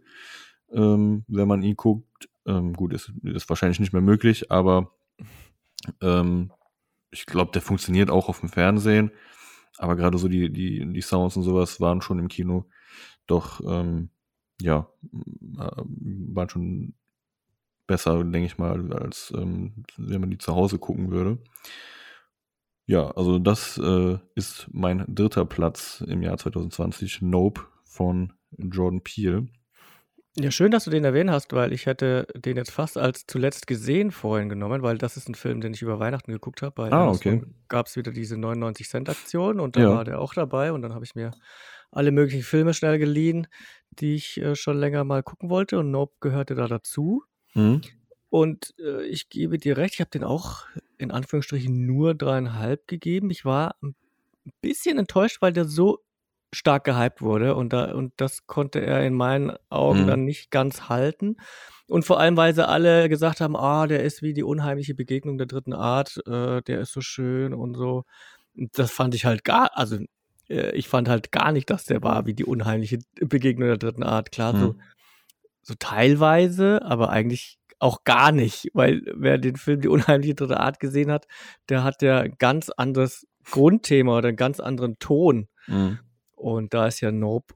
ähm, 0.72 1.24
wenn 1.28 1.48
man 1.48 1.64
ihn 1.64 1.76
guckt. 1.76 2.30
Ähm, 2.46 2.74
gut, 2.74 2.94
ist, 2.94 3.12
ist 3.24 3.50
wahrscheinlich 3.50 3.80
nicht 3.80 3.94
mehr 3.94 4.02
möglich, 4.02 4.52
aber 4.52 4.92
ähm, 6.02 6.52
ich 7.12 7.26
glaube, 7.26 7.52
der 7.52 7.62
funktioniert 7.62 8.10
auch 8.10 8.30
auf 8.30 8.40
dem 8.40 8.50
Fernsehen. 8.50 9.12
Aber 9.78 9.96
gerade 9.96 10.18
so 10.18 10.28
die, 10.28 10.52
die, 10.52 10.92
die 10.92 11.02
Sounds 11.02 11.38
und 11.38 11.44
sowas 11.44 11.80
waren 11.80 12.02
schon 12.02 12.20
im 12.20 12.28
Kino 12.28 12.66
doch, 13.28 13.62
ähm, 13.66 14.10
ja, 14.60 14.88
äh, 15.14 15.82
waren 15.84 16.50
schon 16.50 16.94
besser, 17.88 18.24
denke 18.24 18.46
ich 18.46 18.58
mal, 18.58 18.94
als 18.94 19.34
ähm, 19.36 19.86
wenn 19.98 20.22
man 20.22 20.30
die 20.30 20.38
zu 20.38 20.56
Hause 20.56 20.80
gucken 20.80 21.12
würde. 21.12 21.40
Ja, 22.86 23.12
also 23.12 23.40
das 23.40 23.78
äh, 23.78 24.18
ist 24.36 24.68
mein 24.72 25.06
dritter 25.08 25.46
Platz 25.46 26.04
im 26.06 26.22
Jahr 26.22 26.38
2020, 26.38 27.22
Nope 27.22 27.62
von 27.84 28.34
Jordan 28.58 29.02
Peele. 29.02 29.48
Ja, 30.38 30.50
schön, 30.50 30.72
dass 30.72 30.86
du 30.86 30.92
den 30.92 31.04
erwähnt 31.04 31.30
hast, 31.30 31.52
weil 31.52 31.74
ich 31.74 31.86
hätte 31.86 32.26
den 32.36 32.56
jetzt 32.56 32.72
fast 32.72 32.98
als 32.98 33.26
zuletzt 33.28 33.68
gesehen 33.68 34.12
vorhin 34.12 34.48
genommen, 34.48 34.82
weil 34.82 34.98
das 34.98 35.18
ist 35.18 35.28
ein 35.28 35.36
Film, 35.36 35.60
den 35.60 35.74
ich 35.74 35.82
über 35.82 36.00
Weihnachten 36.00 36.32
geguckt 36.32 36.62
habe. 36.62 36.74
Bei 36.74 36.92
ah, 36.92 37.10
okay. 37.10 37.44
gab 37.68 37.88
es 37.88 37.98
wieder 37.98 38.14
diese 38.14 38.38
99 38.38 38.88
Cent 38.88 39.10
Aktion 39.10 39.60
und 39.60 39.76
da 39.76 39.82
ja. 39.82 39.90
war 39.90 40.06
der 40.06 40.20
auch 40.20 40.34
dabei 40.34 40.72
und 40.72 40.84
dann 40.84 40.94
habe 40.94 41.04
ich 41.04 41.16
mir 41.16 41.32
alle 41.92 42.12
möglichen 42.12 42.44
Filme 42.44 42.74
schnell 42.74 42.98
geliehen, 42.98 43.48
die 43.92 44.16
ich 44.16 44.40
äh, 44.40 44.56
schon 44.56 44.78
länger 44.78 45.04
mal 45.04 45.22
gucken 45.22 45.50
wollte 45.50 45.78
und 45.80 45.92
Nope 45.92 46.16
gehörte 46.22 46.56
da 46.56 46.68
dazu. 46.68 47.24
Mhm. 47.54 47.82
Und 48.32 48.74
äh, 48.80 49.04
ich 49.04 49.28
gebe 49.30 49.58
dir 49.58 49.76
recht, 49.78 49.96
ich 49.96 50.00
habe 50.00 50.10
den 50.10 50.24
auch 50.24 50.64
in 50.98 51.12
Anführungsstrichen 51.12 51.86
nur 51.86 52.16
dreieinhalb 52.16 52.88
gegeben. 52.88 53.30
Ich 53.30 53.44
war 53.44 53.76
ein 53.84 53.94
bisschen 54.62 54.98
enttäuscht, 54.98 55.42
weil 55.42 55.52
der 55.52 55.66
so 55.66 56.00
stark 56.54 56.86
gehypt 56.86 57.22
wurde 57.22 57.56
und 57.56 57.74
da 57.74 57.92
und 57.94 58.14
das 58.18 58.48
konnte 58.48 58.80
er 58.82 59.06
in 59.06 59.14
meinen 59.14 59.52
Augen 59.70 60.04
Mhm. 60.04 60.08
dann 60.08 60.24
nicht 60.26 60.50
ganz 60.50 60.88
halten. 60.90 61.36
Und 61.88 62.06
vor 62.06 62.20
allem, 62.22 62.38
weil 62.38 62.56
sie 62.56 62.66
alle 62.68 63.10
gesagt 63.10 63.42
haben, 63.42 63.58
ah, 63.58 63.86
der 63.86 64.04
ist 64.04 64.22
wie 64.22 64.34
die 64.34 64.44
unheimliche 64.44 64.96
Begegnung 64.96 65.38
der 65.38 65.48
dritten 65.48 65.74
Art, 65.74 66.18
äh, 66.26 66.62
der 66.62 66.80
ist 66.82 66.94
so 66.94 67.02
schön 67.02 67.54
und 67.54 67.76
so. 67.76 68.06
Und 68.56 68.78
das 68.80 68.92
fand 68.92 69.14
ich 69.14 69.26
halt 69.26 69.44
gar, 69.44 69.72
also 69.78 69.98
äh, 70.50 70.72
ich 70.76 70.88
fand 70.88 71.10
halt 71.10 71.34
gar 71.34 71.52
nicht, 71.52 71.70
dass 71.70 71.84
der 71.84 72.02
war 72.02 72.26
wie 72.26 72.34
die 72.34 72.46
unheimliche 72.46 73.00
Begegnung 73.20 73.68
der 73.68 73.78
dritten 73.78 74.04
Art. 74.04 74.32
Klar, 74.32 74.56
so, 74.58 74.68
Mhm. 74.74 74.82
so 75.64 75.74
teilweise, 75.80 76.82
aber 76.84 77.10
eigentlich 77.10 77.60
auch 77.82 78.04
gar 78.04 78.32
nicht, 78.32 78.70
weil 78.74 79.02
wer 79.16 79.38
den 79.38 79.56
Film 79.56 79.82
Die 79.82 79.88
unheimliche 79.88 80.36
dritte 80.36 80.60
Art 80.60 80.80
gesehen 80.80 81.12
hat, 81.12 81.28
der 81.70 81.84
hat 81.84 82.02
ja 82.02 82.20
ein 82.20 82.36
ganz 82.38 82.70
anderes 82.70 83.28
Grundthema 83.50 84.18
oder 84.18 84.28
einen 84.30 84.38
ganz 84.38 84.60
anderen 84.60 85.00
Ton. 85.00 85.48
Mhm. 85.68 86.00
Und 86.36 86.74
da 86.74 86.88
ist 86.88 87.02
ja 87.02 87.12
Nope 87.12 87.56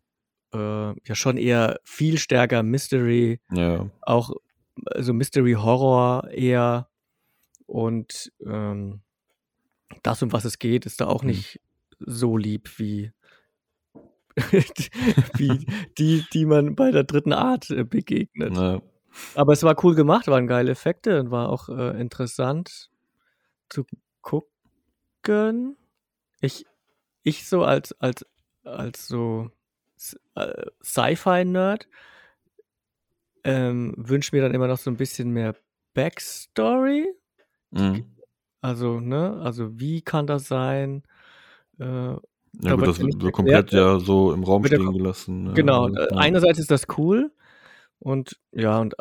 äh, 0.53 0.57
ja 1.07 1.15
schon 1.15 1.37
eher 1.37 1.79
viel 1.83 2.17
stärker 2.17 2.63
Mystery, 2.63 3.39
Ja. 3.51 3.89
auch 4.01 4.31
also 4.85 5.13
Mystery 5.13 5.53
Horror 5.53 6.29
eher. 6.31 6.89
Und 7.67 8.31
ähm, 8.45 9.01
das, 10.03 10.21
um 10.23 10.31
was 10.33 10.45
es 10.45 10.59
geht, 10.59 10.85
ist 10.85 11.01
da 11.01 11.07
auch 11.07 11.21
Mhm. 11.23 11.29
nicht 11.29 11.61
so 11.99 12.35
lieb 12.37 12.69
wie, 12.77 13.11
wie 15.37 15.65
die, 15.97 16.25
die 16.33 16.45
man 16.45 16.75
bei 16.75 16.91
der 16.91 17.03
dritten 17.03 17.33
Art 17.33 17.69
äh, 17.69 17.83
begegnet. 17.83 18.55
ja. 18.55 18.81
Aber 19.35 19.53
es 19.53 19.63
war 19.63 19.75
cool 19.83 19.95
gemacht, 19.95 20.27
waren 20.27 20.47
geile 20.47 20.71
Effekte 20.71 21.19
und 21.19 21.31
war 21.31 21.49
auch 21.49 21.69
äh, 21.69 21.99
interessant 21.99 22.89
zu 23.69 23.85
gucken. 24.21 25.77
Ich, 26.41 26.65
ich 27.23 27.47
so 27.47 27.63
als, 27.63 27.93
als, 27.99 28.25
als 28.63 29.07
so 29.07 29.49
äh, 30.35 30.65
Sci-Fi-Nerd 30.83 31.87
ähm, 33.43 33.93
wünsche 33.97 34.35
mir 34.35 34.41
dann 34.41 34.53
immer 34.53 34.67
noch 34.67 34.77
so 34.77 34.89
ein 34.89 34.97
bisschen 34.97 35.29
mehr 35.29 35.55
Backstory. 35.93 37.07
Mhm. 37.71 38.15
Also, 38.61 38.99
ne, 38.99 39.39
also 39.43 39.79
wie 39.79 40.01
kann 40.01 40.27
das 40.27 40.47
sein? 40.47 41.03
Äh, 41.79 41.85
Ja, 41.85 42.19
Da 42.53 42.71
gut, 42.71 42.79
wird 42.79 42.89
das 42.89 42.99
wird 42.99 43.33
komplett 43.33 43.71
ja 43.71 43.99
so 43.99 44.33
im 44.33 44.43
Raum 44.43 44.65
stehen 44.65 44.91
gelassen. 44.91 45.53
Genau, 45.53 45.87
äh, 45.89 46.07
ja. 46.11 46.17
einerseits 46.17 46.59
ist 46.59 46.71
das 46.71 46.87
cool 46.97 47.31
und 48.05 48.39
ja, 48.51 48.79
und 48.79 48.95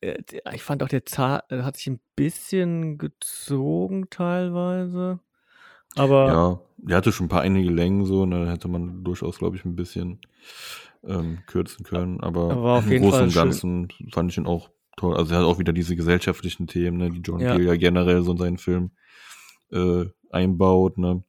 äh, 0.00 0.18
ich 0.54 0.62
fand 0.62 0.82
auch 0.82 0.88
der 0.88 1.06
Zahn 1.06 1.40
äh, 1.50 1.62
hat 1.62 1.76
sich 1.76 1.86
ein 1.88 2.00
bisschen 2.16 2.98
gezogen 2.98 4.10
teilweise. 4.10 5.20
Aber 5.96 6.26
Ja, 6.32 6.60
der 6.78 6.96
hatte 6.96 7.12
schon 7.12 7.26
ein 7.26 7.28
paar 7.28 7.42
einige 7.42 7.70
Längen 7.70 8.04
so, 8.04 8.22
und 8.22 8.30
da 8.32 8.46
hätte 8.50 8.68
man 8.68 9.04
durchaus, 9.04 9.38
glaube 9.38 9.56
ich, 9.56 9.64
ein 9.64 9.76
bisschen 9.76 10.18
ähm, 11.04 11.38
kürzen 11.46 11.84
können. 11.84 12.20
Aber 12.20 12.50
Aber 12.50 12.72
auf 12.74 12.84
im 12.84 12.90
jeden 12.90 13.02
Großen 13.02 13.18
Fall 13.18 13.24
und 13.24 13.32
schön. 13.32 13.44
Ganzen 13.44 13.88
fand 14.12 14.30
ich 14.30 14.38
ihn 14.38 14.46
auch 14.46 14.70
toll. 14.96 15.16
Also 15.16 15.34
er 15.34 15.40
hat 15.40 15.46
auch 15.46 15.58
wieder 15.58 15.72
diese 15.72 15.96
gesellschaftlichen 15.96 16.66
Themen, 16.66 16.98
ne, 16.98 17.10
die 17.10 17.20
John 17.20 17.40
Ja. 17.40 17.54
Peel 17.56 17.66
ja 17.66 17.76
generell 17.76 18.22
so 18.22 18.32
in 18.32 18.38
seinen 18.38 18.58
Film 18.58 18.90
äh, 19.72 20.06
einbaut, 20.30 20.98
ne? 20.98 21.22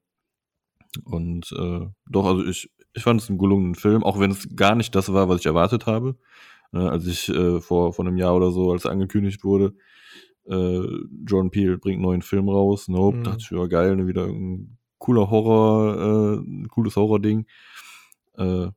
Und 1.06 1.52
äh, 1.54 1.88
doch, 2.10 2.26
also 2.26 2.44
ich, 2.46 2.70
ich 2.94 3.04
fand 3.04 3.22
es 3.22 3.30
einen 3.30 3.38
gelungenen 3.40 3.76
Film, 3.76 4.04
auch 4.04 4.20
wenn 4.20 4.32
es 4.32 4.56
gar 4.56 4.76
nicht 4.76 4.94
das 4.96 5.14
war, 5.14 5.30
was 5.30 5.40
ich 5.40 5.46
erwartet 5.46 5.86
habe. 5.86 6.18
Ne, 6.74 6.90
als 6.90 7.06
ich 7.06 7.28
äh, 7.30 7.60
vor, 7.60 7.94
vor 7.94 8.06
einem 8.06 8.18
Jahr 8.18 8.36
oder 8.36 8.52
so, 8.52 8.72
als 8.72 8.86
angekündigt 8.86 9.44
wurde, 9.44 9.74
äh, 10.46 10.82
Jordan 11.26 11.52
Peele 11.52 11.78
bringt 11.78 11.98
einen 11.98 12.04
neuen 12.04 12.22
Film 12.22 12.48
raus. 12.50 12.88
Nope, 12.88 13.18
Mhm. 13.18 13.24
dachte 13.24 13.40
ich, 13.42 13.52
ja 13.52 13.66
geil, 13.68 13.96
ne, 13.96 14.08
wieder 14.08 14.26
ein 14.26 14.78
cooler 14.98 15.30
Horror, 15.30 15.96
äh, 15.98 16.40
ein 16.40 16.68
cooles 16.70 16.96
Horror-Ding. 16.96 17.46
Äh, 18.38 18.68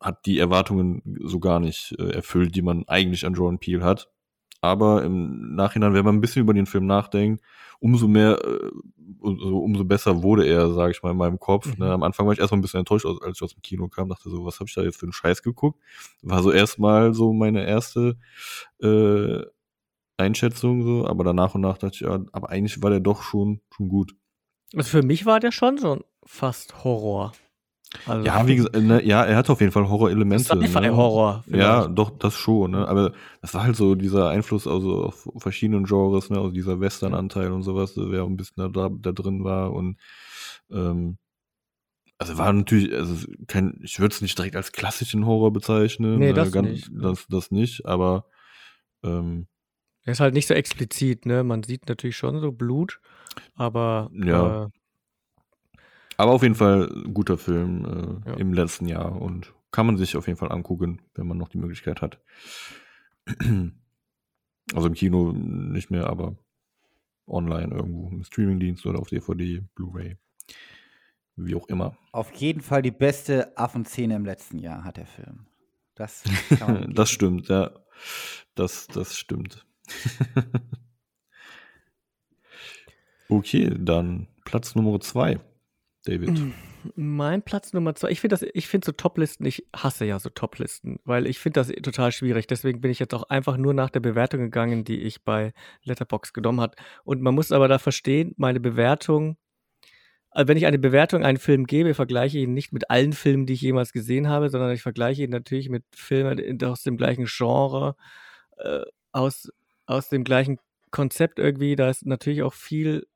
hat 0.00 0.24
die 0.26 0.38
Erwartungen 0.38 1.02
so 1.24 1.40
gar 1.40 1.60
nicht 1.60 1.94
äh, 1.98 2.10
erfüllt, 2.10 2.56
die 2.56 2.62
man 2.62 2.84
eigentlich 2.88 3.26
an 3.26 3.34
Jordan 3.34 3.58
Peele 3.58 3.84
hat. 3.84 4.10
Aber 4.60 5.04
im 5.04 5.54
Nachhinein, 5.54 5.94
wenn 5.94 6.04
man 6.04 6.16
ein 6.16 6.20
bisschen 6.20 6.42
über 6.42 6.54
den 6.54 6.66
Film 6.66 6.86
nachdenkt, 6.86 7.42
umso 7.78 8.08
mehr, 8.08 8.38
äh, 8.44 8.70
umso, 9.20 9.84
besser 9.84 10.22
wurde 10.22 10.46
er, 10.46 10.72
sage 10.72 10.92
ich 10.92 11.02
mal, 11.02 11.12
in 11.12 11.16
meinem 11.16 11.38
Kopf. 11.38 11.66
Mhm. 11.66 11.84
Ne? 11.84 11.92
Am 11.92 12.02
Anfang 12.02 12.26
war 12.26 12.32
ich 12.34 12.38
erstmal 12.38 12.58
ein 12.58 12.62
bisschen 12.62 12.80
enttäuscht, 12.80 13.06
als 13.06 13.36
ich 13.36 13.42
aus 13.42 13.54
dem 13.54 13.62
Kino 13.62 13.88
kam, 13.88 14.08
dachte 14.08 14.28
so, 14.28 14.44
was 14.44 14.60
habe 14.60 14.68
ich 14.68 14.74
da 14.74 14.82
jetzt 14.82 14.98
für 14.98 15.06
einen 15.06 15.12
Scheiß 15.12 15.42
geguckt? 15.42 15.80
War 16.22 16.42
so 16.42 16.52
erstmal 16.52 17.14
so 17.14 17.32
meine 17.32 17.66
erste 17.66 18.18
äh, 18.82 19.42
Einschätzung 20.18 20.82
so, 20.82 21.06
aber 21.06 21.24
danach 21.24 21.54
und 21.54 21.62
nach 21.62 21.78
dachte 21.78 21.94
ich, 21.94 22.00
ja, 22.00 22.22
aber 22.32 22.50
eigentlich 22.50 22.82
war 22.82 22.90
der 22.90 23.00
doch 23.00 23.22
schon, 23.22 23.60
schon 23.74 23.88
gut. 23.88 24.14
also 24.74 24.90
für 24.90 25.02
mich 25.02 25.24
war 25.24 25.40
der 25.40 25.52
schon 25.52 25.78
so 25.78 25.96
ein 25.96 26.04
fast 26.24 26.84
Horror. 26.84 27.32
Also 28.06 28.26
Ja, 28.26 28.46
wie 28.46 28.56
gesagt, 28.56 28.76
ne, 28.76 29.04
ja, 29.04 29.24
er 29.24 29.36
hat 29.36 29.50
auf 29.50 29.60
jeden 29.60 29.72
Fall 29.72 29.88
Horror-Elemente. 29.88 30.56
Ne? 30.56 30.66
Sci-Fi-Horror. 30.66 31.44
Ja, 31.48 31.82
vielleicht. 31.82 31.98
doch, 31.98 32.10
das 32.10 32.36
schon, 32.36 32.70
ne? 32.70 32.86
Aber 32.86 33.12
das 33.42 33.52
war 33.54 33.64
halt 33.64 33.76
so 33.76 33.94
dieser 33.94 34.28
Einfluss 34.28 34.66
also 34.66 35.06
auf 35.06 35.28
verschiedenen 35.38 35.84
Genres, 35.84 36.30
ne, 36.30 36.36
also 36.38 36.50
dieser 36.50 36.78
Western-Anteil 36.80 37.50
und 37.50 37.62
sowas, 37.62 37.94
der 37.94 38.22
auch 38.22 38.28
ein 38.28 38.36
bisschen 38.36 38.72
da, 38.72 38.88
da 38.90 39.12
drin 39.12 39.42
war 39.44 39.72
und 39.72 39.96
ähm, 40.70 41.18
also 42.18 42.36
war 42.36 42.52
natürlich, 42.52 42.92
also 42.94 43.26
kein, 43.46 43.80
ich 43.82 43.98
würde 43.98 44.14
es 44.14 44.20
nicht 44.20 44.36
direkt 44.36 44.54
als 44.54 44.72
klassischen 44.72 45.24
Horror 45.24 45.52
bezeichnen, 45.52 46.18
Nee, 46.18 46.28
ne, 46.28 46.34
das 46.34 46.52
ganz, 46.52 46.68
nicht. 46.68 46.90
Das, 46.92 47.26
das 47.28 47.50
nicht, 47.50 47.86
aber 47.86 48.26
ähm, 49.02 49.46
Er 50.04 50.12
ist 50.12 50.20
halt 50.20 50.34
nicht 50.34 50.46
so 50.46 50.54
explizit, 50.54 51.24
ne? 51.26 51.42
Man 51.44 51.62
sieht 51.62 51.88
natürlich 51.88 52.16
schon 52.16 52.38
so 52.40 52.52
Blut, 52.52 53.00
aber 53.54 54.10
Ja. 54.12 54.64
äh, 54.64 54.68
aber 56.20 56.32
auf 56.32 56.42
jeden 56.42 56.54
Fall 56.54 56.90
ein 56.92 57.14
guter 57.14 57.38
Film 57.38 58.22
äh, 58.24 58.30
Ja. 58.30 58.36
im 58.36 58.52
letzten 58.52 58.86
Jahr 58.86 59.20
und 59.20 59.54
kann 59.72 59.86
man 59.86 59.96
sich 59.96 60.16
auf 60.16 60.26
jeden 60.26 60.38
Fall 60.38 60.52
angucken, 60.52 61.00
wenn 61.14 61.26
man 61.26 61.38
noch 61.38 61.48
die 61.48 61.58
Möglichkeit 61.58 62.02
hat. 62.02 62.20
Also 64.72 64.86
im 64.86 64.94
Kino 64.94 65.32
nicht 65.32 65.90
mehr, 65.90 66.06
aber 66.08 66.36
online 67.26 67.74
irgendwo 67.74 68.08
im 68.08 68.22
Streamingdienst 68.22 68.86
oder 68.86 69.00
auf 69.00 69.08
DVD, 69.08 69.64
Blu-ray, 69.74 70.16
wie 71.34 71.56
auch 71.56 71.66
immer. 71.66 71.96
Auf 72.12 72.30
jeden 72.34 72.60
Fall 72.60 72.80
die 72.80 72.92
beste 72.92 73.58
Affenszene 73.58 74.14
im 74.14 74.24
letzten 74.24 74.60
Jahr 74.60 74.84
hat 74.84 74.96
der 74.96 75.06
Film. 75.06 75.46
Das 75.96 76.22
das 76.88 77.10
stimmt, 77.10 77.48
ja. 77.48 77.72
Das, 78.54 78.86
das 78.86 79.16
stimmt. 79.16 79.66
okay, 83.28 83.74
dann 83.76 84.28
Platz 84.44 84.76
Nummer 84.76 85.00
zwei, 85.00 85.40
David. 86.04 86.54
Mein 86.96 87.42
Platz 87.42 87.74
Nummer 87.74 87.94
zwei, 87.94 88.10
ich 88.10 88.20
finde 88.20 88.34
das, 88.34 88.46
ich 88.54 88.68
finde 88.68 88.86
so 88.86 88.92
Toplisten, 88.92 89.44
ich 89.44 89.66
hasse 89.76 90.06
ja 90.06 90.18
so 90.18 90.30
Toplisten, 90.30 90.98
weil 91.04 91.26
ich 91.26 91.38
finde 91.38 91.60
das 91.60 91.68
total 91.68 92.10
schwierig. 92.10 92.46
Deswegen 92.46 92.80
bin 92.80 92.90
ich 92.90 92.98
jetzt 92.98 93.12
auch 93.14 93.24
einfach 93.24 93.58
nur 93.58 93.74
nach 93.74 93.90
der 93.90 94.00
Bewertung 94.00 94.40
gegangen, 94.40 94.84
die 94.84 95.02
ich 95.02 95.22
bei 95.22 95.52
Letterbox 95.84 96.32
genommen 96.32 96.60
hat. 96.60 96.76
Und 97.04 97.20
man 97.20 97.34
muss 97.34 97.52
aber 97.52 97.68
da 97.68 97.78
verstehen, 97.78 98.34
meine 98.38 98.60
Bewertung, 98.60 99.36
also 100.30 100.48
wenn 100.48 100.56
ich 100.56 100.64
eine 100.64 100.78
Bewertung 100.78 101.22
einen 101.22 101.38
Film 101.38 101.66
gebe, 101.66 101.92
vergleiche 101.92 102.38
ich 102.38 102.44
ihn 102.44 102.54
nicht 102.54 102.72
mit 102.72 102.88
allen 102.88 103.12
Filmen, 103.12 103.44
die 103.44 103.52
ich 103.52 103.60
jemals 103.60 103.92
gesehen 103.92 104.28
habe, 104.28 104.48
sondern 104.48 104.72
ich 104.72 104.80
vergleiche 104.82 105.24
ihn 105.24 105.30
natürlich 105.30 105.68
mit 105.68 105.84
Filmen 105.94 106.38
in- 106.38 106.64
aus 106.64 106.82
dem 106.82 106.96
gleichen 106.96 107.26
Genre, 107.26 107.94
äh, 108.56 108.84
aus, 109.12 109.52
aus 109.84 110.08
dem 110.08 110.24
gleichen 110.24 110.58
Konzept 110.90 111.38
irgendwie. 111.38 111.76
Da 111.76 111.90
ist 111.90 112.06
natürlich 112.06 112.42
auch 112.42 112.54
viel 112.54 113.06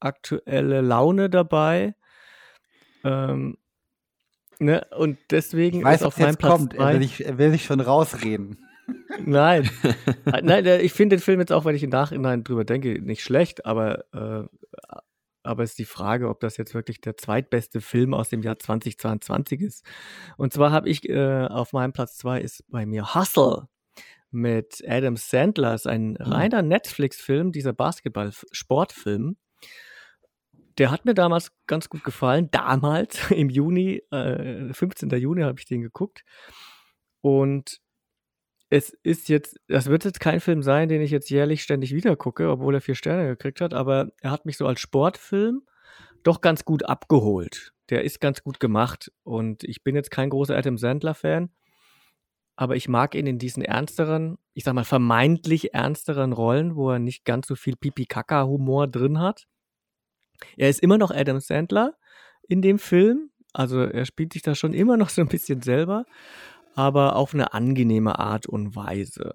aktuelle 0.00 0.80
Laune 0.80 1.30
dabei. 1.30 1.94
Ähm, 3.04 3.56
ne? 4.58 4.86
Und 4.96 5.18
deswegen 5.30 5.78
Ich 5.78 5.84
weiß, 5.84 6.00
ist 6.00 6.06
auf 6.06 6.18
meinem 6.18 6.36
Platz 6.36 6.52
kommt. 6.52 6.74
Er 6.74 6.94
will, 6.94 7.02
sich, 7.02 7.24
er 7.24 7.38
will 7.38 7.50
sich 7.50 7.64
schon 7.64 7.80
rausreden. 7.80 8.58
Nein. 9.24 9.68
Äh, 10.26 10.42
Nein, 10.42 10.66
ich 10.80 10.92
finde 10.92 11.16
den 11.16 11.22
Film 11.22 11.40
jetzt 11.40 11.52
auch, 11.52 11.64
wenn 11.64 11.76
ich 11.76 11.82
im 11.82 11.90
Nachhinein 11.90 12.44
drüber 12.44 12.64
denke, 12.64 13.00
nicht 13.00 13.22
schlecht, 13.22 13.66
aber, 13.66 14.04
äh, 14.12 14.46
aber 15.42 15.62
es 15.62 15.70
ist 15.70 15.78
die 15.78 15.84
Frage, 15.84 16.28
ob 16.28 16.40
das 16.40 16.56
jetzt 16.56 16.74
wirklich 16.74 17.00
der 17.00 17.16
zweitbeste 17.16 17.80
Film 17.80 18.14
aus 18.14 18.28
dem 18.28 18.42
Jahr 18.42 18.58
2022 18.58 19.60
ist. 19.60 19.84
Und 20.36 20.52
zwar 20.52 20.70
habe 20.70 20.88
ich 20.88 21.08
äh, 21.08 21.46
auf 21.46 21.72
meinem 21.72 21.92
Platz 21.92 22.16
zwei 22.16 22.40
ist 22.40 22.64
bei 22.70 22.86
mir 22.86 23.14
Hustle 23.14 23.68
mit 24.30 24.82
Adam 24.86 25.16
Sandler. 25.16 25.74
Ist 25.74 25.86
ein 25.86 26.16
reiner 26.16 26.62
Netflix-Film, 26.62 27.52
dieser 27.52 27.72
Basketball-Sportfilm. 27.72 29.36
Der 30.78 30.90
hat 30.90 31.04
mir 31.04 31.14
damals 31.14 31.52
ganz 31.66 31.88
gut 31.88 32.04
gefallen. 32.04 32.50
Damals, 32.50 33.30
im 33.30 33.50
Juni, 33.50 34.02
äh, 34.10 34.72
15. 34.72 35.10
Juni 35.10 35.42
habe 35.42 35.58
ich 35.58 35.66
den 35.66 35.82
geguckt. 35.82 36.24
Und 37.20 37.80
es 38.72 38.90
ist 39.02 39.28
jetzt, 39.28 39.60
das 39.68 39.86
wird 39.86 40.04
jetzt 40.04 40.18
kein 40.18 40.40
Film 40.40 40.62
sein, 40.62 40.88
den 40.88 41.02
ich 41.02 41.10
jetzt 41.10 41.28
jährlich 41.28 41.62
ständig 41.62 41.94
wieder 41.94 42.16
gucke, 42.16 42.48
obwohl 42.48 42.74
er 42.74 42.80
vier 42.80 42.94
Sterne 42.94 43.28
gekriegt 43.28 43.60
hat, 43.60 43.74
aber 43.74 44.12
er 44.22 44.30
hat 44.30 44.46
mich 44.46 44.56
so 44.56 44.66
als 44.66 44.80
Sportfilm 44.80 45.62
doch 46.22 46.40
ganz 46.40 46.64
gut 46.64 46.86
abgeholt. 46.86 47.74
Der 47.90 48.02
ist 48.02 48.18
ganz 48.18 48.42
gut 48.42 48.60
gemacht 48.60 49.12
und 49.24 49.62
ich 49.64 49.84
bin 49.84 49.94
jetzt 49.94 50.10
kein 50.10 50.30
großer 50.30 50.56
Adam 50.56 50.78
Sandler-Fan, 50.78 51.50
aber 52.56 52.74
ich 52.74 52.88
mag 52.88 53.14
ihn 53.14 53.26
in 53.26 53.38
diesen 53.38 53.62
ernsteren, 53.62 54.38
ich 54.54 54.64
sag 54.64 54.72
mal 54.72 54.84
vermeintlich 54.84 55.74
ernsteren 55.74 56.32
Rollen, 56.32 56.74
wo 56.74 56.92
er 56.92 56.98
nicht 56.98 57.26
ganz 57.26 57.48
so 57.48 57.56
viel 57.56 57.76
Pipi-Kaka-Humor 57.76 58.88
drin 58.88 59.18
hat. 59.20 59.48
Er 60.56 60.68
ist 60.68 60.80
immer 60.80 60.98
noch 60.98 61.10
Adam 61.10 61.40
Sandler 61.40 61.94
in 62.48 62.62
dem 62.62 62.78
Film, 62.78 63.30
Also 63.52 63.80
er 63.82 64.06
spielt 64.06 64.32
sich 64.32 64.42
da 64.42 64.54
schon 64.54 64.72
immer 64.74 64.96
noch 64.96 65.08
so 65.10 65.20
ein 65.22 65.28
bisschen 65.28 65.62
selber, 65.62 66.04
aber 66.74 67.16
auf 67.16 67.34
eine 67.34 67.52
angenehme 67.54 68.18
Art 68.18 68.46
und 68.46 68.74
Weise. 68.76 69.32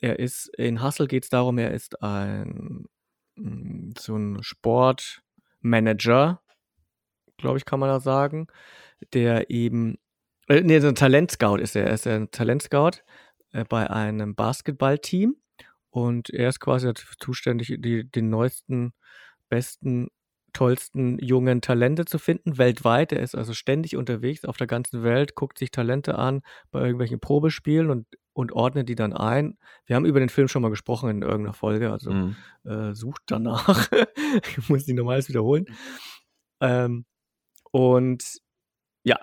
Er 0.00 0.18
ist, 0.18 0.48
in 0.58 0.82
Hustle 0.82 1.06
geht 1.06 1.24
es 1.24 1.30
darum, 1.30 1.58
er 1.58 1.72
ist 1.72 2.02
ein 2.02 2.86
mm, 3.36 3.92
so 3.98 4.16
ein 4.16 4.42
Sportmanager, 4.42 6.42
glaube 7.38 7.58
ich, 7.58 7.64
kann 7.64 7.80
man 7.80 7.88
da 7.88 8.00
sagen, 8.00 8.46
der 9.12 9.50
eben, 9.50 9.98
äh, 10.48 10.60
nee, 10.62 10.80
so 10.80 10.88
ein 10.88 10.94
Talentscout 10.94 11.56
ist 11.58 11.76
er. 11.76 11.86
Er 11.86 11.94
ist 11.94 12.06
ein 12.06 12.30
Talentscout 12.30 13.02
äh, 13.52 13.64
bei 13.64 13.90
einem 13.90 14.34
Basketballteam 14.34 15.36
und 15.90 16.30
er 16.30 16.48
ist 16.48 16.60
quasi 16.60 16.92
zuständig, 17.20 17.76
die, 17.78 18.10
den 18.10 18.30
neuesten, 18.30 18.92
besten, 19.54 20.08
tollsten 20.52 21.18
jungen 21.18 21.60
Talente 21.60 22.04
zu 22.04 22.18
finden, 22.18 22.58
weltweit. 22.58 23.12
Er 23.12 23.20
ist 23.20 23.34
also 23.34 23.54
ständig 23.54 23.96
unterwegs 23.96 24.44
auf 24.44 24.56
der 24.56 24.66
ganzen 24.66 25.02
Welt, 25.02 25.34
guckt 25.34 25.58
sich 25.58 25.70
Talente 25.70 26.16
an 26.16 26.42
bei 26.70 26.80
irgendwelchen 26.80 27.20
Probespielen 27.20 27.90
und, 27.90 28.06
und 28.34 28.52
ordnet 28.52 28.88
die 28.88 28.94
dann 28.94 29.12
ein. 29.12 29.58
Wir 29.86 29.96
haben 29.96 30.06
über 30.06 30.20
den 30.20 30.28
Film 30.28 30.48
schon 30.48 30.62
mal 30.62 30.70
gesprochen 30.70 31.10
in 31.10 31.22
irgendeiner 31.22 31.54
Folge, 31.54 31.90
also 31.92 32.10
Mhm. 32.12 32.36
äh, 32.64 32.94
sucht 32.94 33.22
danach. 33.26 33.88
ich 34.58 34.68
muss 34.68 34.84
die 34.84 34.92
normales 34.94 35.28
wiederholen. 35.28 35.66
Ähm, 36.60 37.04
und 37.72 38.38
ja, 39.04 39.18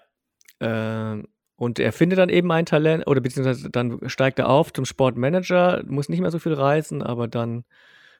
ähm, 0.59 1.27
und 1.55 1.79
er 1.79 1.93
findet 1.93 2.19
dann 2.19 2.29
eben 2.29 2.51
ein 2.51 2.65
Talent, 2.65 3.07
oder 3.07 3.21
beziehungsweise 3.21 3.69
dann 3.69 4.09
steigt 4.09 4.39
er 4.39 4.49
auf 4.49 4.73
zum 4.73 4.83
Sportmanager, 4.85 5.83
muss 5.85 6.09
nicht 6.09 6.21
mehr 6.21 6.31
so 6.31 6.39
viel 6.39 6.53
reisen, 6.53 7.03
aber 7.03 7.27
dann 7.27 7.63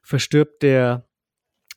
verstirbt 0.03 0.61
der 0.63 1.07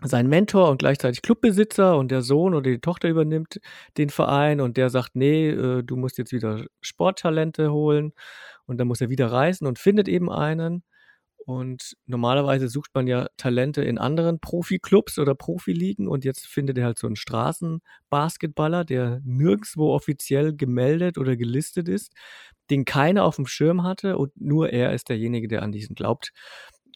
sein 0.04 0.28
Mentor 0.28 0.70
und 0.70 0.78
gleichzeitig 0.78 1.22
Clubbesitzer 1.22 1.96
und 1.96 2.10
der 2.10 2.22
Sohn 2.22 2.54
oder 2.54 2.70
die 2.70 2.80
Tochter 2.80 3.08
übernimmt 3.08 3.60
den 3.96 4.10
Verein 4.10 4.60
und 4.60 4.76
der 4.76 4.90
sagt, 4.90 5.16
nee, 5.16 5.50
äh, 5.50 5.82
du 5.82 5.96
musst 5.96 6.18
jetzt 6.18 6.32
wieder 6.32 6.66
Sporttalente 6.80 7.72
holen 7.72 8.12
und 8.66 8.78
dann 8.78 8.88
muss 8.88 9.00
er 9.00 9.10
wieder 9.10 9.30
reisen 9.32 9.66
und 9.66 9.78
findet 9.78 10.08
eben 10.08 10.30
einen. 10.30 10.82
Und 11.46 11.94
normalerweise 12.06 12.68
sucht 12.68 12.90
man 12.94 13.06
ja 13.06 13.26
Talente 13.36 13.82
in 13.82 13.98
anderen 13.98 14.40
Profiklubs 14.40 15.18
oder 15.18 15.34
Profiligen 15.34 16.08
und 16.08 16.24
jetzt 16.24 16.46
findet 16.46 16.78
er 16.78 16.86
halt 16.86 16.98
so 16.98 17.06
einen 17.06 17.16
Straßenbasketballer, 17.16 18.84
der 18.84 19.20
nirgendwo 19.24 19.92
offiziell 19.92 20.56
gemeldet 20.56 21.18
oder 21.18 21.36
gelistet 21.36 21.88
ist, 21.88 22.14
den 22.70 22.86
keiner 22.86 23.24
auf 23.24 23.36
dem 23.36 23.46
Schirm 23.46 23.82
hatte 23.82 24.16
und 24.16 24.40
nur 24.40 24.70
er 24.70 24.94
ist 24.94 25.10
derjenige, 25.10 25.48
der 25.48 25.62
an 25.62 25.72
diesen 25.72 25.94
glaubt. 25.94 26.32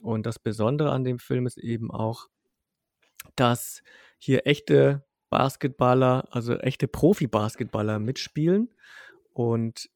Und 0.03 0.25
das 0.25 0.39
Besondere 0.39 0.93
an 0.93 1.05
dem 1.05 1.19
Film 1.19 1.47
ist 1.47 1.59
eben 1.59 1.91
auch, 1.91 2.29
dass 3.37 3.83
hier 4.19 4.47
echte 4.47 5.05
Basketballer, 5.31 6.27
also 6.31 6.55
echte 6.57 6.89
Profi-Basketballer 6.89 7.99
mitspielen 7.99 8.71
und 9.33 9.91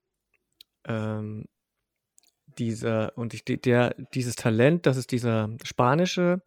ähm, 0.84 1.46
dieser 2.58 3.16
und 3.16 3.34
ich, 3.34 3.44
der 3.44 3.94
dieses 4.14 4.36
Talent, 4.36 4.86
das 4.86 4.96
ist 4.96 5.10
dieser 5.10 5.48
spanische 5.64 6.42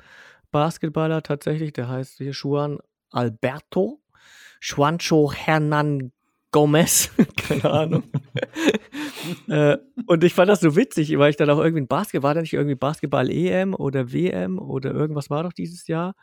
Basketballer 0.51 1.23
tatsächlich, 1.23 1.73
der 1.73 1.89
heißt 1.89 2.17
hier 2.17 2.31
Juan 2.31 2.77
Alberto 3.09 4.01
Juancho 4.61 5.31
Hernan 5.31 6.11
Gomez, 6.51 7.11
keine 7.35 7.69
Ahnung. 7.69 8.03
äh, 9.47 9.77
und 10.07 10.23
ich 10.23 10.33
fand 10.33 10.49
das 10.49 10.61
so 10.61 10.75
witzig, 10.75 11.17
weil 11.17 11.29
ich 11.29 11.35
dann 11.35 11.49
auch 11.49 11.59
irgendwie 11.59 11.81
ein 11.81 11.87
Basketball, 11.87 12.29
war 12.29 12.35
da 12.35 12.41
nicht 12.41 12.53
irgendwie 12.53 12.75
Basketball-EM 12.75 13.73
oder 13.73 14.11
WM 14.13 14.57
oder 14.57 14.91
irgendwas 14.91 15.29
war 15.29 15.43
doch 15.43 15.53
dieses 15.53 15.87
Jahr. 15.87 16.15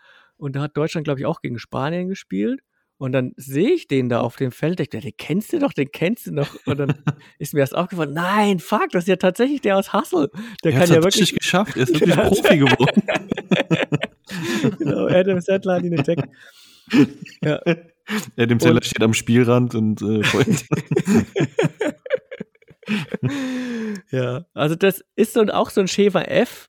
Und 0.43 0.57
da 0.57 0.63
hat 0.63 0.77
Deutschland, 0.77 1.05
glaube 1.05 1.21
ich, 1.21 1.27
auch 1.27 1.41
gegen 1.41 1.57
Spanien 1.61 2.09
gespielt. 2.09 2.63
Und 2.99 3.13
dann 3.13 3.33
sehe 3.37 3.71
ich 3.71 3.87
den 3.87 4.09
da 4.09 4.21
auf 4.23 4.35
dem 4.35 4.51
Feld, 4.51 4.81
ich 4.81 4.89
dachte, 4.89 5.07
den 5.07 5.17
kennst 5.17 5.53
du 5.53 5.61
doch, 5.61 5.73
den 5.73 5.93
kennst 5.93 6.27
du 6.27 6.33
noch. 6.33 6.57
Und 6.67 6.79
dann 6.81 6.95
ist 7.39 7.55
mir 7.55 7.61
das 7.61 7.73
aufgefallen, 7.73 8.13
nein, 8.13 8.59
fuck, 8.59 8.89
das 8.91 9.05
ist 9.05 9.09
ja 9.09 9.15
tatsächlich 9.15 9.61
der 9.61 9.77
aus 9.77 9.93
Hassel. 9.93 10.31
Der 10.65 10.73
er 10.73 10.81
kann 10.81 10.81
hat 10.81 10.89
ja 10.89 10.95
wirklich 10.97 11.31
wirklich. 11.31 11.39
geschafft, 11.39 11.77
er 11.77 11.83
ist 11.85 11.95
wirklich 11.95 12.17
Genau. 12.17 12.29
Profi 12.29 12.59
geworden. 12.59 13.03
genau, 14.81 15.07
Adam 15.07 15.41
Sandler 15.41 15.75
hat 15.77 15.85
ihn 15.85 15.93
entdeckt. 15.93 16.25
Ja, 17.45 17.61
Adam 18.37 18.59
Und- 18.61 18.85
steht 18.85 19.03
am 19.03 19.15
Spielrand 19.15 19.77
und 19.77 20.03
äh, 20.03 20.23
ja, 24.11 24.45
also 24.55 24.75
das 24.75 25.05
ist 25.15 25.35
so 25.35 25.43
auch 25.43 25.71
so 25.71 25.81
ein 25.81 25.87
Schäfer 25.89 26.29
F 26.29 26.69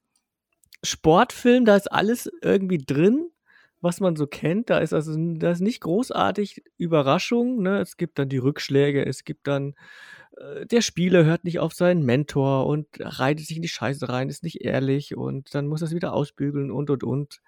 Sportfilm, 0.83 1.65
da 1.65 1.75
ist 1.75 1.91
alles 1.91 2.29
irgendwie 2.43 2.77
drin, 2.77 3.29
was 3.83 3.99
man 3.99 4.15
so 4.15 4.27
kennt. 4.27 4.69
Da 4.69 4.79
ist 4.79 4.93
also 4.93 5.15
da 5.35 5.51
ist 5.51 5.61
nicht 5.61 5.81
großartig 5.81 6.63
Überraschung. 6.77 7.61
Ne? 7.61 7.79
Es 7.79 7.97
gibt 7.97 8.17
dann 8.19 8.29
die 8.29 8.37
Rückschläge, 8.37 9.05
es 9.05 9.23
gibt 9.25 9.47
dann 9.47 9.75
äh, 10.37 10.65
der 10.65 10.81
Spieler 10.81 11.25
hört 11.25 11.43
nicht 11.43 11.59
auf 11.59 11.73
seinen 11.73 12.03
Mentor 12.03 12.65
und 12.67 12.87
reitet 12.99 13.47
sich 13.47 13.57
in 13.57 13.61
die 13.61 13.67
Scheiße 13.69 14.09
rein, 14.09 14.29
ist 14.29 14.43
nicht 14.43 14.61
ehrlich 14.61 15.15
und 15.15 15.53
dann 15.55 15.67
muss 15.67 15.81
er 15.81 15.87
es 15.87 15.95
wieder 15.95 16.13
ausbügeln 16.13 16.71
und 16.71 16.89
und 16.89 17.03
und. 17.03 17.41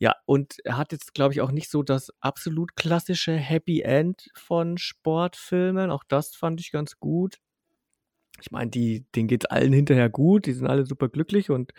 Ja, 0.00 0.14
und 0.26 0.58
er 0.64 0.76
hat 0.76 0.92
jetzt, 0.92 1.12
glaube 1.14 1.32
ich, 1.34 1.40
auch 1.40 1.50
nicht 1.50 1.70
so 1.70 1.82
das 1.82 2.12
absolut 2.20 2.76
klassische 2.76 3.32
Happy 3.34 3.80
End 3.80 4.30
von 4.34 4.78
Sportfilmen. 4.78 5.90
Auch 5.90 6.04
das 6.06 6.36
fand 6.36 6.60
ich 6.60 6.70
ganz 6.70 7.00
gut. 7.00 7.38
Ich 8.40 8.52
meine, 8.52 8.70
die, 8.70 9.04
denen 9.16 9.26
geht's 9.28 9.46
allen 9.46 9.72
hinterher 9.72 10.08
gut, 10.08 10.46
die 10.46 10.52
sind 10.52 10.68
alle 10.68 10.86
super 10.86 11.08
glücklich 11.08 11.50
und 11.50 11.72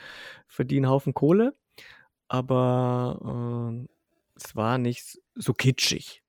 verdienen 0.48 0.90
Haufen 0.90 1.14
Kohle. 1.14 1.54
Aber 2.30 3.20
ähm, 3.24 3.90
es 4.36 4.56
war 4.56 4.78
nicht 4.78 5.20
so 5.36 5.54
kitschig. 5.54 6.24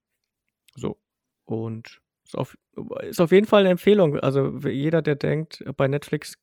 So. 0.74 0.98
Und 1.44 2.00
ist 2.24 2.36
auf, 2.36 2.56
ist 3.02 3.20
auf 3.20 3.32
jeden 3.32 3.46
Fall 3.46 3.60
eine 3.60 3.70
Empfehlung. 3.70 4.18
Also 4.18 4.58
jeder, 4.68 5.02
der 5.02 5.16
denkt, 5.16 5.64
bei 5.76 5.88
Netflix 5.88 6.38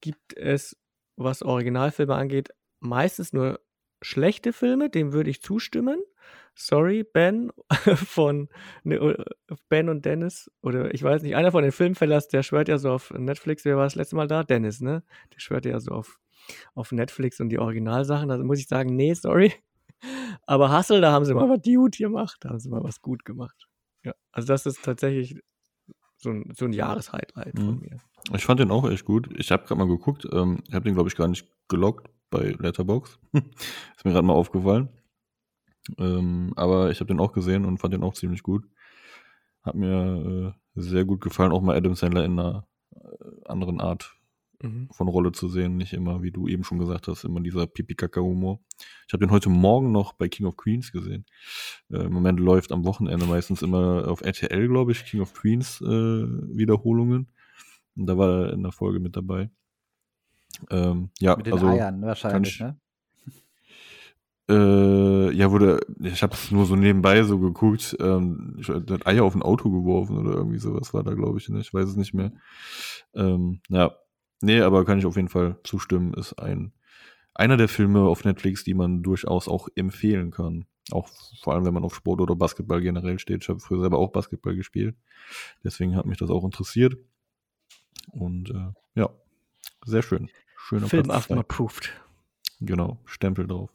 gibt 0.00 0.36
es, 0.36 0.76
was 1.16 1.42
Originalfilme 1.42 2.14
angeht, 2.14 2.50
meistens 2.80 3.32
nur 3.32 3.60
schlechte 4.02 4.52
Filme, 4.52 4.90
dem 4.90 5.12
würde 5.12 5.30
ich 5.30 5.42
zustimmen. 5.42 6.00
Sorry, 6.54 7.04
Ben 7.04 7.52
von 7.96 8.48
ne, 8.82 9.24
Ben 9.68 9.88
und 9.88 10.04
Dennis 10.04 10.50
oder 10.62 10.94
ich 10.94 11.02
weiß 11.02 11.22
nicht, 11.22 11.36
einer 11.36 11.52
von 11.52 11.62
den 11.62 11.72
Filmfellers, 11.72 12.28
der 12.28 12.42
schwört 12.42 12.68
ja 12.68 12.78
so 12.78 12.90
auf 12.90 13.10
Netflix. 13.10 13.64
Wer 13.64 13.76
war 13.76 13.84
das 13.84 13.94
letzte 13.94 14.16
Mal 14.16 14.26
da? 14.26 14.42
Dennis, 14.42 14.80
ne? 14.80 15.02
Der 15.34 15.40
schwört 15.40 15.66
ja 15.66 15.80
so 15.80 15.92
auf, 15.92 16.18
auf 16.74 16.92
Netflix 16.92 17.40
und 17.40 17.48
die 17.48 17.58
Originalsachen. 17.58 18.30
Also 18.30 18.44
muss 18.44 18.58
ich 18.58 18.68
sagen, 18.68 18.94
nee, 18.96 19.14
sorry. 19.14 19.52
Aber 20.46 20.76
Hustle, 20.76 21.00
da 21.00 21.12
haben 21.12 21.24
sie 21.24 21.34
mal 21.34 21.48
was 21.48 21.62
gut 21.62 21.96
gemacht. 21.96 22.36
Da 22.40 22.50
haben 22.50 22.60
sie 22.60 22.68
mal 22.68 22.82
was 22.84 23.00
gut 23.00 23.24
gemacht. 23.24 23.66
Ja, 24.04 24.12
also 24.32 24.46
das 24.48 24.66
ist 24.66 24.84
tatsächlich 24.84 25.40
so 26.18 26.30
ein, 26.30 26.52
so 26.56 26.64
ein 26.66 26.72
Jahreshighlight 26.72 27.58
von 27.58 27.74
Mhm. 27.76 27.80
mir. 27.80 27.98
Ich 28.34 28.44
fand 28.44 28.60
den 28.60 28.70
auch 28.70 28.88
echt 28.88 29.04
gut. 29.04 29.28
Ich 29.38 29.50
habe 29.52 29.64
gerade 29.64 29.78
mal 29.78 29.88
geguckt. 29.88 30.26
Ähm, 30.32 30.62
ich 30.68 30.74
habe 30.74 30.84
den, 30.84 30.94
glaube 30.94 31.08
ich, 31.08 31.16
gar 31.16 31.28
nicht 31.28 31.48
gelockt 31.68 32.08
bei 32.30 32.54
Letterbox. 32.58 33.18
Ist 33.32 34.04
mir 34.04 34.12
gerade 34.12 34.26
mal 34.26 34.32
aufgefallen. 34.34 34.88
Ähm, 35.98 36.52
aber 36.56 36.90
ich 36.90 36.98
habe 37.00 37.06
den 37.08 37.20
auch 37.20 37.32
gesehen 37.32 37.64
und 37.64 37.78
fand 37.78 37.94
den 37.94 38.02
auch 38.02 38.14
ziemlich 38.14 38.42
gut. 38.42 38.64
Hat 39.62 39.74
mir 39.76 40.54
äh, 40.76 40.80
sehr 40.80 41.04
gut 41.04 41.20
gefallen, 41.20 41.52
auch 41.52 41.62
mal 41.62 41.76
Adam 41.76 41.94
Sandler 41.94 42.24
in 42.24 42.38
einer 42.38 42.66
äh, 42.94 42.98
anderen 43.44 43.80
Art 43.80 44.15
Mhm. 44.62 44.88
von 44.92 45.08
Rolle 45.08 45.32
zu 45.32 45.48
sehen. 45.48 45.76
Nicht 45.76 45.92
immer, 45.92 46.22
wie 46.22 46.30
du 46.30 46.48
eben 46.48 46.64
schon 46.64 46.78
gesagt 46.78 47.08
hast, 47.08 47.24
immer 47.24 47.40
dieser 47.40 47.66
Pipi-Kaka-Humor. 47.66 48.60
Ich 49.06 49.12
habe 49.12 49.24
den 49.24 49.30
heute 49.30 49.48
Morgen 49.50 49.92
noch 49.92 50.12
bei 50.14 50.28
King 50.28 50.46
of 50.46 50.56
Queens 50.56 50.92
gesehen. 50.92 51.26
Äh, 51.90 52.04
Im 52.04 52.12
Moment 52.12 52.40
läuft 52.40 52.72
am 52.72 52.84
Wochenende 52.84 53.26
meistens 53.26 53.62
immer 53.62 54.08
auf 54.08 54.22
RTL, 54.22 54.68
glaube 54.68 54.92
ich, 54.92 55.04
King 55.04 55.20
of 55.20 55.34
Queens 55.34 55.80
äh, 55.80 55.86
Wiederholungen. 55.86 57.28
Und 57.96 58.06
da 58.06 58.16
war 58.18 58.46
er 58.46 58.52
in 58.52 58.62
der 58.62 58.72
Folge 58.72 59.00
mit 59.00 59.16
dabei. 59.16 59.50
Ähm, 60.70 61.10
ja, 61.18 61.36
Mit 61.36 61.46
den 61.46 61.52
also 61.54 61.66
Eiern 61.68 62.00
wahrscheinlich, 62.02 62.54
ich- 62.54 62.60
ne? 62.60 62.76
äh, 64.48 65.32
ja, 65.36 65.50
wurde, 65.50 65.80
ich 66.02 66.22
habe 66.22 66.34
es 66.34 66.50
nur 66.50 66.66
so 66.66 66.76
nebenbei 66.76 67.22
so 67.24 67.38
geguckt, 67.38 67.96
ähm, 68.00 68.56
ich, 68.58 68.66
der 68.66 68.98
hat 68.98 69.06
Eier 69.06 69.24
auf 69.24 69.34
ein 69.34 69.42
Auto 69.42 69.70
geworfen 69.70 70.16
oder 70.16 70.32
irgendwie 70.34 70.58
sowas 70.58 70.94
war 70.94 71.02
da, 71.02 71.14
glaube 71.14 71.38
ich, 71.38 71.48
ne? 71.48 71.60
ich 71.60 71.74
weiß 71.74 71.88
es 71.88 71.96
nicht 71.96 72.14
mehr. 72.14 72.32
Ähm, 73.14 73.60
ja, 73.68 73.92
nee, 74.46 74.60
aber 74.60 74.84
kann 74.84 74.98
ich 74.98 75.06
auf 75.06 75.16
jeden 75.16 75.28
Fall 75.28 75.58
zustimmen, 75.64 76.14
ist 76.14 76.34
ein 76.34 76.72
einer 77.38 77.56
der 77.56 77.68
Filme 77.68 78.00
auf 78.00 78.24
Netflix, 78.24 78.64
die 78.64 78.74
man 78.74 79.02
durchaus 79.02 79.46
auch 79.46 79.68
empfehlen 79.74 80.30
kann. 80.30 80.64
Auch 80.90 81.08
vor 81.42 81.52
allem, 81.52 81.66
wenn 81.66 81.74
man 81.74 81.84
auf 81.84 81.94
Sport 81.94 82.20
oder 82.20 82.34
Basketball 82.34 82.80
generell 82.80 83.18
steht. 83.18 83.42
Ich 83.42 83.48
habe 83.48 83.60
früher 83.60 83.80
selber 83.80 83.98
auch 83.98 84.12
Basketball 84.12 84.56
gespielt. 84.56 84.96
Deswegen 85.62 85.96
hat 85.96 86.06
mich 86.06 86.18
das 86.18 86.30
auch 86.30 86.44
interessiert. 86.44 86.96
Und 88.12 88.50
äh, 88.50 88.72
ja, 88.94 89.10
sehr 89.84 90.02
schön. 90.02 90.30
Schöner 90.56 90.88
Film 90.88 91.04
Platz. 91.04 91.16
After 91.16 91.38
approved. 91.38 91.92
Genau, 92.60 92.98
Stempel 93.04 93.46
drauf. 93.46 93.70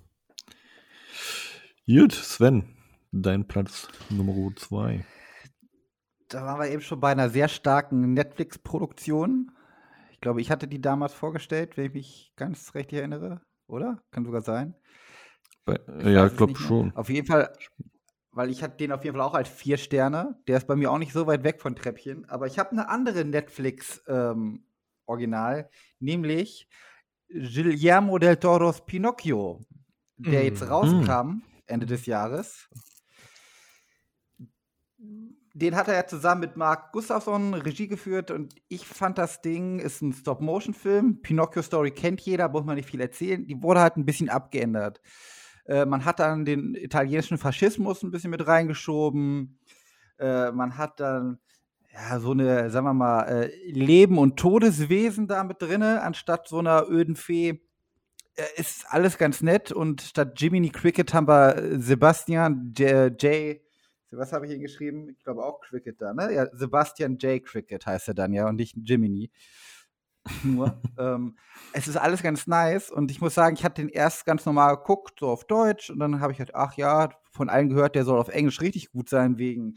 Gut, 1.86 2.14
Sven, 2.14 2.64
dein 3.12 3.48
Platz 3.48 3.90
Nummer 4.10 4.34
zwei. 4.56 5.06
Da 6.30 6.46
waren 6.46 6.60
wir 6.62 6.72
eben 6.72 6.82
schon 6.82 7.00
bei 7.00 7.12
einer 7.12 7.30
sehr 7.30 7.50
starken 7.50 8.14
Netflix-Produktion. 8.14 9.52
Ich 10.22 10.24
glaube, 10.24 10.40
ich 10.40 10.52
hatte 10.52 10.68
die 10.68 10.80
damals 10.80 11.16
vorgestellt, 11.16 11.78
wenn 11.78 11.86
ich 11.86 11.94
mich 11.94 12.32
ganz 12.36 12.76
recht 12.76 12.94
erinnere, 12.94 13.42
oder? 13.66 14.04
Kann 14.12 14.24
sogar 14.24 14.42
sein. 14.42 14.76
Bei, 15.66 15.80
Ich 15.98 16.06
ja, 16.06 16.28
ich 16.28 16.38
glaube 16.38 16.56
schon. 16.56 16.96
Auf 16.96 17.10
jeden 17.10 17.26
Fall, 17.26 17.52
weil 18.30 18.52
ich 18.52 18.62
hatte 18.62 18.78
den 18.78 18.92
auf 18.92 19.04
jeden 19.04 19.18
Fall 19.18 19.26
auch 19.26 19.34
als 19.34 19.50
vier 19.50 19.78
Sterne. 19.78 20.40
Der 20.46 20.58
ist 20.58 20.68
bei 20.68 20.76
mir 20.76 20.92
auch 20.92 21.00
nicht 21.00 21.12
so 21.12 21.26
weit 21.26 21.44
weg 21.44 21.60
von 21.60 21.76
Treppchen. 21.76 22.30
Aber 22.30 22.46
ich 22.46 22.60
habe 22.60 22.70
eine 22.70 22.88
andere 22.88 23.26
Netflix-Original, 23.26 25.60
ähm, 25.60 25.66
nämlich 25.98 26.70
Guillermo 27.28 28.20
del 28.20 28.38
Toros 28.38 28.86
Pinocchio, 28.86 29.60
der 30.18 30.42
mm. 30.42 30.46
jetzt 30.46 30.70
rauskam 30.70 31.42
Ende 31.66 31.88
des 31.88 32.06
Jahres. 32.06 32.70
Den 35.54 35.76
hat 35.76 35.90
er 35.90 35.96
ja 35.96 36.08
zusammen 36.08 36.42
mit 36.42 36.56
Mark 36.56 36.94
Gustafsson 36.94 37.54
Regie 37.54 37.88
geführt 37.88 38.32
und 38.32 38.56
ich 38.70 38.88
fand 38.88 39.18
das 39.18 39.42
Ding 39.42 39.80
ist 39.80 40.02
ein 40.02 40.14
Stop-Motion-Film. 40.14 41.22
Pinocchio 41.22 41.62
Story 41.62 41.92
kennt 41.92 42.22
jeder, 42.22 42.48
muss 42.48 42.64
man 42.64 42.76
nicht 42.76 42.90
viel 42.90 43.02
erzählen. 43.02 43.46
Die 43.46 43.62
wurde 43.62 43.82
halt 43.82 43.98
ein 43.98 44.06
bisschen 44.06 44.30
abgeändert. 44.30 45.02
Äh, 45.66 45.86
man 45.86 46.06
hat 46.06 46.20
dann 46.20 46.46
den 46.46 46.74
italienischen 46.76 47.38
Faschismus 47.38 48.02
ein 48.02 48.12
bisschen 48.12 48.32
mit 48.32 48.48
reingeschoben. 48.48 49.60
Äh, 50.20 50.52
man 50.52 50.78
hat 50.78 51.02
dann 51.02 51.40
ja 51.94 52.20
so 52.22 52.32
eine, 52.32 52.70
sagen 52.70 52.86
wir 52.86 52.94
mal, 52.94 53.24
äh, 53.24 53.72
Leben- 53.72 54.20
und 54.20 54.38
Todeswesen 54.38 55.28
da 55.28 55.44
mit 55.44 55.62
drin, 55.62 55.84
anstatt 55.84 56.48
so 56.48 56.60
einer 56.60 56.88
öden 56.90 57.18
Fee. 57.18 57.62
Äh, 58.36 58.44
ist 58.56 58.86
alles 58.88 59.18
ganz 59.18 59.42
nett 59.42 59.74
und 59.74 60.02
statt 60.02 60.40
Jiminy 60.40 60.70
Cricket 60.70 61.14
haben 61.14 61.28
wir 61.28 61.78
Sebastian 61.78 62.74
J. 62.78 63.22
J 63.22 63.60
was 64.12 64.34
habe 64.34 64.46
ich 64.46 64.52
hier 64.52 64.60
geschrieben? 64.60 65.10
Ich 65.10 65.24
glaube 65.24 65.44
auch 65.44 65.62
Cricket 65.62 66.02
da, 66.02 66.14
ne? 66.14 66.34
Ja, 66.34 66.48
Sebastian 66.54 67.18
J. 67.18 67.44
Cricket 67.44 67.86
heißt 67.86 68.10
er 68.10 68.14
dann 68.14 68.34
ja 68.34 68.48
und 68.48 68.56
nicht 68.56 68.76
Jiminy 68.78 69.32
nur. 70.44 70.80
ähm, 70.98 71.38
es 71.74 71.88
ist 71.88 71.98
alles 71.98 72.22
ganz 72.22 72.48
nice 72.48 72.92
und 72.92 73.10
ich 73.12 73.22
muss 73.22 73.34
sagen, 73.34 73.56
ich 73.56 73.64
hatte 73.64 73.82
den 73.82 73.90
erst 73.90 74.26
ganz 74.26 74.46
normal 74.46 74.78
geguckt, 74.78 75.20
so 75.20 75.30
auf 75.30 75.46
Deutsch 75.46 75.90
und 75.90 76.00
dann 76.00 76.20
habe 76.20 76.32
ich 76.34 76.40
halt, 76.40 76.54
ach 76.54 76.76
ja, 76.78 77.10
von 77.32 77.50
allen 77.50 77.70
gehört, 77.70 77.96
der 77.96 78.06
soll 78.06 78.20
auf 78.20 78.30
Englisch 78.30 78.62
richtig 78.62 78.92
gut 78.92 79.10
sein, 79.10 79.38
wegen 79.38 79.76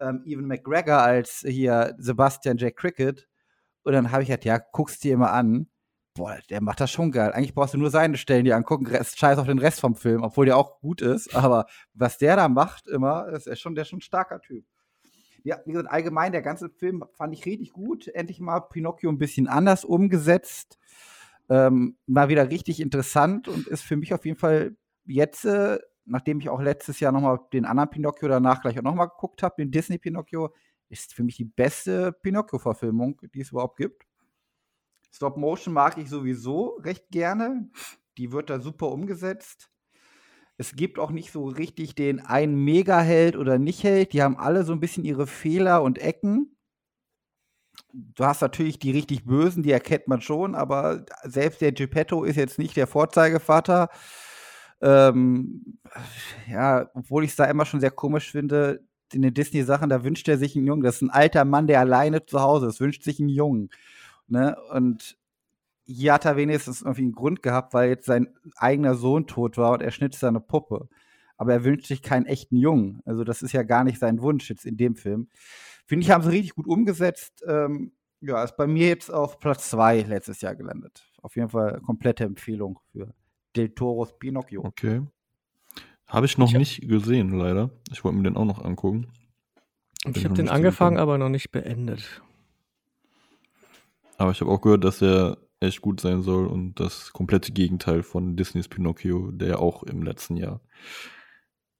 ähm, 0.00 0.22
Evan 0.26 0.46
McGregor 0.46 0.98
als 0.98 1.44
hier 1.46 1.94
Sebastian 1.98 2.58
J. 2.58 2.74
Cricket. 2.74 3.28
Und 3.82 3.92
dann 3.92 4.10
habe 4.10 4.22
ich 4.22 4.30
halt, 4.30 4.44
ja, 4.44 4.58
guckst 4.58 5.04
dir 5.04 5.14
immer 5.14 5.32
an. 5.32 5.68
Boah, 6.16 6.38
der 6.50 6.62
macht 6.62 6.80
das 6.80 6.90
schon 6.90 7.12
geil. 7.12 7.32
Eigentlich 7.32 7.54
brauchst 7.54 7.74
du 7.74 7.78
nur 7.78 7.90
seine 7.90 8.16
Stellen 8.16 8.44
dir 8.44 8.56
angucken, 8.56 8.86
scheiß 8.86 9.38
auf 9.38 9.46
den 9.46 9.58
Rest 9.58 9.80
vom 9.80 9.94
Film, 9.94 10.22
obwohl 10.22 10.46
der 10.46 10.56
auch 10.56 10.80
gut 10.80 11.02
ist. 11.02 11.34
Aber 11.34 11.66
was 11.94 12.18
der 12.18 12.36
da 12.36 12.48
macht 12.48 12.86
immer, 12.86 13.28
ist 13.28 13.46
er 13.46 13.56
schon, 13.56 13.74
der 13.74 13.82
ist 13.82 13.88
schon 13.88 13.98
ein 13.98 14.02
starker 14.02 14.40
Typ 14.40 14.64
ja, 15.46 15.60
wie 15.64 15.70
gesagt, 15.70 15.92
allgemein, 15.92 16.32
der 16.32 16.42
ganze 16.42 16.68
Film 16.68 17.04
fand 17.12 17.32
ich 17.32 17.46
richtig 17.46 17.72
gut. 17.72 18.08
Endlich 18.08 18.40
mal 18.40 18.58
Pinocchio 18.58 19.08
ein 19.08 19.18
bisschen 19.18 19.46
anders 19.46 19.84
umgesetzt. 19.84 20.76
Ähm, 21.48 21.96
mal 22.06 22.28
wieder 22.28 22.50
richtig 22.50 22.80
interessant 22.80 23.46
und 23.46 23.68
ist 23.68 23.82
für 23.82 23.96
mich 23.96 24.12
auf 24.12 24.26
jeden 24.26 24.38
Fall 24.38 24.76
jetzt, 25.04 25.44
äh, 25.44 25.78
nachdem 26.04 26.40
ich 26.40 26.48
auch 26.48 26.60
letztes 26.60 26.98
Jahr 26.98 27.12
nochmal 27.12 27.38
den 27.52 27.64
anderen 27.64 27.90
Pinocchio 27.90 28.26
danach 28.26 28.60
gleich 28.60 28.76
auch 28.80 28.82
nochmal 28.82 29.06
geguckt 29.06 29.44
habe, 29.44 29.54
den 29.58 29.70
Disney 29.70 29.98
Pinocchio, 29.98 30.52
ist 30.88 31.14
für 31.14 31.22
mich 31.22 31.36
die 31.36 31.44
beste 31.44 32.10
Pinocchio-Verfilmung, 32.10 33.20
die 33.32 33.42
es 33.42 33.52
überhaupt 33.52 33.76
gibt. 33.76 34.04
Stop 35.16 35.38
Motion 35.38 35.72
mag 35.72 35.96
ich 35.96 36.10
sowieso 36.10 36.76
recht 36.82 37.08
gerne. 37.10 37.70
Die 38.18 38.32
wird 38.32 38.50
da 38.50 38.60
super 38.60 38.92
umgesetzt. 38.92 39.70
Es 40.58 40.76
gibt 40.76 40.98
auch 40.98 41.10
nicht 41.10 41.32
so 41.32 41.46
richtig 41.46 41.94
den 41.94 42.20
einen 42.20 42.54
Mega-Held 42.54 43.36
oder 43.36 43.58
Nicht-Held. 43.58 44.12
Die 44.12 44.22
haben 44.22 44.36
alle 44.36 44.62
so 44.64 44.74
ein 44.74 44.80
bisschen 44.80 45.06
ihre 45.06 45.26
Fehler 45.26 45.82
und 45.82 45.98
Ecken. 45.98 46.54
Du 47.94 48.26
hast 48.26 48.42
natürlich 48.42 48.78
die 48.78 48.90
richtig 48.90 49.24
Bösen, 49.24 49.62
die 49.62 49.70
erkennt 49.70 50.06
man 50.06 50.20
schon, 50.20 50.54
aber 50.54 51.06
selbst 51.24 51.62
der 51.62 51.72
Geppetto 51.72 52.24
ist 52.24 52.36
jetzt 52.36 52.58
nicht 52.58 52.76
der 52.76 52.86
Vorzeigevater. 52.86 53.88
Ähm, 54.82 55.78
ja, 56.46 56.90
obwohl 56.92 57.24
ich 57.24 57.30
es 57.30 57.36
da 57.36 57.46
immer 57.46 57.64
schon 57.64 57.80
sehr 57.80 57.90
komisch 57.90 58.30
finde, 58.30 58.84
in 59.14 59.22
den 59.22 59.32
Disney-Sachen, 59.32 59.88
da 59.88 60.04
wünscht 60.04 60.28
er 60.28 60.36
sich 60.36 60.56
einen 60.56 60.66
Jungen. 60.66 60.82
Das 60.82 60.96
ist 60.96 61.02
ein 61.02 61.10
alter 61.10 61.46
Mann, 61.46 61.68
der 61.68 61.80
alleine 61.80 62.26
zu 62.26 62.40
Hause 62.40 62.66
ist, 62.66 62.80
wünscht 62.80 63.02
sich 63.02 63.18
einen 63.18 63.30
Jungen. 63.30 63.70
Ne? 64.28 64.56
Und 64.72 65.16
hier 65.84 66.12
hat 66.12 66.24
er 66.24 66.36
wenigstens 66.36 66.82
irgendwie 66.82 67.02
einen 67.02 67.12
Grund 67.12 67.42
gehabt, 67.42 67.72
weil 67.74 67.88
jetzt 67.88 68.06
sein 68.06 68.28
eigener 68.56 68.94
Sohn 68.94 69.26
tot 69.26 69.56
war 69.56 69.72
und 69.72 69.82
er 69.82 69.92
schnitt 69.92 70.14
seine 70.14 70.40
Puppe. 70.40 70.88
Aber 71.36 71.52
er 71.52 71.64
wünscht 71.64 71.86
sich 71.86 72.02
keinen 72.02 72.26
echten 72.26 72.56
Jungen. 72.56 73.02
Also 73.04 73.22
das 73.22 73.42
ist 73.42 73.52
ja 73.52 73.62
gar 73.62 73.84
nicht 73.84 73.98
sein 73.98 74.20
Wunsch 74.20 74.48
jetzt 74.48 74.64
in 74.64 74.76
dem 74.76 74.96
Film. 74.96 75.28
Finde 75.86 76.04
ich, 76.04 76.10
haben 76.10 76.24
sie 76.24 76.30
richtig 76.30 76.54
gut 76.54 76.66
umgesetzt. 76.66 77.44
Ähm, 77.46 77.92
ja, 78.20 78.42
ist 78.42 78.56
bei 78.56 78.66
mir 78.66 78.88
jetzt 78.88 79.10
auf 79.10 79.38
Platz 79.38 79.70
zwei 79.70 80.00
letztes 80.00 80.40
Jahr 80.40 80.56
gelandet. 80.56 81.04
Auf 81.22 81.36
jeden 81.36 81.50
Fall 81.50 81.80
komplette 81.80 82.24
Empfehlung 82.24 82.80
für 82.90 83.14
Del 83.54 83.70
Toros 83.70 84.18
Pinocchio. 84.18 84.64
Okay. 84.64 85.02
Habe 86.06 86.26
ich 86.26 86.38
noch 86.38 86.48
ich 86.48 86.58
nicht 86.58 86.88
gesehen, 86.88 87.38
leider. 87.38 87.70
Ich 87.90 88.04
wollte 88.04 88.16
mir 88.18 88.24
den 88.24 88.36
auch 88.36 88.44
noch 88.44 88.64
angucken. 88.64 89.08
ich 90.04 90.24
habe 90.24 90.34
den 90.34 90.48
angefangen, 90.48 90.98
aber 90.98 91.18
noch 91.18 91.28
nicht 91.28 91.50
beendet. 91.50 92.22
Aber 94.18 94.30
ich 94.30 94.40
habe 94.40 94.50
auch 94.50 94.60
gehört, 94.60 94.84
dass 94.84 95.02
er 95.02 95.38
echt 95.60 95.80
gut 95.80 96.00
sein 96.00 96.22
soll 96.22 96.46
und 96.46 96.80
das 96.80 97.12
komplette 97.12 97.52
Gegenteil 97.52 98.02
von 98.02 98.36
Disneys 98.36 98.68
Pinocchio, 98.68 99.30
der 99.30 99.60
auch 99.60 99.82
im 99.82 100.02
letzten 100.02 100.36
Jahr 100.36 100.60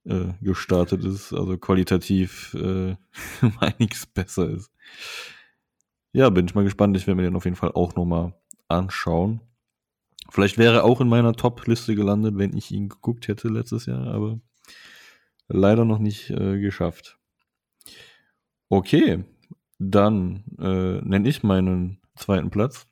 äh, 0.05 0.33
gestartet 0.41 1.03
ist, 1.03 1.33
also 1.33 1.57
qualitativ 1.57 2.55
äh, 2.55 2.95
einiges 3.59 4.05
besser 4.05 4.49
ist. 4.49 4.71
Ja, 6.13 6.29
bin 6.29 6.47
ich 6.47 6.55
mal 6.55 6.63
gespannt. 6.63 6.97
Ich 6.97 7.05
werde 7.05 7.17
mir 7.17 7.27
den 7.27 7.35
auf 7.35 7.45
jeden 7.45 7.57
Fall 7.57 7.71
auch 7.73 7.95
nochmal 7.95 8.33
anschauen. 8.67 9.41
Vielleicht 10.29 10.57
wäre 10.57 10.75
er 10.75 10.83
auch 10.83 10.99
in 10.99 11.07
meiner 11.07 11.33
Top-Liste 11.33 11.95
gelandet, 11.95 12.37
wenn 12.37 12.55
ich 12.55 12.71
ihn 12.71 12.89
geguckt 12.89 13.27
hätte 13.27 13.47
letztes 13.47 13.85
Jahr, 13.85 14.07
aber 14.07 14.39
leider 15.47 15.85
noch 15.85 15.99
nicht 15.99 16.29
äh, 16.31 16.59
geschafft. 16.59 17.17
Okay, 18.69 19.23
dann 19.79 20.43
äh, 20.59 21.01
nenne 21.07 21.29
ich 21.29 21.43
meinen 21.43 22.01
zweiten 22.17 22.49
Platz. 22.49 22.87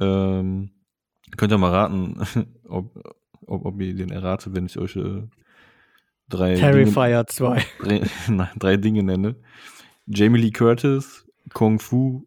Ähm, 0.00 0.70
könnt 1.36 1.52
ihr 1.52 1.58
mal 1.58 1.70
raten, 1.70 2.20
ob, 2.68 2.94
ob, 3.46 3.64
ob 3.64 3.80
ihr 3.80 3.94
den 3.94 4.10
erratet, 4.10 4.54
wenn 4.54 4.66
ich 4.66 4.78
euch 4.78 4.96
äh, 4.96 5.22
drei, 6.28 6.54
Terrifier 6.54 7.26
2. 7.26 7.64
Drei, 7.80 8.02
nein, 8.28 8.48
drei 8.58 8.76
Dinge 8.76 9.02
nenne. 9.02 9.36
Jamie 10.06 10.40
Lee 10.40 10.50
Curtis, 10.50 11.26
Kung 11.52 11.78
Fu 11.78 12.26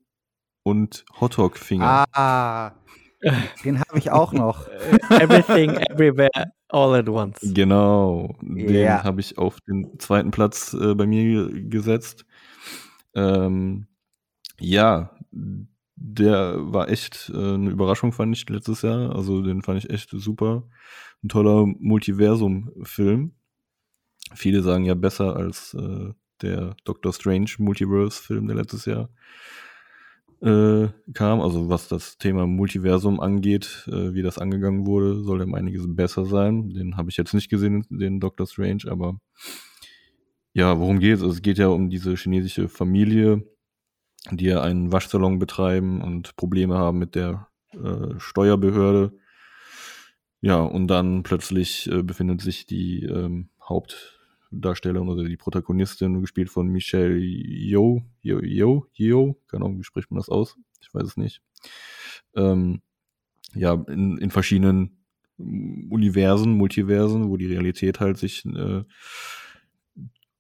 und 0.64 1.06
Hotdog 1.20 1.58
Finger. 1.58 2.06
Ah, 2.14 2.74
den 3.64 3.80
habe 3.80 3.98
ich 3.98 4.12
auch 4.12 4.34
noch. 4.34 4.68
Everything, 5.10 5.72
Everywhere, 5.72 6.52
All 6.70 6.96
at 6.96 7.10
Once. 7.10 7.40
Genau, 7.42 8.36
den 8.42 8.70
yeah. 8.70 9.04
habe 9.04 9.22
ich 9.22 9.38
auf 9.38 9.60
den 9.62 10.00
zweiten 10.00 10.32
Platz 10.32 10.74
äh, 10.74 10.96
bei 10.96 11.06
mir 11.06 11.50
gesetzt. 11.52 12.26
Ähm, 13.16 13.88
ja, 14.60 15.12
der 16.04 16.56
war 16.60 16.90
echt 16.90 17.32
äh, 17.34 17.54
eine 17.54 17.70
Überraschung, 17.70 18.12
fand 18.12 18.36
ich 18.36 18.50
letztes 18.50 18.82
Jahr. 18.82 19.16
Also 19.16 19.42
den 19.42 19.62
fand 19.62 19.84
ich 19.84 19.90
echt 19.90 20.10
super. 20.12 20.68
Ein 21.24 21.30
toller 21.30 21.66
Multiversum-Film. 21.66 23.34
Viele 24.34 24.64
sagen 24.64 24.86
ja 24.86 24.96
besser 24.96 25.36
als 25.36 25.76
äh, 25.76 26.14
der 26.42 26.76
Doctor 26.86 27.14
Strange 27.14 27.52
Multiverse-Film, 27.60 28.48
der 28.48 28.56
letztes 28.56 28.86
Jahr 28.86 29.10
äh, 30.42 30.88
kam. 31.14 31.40
Also 31.40 31.70
was 31.70 31.88
das 31.88 32.18
Thema 32.18 32.48
Multiversum 32.48 33.20
angeht, 33.20 33.88
äh, 33.88 34.14
wie 34.14 34.24
das 34.24 34.40
angegangen 34.40 34.88
wurde, 34.88 35.24
soll 35.24 35.40
dem 35.40 35.54
einiges 35.54 35.86
besser 35.88 36.26
sein. 36.26 36.72
Den 36.72 36.98
habe 36.98 37.12
ich 37.12 37.18
jetzt 37.18 37.36
nicht 37.36 37.50
gesehen, 37.50 37.86
den 37.90 38.20
Doctor 38.20 38.48
Strange, 38.48 38.86
aber 38.88 39.20
ja, 40.54 40.80
worum 40.80 41.00
geht 41.00 41.18
es? 41.18 41.22
Also 41.22 41.36
es 41.36 41.42
geht 41.44 41.60
ja 41.60 41.68
um 41.68 41.90
diese 41.90 42.16
chinesische 42.16 42.68
Familie, 42.70 43.46
die 44.30 44.46
ja 44.46 44.62
einen 44.62 44.92
Waschsalon 44.92 45.40
betreiben 45.40 46.02
und 46.02 46.36
Probleme 46.36 46.78
haben 46.78 47.00
mit 47.00 47.16
der 47.16 47.48
äh, 47.74 48.20
Steuerbehörde. 48.20 49.14
Ja, 50.42 50.62
und 50.62 50.88
dann 50.88 51.24
plötzlich 51.24 51.90
äh, 51.92 52.04
befindet 52.04 52.42
sich 52.42 52.66
die 52.66 53.04
ähm, 53.06 53.50
Hauptdarstellerin 53.64 55.10
oder 55.10 55.24
die 55.24 55.38
Protagonistin, 55.38 56.22
gespielt 56.22 56.50
von 56.50 56.68
Michelle 56.68 57.18
Yeoh, 57.18 58.02
Yeoh, 58.24 58.42
Yeoh, 58.42 58.86
Yeoh, 58.98 59.36
keine 59.48 59.66
Ahnung, 59.66 59.80
wie 59.80 59.84
spricht 59.84 60.12
man 60.12 60.18
das 60.20 60.30
aus? 60.30 60.58
Ich 60.82 60.94
weiß 60.94 61.04
es 61.04 61.18
nicht. 61.18 61.42
Ähm, 62.36 62.82
ja, 63.54 63.74
in, 63.88 64.18
in 64.18 64.32
verschiedenen 64.32 65.06
Universen, 65.38 66.54
Multiversen, 66.54 67.30
wo 67.30 67.38
die 67.38 67.48
Realität 67.48 68.00
halt 68.00 68.18
sich 68.18 68.46
äh, 68.46 68.84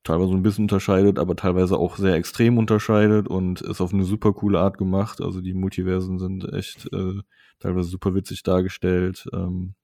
teilweise 0.04 0.34
ein 0.34 0.44
bisschen 0.44 0.66
unterscheidet, 0.66 1.20
aber 1.20 1.36
teilweise 1.36 1.78
auch 1.78 1.98
sehr 1.98 2.16
extrem 2.16 2.58
unterscheidet 2.58 3.28
und 3.28 3.62
ist 3.62 3.82
auf 3.82 3.94
eine 3.94 4.04
super 4.04 4.34
coole 4.34 4.60
Art 4.60 4.78
gemacht. 4.78 5.22
Also 5.22 5.42
die 5.42 5.54
Multiversen 5.54 6.20
sind 6.20 6.52
echt 6.54 6.92
äh, 6.92 7.22
teilweise 7.60 7.90
super 7.90 8.16
witzig 8.16 8.44
dargestellt. 8.44 9.28
Ähm, 9.34 9.76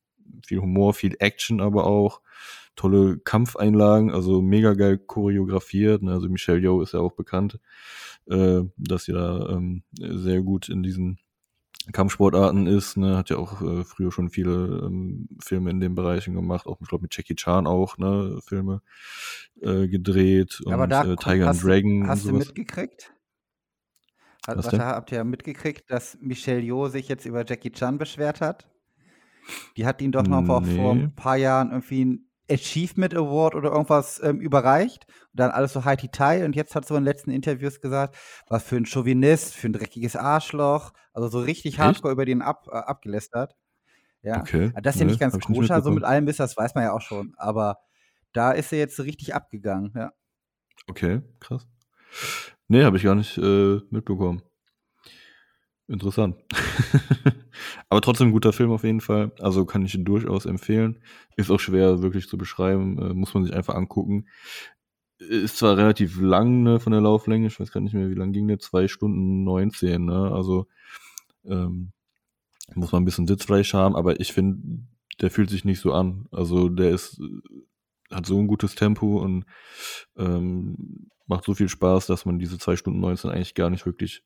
viel 0.46 0.60
Humor, 0.60 0.94
viel 0.94 1.16
Action 1.20 1.62
aber 1.62 1.86
auch. 1.86 2.22
Tolle 2.76 3.18
Kampfeinlagen, 3.18 4.12
also 4.12 4.42
mega 4.42 4.74
geil 4.74 4.98
choreografiert. 5.00 6.04
Ne? 6.04 6.12
Also 6.12 6.30
Michelle 6.30 6.60
Yeoh 6.60 6.82
ist 6.82 6.94
ja 6.94 7.00
auch 7.00 7.14
bekannt, 7.14 7.60
äh, 8.28 8.62
dass 8.78 9.06
sie 9.06 9.14
da 9.14 9.50
ähm, 9.50 9.84
sehr 10.00 10.42
gut 10.42 10.70
in 10.70 10.84
diesen 10.84 11.20
Kampfsportarten 11.94 12.68
ist, 12.68 12.98
ne, 12.98 13.16
hat 13.18 13.30
ja 13.30 13.38
auch 13.38 13.62
äh, 13.62 13.84
früher 13.86 14.12
schon 14.12 14.30
viele 14.30 14.82
ähm, 14.86 15.30
Filme 15.40 15.70
in 15.70 15.80
den 15.80 15.96
Bereichen 15.96 16.36
gemacht, 16.36 16.68
auch 16.68 16.82
ich 16.82 16.88
glaube 16.88 17.04
mit 17.04 17.16
Jackie 17.16 17.36
Chan 17.36 17.66
auch, 17.66 17.98
ne, 17.98 18.40
Filme 18.46 18.82
äh, 19.62 19.88
gedreht 19.88 20.60
und 20.62 20.74
Aber 20.74 20.88
da 20.88 21.06
äh, 21.06 21.16
Tiger 21.16 21.48
hast, 21.48 21.64
Dragon 21.64 22.08
hast 22.08 22.26
du 22.26 22.34
mitgekriegt? 22.34 23.14
Was 24.46 24.70
denn? 24.70 24.82
habt 24.82 25.12
ihr 25.12 25.24
mitgekriegt, 25.26 25.92
dass 25.92 26.18
Michelle 26.22 26.62
Yeoh 26.62 26.88
sich 26.88 27.10
jetzt 27.10 27.26
über 27.26 27.46
Jackie 27.46 27.72
Chan 27.72 27.98
beschwert 27.98 28.40
hat? 28.42 28.68
Die 29.76 29.86
hat 29.86 30.02
ihn 30.02 30.12
doch 30.12 30.28
noch 30.28 30.46
vor, 30.46 30.64
vor 30.64 30.96
Nee. 30.96 31.04
ein 31.04 31.16
paar 31.16 31.38
Jahren 31.38 31.72
irgendwie 31.72 32.22
Achievement 32.50 33.14
Award 33.16 33.56
oder 33.56 33.72
irgendwas 33.72 34.22
ähm, 34.24 34.40
überreicht. 34.40 35.06
Und 35.08 35.40
dann 35.40 35.52
alles 35.52 35.74
so 35.74 35.86
high 35.86 35.98
Teil. 36.12 36.46
Und 36.46 36.56
jetzt 36.56 36.76
hat 36.76 36.86
so 36.86 36.96
in 36.96 37.02
den 37.02 37.06
letzten 37.06 37.32
Interviews 37.32 37.82
gesagt, 37.82 38.16
was 38.48 38.64
für 38.64 38.78
ein 38.78 38.86
Chauvinist, 38.86 39.56
für 39.56 39.68
ein 39.68 39.74
dreckiges 39.74 40.16
Arschloch. 40.16 40.94
Also 41.14 41.28
so 41.28 41.40
richtig 41.40 41.74
Echt? 41.74 41.80
hardcore 41.80 42.14
über 42.14 42.26
den 42.26 42.42
ab, 42.42 42.68
äh, 42.72 42.76
abgelästert. 42.76 43.56
Ja. 44.22 44.42
Okay. 44.42 44.72
Das 44.82 44.96
ist 44.96 45.00
ja 45.00 45.06
ne, 45.06 45.12
nicht 45.12 45.20
ganz 45.20 45.40
koscher, 45.40 45.82
so 45.82 45.92
mit 45.92 46.04
allem 46.04 46.28
ist, 46.28 46.40
das 46.40 46.58
weiß 46.58 46.76
man 46.76 46.84
ja 46.84 46.92
auch 46.92 47.02
schon. 47.02 47.34
Aber 47.38 47.78
da 48.34 48.52
ist 48.52 48.72
er 48.72 48.80
jetzt 48.80 48.96
so 48.96 49.04
richtig 49.04 49.34
abgegangen. 49.34 49.94
Ja. 49.96 50.12
Okay, 50.88 51.22
krass. 51.40 51.68
Nee, 52.68 52.84
habe 52.84 52.98
ich 52.98 53.04
gar 53.04 53.16
nicht 53.16 53.38
äh, 53.38 53.80
mitbekommen. 53.90 54.42
Interessant. 55.88 56.36
Aber 57.90 58.02
trotzdem 58.02 58.28
ein 58.28 58.34
guter 58.34 58.52
Film 58.52 58.72
auf 58.72 58.84
jeden 58.84 59.00
Fall. 59.00 59.32
Also 59.40 59.66
kann 59.66 59.86
ich 59.86 59.96
ihn 59.96 60.04
durchaus 60.04 60.46
empfehlen. 60.46 61.00
Ist 61.38 61.50
auch 61.50 61.60
schwer 61.60 62.02
wirklich 62.02 62.28
zu 62.28 62.38
beschreiben. 62.38 62.98
Äh, 63.00 63.14
muss 63.14 63.34
man 63.34 63.46
sich 63.46 63.54
einfach 63.54 63.76
angucken. 63.76 64.28
Ist 65.18 65.58
zwar 65.58 65.78
relativ 65.78 66.20
lang 66.20 66.64
ne, 66.64 66.80
von 66.80 66.92
der 66.92 67.02
Lauflänge. 67.02 67.48
Ich 67.48 67.60
weiß 67.60 67.72
gar 67.72 67.82
nicht 67.82 67.94
mehr, 67.94 68.10
wie 68.10 68.16
lang 68.16 68.34
ging 68.34 68.48
der. 68.48 68.60
Zwei 68.60 68.88
Stunden 68.88 69.44
19. 69.46 70.06
Ne? 70.06 70.32
Also 70.32 70.68
ähm, 71.46 71.94
muss 72.76 72.92
man 72.92 73.04
ein 73.04 73.06
bisschen 73.06 73.28
Sitzfleisch 73.28 73.74
haben. 73.74 73.96
Aber 73.96 74.20
ich 74.20 74.34
finde, 74.34 74.86
der 75.22 75.32
fühlt 75.32 75.50
sich 75.50 75.64
nicht 75.64 75.80
so 75.80 75.94
an. 75.94 76.28
Also 76.32 76.68
der 76.68 76.92
ist 76.92 77.20
äh, 77.20 78.14
hat 78.14 78.26
so 78.26 78.38
ein 78.40 78.48
gutes 78.48 78.76
Tempo 78.76 79.22
und 79.22 79.46
ähm, 80.18 81.10
macht 81.26 81.46
so 81.46 81.54
viel 81.54 81.70
Spaß, 81.70 82.08
dass 82.08 82.26
man 82.26 82.40
diese 82.40 82.58
2 82.58 82.78
Stunden 82.78 83.00
19 83.00 83.30
eigentlich 83.30 83.54
gar 83.54 83.70
nicht 83.70 83.86
wirklich 83.86 84.24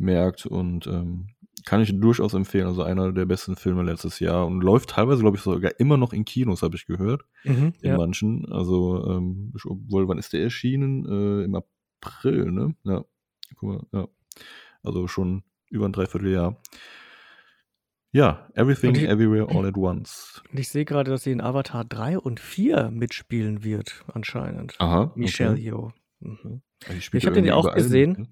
merkt 0.00 0.46
und 0.46 0.86
ähm, 0.86 1.28
kann 1.66 1.82
ich 1.82 1.92
durchaus 2.00 2.32
empfehlen. 2.34 2.66
Also 2.66 2.82
einer 2.82 3.12
der 3.12 3.26
besten 3.26 3.54
Filme 3.54 3.82
letztes 3.82 4.18
Jahr 4.18 4.46
und 4.46 4.62
läuft 4.62 4.90
teilweise, 4.90 5.20
glaube 5.20 5.36
ich, 5.36 5.42
sogar 5.42 5.78
immer 5.78 5.96
noch 5.98 6.12
in 6.12 6.24
Kinos, 6.24 6.62
habe 6.62 6.74
ich 6.76 6.86
gehört, 6.86 7.22
Mhm, 7.44 7.74
in 7.82 7.90
ja. 7.90 7.96
manchen. 7.96 8.50
Also, 8.50 9.06
ähm, 9.06 9.52
ich- 9.56 9.66
obwohl, 9.66 10.08
wann 10.08 10.18
ist 10.18 10.32
der 10.32 10.42
erschienen? 10.42 11.04
Äh, 11.06 11.44
Im 11.44 11.54
April, 11.54 12.50
ne? 12.50 12.74
Ja, 12.84 13.04
guck 13.56 13.68
mal, 13.68 13.86
ja. 13.92 14.08
Also 14.82 15.06
schon 15.06 15.42
über 15.68 15.86
ein 15.86 15.92
Dreivierteljahr. 15.92 16.56
Ja, 18.12 18.48
Everything, 18.54 18.94
die- 18.94 19.06
Everywhere, 19.06 19.48
All 19.54 19.66
at 19.66 19.76
Once. 19.76 20.42
Und 20.50 20.58
ich 20.58 20.68
sehe 20.68 20.84
gerade, 20.84 21.10
dass 21.12 21.22
sie 21.22 21.30
in 21.30 21.40
Avatar 21.40 21.84
3 21.84 22.18
und 22.18 22.40
4 22.40 22.90
mitspielen 22.90 23.62
wird, 23.62 24.04
anscheinend. 24.12 24.74
Aha. 24.80 25.12
Michelle 25.14 25.52
okay. 25.52 25.60
Yeoh. 25.62 25.92
Mhm. 26.20 26.62
Ich 26.98 27.06
hab 27.14 27.22
ja 27.24 27.30
den 27.30 27.44
ja 27.44 27.54
auch 27.54 27.72
gesehen. 27.74 28.12
ne? 28.12 28.28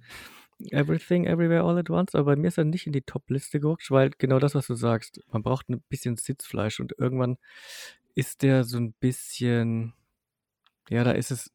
Everything, 0.71 1.25
Everywhere, 1.27 1.63
All 1.63 1.79
at 1.79 1.91
Once, 1.91 2.15
aber 2.15 2.33
bei 2.33 2.37
mir 2.37 2.49
ist 2.49 2.59
er 2.59 2.65
nicht 2.65 2.87
in 2.87 2.93
die 2.93 3.03
Top-Liste 3.03 3.61
gerutscht, 3.61 3.91
weil 3.91 4.11
genau 4.19 4.39
das, 4.39 4.55
was 4.55 4.67
du 4.67 4.75
sagst, 4.75 5.21
man 5.31 5.43
braucht 5.43 5.69
ein 5.69 5.81
bisschen 5.89 6.17
Sitzfleisch 6.17 6.81
und 6.81 6.95
irgendwann 6.99 7.39
ist 8.15 8.43
der 8.43 8.65
so 8.65 8.79
ein 8.79 8.93
bisschen, 8.95 9.95
ja, 10.89 11.05
da 11.05 11.13
ist 11.13 11.31
es, 11.31 11.53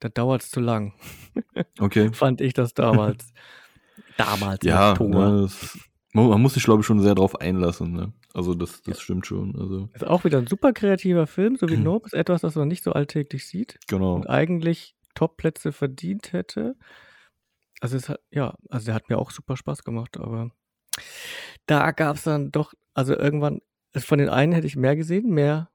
da 0.00 0.08
dauert 0.08 0.42
es 0.42 0.50
zu 0.50 0.60
lang, 0.60 0.94
Okay. 1.78 2.12
fand 2.12 2.40
ich 2.40 2.54
das 2.54 2.72
damals. 2.72 3.32
damals. 4.16 4.64
Ja, 4.64 4.94
ne, 4.98 5.42
das, 5.42 5.78
man, 6.12 6.40
muss 6.40 6.54
sich, 6.54 6.64
glaube 6.64 6.80
ich, 6.80 6.86
schon 6.86 7.00
sehr 7.00 7.14
drauf 7.14 7.38
einlassen. 7.38 7.92
Ne? 7.92 8.12
Also 8.32 8.54
das, 8.54 8.82
das 8.82 9.00
stimmt 9.00 9.26
schon. 9.26 9.54
Also 9.58 9.90
Ist 9.92 10.06
auch 10.06 10.24
wieder 10.24 10.38
ein 10.38 10.46
super 10.46 10.72
kreativer 10.72 11.26
Film, 11.26 11.56
so 11.56 11.68
wie. 11.68 11.76
Nope, 11.76 12.06
ist 12.06 12.14
etwas, 12.14 12.40
das 12.40 12.54
man 12.54 12.68
nicht 12.68 12.82
so 12.82 12.92
alltäglich 12.92 13.46
sieht 13.46 13.78
genau. 13.86 14.14
und 14.14 14.28
eigentlich 14.28 14.96
Top-Plätze 15.14 15.72
verdient 15.72 16.32
hätte. 16.32 16.76
Also 17.86 17.98
es 17.98 18.08
hat, 18.08 18.18
ja, 18.32 18.52
also 18.68 18.86
der 18.86 18.96
hat 18.96 19.08
mir 19.08 19.16
auch 19.16 19.30
super 19.30 19.56
Spaß 19.56 19.84
gemacht, 19.84 20.16
aber 20.16 20.50
da 21.66 21.92
gab 21.92 22.16
es 22.16 22.24
dann 22.24 22.50
doch, 22.50 22.74
also 22.94 23.16
irgendwann, 23.16 23.60
von 23.96 24.18
den 24.18 24.28
einen 24.28 24.50
hätte 24.50 24.66
ich 24.66 24.74
mehr 24.74 24.96
gesehen, 24.96 25.30
mehr 25.30 25.70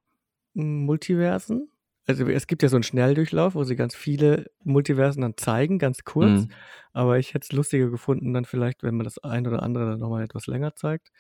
Multiversen. 0.54 1.72
Also 2.08 2.28
es 2.28 2.48
gibt 2.48 2.64
ja 2.64 2.68
so 2.68 2.76
einen 2.76 2.84
Schnelldurchlauf, 2.84 3.56
wo 3.56 3.64
sie 3.64 3.78
ganz 3.78 3.96
viele 3.96 4.52
Multiversen 4.62 5.22
dann 5.22 5.38
zeigen, 5.38 5.80
ganz 5.80 6.04
kurz. 6.04 6.42
Mhm. 6.42 6.52
Aber 6.92 7.18
ich 7.18 7.34
hätte 7.34 7.46
es 7.46 7.54
lustiger 7.54 7.90
gefunden, 7.90 8.34
dann 8.34 8.44
vielleicht, 8.44 8.84
wenn 8.84 8.96
man 8.96 9.06
das 9.06 9.18
ein 9.20 9.48
oder 9.48 9.64
andere 9.64 9.92
dann 9.92 10.00
nochmal 10.02 10.26
etwas 10.26 10.48
länger 10.48 10.76
zeigt. 10.76 11.14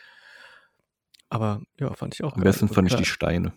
Aber 1.29 1.61
ja, 1.79 1.93
fand 1.93 2.15
ich 2.15 2.23
auch 2.25 2.35
Am 2.35 2.41
besten 2.41 2.67
fand 2.67 2.91
ich 2.91 2.97
die 2.97 3.05
Steine. 3.05 3.53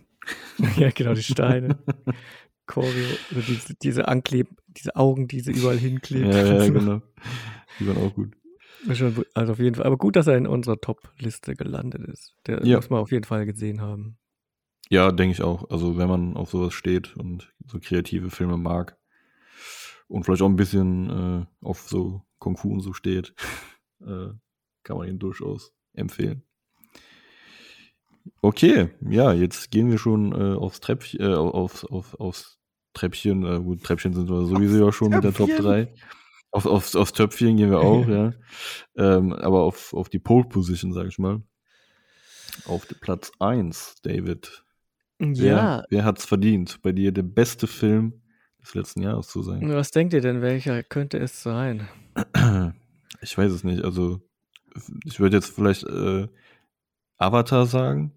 ja, 0.77 0.91
genau, 0.91 1.15
die 1.15 1.25
Steine. 1.25 1.81
Choreo, 2.67 3.07
oder 3.33 3.43
diese, 3.43 3.75
diese 3.75 4.09
Ankleb, 4.09 4.49
diese 4.69 4.97
Augen, 4.97 5.29
die 5.29 5.41
sie 5.41 5.53
überall 5.53 5.79
hinkleben. 5.79 6.31
ja, 6.31 6.63
ja, 6.65 6.69
genau. 6.73 7.03
Die 7.81 7.87
waren 7.87 7.99
auch 7.99 8.15
gut. 8.15 8.35
Also 8.87 9.53
auf 9.53 9.59
jeden 9.59 9.75
Fall. 9.77 9.87
Aber 9.87 9.97
gut, 9.97 10.17
dass 10.17 10.27
er 10.27 10.37
in 10.37 10.47
unserer 10.47 10.81
Top-Liste 10.81 11.55
gelandet 11.55 12.03
ist. 12.09 12.35
Der 12.47 12.65
Ja. 12.67 12.77
muss 12.77 12.91
man 12.91 13.01
auf 13.01 13.13
jeden 13.13 13.25
Fall 13.25 13.47
gesehen 13.47 13.81
haben. 13.81 14.19
Ja, 14.91 15.11
denke 15.11 15.33
ich 15.33 15.43
auch. 15.43 15.71
Also 15.71 15.97
wenn 15.97 16.09
man 16.09 16.37
auf 16.37 16.51
sowas 16.51 16.75
steht 16.75 17.17
und 17.17 17.53
so 17.67 17.79
kreative 17.81 18.29
Filme 18.31 18.59
mag 18.59 18.99
und 20.09 20.25
vielleicht 20.25 20.43
auch 20.43 20.49
ein 20.49 20.57
bisschen 20.57 21.09
äh, 21.11 21.47
auf 21.65 21.89
so 21.89 22.23
Kung 22.39 22.57
Fu 22.59 22.73
und 22.73 22.81
so 22.81 22.93
steht, 22.93 23.35
äh, 24.01 24.29
kann 24.83 24.99
man 24.99 25.09
ihn 25.09 25.19
durchaus 25.19 25.73
empfehlen. 25.95 26.43
Okay, 28.41 28.91
ja, 29.01 29.33
jetzt 29.33 29.71
gehen 29.71 29.91
wir 29.91 29.99
schon 29.99 30.33
äh, 30.33 30.57
aufs 30.57 30.81
Treppchen, 30.81 31.21
äh, 31.21 31.35
aufs, 31.35 31.85
auf, 31.85 32.15
aufs 32.19 32.59
Treppchen, 32.95 33.45
äh, 33.45 33.61
gut, 33.61 33.83
Treppchen 33.83 34.15
sind 34.15 34.29
wir 34.29 34.47
sowieso 34.47 34.87
ja 34.87 34.93
schon 34.93 35.11
mit 35.11 35.25
der 35.25 35.35
Top 35.35 35.49
Töpfchen. 35.49 35.65
3. 35.65 35.95
Auf, 36.51 36.67
aufs, 36.67 36.95
aufs 36.95 37.13
Töpfchen 37.13 37.57
gehen 37.57 37.71
wir 37.71 37.81
auch, 37.81 38.07
ja. 38.07 38.33
Ähm, 38.97 39.33
aber 39.33 39.63
auf, 39.63 39.93
auf 39.93 40.09
die 40.09 40.21
Pole 40.21 40.45
Position, 40.45 40.93
sag 40.93 41.07
ich 41.09 41.19
mal. 41.19 41.43
Auf 42.67 42.87
Platz 43.01 43.33
1, 43.41 43.97
David. 44.03 44.65
Wer, 45.19 45.57
Ja, 45.57 45.85
wer 45.91 46.05
hat's 46.05 46.25
verdient, 46.25 46.81
bei 46.83 46.93
dir 46.93 47.13
der 47.13 47.23
beste 47.23 47.67
Film 47.67 48.23
des 48.61 48.75
letzten 48.75 49.03
Jahres 49.03 49.29
zu 49.29 49.43
sein? 49.43 49.69
was 49.69 49.91
denkt 49.91 50.15
ihr 50.15 50.21
denn, 50.21 50.41
welcher 50.43 50.83
könnte 50.83 51.19
es 51.19 51.43
sein? 51.43 51.89
Ich 53.21 53.37
weiß 53.37 53.53
es 53.53 53.65
nicht. 53.65 53.85
Also, 53.85 54.21
ich 55.05 55.19
würde 55.21 55.37
jetzt 55.37 55.55
vielleicht 55.55 55.85
äh, 55.85 56.29
Avatar 57.25 57.67
sagen. 57.67 58.13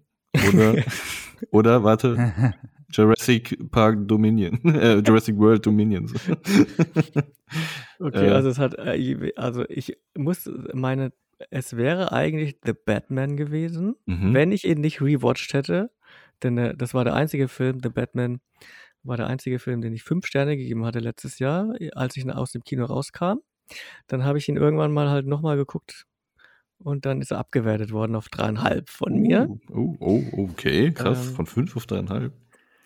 Oder, 0.52 0.74
oder 1.50 1.84
warte, 1.84 2.54
Jurassic 2.92 3.58
Park 3.70 4.06
Dominion. 4.08 4.58
äh, 4.64 4.98
Jurassic 4.98 5.36
World 5.38 5.64
Dominions. 5.66 6.12
Okay, 8.00 8.26
Äh. 8.28 8.30
also 8.30 8.48
es 8.50 8.58
hat, 8.58 8.74
äh, 8.74 9.32
also 9.36 9.64
ich 9.68 9.96
muss 10.16 10.50
meine, 10.74 11.12
es 11.50 11.76
wäre 11.76 12.12
eigentlich 12.12 12.58
The 12.64 12.72
Batman 12.74 13.36
gewesen, 13.36 13.94
Mhm. 14.06 14.34
wenn 14.34 14.52
ich 14.52 14.66
ihn 14.66 14.80
nicht 14.80 15.00
rewatcht 15.00 15.52
hätte, 15.54 15.90
denn 16.42 16.58
äh, 16.58 16.76
das 16.76 16.94
war 16.94 17.04
der 17.04 17.14
einzige 17.14 17.48
Film, 17.48 17.80
The 17.82 17.88
Batman 17.88 18.40
war 19.02 19.16
der 19.16 19.26
einzige 19.28 19.58
Film, 19.58 19.80
den 19.80 19.94
ich 19.94 20.02
fünf 20.02 20.26
Sterne 20.26 20.56
gegeben 20.56 20.84
hatte 20.84 20.98
letztes 20.98 21.38
Jahr, 21.38 21.74
als 21.94 22.16
ich 22.16 22.28
aus 22.30 22.52
dem 22.52 22.62
Kino 22.64 22.84
rauskam. 22.84 23.38
Dann 24.08 24.24
habe 24.24 24.38
ich 24.38 24.48
ihn 24.48 24.56
irgendwann 24.56 24.92
mal 24.92 25.08
halt 25.08 25.26
nochmal 25.26 25.56
geguckt 25.56 26.04
und 26.82 27.06
dann 27.06 27.20
ist 27.20 27.30
er 27.30 27.38
abgewertet 27.38 27.92
worden 27.92 28.14
auf 28.14 28.28
dreieinhalb 28.28 28.88
von 28.90 29.14
mir. 29.18 29.48
Oh, 29.70 29.94
oh, 30.00 30.22
oh, 30.32 30.42
okay, 30.50 30.92
krass. 30.92 31.28
Ähm. 31.28 31.34
Von 31.34 31.46
fünf 31.46 31.76
auf 31.76 31.86
dreieinhalb. 31.86 32.32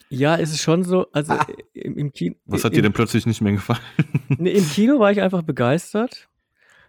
Ja, 0.09 0.37
es 0.37 0.51
ist 0.53 0.61
schon 0.61 0.83
so, 0.83 1.07
also 1.13 1.33
Ah. 1.33 1.47
im, 1.73 1.97
im 1.97 2.13
Kino. 2.13 2.35
Was 2.45 2.65
hat 2.65 2.73
im, 2.73 2.77
dir 2.77 2.83
denn 2.83 2.93
plötzlich 2.93 3.25
nicht 3.27 3.41
mehr 3.41 3.53
gefallen? 3.53 3.81
Nee, 4.37 4.51
Im 4.53 4.69
Kino 4.69 4.99
war 4.99 5.11
ich 5.11 5.23
einfach 5.23 5.43
begeistert. 5.43 6.29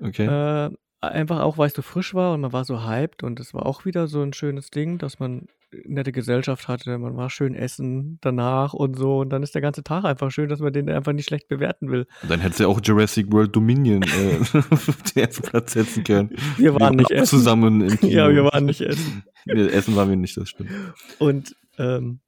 Okay. 0.02 0.26
Äh, 0.26 0.72
einfach 1.00 1.40
auch, 1.40 1.58
weil 1.58 1.68
es 1.68 1.74
so 1.74 1.82
frisch 1.82 2.14
war 2.14 2.34
und 2.34 2.42
man 2.42 2.52
war 2.52 2.66
so 2.66 2.86
hyped 2.86 3.24
und 3.24 3.40
es 3.40 3.54
war 3.54 3.66
auch 3.66 3.86
wieder 3.86 4.08
so 4.08 4.22
ein 4.22 4.34
schönes 4.34 4.72
Ding, 4.72 4.98
dass 4.98 5.20
man 5.20 5.48
nette 5.86 6.12
Gesellschaft 6.12 6.68
hatte, 6.68 6.98
man 6.98 7.16
war 7.16 7.30
schön 7.30 7.56
essen 7.56 8.18
danach 8.22 8.74
und 8.74 8.98
so 8.98 9.20
und 9.20 9.30
dann 9.30 9.44
ist 9.44 9.56
der 9.56 9.62
ganze 9.62 9.84
Tag 9.84 10.06
einfach 10.06 10.32
schön, 10.32 10.50
dass 10.50 10.60
man 10.60 10.74
den 10.74 10.90
einfach 10.90 11.14
nicht 11.14 11.28
schlecht 11.28 11.48
bewerten 11.48 11.90
will. 11.90 12.08
Dann 12.28 12.40
hättest 12.40 12.60
du 12.60 12.64
ja 12.64 12.70
auch 12.70 12.80
Jurassic 12.84 13.32
World 13.32 13.56
Dominion 13.56 14.04
äh, 14.04 14.40
auf 14.70 15.02
den 15.16 15.24
ersten 15.24 15.44
Platz 15.44 15.74
setzen 15.74 16.04
können. 16.04 16.36
Wir 16.58 16.74
waren 16.80 16.96
nicht 16.96 17.08
auch 17.08 17.16
essen. 17.16 17.38
zusammen 17.38 17.82
im 17.82 17.98
Kino. 18.00 18.12
Ja, 18.12 18.30
wir 18.30 18.44
waren 18.46 18.66
nicht 18.66 18.82
essen. 18.82 19.24
Nee, 19.46 19.68
essen 19.68 19.96
waren 19.96 20.10
wir 20.10 20.16
nicht, 20.16 20.38
das 20.38 20.50
stimmt. 20.50 20.72
Und 21.20 21.56
ähm, 21.78 22.20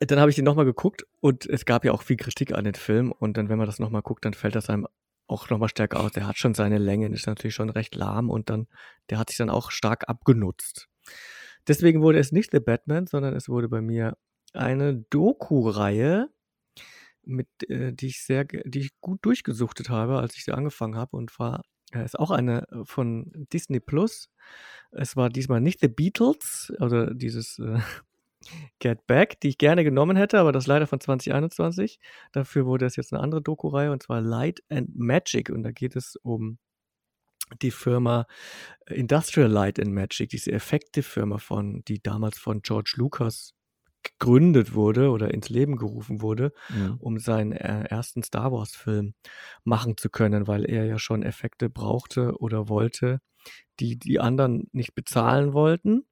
dann 0.00 0.20
habe 0.20 0.30
ich 0.30 0.36
den 0.36 0.44
nochmal 0.44 0.64
geguckt 0.64 1.06
und 1.20 1.46
es 1.46 1.64
gab 1.64 1.84
ja 1.84 1.92
auch 1.92 2.02
viel 2.02 2.16
Kritik 2.16 2.52
an 2.52 2.64
den 2.64 2.74
Film 2.74 3.12
und 3.12 3.36
dann, 3.36 3.48
wenn 3.48 3.58
man 3.58 3.66
das 3.66 3.78
nochmal 3.78 4.02
guckt, 4.02 4.24
dann 4.24 4.34
fällt 4.34 4.54
das 4.54 4.68
einem 4.68 4.86
auch 5.28 5.50
nochmal 5.50 5.68
stärker 5.68 6.00
aus. 6.00 6.12
Der 6.12 6.26
hat 6.26 6.38
schon 6.38 6.54
seine 6.54 6.78
Länge, 6.78 7.08
ist 7.08 7.26
natürlich 7.26 7.54
schon 7.54 7.70
recht 7.70 7.94
lahm 7.94 8.30
und 8.30 8.50
dann, 8.50 8.66
der 9.10 9.18
hat 9.18 9.30
sich 9.30 9.38
dann 9.38 9.50
auch 9.50 9.70
stark 9.70 10.08
abgenutzt. 10.08 10.88
Deswegen 11.68 12.02
wurde 12.02 12.18
es 12.18 12.32
nicht 12.32 12.52
The 12.52 12.60
Batman, 12.60 13.06
sondern 13.06 13.34
es 13.34 13.48
wurde 13.48 13.68
bei 13.68 13.80
mir 13.80 14.16
eine 14.52 14.96
Doku-Reihe, 15.10 16.28
mit, 17.26 17.48
äh, 17.68 17.92
die 17.92 18.06
ich 18.08 18.22
sehr, 18.24 18.44
die 18.44 18.80
ich 18.80 19.00
gut 19.00 19.18
durchgesuchtet 19.24 19.90
habe, 19.90 20.18
als 20.18 20.36
ich 20.36 20.44
sie 20.44 20.52
angefangen 20.52 20.96
habe 20.96 21.16
und 21.16 21.38
war 21.38 21.62
Ja, 21.94 22.02
ist 22.02 22.18
auch 22.18 22.30
eine 22.30 22.68
äh, 22.70 22.84
von 22.84 23.32
Disney 23.52 23.80
Plus. 23.80 24.30
Es 24.92 25.16
war 25.16 25.28
diesmal 25.30 25.60
nicht 25.60 25.80
The 25.80 25.88
Beatles 25.88 26.72
oder 26.80 27.14
dieses 27.14 27.58
äh, 27.58 27.78
Get 28.80 29.06
Back, 29.06 29.40
die 29.40 29.48
ich 29.48 29.58
gerne 29.58 29.84
genommen 29.84 30.16
hätte, 30.16 30.38
aber 30.40 30.52
das 30.52 30.66
leider 30.66 30.86
von 30.86 31.00
2021. 31.00 32.00
Dafür 32.32 32.66
wurde 32.66 32.86
es 32.86 32.96
jetzt 32.96 33.12
eine 33.12 33.22
andere 33.22 33.42
Doku-Reihe 33.42 33.92
und 33.92 34.02
zwar 34.02 34.20
Light 34.20 34.62
and 34.70 34.96
Magic 34.96 35.50
und 35.50 35.62
da 35.64 35.72
geht 35.72 35.96
es 35.96 36.16
um 36.16 36.58
die 37.62 37.70
Firma 37.70 38.26
Industrial 38.88 39.50
Light 39.50 39.78
and 39.80 39.92
Magic, 39.92 40.30
diese 40.30 40.52
Effekte-Firma 40.52 41.38
von, 41.38 41.82
die 41.86 42.02
damals 42.02 42.38
von 42.38 42.62
George 42.62 42.94
Lucas 42.96 43.52
gegründet 44.02 44.74
wurde 44.74 45.10
oder 45.10 45.32
ins 45.34 45.48
Leben 45.48 45.76
gerufen 45.76 46.22
wurde, 46.22 46.52
Mhm. 46.68 46.96
um 47.00 47.18
seinen 47.18 47.52
äh, 47.52 47.84
ersten 47.84 48.22
Star 48.22 48.52
Wars-Film 48.52 49.14
machen 49.64 49.96
zu 49.96 50.10
können, 50.10 50.46
weil 50.46 50.64
er 50.64 50.84
ja 50.84 50.98
schon 50.98 51.22
Effekte 51.24 51.68
brauchte 51.70 52.38
oder 52.38 52.68
wollte, 52.68 53.20
die 53.80 53.98
die 53.98 54.20
anderen 54.20 54.68
nicht 54.72 54.94
bezahlen 54.94 55.52
wollten 55.54 56.06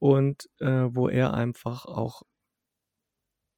und 0.00 0.48
äh, 0.60 0.88
wo 0.90 1.08
er 1.08 1.34
einfach 1.34 1.86
auch 1.86 2.22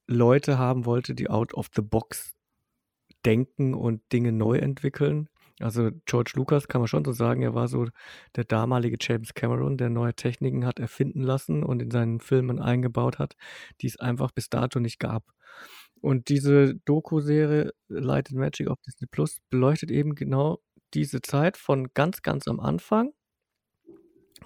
Leute 0.07 0.59
haben 0.59 0.85
wollte, 0.85 1.15
die 1.15 1.29
out 1.31 1.55
of 1.55 1.69
the 1.75 1.83
box 1.83 2.35
denken 3.25 3.75
und 3.75 4.03
Dinge 4.13 4.33
neu 4.33 4.59
entwickeln. 4.59 5.29
Also 5.63 5.91
George 6.07 6.33
Lucas 6.37 6.69
kann 6.69 6.81
man 6.81 6.89
schon 6.89 7.05
so 7.05 7.13
sagen, 7.13 7.43
er 7.43 7.55
war 7.55 7.69
so 7.69 7.87
der 8.37 8.45
damalige 8.45 8.97
James 9.01 9.35
Cameron, 9.35 9.77
der 9.79 9.91
neue 9.91 10.15
Techniken 10.15 10.67
hat 10.67 10.79
erfinden 10.81 11.23
lassen 11.23 11.63
und 11.65 11.81
in 11.83 11.91
seinen 11.91 12.21
Filmen 12.21 12.61
eingebaut 12.61 13.19
hat, 13.19 13.35
die 13.81 13.87
es 13.89 13.99
einfach 14.01 14.31
bis 14.33 14.49
dato 14.49 14.81
nicht 14.81 14.99
gab. 14.99 15.25
Und 16.01 16.29
diese 16.29 16.75
Doku-Serie 16.85 17.73
Light 17.89 18.31
and 18.31 18.39
Magic 18.39 18.69
auf 18.69 18.81
Disney 18.87 19.07
Plus 19.07 19.39
beleuchtet 19.51 19.91
eben 19.91 20.15
genau 20.15 20.61
diese 20.95 21.23
Zeit 21.23 21.57
von 21.57 21.89
ganz, 21.95 22.23
ganz 22.23 22.49
am 22.49 22.61
Anfang, 22.61 23.13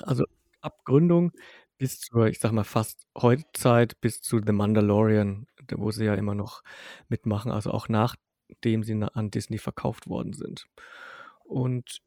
also 0.03 0.25
ab 0.61 0.85
Gründung 0.85 1.33
bis 1.79 2.01
zur, 2.01 2.27
ich 2.29 2.39
sag 2.39 2.53
mal, 2.53 2.65
fast 2.65 3.07
Heutzeit, 3.21 4.01
bis 4.01 4.23
zu 4.23 4.41
The 4.45 4.53
Mandalorian, 4.53 5.47
da- 5.67 5.79
wo 5.79 5.91
sie 5.91 6.05
ja 6.07 6.15
immer 6.15 6.35
noch 6.35 6.63
mitmachen, 7.09 7.53
also 7.53 7.71
auch 7.71 7.89
nachdem 8.49 8.83
sie 8.83 8.95
an 8.95 9.31
Disney 9.31 9.59
verkauft 9.59 10.09
worden 10.09 10.33
sind. 10.33 10.67
Und 11.45 12.03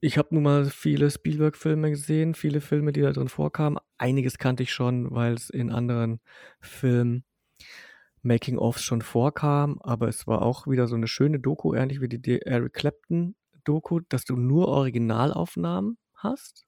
ich 0.00 0.18
habe 0.18 0.34
nun 0.34 0.42
mal 0.42 0.66
viele 0.66 1.10
Spielberg-Filme 1.10 1.90
gesehen, 1.90 2.34
viele 2.34 2.60
Filme, 2.60 2.92
die 2.92 3.00
da 3.00 3.12
drin 3.12 3.28
vorkamen. 3.28 3.78
Einiges 3.96 4.38
kannte 4.38 4.62
ich 4.62 4.72
schon, 4.72 5.10
weil 5.10 5.34
es 5.34 5.50
in 5.50 5.70
anderen 5.70 6.20
Filmen 6.60 7.24
Making-ofs 8.22 8.82
schon 8.82 9.02
vorkam, 9.02 9.78
aber 9.82 10.08
es 10.08 10.26
war 10.26 10.42
auch 10.42 10.66
wieder 10.66 10.88
so 10.88 10.94
eine 10.94 11.08
schöne 11.08 11.40
Doku, 11.40 11.74
ähnlich 11.74 12.00
wie 12.00 12.08
die 12.08 12.42
Eric 12.42 12.72
Clapton-Doku, 12.74 14.00
dass 14.08 14.24
du 14.24 14.36
nur 14.36 14.68
Originalaufnahmen 14.68 15.98
hast 16.14 16.66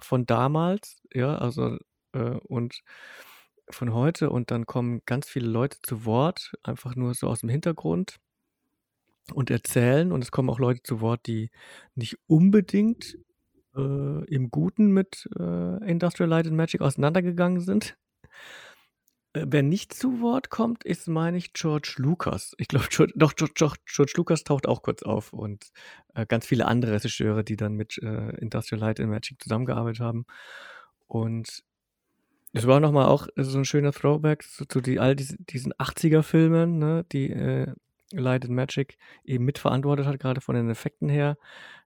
von 0.00 0.26
damals, 0.26 1.02
ja, 1.12 1.36
also 1.38 1.78
äh, 2.12 2.36
und 2.48 2.82
von 3.70 3.92
heute 3.92 4.30
und 4.30 4.50
dann 4.50 4.66
kommen 4.66 5.02
ganz 5.06 5.28
viele 5.28 5.48
Leute 5.48 5.78
zu 5.82 6.04
Wort, 6.04 6.52
einfach 6.62 6.94
nur 6.94 7.14
so 7.14 7.28
aus 7.28 7.40
dem 7.40 7.48
Hintergrund 7.48 8.18
und 9.32 9.50
erzählen 9.50 10.12
und 10.12 10.22
es 10.22 10.30
kommen 10.30 10.50
auch 10.50 10.58
Leute 10.58 10.82
zu 10.82 11.00
Wort, 11.00 11.26
die 11.26 11.50
nicht 11.94 12.18
unbedingt 12.26 13.18
äh, 13.76 14.24
im 14.24 14.50
Guten 14.50 14.88
mit 14.88 15.28
äh, 15.38 15.88
Industrial 15.88 16.28
Light 16.28 16.46
and 16.46 16.56
Magic 16.56 16.80
auseinandergegangen 16.80 17.60
sind. 17.60 17.96
Äh, 19.32 19.46
Wer 19.48 19.62
nicht 19.62 19.92
zu 19.92 20.20
Wort 20.20 20.50
kommt, 20.50 20.84
ist, 20.84 21.08
meine 21.08 21.36
ich, 21.36 21.52
George 21.52 21.94
Lucas. 21.98 22.54
Ich 22.58 22.68
glaube, 22.68 22.86
doch, 23.14 23.34
George, 23.34 23.76
George, 23.86 24.12
Lucas 24.16 24.44
taucht 24.44 24.66
auch 24.66 24.82
kurz 24.82 25.02
auf 25.02 25.32
und 25.32 25.66
äh, 26.14 26.26
ganz 26.26 26.46
viele 26.46 26.66
andere 26.66 26.92
Regisseure, 26.92 27.44
die 27.44 27.56
dann 27.56 27.74
mit 27.74 27.98
äh, 27.98 28.30
Industrial 28.38 28.80
Light 28.80 29.00
and 29.00 29.10
Magic 29.10 29.42
zusammengearbeitet 29.42 30.00
haben. 30.00 30.26
Und 31.06 31.62
es 32.52 32.66
war 32.66 32.80
nochmal 32.80 33.06
auch 33.06 33.28
so 33.36 33.58
ein 33.58 33.64
schöner 33.66 33.92
Throwback 33.92 34.42
zu, 34.42 34.64
zu 34.64 34.80
die, 34.80 34.98
all 34.98 35.14
diese, 35.14 35.36
diesen 35.38 35.74
80er-Filmen, 35.74 36.78
ne, 36.78 37.04
die 37.12 37.30
Light 38.12 38.44
and 38.44 38.54
Magic 38.54 38.96
eben 39.24 39.44
mitverantwortet 39.44 40.06
hat, 40.06 40.20
gerade 40.20 40.40
von 40.40 40.54
den 40.54 40.70
Effekten 40.70 41.08
her. 41.08 41.36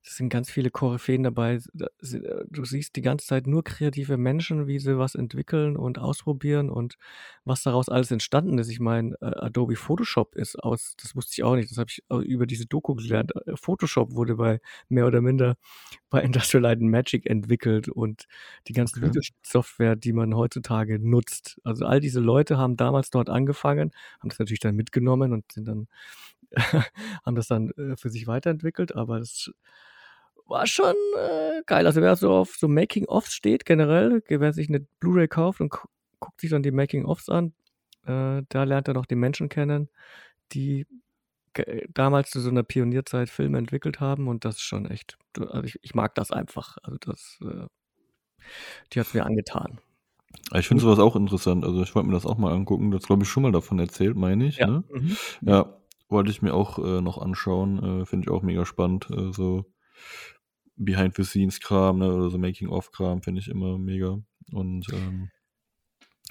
Es 0.02 0.16
sind 0.16 0.31
ganz 0.31 0.51
viele 0.51 0.70
Koryphäen 0.70 1.22
dabei. 1.22 1.56
Äh, 1.78 2.44
Du 2.48 2.64
siehst 2.64 2.97
die 2.97 3.02
ganze 3.02 3.27
Zeit 3.27 3.47
nur 3.47 3.62
kreative 3.64 4.16
Menschen, 4.16 4.66
wie 4.66 4.78
sie 4.78 4.98
was 4.98 5.14
entwickeln 5.14 5.77
und 5.77 5.98
ausprobieren 5.98 6.70
und 6.70 6.97
was 7.44 7.62
daraus 7.62 7.89
alles 7.90 8.10
entstanden 8.10 8.56
ist. 8.59 8.70
Ich 8.70 8.81
meine, 8.81 9.14
äh, 9.20 9.27
Adobe 9.27 9.77
Photoshop 9.77 10.36
ist 10.36 10.56
aus, 10.59 10.94
das 11.02 11.14
wusste 11.16 11.32
ich 11.35 11.43
auch 11.44 11.55
nicht, 11.55 11.70
das 11.70 11.77
habe 11.78 11.90
ich 11.90 12.02
au- 12.09 12.20
über 12.20 12.47
diese 12.47 12.64
Doku 12.66 12.94
gelernt. 12.94 13.32
Äh, 13.47 13.56
Photoshop 13.56 14.14
wurde 14.14 14.36
bei 14.36 14.60
mehr 14.89 15.06
oder 15.06 15.20
minder 15.20 15.56
bei 16.10 16.22
Industrial 16.22 16.62
Light 16.62 16.78
and 16.81 16.90
Magic 16.90 17.27
entwickelt 17.27 17.89
und 17.89 18.24
die 18.68 18.72
ganzen 18.72 19.02
Okay. 19.02 19.05
Videosoftware, 19.05 19.97
die 19.97 20.12
man 20.14 20.35
heutzutage 20.35 20.98
nutzt. 20.98 21.60
Also 21.64 21.85
all 21.86 22.01
diese 22.01 22.20
Leute 22.20 22.56
haben 22.59 22.77
damals 22.77 23.10
dort 23.10 23.28
angefangen, 23.31 23.93
haben 24.20 24.28
das 24.31 24.39
natürlich 24.39 24.60
dann 24.60 24.77
mitgenommen 24.77 25.32
und 25.32 25.52
sind 25.52 25.68
dann 25.68 25.89
haben 27.24 27.35
das 27.36 27.48
dann 27.48 27.70
äh, 27.72 27.97
für 27.97 28.10
sich 28.10 28.27
weiterentwickelt, 28.27 28.94
aber 28.94 29.18
das 29.18 29.51
war 30.47 30.66
schon 30.66 30.94
äh, 31.16 31.62
geil. 31.66 31.86
Also 31.86 32.01
wer 32.02 32.16
so 32.16 32.32
auf 32.32 32.56
so 32.56 32.68
Making-ofs 32.68 33.32
steht 33.32 33.64
generell, 33.64 34.22
wer 34.28 34.52
sich 34.52 34.68
eine 34.68 34.81
Blu-ray 34.81 35.28
kauft 35.28 35.60
und 35.60 35.70
gu 35.70 35.78
guckt 36.18 36.43
sich 36.43 36.51
dann 36.51 36.62
die 36.62 36.70
Making-ofs 36.70 37.31
an, 37.31 37.55
äh, 38.05 38.43
da 38.51 38.64
lernt 38.64 38.89
er 38.89 38.94
noch 38.94 39.06
die 39.06 39.14
Menschen 39.14 39.48
kennen, 39.48 39.89
die 40.52 40.86
damals 41.94 42.31
zu 42.31 42.40
so 42.40 42.51
einer 42.51 42.62
Pionierzeit 42.62 43.31
Filme 43.31 43.59
entwickelt 43.59 44.01
haben 44.01 44.28
und 44.28 44.44
das 44.44 44.56
ist 44.56 44.62
schon 44.62 44.86
echt, 44.86 45.16
also 45.39 45.62
ich, 45.62 45.78
ich 45.82 45.94
mag 45.94 46.14
das 46.14 46.31
einfach. 46.31 46.77
Also 46.82 46.98
das, 46.98 47.39
äh, 47.43 47.66
die 48.93 49.01
hat 49.01 49.06
es 49.06 49.14
mir 49.14 49.24
angetan. 49.24 49.81
Aber 50.51 50.60
Ich 50.60 50.68
finde 50.68 50.82
sowas 50.82 50.98
auch 50.98 51.16
interessant. 51.16 51.64
Also 51.64 51.82
ich 51.82 51.94
wollte 51.94 52.09
mir 52.09 52.14
das 52.14 52.27
auch 52.27 52.39
mal 52.39 52.52
angucken. 52.52 52.90
Das 52.90 53.05
glaube 53.05 53.24
ich 53.24 53.28
schon 53.28 53.43
mal 53.43 53.52
davon 53.52 53.78
erzählt, 53.78 54.16
meine 54.16 54.47
ich. 54.47 54.59
Ja. 54.59 54.66
Ne? 54.66 54.85
Mhm. 54.90 55.16
Ja, 55.43 55.80
wollte 56.10 56.30
ich 56.30 56.42
mir 56.42 56.54
auch 56.54 56.78
äh, 56.78 57.00
noch 57.00 57.18
anschauen. 57.18 58.02
Äh, 58.02 58.06
Finde 58.06 58.24
ich 58.26 58.30
auch 58.30 58.42
mega 58.42 58.64
spannend. 58.64 59.08
Äh, 59.10 59.32
so 59.32 59.64
Behind-the-Scenes-Kram 60.76 61.98
ne, 61.98 62.12
oder 62.12 62.30
so 62.30 62.38
Making-of-Kram 62.38 63.22
finde 63.22 63.40
ich 63.40 63.48
immer 63.48 63.78
mega. 63.78 64.18
Und 64.52 64.86
ähm, 64.92 65.30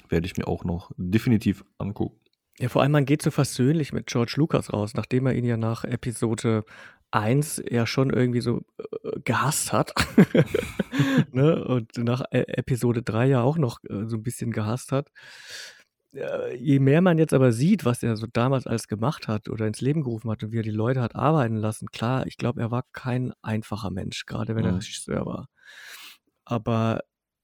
werde 0.10 0.26
ich 0.26 0.38
mir 0.38 0.48
auch 0.48 0.64
noch 0.64 0.92
definitiv 0.98 1.64
angucken. 1.78 2.20
Ja, 2.60 2.68
vor 2.68 2.82
allem, 2.82 2.92
man 2.92 3.06
geht 3.06 3.22
so 3.22 3.32
versöhnlich 3.32 3.94
mit 3.94 4.08
George 4.08 4.34
Lucas 4.36 4.74
raus, 4.74 4.94
nachdem 4.94 5.28
er 5.28 5.34
ihn 5.34 5.46
ja 5.46 5.56
nach 5.56 5.86
Episode 5.86 6.66
1 7.12 7.64
ja 7.70 7.88
schon 7.88 8.10
irgendwie 8.10 8.42
so 8.42 8.66
äh, 9.04 9.20
gehasst 9.24 9.72
hat. 9.72 9.94
ne? 11.32 11.64
Und 11.64 11.98
nach 11.98 12.24
äh, 12.32 12.42
Episode 12.48 13.02
3 13.02 13.28
ja 13.28 13.42
auch 13.42 13.58
noch 13.58 13.80
äh, 13.86 14.06
so 14.06 14.18
ein 14.18 14.24
bisschen 14.24 14.52
gehasst 14.52 14.92
hat. 14.92 15.10
Äh, 16.14 16.56
je 16.56 16.80
mehr 16.80 17.02
man 17.02 17.18
jetzt 17.18 17.34
aber 17.34 17.52
sieht, 17.52 17.86
was 17.86 18.02
er 18.04 18.16
so 18.18 18.28
damals 18.32 18.66
alles 18.68 18.88
gemacht 18.88 19.28
hat 19.28 19.50
oder 19.50 19.68
ins 19.68 19.82
Leben 19.82 20.04
gerufen 20.04 20.30
hat 20.32 20.44
und 20.44 20.52
wie 20.52 20.60
er 20.60 20.64
die 20.64 20.72
Leute 20.72 21.02
hat 21.02 21.16
arbeiten 21.16 21.56
lassen, 21.56 21.90
klar, 21.92 22.26
ich 22.28 22.38
glaube, 22.38 22.62
er 22.62 22.72
war 22.72 22.84
kein 22.94 23.34
einfacher 23.42 23.92
Mensch, 23.92 24.26
gerade 24.26 24.56
wenn 24.56 24.66
er 24.66 24.72
Mhm. 24.72 24.78
Regisseur 24.78 25.26
war. 25.26 25.50
Aber 26.46 27.02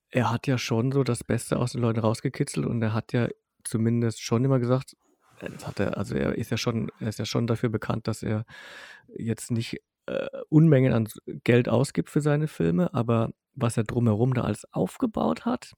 er 0.09 0.31
hat 0.31 0.47
ja 0.47 0.57
schon 0.57 0.91
so 0.91 1.03
das 1.03 1.23
Beste 1.23 1.57
aus 1.59 1.73
den 1.73 1.81
Leuten 1.81 1.99
rausgekitzelt 1.99 2.65
und 2.65 2.81
er 2.81 2.93
hat 2.93 3.13
ja 3.13 3.27
zumindest 3.63 4.21
schon 4.21 4.45
immer 4.45 4.59
gesagt, 4.59 4.95
äh, 5.39 5.49
das 5.49 5.67
hat 5.67 5.79
er, 5.79 5.97
also 5.97 6.15
er 6.15 6.35
ist 6.35 6.51
ja 6.51 6.57
schon, 6.57 6.89
er 6.99 7.09
ist 7.09 7.19
ja 7.19 7.25
schon 7.25 7.47
dafür 7.47 7.69
bekannt, 7.69 8.07
dass 8.07 8.23
er 8.23 8.45
jetzt 9.17 9.51
nicht 9.51 9.79
äh, 10.07 10.27
Unmengen 10.49 10.93
an 10.93 11.07
Geld 11.43 11.69
ausgibt 11.69 12.09
für 12.09 12.21
seine 12.21 12.47
Filme, 12.47 12.93
aber 12.93 13.31
was 13.55 13.77
er 13.77 13.83
drumherum 13.83 14.33
da 14.33 14.43
alles 14.43 14.65
aufgebaut 14.73 15.45
hat. 15.45 15.73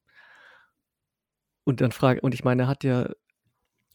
Und 1.68 1.82
dann 1.82 1.92
frage, 1.92 2.22
und 2.22 2.34
ich 2.34 2.46
meine, 2.46 2.64
er 2.64 2.68
hat 2.70 2.86
ja 2.86 3.10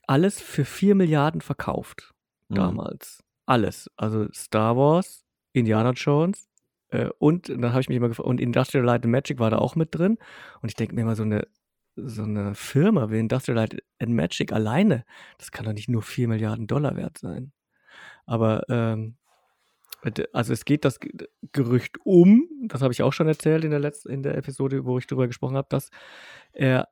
alles 0.06 0.42
für 0.42 0.66
4 0.66 0.94
Milliarden 0.94 1.40
verkauft 1.40 2.12
Mhm. 2.50 2.56
damals. 2.56 3.24
Alles. 3.46 3.90
Also 3.96 4.30
Star 4.34 4.76
Wars, 4.76 5.24
Indiana 5.54 5.92
Jones 5.92 6.50
äh, 6.90 7.08
und 7.18 7.48
dann 7.48 7.70
habe 7.72 7.80
ich 7.80 7.88
mich 7.88 7.96
immer 7.96 8.08
gefragt, 8.08 8.28
und 8.28 8.42
Industrial 8.42 8.84
Light 8.84 9.04
and 9.04 9.12
Magic 9.12 9.38
war 9.38 9.48
da 9.48 9.56
auch 9.56 9.74
mit 9.74 9.94
drin. 9.94 10.18
Und 10.60 10.68
ich 10.68 10.76
denke 10.76 10.94
mir 10.94 11.00
immer, 11.00 11.16
so 11.16 11.22
eine, 11.22 11.46
so 11.96 12.24
eine 12.24 12.54
Firma 12.54 13.10
wie 13.10 13.18
Industrial 13.18 13.56
Light 13.56 13.82
and 13.98 14.12
Magic 14.12 14.52
alleine, 14.52 15.06
das 15.38 15.50
kann 15.50 15.64
doch 15.64 15.72
nicht 15.72 15.88
nur 15.88 16.02
4 16.02 16.28
Milliarden 16.28 16.66
Dollar 16.66 16.94
wert 16.96 17.16
sein. 17.16 17.52
Aber 18.26 18.64
ähm, 18.68 19.16
also 20.32 20.52
es 20.52 20.64
geht 20.66 20.84
das 20.84 20.98
Gerücht 21.52 21.96
um, 22.04 22.48
das 22.66 22.82
habe 22.82 22.92
ich 22.92 23.02
auch 23.02 23.12
schon 23.14 23.28
erzählt 23.28 23.64
in 23.64 23.70
der 23.70 23.80
letzten, 23.80 24.10
in 24.10 24.22
der 24.22 24.36
Episode, 24.36 24.84
wo 24.84 24.98
ich 24.98 25.06
darüber 25.06 25.26
gesprochen 25.26 25.56
habe, 25.56 25.68
dass 25.70 25.90
er 26.52 26.88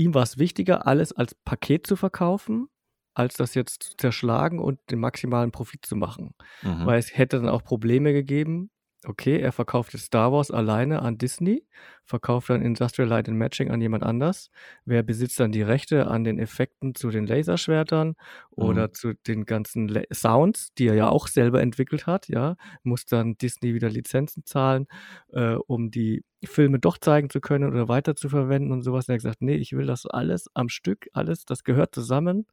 ihm 0.00 0.14
war 0.14 0.22
es 0.22 0.38
wichtiger, 0.38 0.86
alles 0.86 1.12
als 1.12 1.34
Paket 1.34 1.86
zu 1.86 1.94
verkaufen, 1.94 2.68
als 3.14 3.34
das 3.34 3.54
jetzt 3.54 3.82
zu 3.82 3.96
zerschlagen 3.96 4.58
und 4.58 4.78
den 4.90 4.98
maximalen 4.98 5.52
Profit 5.52 5.84
zu 5.84 5.94
machen. 5.94 6.34
Mhm. 6.62 6.86
Weil 6.86 6.98
es 6.98 7.16
hätte 7.16 7.36
dann 7.36 7.48
auch 7.48 7.62
Probleme 7.62 8.12
gegeben, 8.12 8.70
okay, 9.06 9.38
er 9.40 9.52
verkauft 9.52 9.92
jetzt 9.94 10.06
Star 10.06 10.32
Wars 10.32 10.50
alleine 10.50 11.02
an 11.02 11.16
Disney, 11.18 11.66
verkauft 12.04 12.50
dann 12.50 12.62
Industrial 12.62 13.08
Light 13.08 13.28
and 13.28 13.38
Matching 13.38 13.70
an 13.70 13.80
jemand 13.80 14.02
anders. 14.04 14.50
Wer 14.84 15.02
besitzt 15.02 15.40
dann 15.40 15.52
die 15.52 15.62
Rechte 15.62 16.06
an 16.08 16.24
den 16.24 16.38
Effekten 16.38 16.94
zu 16.94 17.10
den 17.10 17.26
Laserschwertern 17.26 18.14
oder 18.50 18.90
Mhm. 18.90 18.92
zu 18.92 19.14
den 19.26 19.46
ganzen 19.46 19.88
La 19.88 20.02
Sounds, 20.12 20.74
die 20.74 20.88
er 20.88 20.94
ja 20.94 21.08
auch 21.08 21.28
selber 21.28 21.62
entwickelt 21.62 22.06
hat, 22.06 22.28
ja? 22.28 22.56
Muss 22.82 23.06
dann 23.06 23.36
Disney 23.38 23.74
wieder 23.74 23.88
Lizenzen 23.88 24.44
zahlen, 24.44 24.86
äh, 25.32 25.54
um 25.54 25.90
die 25.90 26.24
Filme 26.44 26.78
doch 26.78 26.98
zeigen 26.98 27.30
zu 27.30 27.40
können 27.40 27.70
oder 27.70 27.88
weiterzuverwenden 27.88 28.72
und 28.72 28.82
sowas. 28.82 29.08
Und 29.08 29.12
er 29.12 29.14
hat 29.14 29.18
gesagt: 29.22 29.42
„Ne, 29.42 29.56
ich 29.56 29.72
will 29.72 29.86
das 29.86 30.06
alles 30.06 30.48
am 30.54 30.68
Stück, 30.68 31.08
alles, 31.12 31.44
das 31.44 31.64
gehört 31.64 31.94
zusammen. 31.94 32.46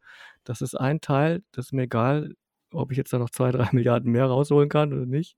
Das 0.44 0.61
ist 0.61 0.76
ein 0.76 1.02
Teil, 1.02 1.44
das 1.52 1.68
ist 1.68 1.74
mir 1.74 1.84
egal, 1.84 2.34
ob 2.72 2.91
ich 2.91 2.98
jetzt 2.98 3.14
da 3.14 3.19
noch 3.19 3.30
2, 3.30 3.52
3 3.52 3.69
Milliarden 3.74 4.11
mehr 4.11 4.26
rausholen 4.26 4.69
kann 4.69 4.94
oder 4.94 5.06
nicht. 5.06 5.36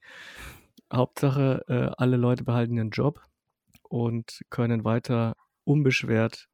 Hauptsache, 0.94 1.64
äh, 1.68 1.91
alle 1.98 2.18
Leute 2.18 2.44
behalten 2.44 2.78
ihren 2.78 2.91
Job 2.91 3.22
und 3.90 4.41
können 4.49 4.84
weiter 4.86 5.36
unbeschwert 5.66 6.48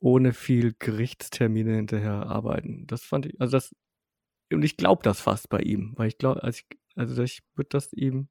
ohne 0.00 0.32
viel 0.34 0.74
Gerichtstermine 0.78 1.76
hinterher 1.76 2.26
arbeiten.“ 2.28 2.86
Das 2.88 3.02
fand 3.04 3.26
ich 3.26 3.40
also 3.40 3.56
das 3.58 3.74
und 4.52 4.64
ich 4.64 4.76
glaube 4.76 5.02
das 5.04 5.20
fast 5.20 5.48
bei 5.50 5.60
ihm, 5.60 5.94
weil 5.96 6.08
ich 6.08 6.18
glaube 6.18 6.42
also 6.44 6.58
ich 6.60 6.78
also 6.96 7.22
ich 7.22 7.42
würde 7.56 7.70
das 7.70 7.92
ihm 7.92 8.28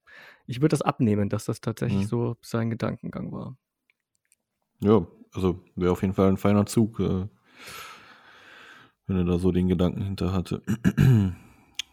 ich 0.47 0.57
würde 0.61 0.69
das 0.73 0.81
abnehmen, 0.83 1.29
dass 1.29 1.45
das 1.45 1.61
tatsächlich 1.61 2.05
Mhm. 2.05 2.07
so 2.07 2.37
sein 2.43 2.69
Gedankengang 2.71 3.31
war. 3.31 3.57
Ja, 4.81 5.05
also 5.33 5.63
wäre 5.75 5.91
auf 5.91 6.01
jeden 6.01 6.13
Fall 6.13 6.27
ein 6.29 6.37
feiner 6.37 6.65
Zug, 6.65 6.99
äh, 6.99 7.27
wenn 9.07 9.17
er 9.17 9.25
da 9.25 9.39
so 9.39 9.51
den 9.51 9.67
Gedanken 9.67 10.01
hinter 10.01 10.33
hatte. 10.33 10.61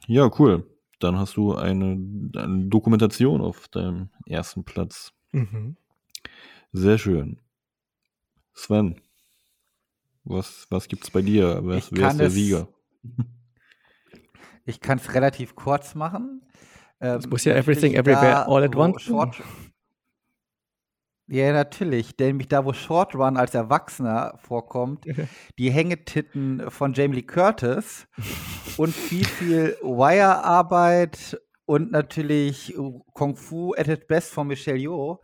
Ja, 0.08 0.30
cool. 0.38 0.64
Dann 0.98 1.18
hast 1.18 1.36
du 1.36 1.54
eine, 1.54 1.98
eine 2.36 2.66
Dokumentation 2.68 3.40
auf 3.40 3.68
deinem 3.68 4.10
ersten 4.26 4.64
Platz. 4.64 5.12
Mhm. 5.32 5.76
Sehr 6.72 6.98
schön. 6.98 7.38
Sven, 8.54 9.00
was, 10.24 10.66
was 10.70 10.88
gibt's 10.88 11.10
bei 11.10 11.22
dir? 11.22 11.60
Wer, 11.64 11.76
Ich 11.76 11.88
wer 11.92 12.08
ist 12.10 12.18
der 12.18 12.26
es 12.28 12.34
Sieger? 12.34 12.68
Ich 14.64 14.80
kann 14.80 14.98
es 14.98 15.14
relativ 15.14 15.54
kurz 15.54 15.94
machen. 15.94 16.42
Ähm, 17.00 17.18
Es 17.18 17.28
muss 17.28 17.44
ja 17.44 17.54
everything 17.54 17.94
everywhere 17.94 18.30
da, 18.32 18.42
all 18.46 18.64
at 18.64 18.74
once 18.74 19.02
Short 19.02 19.40
ja, 21.28 21.52
natürlich. 21.52 22.16
Denn 22.16 22.28
nämlich 22.28 22.48
da, 22.48 22.64
wo 22.64 22.72
Short 22.72 23.14
Run 23.14 23.36
als 23.36 23.54
Erwachsener 23.54 24.38
vorkommt, 24.38 25.04
die 25.58 25.70
Hängetitten 25.70 26.70
von 26.70 26.92
Jamie 26.92 27.16
Lee 27.16 27.22
Curtis 27.22 28.06
und 28.76 28.94
viel, 28.94 29.24
viel 29.24 29.76
Wire-Arbeit 29.82 31.40
und 31.64 31.90
natürlich 31.90 32.74
Kung 33.12 33.36
Fu 33.36 33.74
at 33.74 33.88
its 33.88 34.06
best 34.06 34.32
von 34.32 34.46
Michelle 34.46 34.78
Yeoh. 34.78 35.20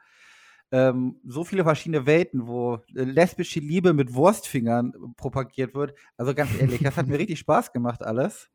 Ähm, 0.73 1.21
so 1.25 1.45
viele 1.45 1.65
verschiedene 1.65 2.07
Welten, 2.07 2.47
wo 2.47 2.81
lesbische 2.89 3.61
Liebe 3.61 3.93
mit 3.93 4.15
Wurstfingern 4.15 4.93
propagiert 5.17 5.75
wird. 5.75 5.95
Also 6.17 6.35
ganz 6.35 6.59
ehrlich, 6.59 6.81
das 6.83 6.97
hat 6.97 7.07
mir 7.07 7.19
richtig 7.19 7.39
Spaß 7.39 7.73
gemacht 7.73 8.03
alles. 8.03 8.49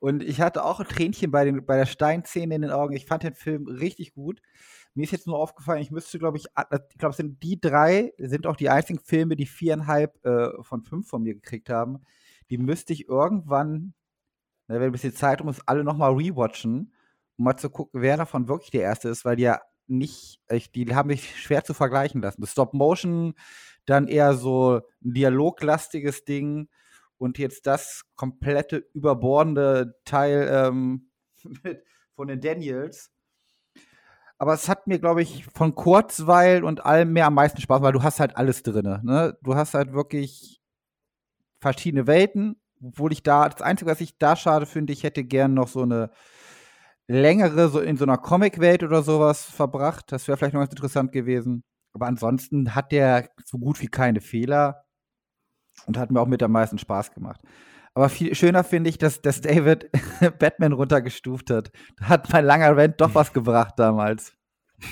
Und 0.00 0.22
ich 0.22 0.40
hatte 0.40 0.64
auch 0.64 0.80
ein 0.80 0.86
Tränchen 0.86 1.30
bei, 1.30 1.44
den, 1.44 1.64
bei 1.64 1.76
der 1.76 1.86
Steinszene 1.86 2.54
in 2.54 2.62
den 2.62 2.70
Augen. 2.70 2.94
Ich 2.94 3.06
fand 3.06 3.22
den 3.22 3.34
Film 3.34 3.66
richtig 3.66 4.14
gut. 4.14 4.40
Mir 4.94 5.04
ist 5.04 5.12
jetzt 5.12 5.26
nur 5.26 5.38
aufgefallen, 5.38 5.80
ich 5.82 5.90
müsste, 5.90 6.18
glaube 6.18 6.38
ich, 6.38 6.46
a- 6.56 6.66
ich 6.90 6.98
glaube, 6.98 7.10
es 7.12 7.16
sind 7.18 7.42
die 7.42 7.60
drei, 7.60 8.12
sind 8.18 8.46
auch 8.46 8.56
die 8.56 8.68
einzigen 8.70 8.98
Filme, 9.00 9.36
die 9.36 9.46
viereinhalb 9.46 10.24
äh, 10.24 10.50
von 10.62 10.82
fünf 10.84 11.08
von 11.08 11.22
mir 11.22 11.34
gekriegt 11.34 11.70
haben. 11.70 12.02
Die 12.50 12.58
müsste 12.58 12.92
ich 12.92 13.08
irgendwann, 13.08 13.94
na, 14.68 14.76
wenn 14.76 14.84
ein 14.84 14.92
bisschen 14.92 15.14
Zeit 15.14 15.40
um 15.40 15.48
ist, 15.48 15.62
alle 15.66 15.84
nochmal 15.84 16.14
rewatchen, 16.14 16.92
um 17.36 17.44
mal 17.44 17.56
zu 17.56 17.70
gucken, 17.70 18.00
wer 18.02 18.16
davon 18.16 18.48
wirklich 18.48 18.70
der 18.70 18.82
erste 18.82 19.08
ist, 19.08 19.24
weil 19.24 19.36
die 19.36 19.44
ja 19.44 19.60
nicht, 19.86 20.40
ich, 20.50 20.70
die 20.72 20.94
haben 20.94 21.08
mich 21.08 21.40
schwer 21.40 21.64
zu 21.64 21.74
vergleichen 21.74 22.20
lassen. 22.22 22.40
Das 22.42 22.52
Stop 22.52 22.74
Motion, 22.74 23.34
dann 23.86 24.06
eher 24.08 24.34
so 24.34 24.80
ein 25.02 25.12
dialoglastiges 25.14 26.24
Ding 26.24 26.68
und 27.16 27.38
jetzt 27.38 27.66
das 27.66 28.04
komplette 28.16 28.84
überbordende 28.92 29.94
Teil 30.04 30.48
ähm, 30.50 31.10
von 32.14 32.28
den 32.28 32.40
Daniels. 32.40 33.10
Aber 34.38 34.54
es 34.54 34.68
hat 34.68 34.86
mir, 34.86 35.00
glaube 35.00 35.22
ich, 35.22 35.44
von 35.46 35.74
Kurzweil 35.74 36.62
und 36.62 36.86
allem 36.86 37.12
mehr 37.12 37.26
am 37.26 37.34
meisten 37.34 37.60
Spaß, 37.60 37.82
weil 37.82 37.92
du 37.92 38.04
hast 38.04 38.20
halt 38.20 38.36
alles 38.36 38.62
drin. 38.62 39.00
Ne? 39.02 39.36
Du 39.42 39.56
hast 39.56 39.74
halt 39.74 39.92
wirklich 39.92 40.60
verschiedene 41.60 42.06
Welten, 42.06 42.60
obwohl 42.80 43.12
ich 43.12 43.24
da, 43.24 43.48
das 43.48 43.62
Einzige, 43.62 43.90
was 43.90 44.00
ich 44.00 44.16
da 44.18 44.36
schade 44.36 44.66
finde, 44.66 44.92
ich 44.92 45.02
hätte 45.02 45.24
gern 45.24 45.54
noch 45.54 45.66
so 45.66 45.82
eine 45.82 46.10
längere, 47.08 47.68
so 47.68 47.80
in 47.80 47.96
so 47.96 48.04
einer 48.04 48.18
Comic-Welt 48.18 48.84
oder 48.84 49.02
sowas 49.02 49.42
verbracht. 49.42 50.12
Das 50.12 50.28
wäre 50.28 50.36
vielleicht 50.36 50.54
noch 50.54 50.60
ganz 50.60 50.72
interessant 50.72 51.10
gewesen. 51.10 51.64
Aber 51.92 52.06
ansonsten 52.06 52.74
hat 52.74 52.92
der 52.92 53.30
so 53.44 53.58
gut 53.58 53.80
wie 53.80 53.88
keine 53.88 54.20
Fehler 54.20 54.84
und 55.86 55.96
hat 55.96 56.10
mir 56.10 56.20
auch 56.20 56.26
mit 56.26 56.42
am 56.42 56.52
meisten 56.52 56.78
Spaß 56.78 57.12
gemacht. 57.12 57.40
Aber 57.98 58.08
viel 58.10 58.32
schöner 58.36 58.62
finde 58.62 58.90
ich, 58.90 58.98
dass, 58.98 59.22
dass 59.22 59.40
David 59.40 59.90
Batman 60.38 60.72
runtergestuft 60.72 61.50
hat. 61.50 61.72
Da 61.98 62.10
hat 62.10 62.32
mein 62.32 62.44
langer 62.44 62.76
Rant 62.76 63.00
doch 63.00 63.16
was 63.16 63.32
gebracht 63.32 63.74
damals. 63.76 64.36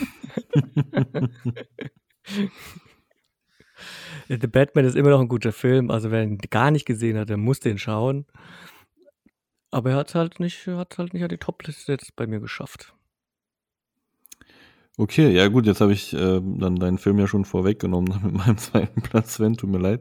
The 4.29 4.49
Batman 4.49 4.87
ist 4.87 4.97
immer 4.97 5.11
noch 5.11 5.21
ein 5.21 5.29
guter 5.29 5.53
Film. 5.53 5.93
Also 5.93 6.11
wer 6.11 6.25
ihn 6.25 6.39
gar 6.51 6.73
nicht 6.73 6.85
gesehen 6.85 7.17
hat, 7.17 7.29
der 7.29 7.37
muss 7.37 7.61
den 7.61 7.79
schauen. 7.79 8.27
Aber 9.71 9.91
er 9.91 9.99
hat 9.99 10.17
halt 10.17 10.41
nicht, 10.41 10.67
er 10.67 10.79
hat 10.79 10.99
halt 10.99 11.15
nicht 11.15 11.23
an 11.23 11.29
die 11.29 11.39
Top-Liste 11.39 11.93
jetzt 11.93 12.17
bei 12.17 12.27
mir 12.27 12.41
geschafft. 12.41 12.93
Okay, 14.99 15.31
ja 15.31 15.47
gut, 15.47 15.67
jetzt 15.67 15.81
habe 15.81 15.93
ich 15.93 16.13
äh, 16.13 16.41
dann 16.43 16.75
deinen 16.75 16.99
Film 16.99 17.21
ja 17.21 17.29
schon 17.29 17.45
vorweggenommen 17.45 18.21
mit 18.25 18.33
meinem 18.33 18.59
zweiten 18.59 19.01
Platz, 19.01 19.35
Sven, 19.35 19.57
tut 19.57 19.71
mir 19.71 19.79
leid. 19.79 20.01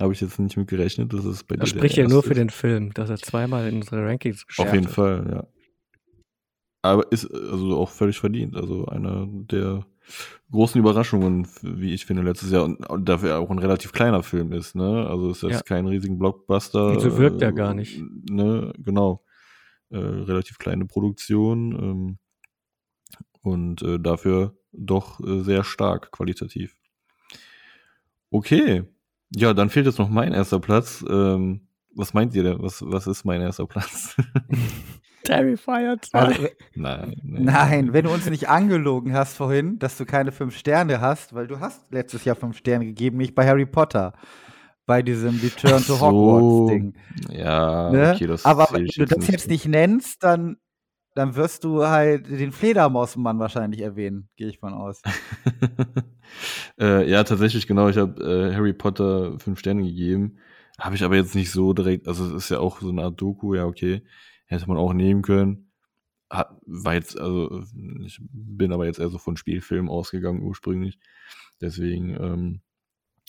Habe 0.00 0.12
ich 0.14 0.20
jetzt 0.20 0.38
nicht 0.38 0.56
mit 0.56 0.68
gerechnet, 0.68 1.12
dass 1.12 1.24
es 1.24 1.44
bei 1.44 1.56
dir 1.56 1.60
Das 1.60 1.72
der 1.72 1.78
spricht 1.78 1.96
ja 1.96 2.08
nur 2.08 2.22
für 2.22 2.30
ist. 2.30 2.38
den 2.38 2.50
Film, 2.50 2.92
dass 2.94 3.10
er 3.10 3.18
zweimal 3.18 3.68
in 3.68 3.76
unsere 3.76 4.04
Rankings 4.06 4.46
geschafft 4.46 4.68
Auf 4.68 4.74
jeden 4.74 4.86
hat. 4.86 4.94
Fall, 4.94 5.30
ja. 5.30 5.46
Aber 6.82 7.12
ist 7.12 7.30
also 7.30 7.76
auch 7.76 7.90
völlig 7.90 8.18
verdient. 8.18 8.56
Also 8.56 8.86
einer 8.86 9.26
der 9.28 9.84
großen 10.50 10.80
Überraschungen, 10.80 11.46
wie 11.60 11.92
ich 11.92 12.06
finde, 12.06 12.22
letztes 12.22 12.50
Jahr 12.50 12.64
und 12.64 12.84
und 12.88 13.06
dafür 13.08 13.38
auch 13.38 13.50
ein 13.50 13.58
relativ 13.58 13.92
kleiner 13.92 14.22
Film 14.22 14.52
ist, 14.52 14.74
ne? 14.74 15.06
Also 15.06 15.30
ist 15.30 15.42
jetzt 15.42 15.52
Ja. 15.52 15.60
kein 15.62 15.86
riesigen 15.86 16.18
Blockbuster. 16.18 16.88
Und 16.88 17.00
so 17.00 17.18
wirkt 17.18 17.42
er 17.42 17.50
äh, 17.50 17.52
gar 17.52 17.74
nicht. 17.74 18.00
Ne, 18.30 18.72
genau. 18.78 19.22
Äh, 19.90 19.98
relativ 19.98 20.56
kleine 20.58 20.86
Produktion 20.86 21.72
ähm, 21.72 22.18
und 23.42 23.82
äh, 23.82 23.98
dafür 23.98 24.56
doch 24.72 25.20
äh, 25.20 25.42
sehr 25.42 25.64
stark 25.64 26.10
qualitativ. 26.12 26.76
Okay. 28.30 28.84
Ja, 29.34 29.54
dann 29.54 29.70
fehlt 29.70 29.86
jetzt 29.86 29.98
noch 29.98 30.08
mein 30.08 30.32
erster 30.32 30.58
Platz. 30.60 31.04
Ähm, 31.08 31.60
was 31.94 32.14
meint 32.14 32.34
ihr 32.34 32.42
denn? 32.42 32.62
Was, 32.62 32.82
was 32.84 33.06
ist 33.06 33.24
mein 33.24 33.40
erster 33.40 33.66
Platz? 33.66 34.16
Terrifier 35.24 35.96
2. 36.00 36.18
Also, 36.18 36.48
Nein. 36.74 37.14
nee. 37.22 37.40
nein, 37.40 37.92
wenn 37.92 38.04
du 38.06 38.10
uns 38.10 38.28
nicht 38.28 38.48
angelogen 38.48 39.12
hast 39.12 39.36
vorhin, 39.36 39.78
dass 39.78 39.98
du 39.98 40.06
keine 40.06 40.32
fünf 40.32 40.56
Sterne 40.56 41.00
hast, 41.00 41.34
weil 41.34 41.46
du 41.46 41.60
hast 41.60 41.92
letztes 41.92 42.24
Jahr 42.24 42.36
fünf 42.36 42.56
Sterne 42.56 42.86
gegeben, 42.86 43.18
nicht 43.18 43.34
bei 43.34 43.46
Harry 43.46 43.66
Potter. 43.66 44.14
Bei 44.86 45.02
diesem 45.02 45.38
Return 45.38 45.74
Ach 45.82 45.86
to 45.86 45.94
so. 45.94 46.00
Hogwarts-Ding. 46.00 46.94
Ja, 47.28 47.90
Ne? 47.90 48.12
okay, 48.14 48.26
das 48.26 48.44
Aber 48.44 48.68
wenn 48.72 48.86
du 48.86 49.04
das 49.04 49.28
jetzt 49.28 49.48
nicht 49.48 49.66
nennst, 49.68 50.24
dann, 50.24 50.56
dann 51.14 51.34
wirst 51.34 51.64
du 51.64 51.86
halt 51.86 52.28
den 52.28 52.52
Fledermausmann 52.52 53.38
wahrscheinlich 53.38 53.80
erwähnen, 53.80 54.28
gehe 54.36 54.48
ich 54.48 54.58
von 54.58 54.74
aus. 54.74 55.02
äh, 56.80 57.08
ja, 57.10 57.24
tatsächlich, 57.24 57.66
genau. 57.66 57.88
Ich 57.88 57.96
habe 57.96 58.22
äh, 58.22 58.54
Harry 58.54 58.72
Potter 58.72 59.38
fünf 59.38 59.58
Sterne 59.58 59.82
gegeben. 59.82 60.38
Habe 60.78 60.94
ich 60.94 61.04
aber 61.04 61.16
jetzt 61.16 61.34
nicht 61.34 61.50
so 61.50 61.72
direkt, 61.72 62.08
also 62.08 62.24
es 62.26 62.44
ist 62.44 62.48
ja 62.50 62.60
auch 62.60 62.80
so 62.80 62.88
eine 62.88 63.02
Art 63.02 63.20
Doku, 63.20 63.54
ja, 63.54 63.66
okay. 63.66 64.02
Hätte 64.46 64.66
man 64.68 64.78
auch 64.78 64.92
nehmen 64.92 65.22
können. 65.22 65.70
Hat, 66.30 66.56
war 66.64 66.94
jetzt, 66.94 67.18
also 67.18 67.64
ich 68.04 68.20
bin 68.20 68.72
aber 68.72 68.86
jetzt 68.86 69.00
eher 69.00 69.10
so 69.10 69.18
von 69.18 69.36
Spielfilm 69.36 69.90
ausgegangen 69.90 70.42
ursprünglich. 70.42 70.98
Deswegen 71.60 72.10
ähm, 72.10 72.60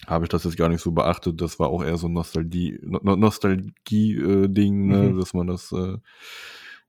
habe 0.08 0.26
ich 0.26 0.30
das 0.30 0.44
jetzt 0.44 0.58
gar 0.58 0.70
nicht 0.70 0.82
so 0.82 0.92
beachtet. 0.92 1.42
Das 1.42 1.60
war 1.60 1.70
auch 1.70 1.84
eher 1.84 1.98
so 1.98 2.08
ein 2.08 2.14
Nostalgie, 2.14 2.80
no 2.84 3.16
Nostalgie-Ding, 3.16 4.88
ne? 4.88 5.10
Mhm. 5.10 5.20
dass 5.20 5.34
man 5.34 5.48
das, 5.48 5.72
äh, 5.72 5.98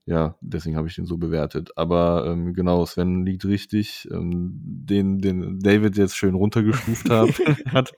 ja, 0.05 0.37
deswegen 0.41 0.77
habe 0.77 0.89
ich 0.89 0.97
den 0.97 1.07
so 1.07 1.17
bewertet. 1.17 1.71
Aber 1.77 2.27
ähm, 2.27 2.55
genau, 2.55 2.85
Sven 2.87 3.25
liegt 3.25 3.45
richtig. 3.45 4.09
Ähm, 4.11 4.53
den, 4.61 5.19
den 5.21 5.61
David 5.61 5.97
jetzt 5.97 6.17
schön 6.17 6.35
runtergestuft 6.35 7.09
hat, 7.11 7.29
hat 7.67 7.93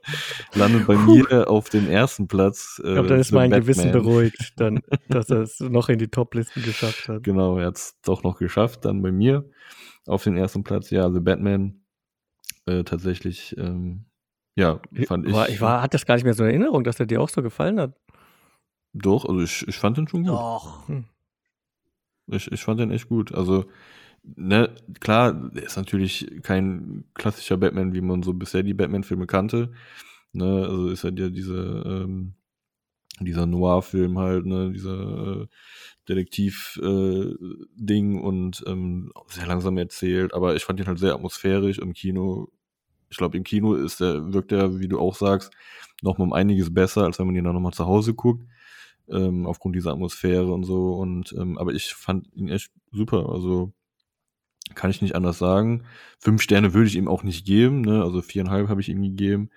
landet 0.54 0.86
bei 0.86 0.96
mir 0.96 1.48
auf 1.48 1.70
dem 1.70 1.88
ersten 1.88 2.28
Platz. 2.28 2.78
Äh, 2.84 2.88
Ich 2.88 2.92
glaube, 2.94 3.08
dann 3.08 3.20
ist 3.20 3.32
mein 3.32 3.50
Gewissen 3.50 3.84
Batman. 3.92 4.02
beruhigt, 4.04 4.52
dann, 4.56 4.80
dass 5.08 5.30
er 5.30 5.40
es 5.40 5.60
noch 5.60 5.88
in 5.88 5.98
die 5.98 6.08
Top-Listen 6.08 6.62
geschafft 6.62 7.08
hat. 7.08 7.22
Genau, 7.22 7.56
er 7.58 7.68
hat 7.68 7.76
es 7.76 7.96
doch 8.02 8.22
noch 8.22 8.38
geschafft. 8.38 8.84
Dann 8.84 9.00
bei 9.00 9.10
mir 9.12 9.48
auf 10.06 10.22
den 10.24 10.36
ersten 10.36 10.62
Platz, 10.62 10.90
ja, 10.90 11.10
The 11.10 11.20
Batman. 11.20 11.80
Äh, 12.66 12.84
tatsächlich, 12.84 13.54
ähm, 13.58 14.04
ja, 14.56 14.80
fand 15.06 15.26
ich. 15.26 15.32
War, 15.32 15.48
ich 15.48 15.60
war, 15.60 15.80
hatte 15.82 15.96
das 15.96 16.06
gar 16.06 16.14
nicht 16.16 16.24
mehr 16.24 16.34
so 16.34 16.44
in 16.44 16.50
Erinnerung, 16.50 16.84
dass 16.84 17.00
er 17.00 17.06
dir 17.06 17.20
auch 17.20 17.28
so 17.28 17.42
gefallen 17.42 17.80
hat. 17.80 17.94
Doch, 18.92 19.24
also 19.24 19.40
ich, 19.40 19.66
ich 19.68 19.76
fand 19.76 19.96
den 19.98 20.06
schon 20.08 20.22
gut. 20.24 20.32
Doch. 20.32 20.88
Ich, 22.26 22.50
ich 22.50 22.62
fand 22.62 22.80
den 22.80 22.90
echt 22.90 23.08
gut. 23.08 23.34
Also 23.34 23.66
ne, 24.24 24.74
klar, 25.00 25.32
der 25.34 25.64
ist 25.64 25.76
natürlich 25.76 26.30
kein 26.42 27.04
klassischer 27.14 27.56
Batman, 27.56 27.94
wie 27.94 28.00
man 28.00 28.22
so 28.22 28.32
bisher 28.34 28.62
die 28.62 28.74
Batman-Filme 28.74 29.26
kannte. 29.26 29.72
Ne, 30.32 30.66
also 30.68 30.88
ist 30.88 31.04
halt 31.04 31.18
ja 31.18 31.28
diese, 31.28 31.82
ähm, 31.86 32.34
dieser 33.20 33.46
Noir-Film 33.46 34.18
halt, 34.18 34.46
ne, 34.46 34.70
dieser 34.72 35.42
äh, 35.42 35.46
Detektiv-Ding 36.08 38.16
äh, 38.16 38.20
und 38.20 38.64
ähm, 38.66 39.12
sehr 39.28 39.46
langsam 39.46 39.78
erzählt, 39.78 40.34
aber 40.34 40.56
ich 40.56 40.64
fand 40.64 40.80
ihn 40.80 40.86
halt 40.86 40.98
sehr 40.98 41.14
atmosphärisch 41.14 41.78
im 41.78 41.92
Kino. 41.94 42.48
Ich 43.10 43.16
glaube, 43.18 43.36
im 43.36 43.44
Kino 43.44 43.74
ist 43.74 44.00
der, 44.00 44.32
wirkt 44.32 44.52
er, 44.52 44.80
wie 44.80 44.88
du 44.88 44.98
auch 44.98 45.14
sagst, 45.14 45.52
noch 46.02 46.18
mal 46.18 46.24
um 46.24 46.32
einiges 46.32 46.72
besser, 46.74 47.04
als 47.04 47.18
wenn 47.18 47.26
man 47.26 47.36
ihn 47.36 47.44
dann 47.44 47.54
nochmal 47.54 47.72
zu 47.72 47.86
Hause 47.86 48.14
guckt, 48.14 48.44
ähm, 49.08 49.46
aufgrund 49.46 49.76
dieser 49.76 49.92
Atmosphäre 49.92 50.52
und 50.52 50.64
so. 50.64 50.94
Und 50.94 51.34
ähm, 51.38 51.58
aber 51.58 51.72
ich 51.72 51.94
fand 51.94 52.28
ihn 52.34 52.48
echt 52.48 52.72
super. 52.92 53.28
Also 53.30 53.72
kann 54.74 54.90
ich 54.90 55.02
nicht 55.02 55.14
anders 55.14 55.38
sagen. 55.38 55.84
Fünf 56.18 56.42
Sterne 56.42 56.74
würde 56.74 56.88
ich 56.88 56.96
ihm 56.96 57.08
auch 57.08 57.22
nicht 57.22 57.46
geben, 57.46 57.82
ne? 57.82 58.02
Also 58.02 58.22
viereinhalb 58.22 58.68
habe 58.68 58.80
ich 58.80 58.88
ihm 58.88 59.02
gegeben. 59.02 59.50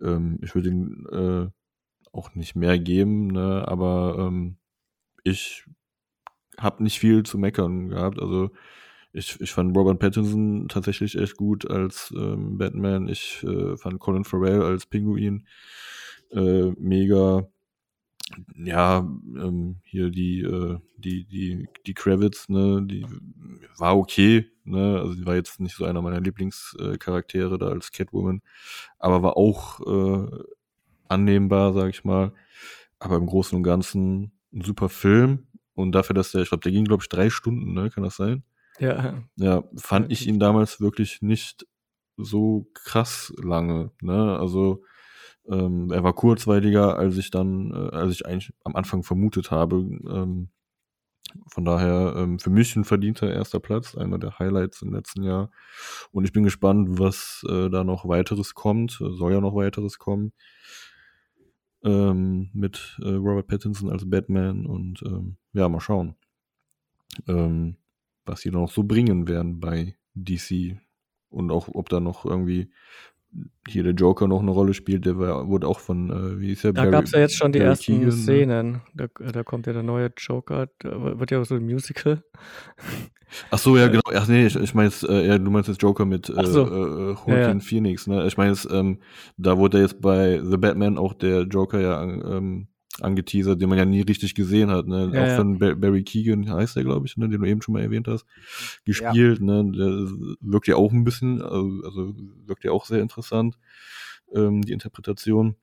Ähm, 0.00 0.38
ich 0.42 0.54
würde 0.54 0.68
ihm 0.68 1.06
äh, 1.12 1.50
auch 2.12 2.34
nicht 2.34 2.54
mehr 2.54 2.78
geben, 2.78 3.28
ne? 3.28 3.66
Aber 3.66 4.16
ähm, 4.18 4.56
ich 5.24 5.64
habe 6.58 6.82
nicht 6.82 7.00
viel 7.00 7.24
zu 7.24 7.38
meckern 7.38 7.88
gehabt. 7.88 8.20
Also 8.20 8.50
ich, 9.12 9.40
ich 9.40 9.52
fand 9.52 9.76
Robert 9.76 9.98
Pattinson 9.98 10.68
tatsächlich 10.68 11.16
echt 11.16 11.36
gut 11.36 11.68
als 11.70 12.12
ähm, 12.16 12.58
Batman. 12.58 13.08
Ich 13.08 13.44
äh, 13.44 13.76
fand 13.76 14.00
Colin 14.00 14.24
Farrell 14.24 14.62
als 14.62 14.86
Pinguin 14.86 15.46
äh, 16.30 16.70
mega. 16.78 17.48
Ja, 18.56 18.98
ähm, 18.98 19.76
hier 19.84 20.10
die, 20.10 20.40
äh, 20.40 20.78
die, 20.96 21.24
die, 21.26 21.68
die 21.86 21.94
Kravitz, 21.94 22.48
ne, 22.48 22.82
die 22.82 23.06
war 23.76 23.96
okay, 23.96 24.50
ne, 24.64 24.98
also 25.00 25.14
die 25.14 25.26
war 25.26 25.34
jetzt 25.34 25.60
nicht 25.60 25.76
so 25.76 25.84
einer 25.84 26.00
meiner 26.00 26.20
Lieblingscharaktere 26.20 27.58
da 27.58 27.68
als 27.68 27.92
Catwoman, 27.92 28.40
aber 28.98 29.22
war 29.22 29.36
auch 29.36 29.80
äh, 29.80 30.44
annehmbar, 31.08 31.72
sag 31.72 31.90
ich 31.90 32.04
mal. 32.04 32.32
Aber 32.98 33.16
im 33.16 33.26
Großen 33.26 33.56
und 33.56 33.64
Ganzen 33.64 34.32
ein 34.52 34.62
super 34.62 34.88
Film. 34.88 35.46
Und 35.74 35.92
dafür, 35.92 36.14
dass 36.14 36.32
der, 36.32 36.42
ich 36.42 36.48
glaube, 36.48 36.62
der 36.62 36.72
ging, 36.72 36.84
glaube 36.84 37.02
ich, 37.02 37.08
drei 37.08 37.30
Stunden, 37.30 37.74
ne? 37.74 37.90
Kann 37.90 38.04
das 38.04 38.16
sein? 38.16 38.44
Ja. 38.78 39.22
Ja, 39.36 39.64
fand 39.76 40.10
ich 40.12 40.26
ihn 40.26 40.38
damals 40.38 40.80
wirklich 40.80 41.20
nicht 41.20 41.66
so 42.16 42.68
krass 42.74 43.32
lange, 43.36 43.90
ne? 44.00 44.38
Also 44.38 44.82
ähm, 45.48 45.90
er 45.92 46.02
war 46.02 46.12
kurzweiliger, 46.12 46.96
als 46.96 47.16
ich 47.18 47.30
dann, 47.30 47.70
äh, 47.72 47.94
als 47.94 48.12
ich 48.12 48.26
eigentlich 48.26 48.52
am 48.64 48.76
Anfang 48.76 49.02
vermutet 49.02 49.50
habe. 49.50 49.76
Ähm, 49.76 50.48
von 51.48 51.64
daher 51.64 52.14
ähm, 52.16 52.38
für 52.38 52.50
mich 52.50 52.76
ein 52.76 52.84
verdienter 52.84 53.32
erster 53.32 53.58
Platz, 53.58 53.96
einer 53.96 54.18
der 54.18 54.38
Highlights 54.38 54.82
im 54.82 54.92
letzten 54.92 55.24
Jahr. 55.24 55.50
Und 56.12 56.24
ich 56.24 56.32
bin 56.32 56.44
gespannt, 56.44 56.98
was 56.98 57.44
äh, 57.48 57.70
da 57.70 57.82
noch 57.82 58.08
weiteres 58.08 58.54
kommt. 58.54 58.92
Soll 58.92 59.32
ja 59.32 59.40
noch 59.40 59.54
weiteres 59.54 59.98
kommen 59.98 60.32
ähm, 61.84 62.50
mit 62.52 62.98
äh, 63.02 63.10
Robert 63.10 63.46
Pattinson 63.46 63.90
als 63.90 64.08
Batman 64.08 64.66
und 64.66 65.02
ähm, 65.06 65.36
ja, 65.52 65.68
mal 65.68 65.80
schauen, 65.80 66.16
ähm, 67.28 67.76
was 68.24 68.40
sie 68.40 68.50
noch 68.50 68.70
so 68.70 68.82
bringen 68.82 69.28
werden 69.28 69.60
bei 69.60 69.96
DC 70.14 70.78
und 71.28 71.50
auch 71.50 71.68
ob 71.68 71.88
da 71.90 72.00
noch 72.00 72.24
irgendwie 72.24 72.70
hier 73.68 73.82
der 73.82 73.92
Joker 73.92 74.28
noch 74.28 74.40
eine 74.40 74.50
Rolle 74.50 74.74
spielt, 74.74 75.06
der 75.06 75.18
war, 75.18 75.48
wurde 75.48 75.66
auch 75.66 75.80
von, 75.80 76.10
äh, 76.10 76.40
wie 76.40 76.52
ist 76.52 76.64
der? 76.64 76.72
Da 76.72 76.86
gab 76.86 77.04
es 77.04 77.12
ja 77.12 77.20
jetzt 77.20 77.36
schon 77.36 77.52
die 77.52 77.58
Barry 77.58 77.70
ersten 77.70 77.92
Keegan, 77.92 78.06
ne? 78.06 78.12
Szenen. 78.12 78.80
Da, 78.94 79.06
da, 79.32 79.42
kommt 79.42 79.66
ja 79.66 79.72
der 79.72 79.82
neue 79.82 80.12
Joker, 80.16 80.68
da 80.78 81.18
wird 81.18 81.30
ja 81.30 81.40
auch 81.40 81.44
so 81.44 81.54
ein 81.54 81.64
Musical. 81.64 82.22
Ach 83.50 83.58
so, 83.58 83.76
ja, 83.76 83.88
genau. 83.88 84.02
Ach 84.14 84.28
nee, 84.28 84.46
ich, 84.46 84.56
ich 84.56 84.74
meine 84.74 84.88
jetzt, 84.88 85.02
äh, 85.08 85.26
ja, 85.26 85.38
du 85.38 85.50
meinst 85.50 85.68
jetzt 85.68 85.82
Joker 85.82 86.04
mit 86.04 86.28
äh, 86.28 86.46
so. 86.46 86.66
äh, 86.66 87.12
Joaquin 87.12 87.58
ja. 87.58 87.60
Phoenix, 87.60 88.06
ne? 88.06 88.26
Ich 88.26 88.36
meine 88.36 88.50
jetzt, 88.50 88.68
ähm, 88.70 89.00
da 89.36 89.58
wurde 89.58 89.80
jetzt 89.80 90.00
bei 90.00 90.40
The 90.42 90.56
Batman 90.56 90.98
auch 90.98 91.14
der 91.14 91.42
Joker 91.42 91.80
ja 91.80 92.02
ähm, 92.02 92.68
angeteasert, 93.00 93.60
den 93.60 93.68
man 93.68 93.78
ja 93.78 93.84
nie 93.84 94.02
richtig 94.02 94.34
gesehen 94.34 94.70
hat, 94.70 94.86
ne? 94.86 95.10
Ja, 95.12 95.24
auch 95.24 95.36
von 95.36 95.58
Barry 95.58 96.04
Keegan 96.04 96.48
heißt 96.48 96.76
der, 96.76 96.84
glaube 96.84 97.06
ich, 97.06 97.16
ne? 97.16 97.28
den 97.28 97.40
du 97.40 97.46
eben 97.46 97.62
schon 97.62 97.72
mal 97.72 97.82
erwähnt 97.82 98.08
hast, 98.08 98.24
gespielt, 98.84 99.40
ne? 99.40 99.64
Der 99.72 100.36
wirkt 100.40 100.68
ja 100.68 100.76
auch 100.76 100.92
ein 100.92 101.04
bisschen, 101.04 101.42
also, 101.42 101.82
also 101.84 102.14
wirkt 102.46 102.64
ja 102.64 102.70
auch 102.70 102.86
sehr 102.86 103.00
interessant, 103.00 103.58
ähm, 104.34 104.62
die 104.62 104.72
Interpretation. 104.72 105.56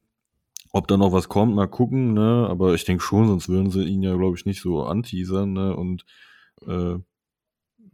Ob 0.73 0.87
da 0.87 0.95
noch 0.95 1.11
was 1.11 1.27
kommt, 1.27 1.55
mal 1.55 1.67
gucken, 1.67 2.13
ne? 2.13 2.47
Aber 2.49 2.73
ich 2.73 2.85
denke 2.85 3.03
schon, 3.03 3.27
sonst 3.27 3.49
würden 3.49 3.71
sie 3.71 3.83
ihn 3.83 4.03
ja, 4.03 4.15
glaube 4.15 4.37
ich, 4.37 4.45
nicht 4.45 4.61
so 4.61 4.83
anteasern, 4.83 5.53
ne? 5.53 5.75
Und 5.75 6.05
äh, 6.65 6.97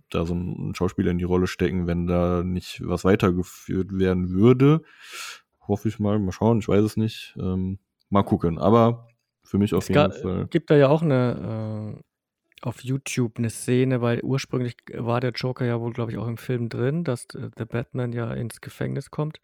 da 0.10 0.26
so 0.26 0.34
einen 0.34 0.74
Schauspieler 0.76 1.12
in 1.12 1.18
die 1.18 1.26
Rolle 1.26 1.48
stecken, 1.48 1.88
wenn 1.88 2.08
da 2.08 2.44
nicht 2.44 2.82
was 2.86 3.04
weitergeführt 3.04 3.98
werden 3.98 4.30
würde. 4.30 4.82
Hoffe 5.68 5.90
ich 5.90 6.00
mal, 6.00 6.18
mal 6.20 6.32
schauen, 6.32 6.60
ich 6.60 6.68
weiß 6.68 6.84
es 6.84 6.98
nicht. 6.98 7.36
Ähm, 7.38 7.80
mal 8.10 8.24
gucken. 8.24 8.58
Aber 8.58 9.08
für 9.48 9.58
mich 9.58 9.74
auf 9.74 9.84
es 9.84 9.90
jeden 9.90 10.12
Fall. 10.12 10.42
Es 10.44 10.50
gibt 10.50 10.70
da 10.70 10.76
ja 10.76 10.90
auch 10.90 11.02
eine 11.02 11.96
äh, 11.98 12.02
auf 12.62 12.84
YouTube 12.84 13.38
eine 13.38 13.50
Szene, 13.50 14.02
weil 14.02 14.22
ursprünglich 14.22 14.76
war 14.94 15.22
der 15.22 15.32
Joker 15.32 15.66
ja 15.66 15.80
wohl, 15.80 15.94
glaube 15.94 16.12
ich, 16.12 16.18
auch 16.18 16.28
im 16.28 16.38
Film 16.38 16.70
drin, 16.70 17.04
dass 17.04 17.26
äh, 17.36 17.50
der 17.58 17.66
Batman 17.66 18.14
ja 18.14 18.34
ins 18.34 18.62
Gefängnis 18.62 19.12
kommt 19.12 19.40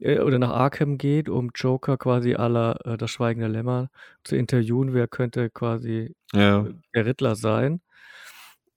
äh, 0.00 0.18
oder 0.18 0.38
nach 0.38 0.50
Arkham 0.50 0.98
geht, 0.98 1.28
um 1.28 1.50
Joker 1.54 1.96
quasi 1.96 2.34
aller 2.34 2.78
äh, 2.84 2.96
das 2.96 3.10
Schweigende 3.10 3.48
Lämmer 3.48 3.88
zu 4.24 4.36
interviewen, 4.36 4.92
wer 4.92 5.06
könnte 5.06 5.48
quasi 5.50 6.14
ja. 6.32 6.66
der 6.94 7.06
Riddler 7.06 7.36
sein. 7.36 7.80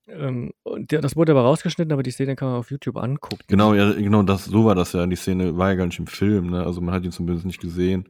Ähm, 0.07 0.51
und 0.63 0.91
der, 0.91 1.01
das 1.01 1.15
wurde 1.15 1.31
aber 1.31 1.41
rausgeschnitten, 1.41 1.93
aber 1.93 2.03
die 2.03 2.11
Szene 2.11 2.35
kann 2.35 2.49
man 2.49 2.57
auf 2.57 2.69
YouTube 2.69 2.97
angucken. 2.97 3.43
Genau, 3.47 3.73
ja, 3.73 3.91
genau, 3.93 4.21
das, 4.21 4.45
so 4.45 4.65
war 4.65 4.75
das 4.75 4.93
ja. 4.93 5.07
Die 5.07 5.15
Szene 5.15 5.57
war 5.57 5.69
ja 5.69 5.75
gar 5.75 5.85
nicht 5.85 5.99
im 5.99 6.07
Film, 6.07 6.51
ne? 6.51 6.63
Also 6.63 6.81
man 6.81 6.93
hat 6.93 7.05
ihn 7.05 7.11
zumindest 7.11 7.45
nicht 7.45 7.61
gesehen. 7.61 8.09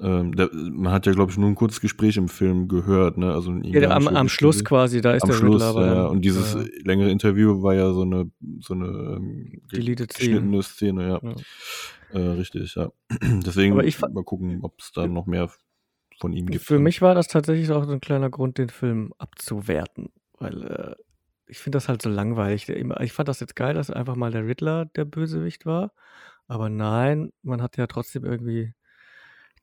Ähm, 0.00 0.34
der, 0.34 0.50
man 0.52 0.92
hat 0.92 1.06
ja, 1.06 1.12
glaube 1.12 1.30
ich, 1.30 1.38
nur 1.38 1.48
ein 1.48 1.54
kurzes 1.54 1.80
Gespräch 1.80 2.16
im 2.16 2.28
Film 2.28 2.66
gehört, 2.66 3.18
ne? 3.18 3.32
Also 3.32 3.52
ja, 3.62 3.90
am, 3.90 4.08
am 4.08 4.28
Schluss 4.28 4.64
quasi, 4.64 5.00
da 5.00 5.12
ist 5.12 5.22
am 5.22 5.30
der 5.30 5.36
Schluss, 5.36 5.62
Riddler. 5.62 5.94
Ja, 5.94 6.06
und 6.06 6.24
dieses 6.24 6.54
ja. 6.54 6.64
längere 6.84 7.10
Interview 7.10 7.62
war 7.62 7.74
ja 7.74 7.92
so 7.92 8.02
eine, 8.02 8.30
so 8.60 8.74
eine 8.74 8.86
ähm, 8.86 9.62
geschnittene 9.68 10.62
Szene, 10.62 11.08
ja. 11.08 11.20
ja. 11.22 11.34
Äh, 12.18 12.32
richtig, 12.32 12.74
ja. 12.74 12.90
Deswegen 13.22 13.76
mal 13.76 14.24
gucken, 14.24 14.60
ob 14.62 14.80
es 14.80 14.92
da 14.92 15.06
noch 15.06 15.26
mehr 15.26 15.50
von 16.20 16.32
ihm 16.32 16.46
gibt. 16.46 16.64
Für 16.64 16.78
mich 16.78 17.02
war 17.02 17.14
das 17.14 17.28
tatsächlich 17.28 17.70
auch 17.70 17.84
so 17.84 17.92
ein 17.92 18.00
kleiner 18.00 18.30
Grund, 18.30 18.58
den 18.58 18.70
Film 18.70 19.12
abzuwerten, 19.18 20.08
weil 20.38 20.62
äh, 20.64 20.94
ich 21.46 21.58
finde 21.58 21.76
das 21.76 21.88
halt 21.88 22.00
so 22.00 22.08
langweilig. 22.08 22.68
Ich 22.68 23.12
fand 23.12 23.28
das 23.28 23.40
jetzt 23.40 23.56
geil, 23.56 23.74
dass 23.74 23.90
einfach 23.90 24.16
mal 24.16 24.30
der 24.30 24.46
Riddler 24.46 24.86
der 24.86 25.04
Bösewicht 25.04 25.66
war. 25.66 25.92
Aber 26.48 26.70
nein, 26.70 27.32
man 27.42 27.60
hat 27.60 27.76
ja 27.76 27.86
trotzdem 27.86 28.24
irgendwie 28.24 28.72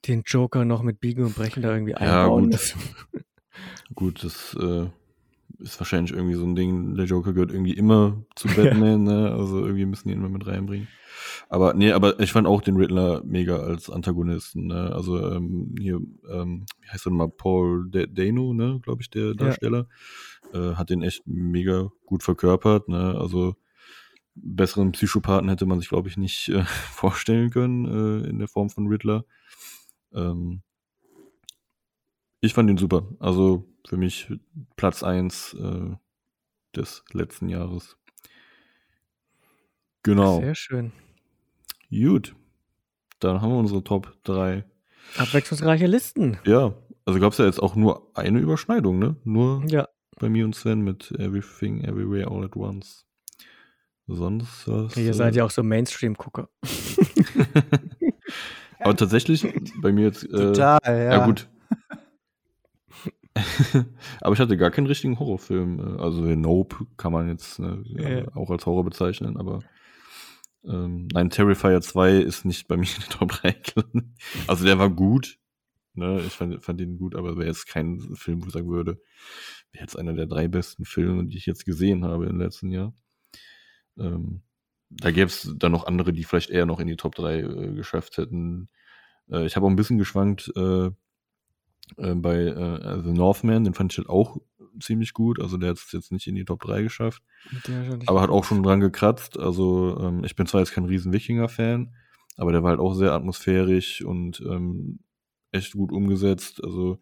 den 0.07 0.23
Joker 0.25 0.65
noch 0.65 0.81
mit 0.81 0.99
Biegen 0.99 1.25
und 1.25 1.35
Brechen 1.35 1.63
da 1.63 1.73
irgendwie 1.73 1.95
einbauen 1.95 2.51
ja, 2.51 2.57
gut. 2.57 3.25
gut, 3.95 4.23
das 4.23 4.55
äh, 4.59 4.87
ist 5.59 5.79
wahrscheinlich 5.79 6.13
irgendwie 6.13 6.35
so 6.35 6.45
ein 6.45 6.55
Ding. 6.55 6.95
Der 6.95 7.05
Joker 7.05 7.33
gehört 7.33 7.51
irgendwie 7.51 7.73
immer 7.73 8.23
zu 8.35 8.47
Batman, 8.55 9.05
ja. 9.05 9.13
ne? 9.13 9.31
Also 9.31 9.59
irgendwie 9.59 9.85
müssen 9.85 10.07
die 10.07 10.13
ihn 10.13 10.19
immer 10.19 10.29
mit 10.29 10.47
reinbringen. 10.47 10.87
Aber 11.49 11.73
nee, 11.73 11.91
aber 11.91 12.19
ich 12.19 12.31
fand 12.31 12.47
auch 12.47 12.61
den 12.61 12.77
Riddler 12.77 13.23
mega 13.25 13.57
als 13.57 13.89
Antagonisten. 13.89 14.67
Ne? 14.67 14.91
Also 14.93 15.31
ähm, 15.31 15.75
hier, 15.79 15.99
ähm, 16.31 16.65
wie 16.81 16.89
heißt 16.89 17.07
er 17.07 17.11
mal, 17.11 17.29
Paul 17.29 17.89
Dano, 17.89 18.53
ne, 18.53 18.79
glaube 18.83 19.01
ich, 19.01 19.09
der 19.09 19.33
Darsteller. 19.33 19.87
Ja. 20.53 20.71
Äh, 20.71 20.75
hat 20.75 20.89
den 20.89 21.01
echt 21.01 21.23
mega 21.25 21.89
gut 22.05 22.23
verkörpert. 22.23 22.87
Ne? 22.87 23.15
Also 23.19 23.55
besseren 24.35 24.91
Psychopathen 24.91 25.49
hätte 25.49 25.65
man 25.65 25.79
sich, 25.79 25.89
glaube 25.89 26.07
ich, 26.07 26.17
nicht 26.17 26.49
äh, 26.49 26.63
vorstellen 26.91 27.49
können 27.49 27.85
äh, 27.85 28.29
in 28.29 28.39
der 28.39 28.47
Form 28.47 28.69
von 28.69 28.87
Riddler. 28.87 29.25
Ähm, 30.13 30.61
ich 32.41 32.53
fand 32.53 32.69
ihn 32.69 32.77
super. 32.77 33.07
Also 33.19 33.65
für 33.87 33.97
mich 33.97 34.31
Platz 34.75 35.03
1 35.03 35.55
äh, 35.55 35.95
des 36.75 37.03
letzten 37.11 37.49
Jahres. 37.49 37.97
Genau. 40.03 40.39
Sehr 40.39 40.55
schön. 40.55 40.91
Gut. 41.89 42.35
Dann 43.19 43.41
haben 43.41 43.51
wir 43.51 43.57
unsere 43.57 43.83
Top 43.83 44.15
3. 44.23 44.63
Abwechslungsreiche 45.17 45.87
Listen. 45.87 46.37
Ja. 46.45 46.73
Also 47.05 47.19
gab 47.19 47.33
es 47.33 47.39
ja 47.39 47.45
jetzt 47.45 47.61
auch 47.61 47.75
nur 47.75 48.15
eine 48.15 48.39
Überschneidung, 48.39 48.99
ne? 48.99 49.15
Nur 49.23 49.63
ja. 49.67 49.87
bei 50.19 50.29
mir 50.29 50.45
und 50.45 50.55
Sven 50.55 50.81
mit 50.81 51.11
Everything, 51.11 51.83
Everywhere, 51.83 52.29
All 52.29 52.45
at 52.45 52.55
Once. 52.55 53.05
Sonst 54.07 54.67
was. 54.67 54.95
Ihr 54.95 55.13
seid 55.13 55.35
ja 55.35 55.43
auch 55.43 55.51
so 55.51 55.63
Mainstream-Gucker. 55.63 56.49
Aber 58.83 58.95
tatsächlich, 58.95 59.45
bei 59.81 59.91
mir 59.91 60.05
jetzt. 60.05 60.23
Äh, 60.23 60.29
Total, 60.29 60.79
ja. 60.85 61.11
Ja, 61.11 61.25
gut. 61.25 61.49
Aber 64.21 64.33
ich 64.33 64.39
hatte 64.39 64.57
gar 64.57 64.71
keinen 64.71 64.87
richtigen 64.87 65.19
Horrorfilm. 65.19 65.79
Äh, 65.79 66.01
also 66.01 66.21
Nope 66.21 66.87
kann 66.97 67.11
man 67.11 67.27
jetzt 67.27 67.59
ne, 67.59 67.83
ja. 67.85 68.35
auch 68.35 68.49
als 68.49 68.65
Horror 68.65 68.83
bezeichnen, 68.83 69.37
aber 69.37 69.59
ähm, 70.65 71.07
nein, 71.13 71.29
Terrifier 71.29 71.81
2 71.81 72.17
ist 72.17 72.45
nicht 72.45 72.67
bei 72.67 72.77
mir 72.77 72.87
in 72.87 73.01
der 73.01 73.09
Top 73.09 73.31
3 73.31 73.55
Also 74.47 74.65
der 74.65 74.79
war 74.79 74.89
gut. 74.89 75.37
Ne? 75.93 76.21
Ich 76.25 76.33
fand, 76.33 76.63
fand 76.63 76.81
ihn 76.81 76.97
gut, 76.97 77.15
aber 77.15 77.37
wäre 77.37 77.47
jetzt 77.47 77.67
kein 77.67 77.99
Film, 78.15 78.41
wo 78.41 78.47
ich 78.47 78.53
sagen 78.53 78.69
würde, 78.69 79.01
wäre 79.71 79.83
jetzt 79.83 79.97
einer 79.97 80.13
der 80.13 80.27
drei 80.27 80.47
besten 80.47 80.85
Filme, 80.85 81.25
die 81.25 81.37
ich 81.37 81.45
jetzt 81.45 81.65
gesehen 81.65 82.05
habe 82.05 82.27
im 82.27 82.39
letzten 82.39 82.71
Jahr. 82.71 82.93
ähm, 83.97 84.41
da 84.89 85.11
gäbe 85.11 85.27
es 85.27 85.53
dann 85.57 85.71
noch 85.71 85.85
andere, 85.85 86.13
die 86.13 86.23
vielleicht 86.23 86.49
eher 86.49 86.65
noch 86.65 86.79
in 86.79 86.87
die 86.87 86.97
Top 86.97 87.15
3 87.15 87.39
äh, 87.39 87.73
geschafft 87.73 88.17
hätten. 88.17 88.69
Äh, 89.29 89.45
ich 89.45 89.55
habe 89.55 89.65
auch 89.65 89.69
ein 89.69 89.75
bisschen 89.75 89.97
geschwankt 89.97 90.51
äh, 90.55 90.87
äh, 91.97 92.15
bei 92.15 92.37
äh, 92.37 93.01
The 93.03 93.11
Northman, 93.11 93.63
den 93.63 93.73
fand 93.73 93.91
ich 93.91 93.97
halt 93.97 94.09
auch 94.09 94.37
ziemlich 94.79 95.13
gut. 95.13 95.39
Also 95.39 95.57
der 95.57 95.71
hat 95.71 95.77
es 95.77 95.91
jetzt 95.91 96.11
nicht 96.11 96.27
in 96.27 96.35
die 96.35 96.45
Top 96.45 96.61
3 96.61 96.83
geschafft, 96.83 97.21
aber 98.07 98.21
hat 98.21 98.29
auch 98.29 98.43
schon 98.43 98.63
dran 98.63 98.79
gekratzt. 98.79 99.37
Also 99.37 99.97
ähm, 99.99 100.23
ich 100.23 100.35
bin 100.35 100.47
zwar 100.47 100.61
jetzt 100.61 100.71
kein 100.73 100.85
riesen 100.85 101.13
Wikinger-Fan, 101.13 101.93
aber 102.37 102.51
der 102.51 102.63
war 102.63 102.71
halt 102.71 102.79
auch 102.79 102.93
sehr 102.93 103.13
atmosphärisch 103.13 104.01
und 104.01 104.41
ähm, 104.41 104.99
echt 105.51 105.73
gut 105.73 105.91
umgesetzt. 105.91 106.63
Also 106.63 106.99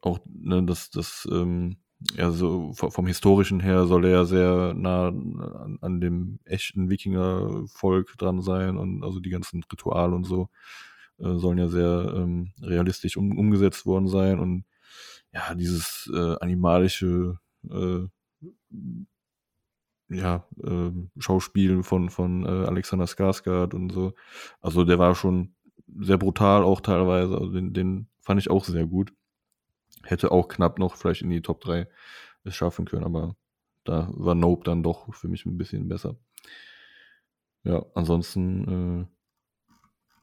auch 0.00 0.20
ne, 0.26 0.62
das, 0.64 0.90
das 0.90 1.28
ähm, 1.30 1.78
ja, 2.14 2.30
so 2.30 2.72
vom 2.74 3.06
historischen 3.06 3.60
her 3.60 3.86
soll 3.86 4.04
er 4.04 4.10
ja 4.10 4.24
sehr 4.24 4.74
nah 4.74 5.08
an, 5.08 6.00
dem 6.00 6.38
echten 6.44 6.90
Wikingervolk 6.90 8.16
dran 8.18 8.42
sein 8.42 8.76
und 8.76 9.02
also 9.02 9.20
die 9.20 9.30
ganzen 9.30 9.62
Rituale 9.72 10.14
und 10.14 10.24
so 10.24 10.48
äh, 11.18 11.36
sollen 11.36 11.58
ja 11.58 11.68
sehr 11.68 12.12
ähm, 12.14 12.52
realistisch 12.60 13.16
um, 13.16 13.38
umgesetzt 13.38 13.86
worden 13.86 14.08
sein 14.08 14.38
und 14.40 14.64
ja, 15.32 15.54
dieses 15.54 16.10
äh, 16.14 16.36
animalische 16.40 17.38
äh, 17.70 18.06
ja, 20.08 20.46
äh, 20.62 20.90
Schauspielen 21.18 21.82
von, 21.82 22.10
von 22.10 22.44
äh, 22.44 22.66
Alexander 22.66 23.06
Skarsgård 23.06 23.74
und 23.74 23.90
so. 23.90 24.14
Also 24.60 24.84
der 24.84 24.98
war 24.98 25.14
schon 25.14 25.54
sehr 25.98 26.18
brutal 26.18 26.62
auch 26.62 26.80
teilweise. 26.80 27.34
Also 27.36 27.52
den, 27.52 27.72
den 27.72 28.08
fand 28.20 28.40
ich 28.40 28.50
auch 28.50 28.64
sehr 28.64 28.86
gut. 28.86 29.12
Hätte 30.06 30.32
auch 30.32 30.48
knapp 30.48 30.78
noch 30.78 30.96
vielleicht 30.96 31.22
in 31.22 31.30
die 31.30 31.42
Top 31.42 31.60
3 31.60 31.88
es 32.44 32.54
schaffen 32.54 32.84
können, 32.84 33.04
aber 33.04 33.36
da 33.84 34.08
war 34.12 34.34
Nope 34.34 34.64
dann 34.64 34.82
doch 34.82 35.12
für 35.14 35.28
mich 35.28 35.46
ein 35.46 35.58
bisschen 35.58 35.88
besser. 35.88 36.16
Ja, 37.64 37.84
ansonsten, 37.94 39.08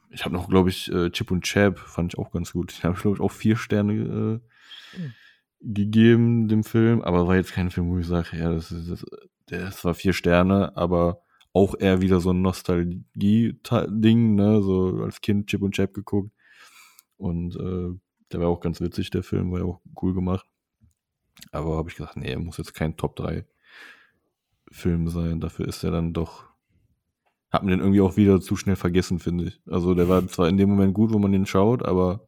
äh, 0.10 0.14
ich 0.14 0.24
habe 0.24 0.34
noch, 0.34 0.50
glaube 0.50 0.70
ich, 0.70 0.92
äh, 0.92 1.10
Chip 1.12 1.32
und 1.32 1.44
Chap 1.44 1.80
fand 1.80 2.14
ich 2.14 2.20
auch 2.20 2.32
ganz 2.32 2.54
gut. 2.54 2.72
Ich 2.72 2.84
habe, 2.84 2.96
glaube 3.00 3.18
ich, 3.18 3.22
auch 3.22 3.32
vier 3.32 3.58
Sterne 3.58 3.94
äh, 3.94 4.98
mhm. 4.98 5.14
gegeben 5.60 6.48
dem 6.48 6.64
Film, 6.64 7.02
aber 7.02 7.28
war 7.28 7.36
jetzt 7.36 7.54
kein 7.54 7.72
Film, 7.72 7.90
wo 7.90 7.98
ich 7.98 8.08
sage, 8.08 8.38
ja, 8.38 8.54
das 8.54 8.72
ist, 8.72 8.90
das, 8.90 9.06
das 9.48 9.84
war 9.84 9.94
vier 9.94 10.14
Sterne, 10.14 10.76
aber 10.78 11.22
auch 11.52 11.76
eher 11.78 12.02
wieder 12.02 12.20
so 12.20 12.32
ein 12.32 12.42
Nostalgie-Ding, 12.42 14.36
ne, 14.36 14.62
so 14.62 15.04
als 15.04 15.22
Kind 15.22 15.48
Chip 15.48 15.62
und 15.62 15.76
Chap 15.76 15.94
geguckt 15.94 16.32
und 17.18 17.56
äh, 17.56 18.00
der 18.34 18.42
war 18.42 18.48
auch 18.50 18.60
ganz 18.60 18.82
witzig, 18.82 19.10
der 19.10 19.24
Film, 19.24 19.52
war 19.52 19.60
ja 19.60 19.66
auch 19.66 19.82
cool 20.02 20.14
gemacht. 20.14 20.46
Aber 21.52 21.78
habe 21.78 21.90
ich 21.90 21.96
gesagt, 21.96 22.18
nee, 22.18 22.32
er 22.32 22.40
muss 22.40 22.58
jetzt 22.58 22.74
kein 22.74 22.98
Top 22.98 23.16
3 23.16 23.46
Film 24.72 25.08
sein. 25.08 25.40
Dafür 25.40 25.68
ist 25.68 25.84
er 25.84 25.92
dann 25.92 26.14
doch. 26.14 26.46
Hat 27.50 27.64
man 27.64 27.72
den 27.72 27.80
irgendwie 27.80 28.02
auch 28.02 28.18
wieder 28.18 28.42
zu 28.42 28.56
schnell 28.56 28.76
vergessen, 28.76 29.20
finde 29.20 29.46
ich. 29.46 29.62
Also 29.68 29.94
der 29.94 30.10
war 30.10 30.28
zwar 30.28 30.50
in 30.50 30.58
dem 30.58 30.70
Moment 30.70 30.94
gut, 30.94 31.12
wo 31.12 31.20
man 31.20 31.32
den 31.32 31.46
schaut, 31.46 31.84
aber 31.86 32.28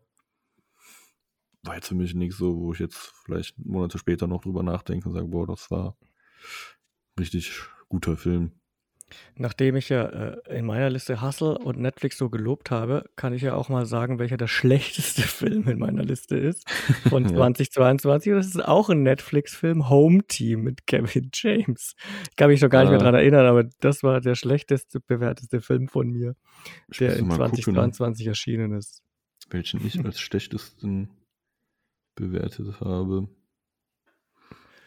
war 1.63 1.75
jetzt 1.75 1.87
für 1.87 1.95
mich 1.95 2.13
nicht 2.13 2.35
so, 2.35 2.59
wo 2.59 2.73
ich 2.73 2.79
jetzt 2.79 3.13
vielleicht 3.25 3.57
Monate 3.57 3.97
später 3.97 4.27
noch 4.27 4.43
drüber 4.43 4.61
nachdenke 4.61 5.09
und 5.09 5.15
sage, 5.15 5.27
boah, 5.27 5.47
das 5.47 5.71
war 5.71 5.97
richtig 7.19 7.63
guter 7.89 8.17
Film. 8.17 8.51
Nachdem 9.37 9.75
ich 9.75 9.89
ja 9.89 10.05
äh, 10.05 10.57
in 10.57 10.65
meiner 10.65 10.89
Liste 10.89 11.21
Hustle 11.21 11.57
und 11.57 11.79
Netflix 11.79 12.17
so 12.17 12.29
gelobt 12.29 12.71
habe, 12.71 13.09
kann 13.15 13.33
ich 13.33 13.41
ja 13.41 13.55
auch 13.55 13.69
mal 13.69 13.85
sagen, 13.85 14.19
welcher 14.19 14.37
der 14.37 14.47
schlechteste 14.47 15.23
Film 15.23 15.67
in 15.67 15.79
meiner 15.79 16.03
Liste 16.03 16.37
ist 16.37 16.69
von 17.09 17.23
ja. 17.29 17.35
2022. 17.35 18.31
Und 18.31 18.37
das 18.37 18.47
ist 18.47 18.65
auch 18.65 18.89
ein 18.89 19.03
Netflix-Film, 19.03 19.89
Home 19.89 20.23
Team 20.27 20.61
mit 20.61 20.87
Kevin 20.87 21.29
James. 21.33 21.95
Ich 22.29 22.35
kann 22.35 22.49
mich 22.49 22.61
noch 22.61 22.69
gar 22.69 22.81
nicht 22.81 22.91
mehr 22.91 22.99
ah. 22.99 23.03
daran 23.03 23.15
erinnern, 23.15 23.45
aber 23.45 23.65
das 23.81 24.03
war 24.03 24.21
der 24.21 24.35
schlechteste, 24.35 24.99
bewerteste 24.99 25.61
Film 25.61 25.87
von 25.87 26.09
mir, 26.09 26.35
ich 26.89 26.99
der 26.99 27.17
in 27.17 27.29
2022 27.29 28.25
gucken, 28.25 28.31
erschienen 28.31 28.73
ist. 28.73 29.03
Welchen 29.49 29.85
ich 29.85 30.03
als 30.03 30.19
schlechtesten 30.19 31.09
bewertet 32.15 32.79
habe. 32.79 33.27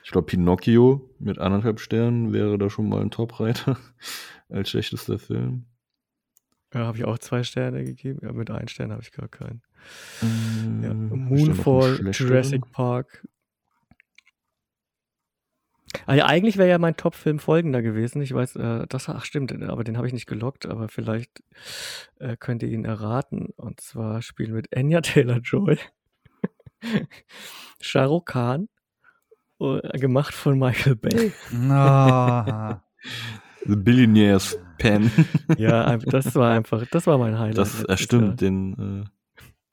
Ich 0.09 0.13
glaube, 0.13 0.25
Pinocchio 0.25 1.15
mit 1.19 1.39
anderthalb 1.39 1.81
Sternen 1.81 2.33
wäre 2.33 2.57
da 2.57 2.71
schon 2.71 2.89
mal 2.89 3.03
ein 3.03 3.11
Top-Reiter 3.11 3.77
als 4.49 4.71
schlechtester 4.71 5.19
Film. 5.19 5.67
Ja, 6.73 6.87
habe 6.87 6.97
ich 6.97 7.05
auch 7.05 7.19
zwei 7.19 7.43
Sterne 7.43 7.85
gegeben. 7.85 8.21
Ja, 8.23 8.33
mit 8.33 8.51
einem 8.51 8.69
Stern 8.69 8.91
habe 8.91 9.03
ich 9.03 9.13
gar 9.13 9.29
keinen. 9.29 9.61
Ähm, 10.23 10.83
ja, 10.83 10.95
Moonfall, 10.95 12.11
Jurassic 12.11 12.73
Park. 12.73 13.29
Also 16.07 16.23
eigentlich 16.23 16.57
wäre 16.57 16.71
ja 16.71 16.79
mein 16.79 16.97
Top-Film 16.97 17.39
folgender 17.39 17.83
gewesen. 17.83 18.23
Ich 18.23 18.33
weiß, 18.33 18.57
äh, 18.57 18.87
das, 18.89 19.11
ach 19.11 19.27
stimmt, 19.27 19.53
aber 19.63 19.85
den 19.85 19.99
habe 19.99 20.07
ich 20.07 20.15
nicht 20.15 20.27
gelockt, 20.27 20.65
aber 20.65 20.89
vielleicht 20.89 21.43
äh, 22.19 22.35
könnt 22.39 22.63
ihr 22.63 22.71
ihn 22.71 22.87
erraten. 22.87 23.49
Und 23.57 23.83
zwar 23.83 24.23
spielen 24.23 24.55
mit 24.55 24.75
Anya 24.75 25.03
Taylor-Joy, 25.03 25.77
Shah 27.83 28.07
Rukh 28.07 28.25
Khan, 28.25 28.63
äh, 28.65 28.78
gemacht 29.59 30.35
von 30.35 30.59
Michael 30.59 30.97
Bay. 30.97 31.33
No. 31.53 32.81
The 33.67 33.77
Billionaire's 33.77 34.59
Pen. 34.79 35.11
ja, 35.57 35.97
das 35.97 36.35
war 36.35 36.53
einfach, 36.53 36.87
das 36.91 37.07
war 37.07 37.19
mein 37.19 37.39
Highlight. 37.39 37.59
Das 37.59 37.85
äh, 37.85 37.97
stimmt, 37.97 38.41
den, 38.41 39.05
äh, 39.05 39.09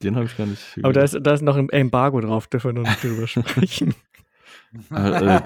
den 0.02 0.16
habe 0.16 0.26
ich 0.26 0.36
gar 0.36 0.46
nicht. 0.46 0.62
Aber 0.82 0.92
da 0.92 1.02
ist, 1.02 1.16
da 1.20 1.32
ist 1.32 1.42
noch 1.42 1.56
ein 1.56 1.70
Embargo 1.70 2.20
drauf, 2.20 2.48
dürfen 2.48 2.74
wir 2.74 2.82
noch 2.82 2.88
nicht 2.88 3.04
drüber 3.04 3.26
sprechen. 3.26 3.94
äh, 4.92 5.36
äh, 5.36 5.40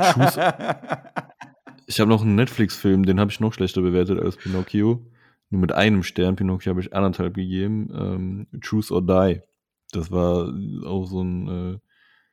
ich 1.87 2.01
habe 2.01 2.09
noch 2.09 2.23
einen 2.23 2.37
Netflix-Film, 2.37 3.05
den 3.05 3.21
habe 3.21 3.31
ich 3.31 3.41
noch 3.41 3.53
schlechter 3.53 3.83
bewertet 3.83 4.21
als 4.21 4.37
Pinocchio. 4.37 5.07
Nur 5.51 5.61
mit 5.61 5.73
einem 5.73 6.03
Stern. 6.05 6.37
Pinocchio 6.37 6.71
habe 6.71 6.81
ich 6.81 6.95
anderthalb 6.95 7.35
gegeben. 7.35 7.91
Ähm, 7.93 8.61
Choose 8.61 8.95
or 8.95 9.03
Die. 9.03 9.41
Das 9.93 10.11
war 10.13 10.55
auch 10.87 11.07
so 11.07 11.23
ein 11.23 11.81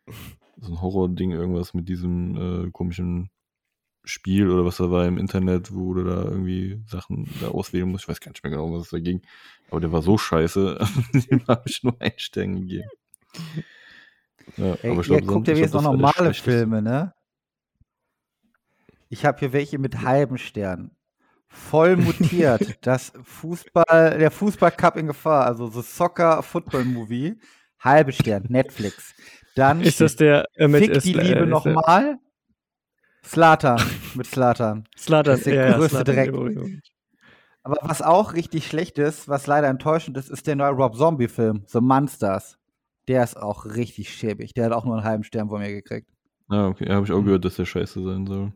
äh, 0.07 0.11
so 0.59 0.73
ein 0.73 0.81
Horror-Ding, 0.81 1.31
irgendwas 1.31 1.73
mit 1.73 1.87
diesem 1.87 2.65
äh, 2.67 2.71
komischen 2.71 3.29
Spiel 4.03 4.49
oder 4.49 4.65
was 4.65 4.77
da 4.77 4.89
war 4.89 5.05
im 5.05 5.17
Internet, 5.17 5.73
wo 5.73 5.93
du 5.93 6.03
da 6.03 6.23
irgendwie 6.23 6.81
Sachen 6.87 7.29
da 7.41 7.49
auswählen 7.49 7.89
musst. 7.89 8.05
Ich 8.05 8.09
weiß 8.09 8.21
gar 8.21 8.31
nicht 8.31 8.43
mehr 8.43 8.51
genau, 8.51 8.71
was 8.71 8.83
es 8.83 8.89
da 8.89 8.99
ging. 8.99 9.21
Aber 9.69 9.81
der 9.81 9.91
war 9.91 10.01
so 10.01 10.17
scheiße, 10.17 10.77
dem 11.29 11.47
habe 11.47 11.63
ich 11.65 11.83
nur 11.83 11.99
einen 11.99 12.17
Stern 12.17 12.55
gegeben. 12.55 12.89
Ja, 14.55 14.75
Ey, 14.75 14.91
aber 14.91 15.01
ich 15.01 15.07
glaub, 15.07 15.21
ihr 15.21 15.27
guckt 15.27 15.47
ja 15.47 15.55
jetzt 15.55 15.73
noch 15.73 15.83
normale 15.83 16.33
Filme, 16.33 16.81
ne? 16.81 17.13
Ich 19.09 19.25
habe 19.25 19.39
hier 19.39 19.53
welche 19.53 19.77
mit 19.77 20.01
halben 20.01 20.37
Sternen. 20.37 20.91
Voll 21.49 21.95
mutiert. 21.95 22.77
das 22.81 23.13
Fußball, 23.23 24.17
der 24.17 24.31
Fußballcup 24.31 24.97
in 24.97 25.07
Gefahr, 25.07 25.45
also 25.45 25.67
The 25.67 25.81
Soccer 25.81 26.43
Football 26.43 26.85
Movie. 26.85 27.35
Halbe 27.79 28.11
Stern, 28.11 28.45
Netflix. 28.49 29.13
Dann 29.57 29.81
ist 29.81 29.99
das 29.99 30.15
der 30.15 30.45
äh, 30.55 30.67
mit 30.67 30.83
Fick 30.83 31.01
die 31.01 31.13
Liebe 31.13 31.39
äh, 31.39 31.45
nochmal? 31.45 32.19
Slatan 33.25 33.81
mit 34.15 34.27
Slatan. 34.27 34.87
Slatan 34.97 35.35
ist 35.35 35.45
der 35.47 35.69
ja, 35.71 35.77
größte 35.77 35.97
ja, 35.97 36.03
Dreck. 36.03 36.33
Aber 37.63 37.77
was 37.81 38.01
auch 38.01 38.33
richtig 38.33 38.67
schlecht 38.67 38.97
ist, 38.99 39.27
was 39.27 39.47
leider 39.47 39.67
enttäuschend 39.67 40.15
ist, 40.15 40.29
ist 40.29 40.47
der 40.47 40.55
neue 40.55 40.71
Rob 40.71 40.95
Zombie-Film, 40.95 41.63
The 41.65 41.81
Monsters. 41.81 42.57
Der 43.07 43.23
ist 43.23 43.35
auch 43.35 43.65
richtig 43.65 44.13
schäbig. 44.13 44.53
Der 44.53 44.65
hat 44.65 44.73
auch 44.73 44.85
nur 44.85 44.95
einen 44.95 45.03
halben 45.03 45.23
Stern 45.23 45.49
von 45.49 45.59
mir 45.59 45.71
gekriegt. 45.71 46.07
Ah, 46.49 46.67
okay. 46.67 46.87
Ja, 46.87 46.95
habe 46.95 47.05
ich 47.05 47.11
auch 47.11 47.23
gehört, 47.23 47.43
dass 47.43 47.55
der 47.55 47.65
scheiße 47.65 48.01
sein 48.03 48.27
soll. 48.27 48.53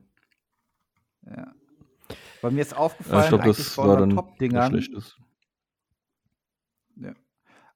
Ja. 1.26 1.52
Bei 2.42 2.52
mir 2.52 2.62
ist 2.62 2.76
aufgefallen, 2.76 3.20
ja, 3.20 3.24
ich 3.24 3.30
glaub, 3.30 3.44
das 3.44 3.78
war 3.78 3.98
dann 3.98 4.12
Top-Dingern. 4.12 4.84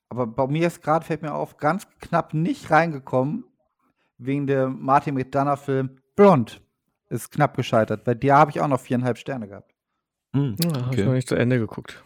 Aber 0.09 0.27
bei 0.27 0.47
mir 0.47 0.67
ist 0.67 0.81
gerade, 0.81 1.05
fällt 1.05 1.21
mir 1.21 1.33
auf, 1.33 1.57
ganz 1.57 1.87
knapp 1.99 2.33
nicht 2.33 2.69
reingekommen, 2.71 3.45
wegen 4.17 4.47
dem 4.47 4.81
Martin 4.81 5.15
McDonough-Film 5.15 5.97
Blond. 6.15 6.61
Ist 7.09 7.31
knapp 7.31 7.55
gescheitert, 7.55 8.05
weil 8.07 8.15
der 8.15 8.35
habe 8.37 8.51
ich 8.51 8.61
auch 8.61 8.67
noch 8.67 8.79
viereinhalb 8.79 9.17
Sterne 9.17 9.47
gehabt. 9.47 9.73
Hm, 10.33 10.55
ja, 10.61 10.69
okay. 10.69 10.81
habe 10.81 10.95
ich 10.95 11.05
noch 11.05 11.13
nicht 11.13 11.29
zu 11.29 11.35
Ende 11.35 11.59
geguckt. 11.59 12.03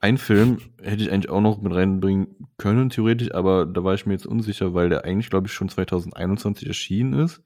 Ein 0.00 0.16
Film 0.16 0.58
hätte 0.80 1.02
ich 1.02 1.12
eigentlich 1.12 1.28
auch 1.28 1.42
noch 1.42 1.60
mit 1.60 1.74
reinbringen 1.74 2.48
können, 2.56 2.88
theoretisch, 2.88 3.34
aber 3.34 3.66
da 3.66 3.84
war 3.84 3.94
ich 3.94 4.06
mir 4.06 4.14
jetzt 4.14 4.26
unsicher, 4.26 4.72
weil 4.72 4.88
der 4.88 5.04
eigentlich, 5.04 5.28
glaube 5.28 5.46
ich, 5.46 5.52
schon 5.52 5.68
2021 5.68 6.66
erschienen 6.66 7.12
ist, 7.12 7.42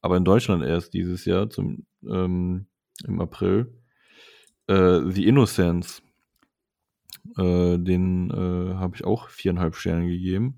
aber 0.00 0.16
in 0.16 0.24
Deutschland 0.24 0.62
erst 0.62 0.94
dieses 0.94 1.24
Jahr, 1.24 1.50
zum, 1.50 1.86
ähm, 2.08 2.66
im 3.04 3.20
April. 3.20 3.74
Äh, 4.68 5.00
The 5.10 5.26
Innocence 5.26 6.02
äh, 7.36 7.78
den 7.78 8.30
äh, 8.30 8.74
habe 8.74 8.96
ich 8.96 9.04
auch 9.04 9.28
viereinhalb 9.28 9.76
Sterne 9.76 10.06
gegeben. 10.06 10.56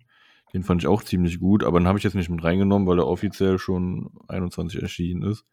Den 0.52 0.62
fand 0.62 0.82
ich 0.82 0.86
auch 0.86 1.02
ziemlich 1.02 1.40
gut, 1.40 1.64
aber 1.64 1.80
den 1.80 1.88
habe 1.88 1.98
ich 1.98 2.04
jetzt 2.04 2.14
nicht 2.14 2.30
mit 2.30 2.44
reingenommen, 2.44 2.86
weil 2.86 2.98
er 2.98 3.08
offiziell 3.08 3.58
schon 3.58 4.10
21 4.28 4.80
erschienen 4.80 5.22
ist. 5.22 5.44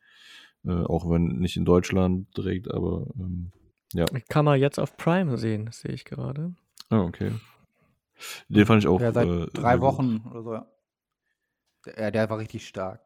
Äh, 0.63 0.71
auch 0.71 1.09
wenn 1.09 1.39
nicht 1.39 1.57
in 1.57 1.65
Deutschland 1.65 2.27
direkt, 2.37 2.69
aber 2.69 3.07
ähm, 3.19 3.51
ja. 3.93 4.05
Kann 4.29 4.45
man 4.45 4.59
jetzt 4.59 4.79
auf 4.79 4.95
Prime 4.97 5.37
sehen, 5.37 5.69
sehe 5.71 5.91
ich 5.91 6.05
gerade. 6.05 6.53
Ah, 6.89 7.01
okay. 7.01 7.31
Den 8.47 8.65
fand 8.65 8.83
ich 8.83 8.87
auch. 8.87 9.01
Ja, 9.01 9.11
seit 9.11 9.27
äh, 9.27 9.47
drei 9.47 9.81
Wochen 9.81 10.21
gut. 10.21 10.31
oder 10.31 10.43
so. 10.43 11.91
Ja, 11.97 12.11
der 12.11 12.29
war 12.29 12.37
richtig 12.37 12.67
stark. 12.67 13.01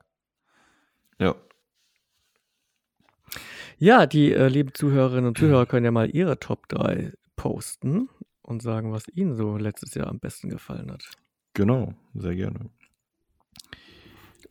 Ja. 1.18 1.36
Ja, 3.78 4.06
die 4.06 4.34
äh, 4.34 4.48
lieben 4.48 4.74
Zuhörerinnen 4.74 5.28
und 5.28 5.38
Zuhörer 5.38 5.66
können 5.68 5.86
ja 5.86 5.92
mal 5.92 6.10
ihre 6.10 6.40
Top 6.40 6.68
3 6.68 7.14
posten 7.36 8.10
und 8.42 8.62
sagen, 8.62 8.92
was 8.92 9.08
ihnen 9.10 9.36
so 9.36 9.58
letztes 9.58 9.94
Jahr 9.96 10.08
am 10.08 10.20
besten 10.20 10.50
gefallen 10.50 10.92
hat. 10.92 11.10
Genau, 11.54 11.94
sehr 12.14 12.36
gerne. 12.36 12.70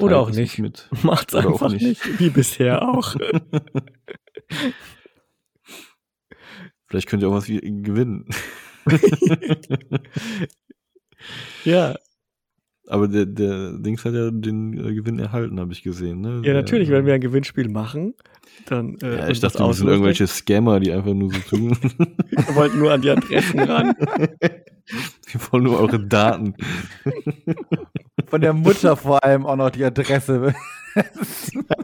Oder 0.00 0.18
auch 0.18 0.30
nicht. 0.30 0.58
Mit. 0.58 0.88
Macht's 1.02 1.34
Oder 1.34 1.48
einfach 1.48 1.70
nicht. 1.70 1.82
nicht. 1.82 2.18
Wie 2.20 2.30
bisher 2.30 2.82
auch. 2.88 3.14
Vielleicht 6.86 7.08
könnt 7.08 7.22
ihr 7.22 7.28
auch 7.28 7.34
was 7.34 7.48
wie- 7.48 7.60
gewinnen. 7.60 8.28
ja, 11.64 11.94
Aber 12.86 13.08
der, 13.08 13.24
der 13.26 13.78
Dings 13.78 14.04
hat 14.04 14.12
ja 14.14 14.30
den 14.30 14.74
äh, 14.74 14.94
Gewinn 14.94 15.18
erhalten, 15.18 15.58
habe 15.58 15.72
ich 15.72 15.82
gesehen. 15.82 16.20
Ne? 16.20 16.42
ja, 16.44 16.52
natürlich, 16.52 16.88
äh, 16.88 16.92
wenn 16.92 17.06
wir 17.06 17.14
ein 17.14 17.20
Gewinnspiel 17.20 17.68
machen, 17.68 18.14
dann. 18.66 18.96
Äh, 19.02 19.18
Ja, 19.18 19.28
ich 19.28 19.40
das 19.40 19.54
dachte, 19.54 19.66
wir 19.66 19.74
sind 19.74 19.88
irgendwelche 19.88 20.26
Scammer, 20.26 20.80
die 20.80 20.92
einfach 20.92 21.14
nur 21.14 21.32
so 21.32 21.38
tun. 21.56 21.76
Wir 22.30 22.54
wollten 22.56 22.78
nur 22.78 22.92
an 22.92 23.00
die 23.00 23.10
Adressen 23.10 23.60
ran. 23.60 23.94
Wir 25.30 25.40
wollen 25.50 25.64
nur 25.64 25.78
eure 25.80 25.98
Daten. 26.06 26.54
Von 28.26 28.40
der 28.42 28.52
Mutter 28.52 28.96
vor 28.96 29.24
allem 29.24 29.46
auch 29.46 29.56
noch 29.56 29.70
die 29.70 29.84
Adresse. 29.84 30.54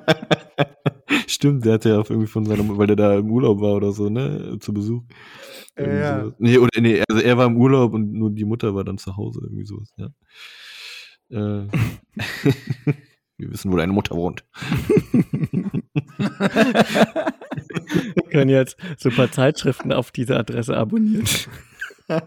Stimmt, 1.27 1.64
der 1.64 1.74
hatte 1.74 1.89
ja 1.90 1.98
auch 2.01 2.10
irgendwie 2.10 2.28
von 2.28 2.44
seiner, 2.44 2.77
weil 2.77 2.86
der 2.86 2.97
da 2.97 3.16
im 3.18 3.31
Urlaub 3.31 3.60
war 3.60 3.74
oder 3.74 3.93
so, 3.93 4.09
ne, 4.10 4.59
zu 4.60 4.72
Besuch. 4.72 5.02
Irgendwie 5.77 5.98
Ja. 5.98 6.20
sowas. 6.20 6.35
Nee, 6.39 6.59
oder, 6.59 6.81
nee, 6.81 7.02
also 7.09 7.22
er 7.22 7.36
war 7.39 7.47
im 7.47 7.56
Urlaub 7.56 7.94
und 7.94 8.12
nur 8.12 8.31
die 8.31 8.44
Mutter 8.44 8.74
war 8.74 8.85
dann 8.85 8.98
zu 8.98 9.16
Hause, 9.16 9.40
irgendwie 9.44 9.64
sowas, 9.64 9.93
ja. 9.97 10.09
Äh, 11.31 11.36
wir 13.36 13.51
wissen, 13.51 13.73
wo 13.73 13.77
deine 13.77 13.93
Mutter 13.93 14.16
wohnt. 14.16 14.44
Wir 18.15 18.23
können 18.31 18.51
jetzt 18.51 18.77
so 18.98 19.09
ein 19.09 19.16
paar 19.16 19.31
Zeitschriften 19.31 19.93
auf 19.93 20.11
diese 20.11 20.36
Adresse 20.36 20.77
abonnieren. 20.77 21.27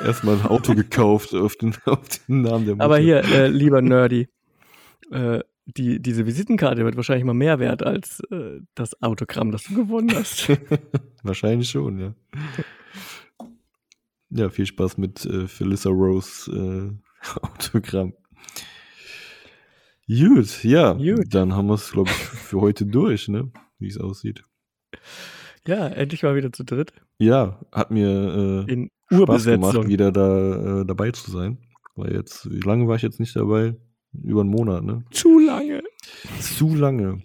Erstmal 0.00 0.36
ein 0.36 0.46
Auto 0.46 0.74
gekauft 0.74 1.34
auf 1.34 1.56
den, 1.56 1.74
auf 1.86 2.00
den 2.28 2.42
Namen 2.42 2.66
der 2.66 2.74
Mutter. 2.74 2.84
Aber 2.84 2.98
hier, 2.98 3.24
äh, 3.24 3.48
lieber 3.48 3.82
Nerdy, 3.82 4.28
äh, 5.10 5.40
die, 5.66 6.00
diese 6.00 6.26
Visitenkarte 6.26 6.84
wird 6.84 6.96
wahrscheinlich 6.96 7.24
mal 7.24 7.34
mehr 7.34 7.58
wert 7.58 7.82
als 7.82 8.20
äh, 8.30 8.60
das 8.74 9.00
Autogramm, 9.02 9.50
das 9.50 9.64
du 9.64 9.74
gewonnen 9.74 10.14
hast. 10.14 10.50
Wahrscheinlich 11.22 11.70
schon, 11.70 11.98
ja. 11.98 12.14
Ja, 14.28 14.50
viel 14.50 14.66
Spaß 14.66 14.98
mit 14.98 15.24
äh, 15.24 15.46
Felissa 15.46 15.88
Rose 15.88 16.50
äh, 16.52 17.03
Autogramm. 17.42 18.14
Gut, 20.06 20.64
ja. 20.64 20.92
Gut. 20.92 21.34
Dann 21.34 21.54
haben 21.54 21.66
wir 21.68 21.74
es, 21.74 21.92
glaube 21.92 22.10
ich, 22.10 22.16
für 22.16 22.60
heute 22.60 22.84
durch, 22.86 23.28
ne? 23.28 23.50
Wie 23.78 23.88
es 23.88 23.98
aussieht. 23.98 24.42
ja, 25.66 25.88
endlich 25.88 26.22
mal 26.22 26.36
wieder 26.36 26.52
zu 26.52 26.64
dritt 26.64 26.92
Ja, 27.18 27.60
hat 27.72 27.90
mir 27.90 28.64
äh, 28.68 28.72
in 28.72 28.90
Spaß 29.10 29.44
gemacht, 29.46 29.88
wieder 29.88 30.12
da 30.12 30.80
äh, 30.82 30.84
dabei 30.84 31.10
zu 31.10 31.30
sein. 31.30 31.58
Weil 31.96 32.12
jetzt, 32.12 32.50
wie 32.50 32.60
lange 32.60 32.86
war 32.86 32.96
ich 32.96 33.02
jetzt 33.02 33.20
nicht 33.20 33.34
dabei? 33.36 33.76
Über 34.12 34.42
einen 34.42 34.50
Monat, 34.50 34.84
ne? 34.84 35.04
Zu 35.10 35.38
lange. 35.38 35.82
Zu 36.40 36.74
lange. 36.74 37.22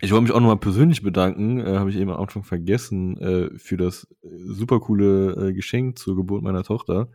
Ich 0.00 0.10
wollte 0.10 0.24
mich 0.24 0.32
auch 0.32 0.40
nochmal 0.40 0.58
persönlich 0.58 1.02
bedanken, 1.02 1.60
äh, 1.60 1.76
habe 1.78 1.90
ich 1.90 1.96
eben 1.96 2.10
am 2.10 2.20
Anfang 2.20 2.42
vergessen, 2.42 3.16
äh, 3.18 3.58
für 3.58 3.76
das 3.76 4.06
äh, 4.22 4.28
super 4.28 4.80
coole 4.80 5.50
äh, 5.50 5.52
Geschenk 5.52 5.98
zur 5.98 6.16
Geburt 6.16 6.42
meiner 6.42 6.64
Tochter. 6.64 7.08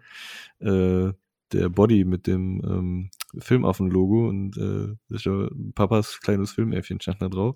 Äh, 0.59 1.11
der 1.53 1.69
Body 1.69 2.05
mit 2.05 2.27
dem 2.27 2.61
ähm, 2.63 3.09
Filmaffen-Logo 3.37 4.27
und 4.27 4.57
äh, 4.57 4.95
das 5.09 5.19
ist 5.21 5.25
ja 5.25 5.47
Papas 5.75 6.19
kleines 6.21 6.51
Filmäffchen 6.51 6.99
stand 6.99 7.21
da 7.21 7.29
drauf. 7.29 7.55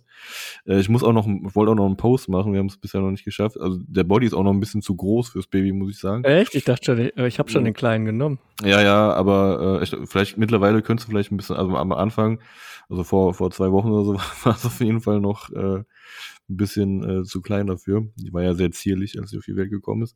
Äh, 0.65 0.79
ich 0.79 0.89
muss 0.89 1.03
auch 1.03 1.13
noch, 1.13 1.27
ich 1.27 1.55
wollte 1.55 1.71
auch 1.71 1.75
noch 1.75 1.85
einen 1.85 1.97
Post 1.97 2.29
machen, 2.29 2.53
wir 2.53 2.59
haben 2.59 2.67
es 2.67 2.77
bisher 2.77 3.01
noch 3.01 3.11
nicht 3.11 3.25
geschafft. 3.25 3.59
Also 3.59 3.79
der 3.87 4.03
Body 4.03 4.25
ist 4.27 4.33
auch 4.33 4.43
noch 4.43 4.53
ein 4.53 4.59
bisschen 4.59 4.81
zu 4.81 4.95
groß 4.95 5.29
fürs 5.29 5.47
Baby, 5.47 5.71
muss 5.71 5.91
ich 5.91 5.99
sagen. 5.99 6.23
Echt? 6.23 6.53
Ich 6.55 6.63
dachte 6.63 6.85
schon, 6.85 6.99
äh, 6.99 7.27
ich 7.27 7.39
habe 7.39 7.49
schon 7.49 7.61
Ja. 7.63 7.69
den 7.69 7.73
kleinen 7.73 8.05
genommen. 8.05 8.39
Ja, 8.63 8.81
ja, 8.81 9.13
aber 9.13 9.79
äh, 9.81 9.83
ich, 9.83 9.95
vielleicht 10.09 10.37
mittlerweile 10.37 10.81
könntest 10.81 11.07
du 11.07 11.11
vielleicht 11.11 11.31
ein 11.31 11.37
bisschen, 11.37 11.55
also 11.55 11.75
am 11.75 11.91
Anfang, 11.91 12.39
also 12.89 13.03
vor, 13.03 13.33
vor 13.33 13.49
zwei 13.51 13.71
Wochen 13.71 13.89
oder 13.89 14.05
so, 14.05 14.13
war 14.45 14.55
es 14.55 14.65
auf 14.65 14.79
jeden 14.79 15.01
Fall 15.01 15.19
noch 15.19 15.49
äh, 15.51 15.77
ein 15.79 16.57
bisschen 16.57 17.21
äh, 17.21 17.23
zu 17.23 17.41
klein 17.41 17.67
dafür. 17.67 18.07
Die 18.17 18.33
war 18.33 18.43
ja 18.43 18.53
sehr 18.53 18.71
zierlich, 18.71 19.19
als 19.19 19.31
sie 19.31 19.37
auf 19.37 19.45
die 19.45 19.55
Welt 19.55 19.69
gekommen 19.71 20.03
ist. 20.03 20.15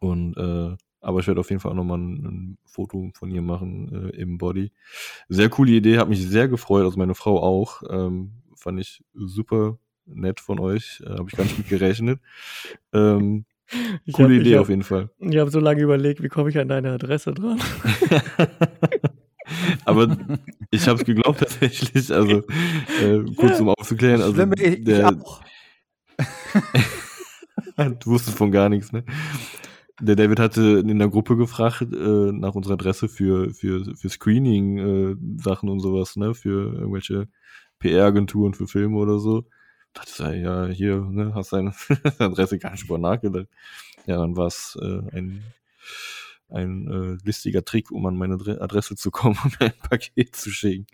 Und 0.00 0.36
äh, 0.36 0.76
aber 1.06 1.20
ich 1.20 1.26
werde 1.28 1.40
auf 1.40 1.50
jeden 1.50 1.60
Fall 1.60 1.70
auch 1.72 1.76
nochmal 1.76 1.98
ein, 1.98 2.24
ein 2.26 2.58
Foto 2.64 3.10
von 3.14 3.30
ihr 3.30 3.42
machen 3.42 4.10
äh, 4.12 4.16
im 4.16 4.38
Body. 4.38 4.72
Sehr 5.28 5.48
coole 5.48 5.70
Idee, 5.72 5.98
hat 5.98 6.08
mich 6.08 6.20
sehr 6.26 6.48
gefreut, 6.48 6.84
also 6.84 6.98
meine 6.98 7.14
Frau 7.14 7.40
auch. 7.40 7.82
Ähm, 7.88 8.32
fand 8.56 8.80
ich 8.80 9.04
super 9.14 9.78
nett 10.06 10.40
von 10.40 10.58
euch, 10.58 11.02
äh, 11.06 11.10
habe 11.10 11.26
ich 11.30 11.36
gar 11.36 11.44
nicht 11.44 11.58
mit 11.58 11.68
gerechnet. 11.68 12.20
Ähm, 12.92 13.44
Ich 14.04 14.14
coole 14.14 14.34
hab- 14.34 14.40
Idee 14.40 14.50
ich 14.50 14.56
auf 14.56 14.62
hab, 14.66 14.70
jeden 14.70 14.82
Fall. 14.82 15.10
Ich 15.20 15.36
habe 15.36 15.50
so 15.50 15.60
lange 15.60 15.80
überlegt, 15.82 16.22
wie 16.22 16.28
komme 16.28 16.50
ich 16.50 16.58
an 16.58 16.68
deine 16.68 16.92
Adresse 16.92 17.32
dran? 17.34 17.60
Aber 19.84 20.16
ich 20.70 20.88
habe 20.88 20.98
es 20.98 21.04
geglaubt 21.04 21.38
tatsächlich. 21.38 22.12
Also 22.12 22.42
äh, 23.00 23.22
kurz 23.36 23.60
um 23.60 23.68
aufzuklären. 23.68 24.20
Also 24.20 24.34
Schlimm, 24.34 24.52
ich, 24.56 24.62
ich 24.62 24.84
der, 24.84 25.08
auch. 25.08 25.40
du 27.76 28.10
wusstest 28.10 28.36
von 28.36 28.50
gar 28.50 28.68
nichts, 28.68 28.90
ne? 28.92 29.04
Der 30.00 30.14
David 30.16 30.38
hatte 30.38 30.84
in 30.86 30.98
der 30.98 31.08
Gruppe 31.08 31.36
gefragt 31.36 31.80
äh, 31.80 32.32
nach 32.32 32.54
unserer 32.54 32.74
Adresse 32.74 33.08
für 33.08 33.54
für 33.54 33.96
für 33.96 34.08
Screening 34.10 34.78
äh, 34.78 35.66
und 35.66 35.80
sowas, 35.80 36.16
ne? 36.16 36.34
Für 36.34 36.74
irgendwelche 36.74 37.28
PR-Agenturen 37.78 38.54
für 38.54 38.66
Filme 38.66 38.98
oder 38.98 39.18
so. 39.18 39.46
Dachte 39.94 40.10
ich, 40.34 40.42
ja 40.42 40.66
hier, 40.66 41.00
ne? 41.00 41.34
Hast 41.34 41.52
deine 41.52 41.72
Adresse 42.18 42.58
gar 42.58 42.72
nicht 42.72 42.84
drüber 42.84 42.98
nachgedacht. 42.98 43.48
Ja, 44.06 44.18
dann 44.18 44.36
war 44.36 44.48
es 44.48 44.78
äh, 44.82 45.16
ein 45.16 45.42
ein 46.48 46.88
äh, 46.88 47.18
listiger 47.24 47.64
Trick, 47.64 47.90
um 47.90 48.06
an 48.06 48.16
meine 48.16 48.38
Dre 48.38 48.60
Adresse 48.60 48.96
zu 48.96 49.10
kommen 49.10 49.38
und 49.44 49.60
ein 49.60 49.72
Paket 49.88 50.36
zu 50.36 50.50
schicken. 50.50 50.86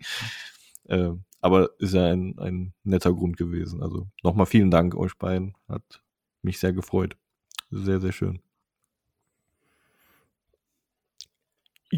Äh, 0.85 1.11
aber 1.41 1.71
ist 1.79 1.93
ja 1.93 2.07
ein, 2.07 2.39
ein 2.39 2.73
netter 2.83 3.13
Grund 3.13 3.37
gewesen. 3.37 3.83
Also 3.83 4.07
nochmal 4.23 4.45
vielen 4.45 4.71
Dank 4.71 4.95
euch 4.95 5.17
beiden. 5.17 5.55
Hat 5.67 6.01
mich 6.41 6.59
sehr 6.59 6.73
gefreut. 6.73 7.17
Sehr, 7.69 7.99
sehr 7.99 8.13
schön. 8.13 8.41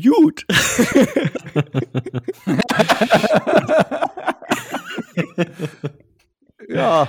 Gut. 0.04 0.46
Ja. 6.68 7.08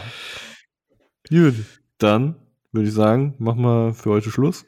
Gut, 1.28 1.54
dann 1.98 2.36
würde 2.72 2.88
ich 2.88 2.94
sagen, 2.94 3.34
machen 3.38 3.62
wir 3.62 3.94
für 3.94 4.10
heute 4.10 4.30
Schluss. 4.30 4.64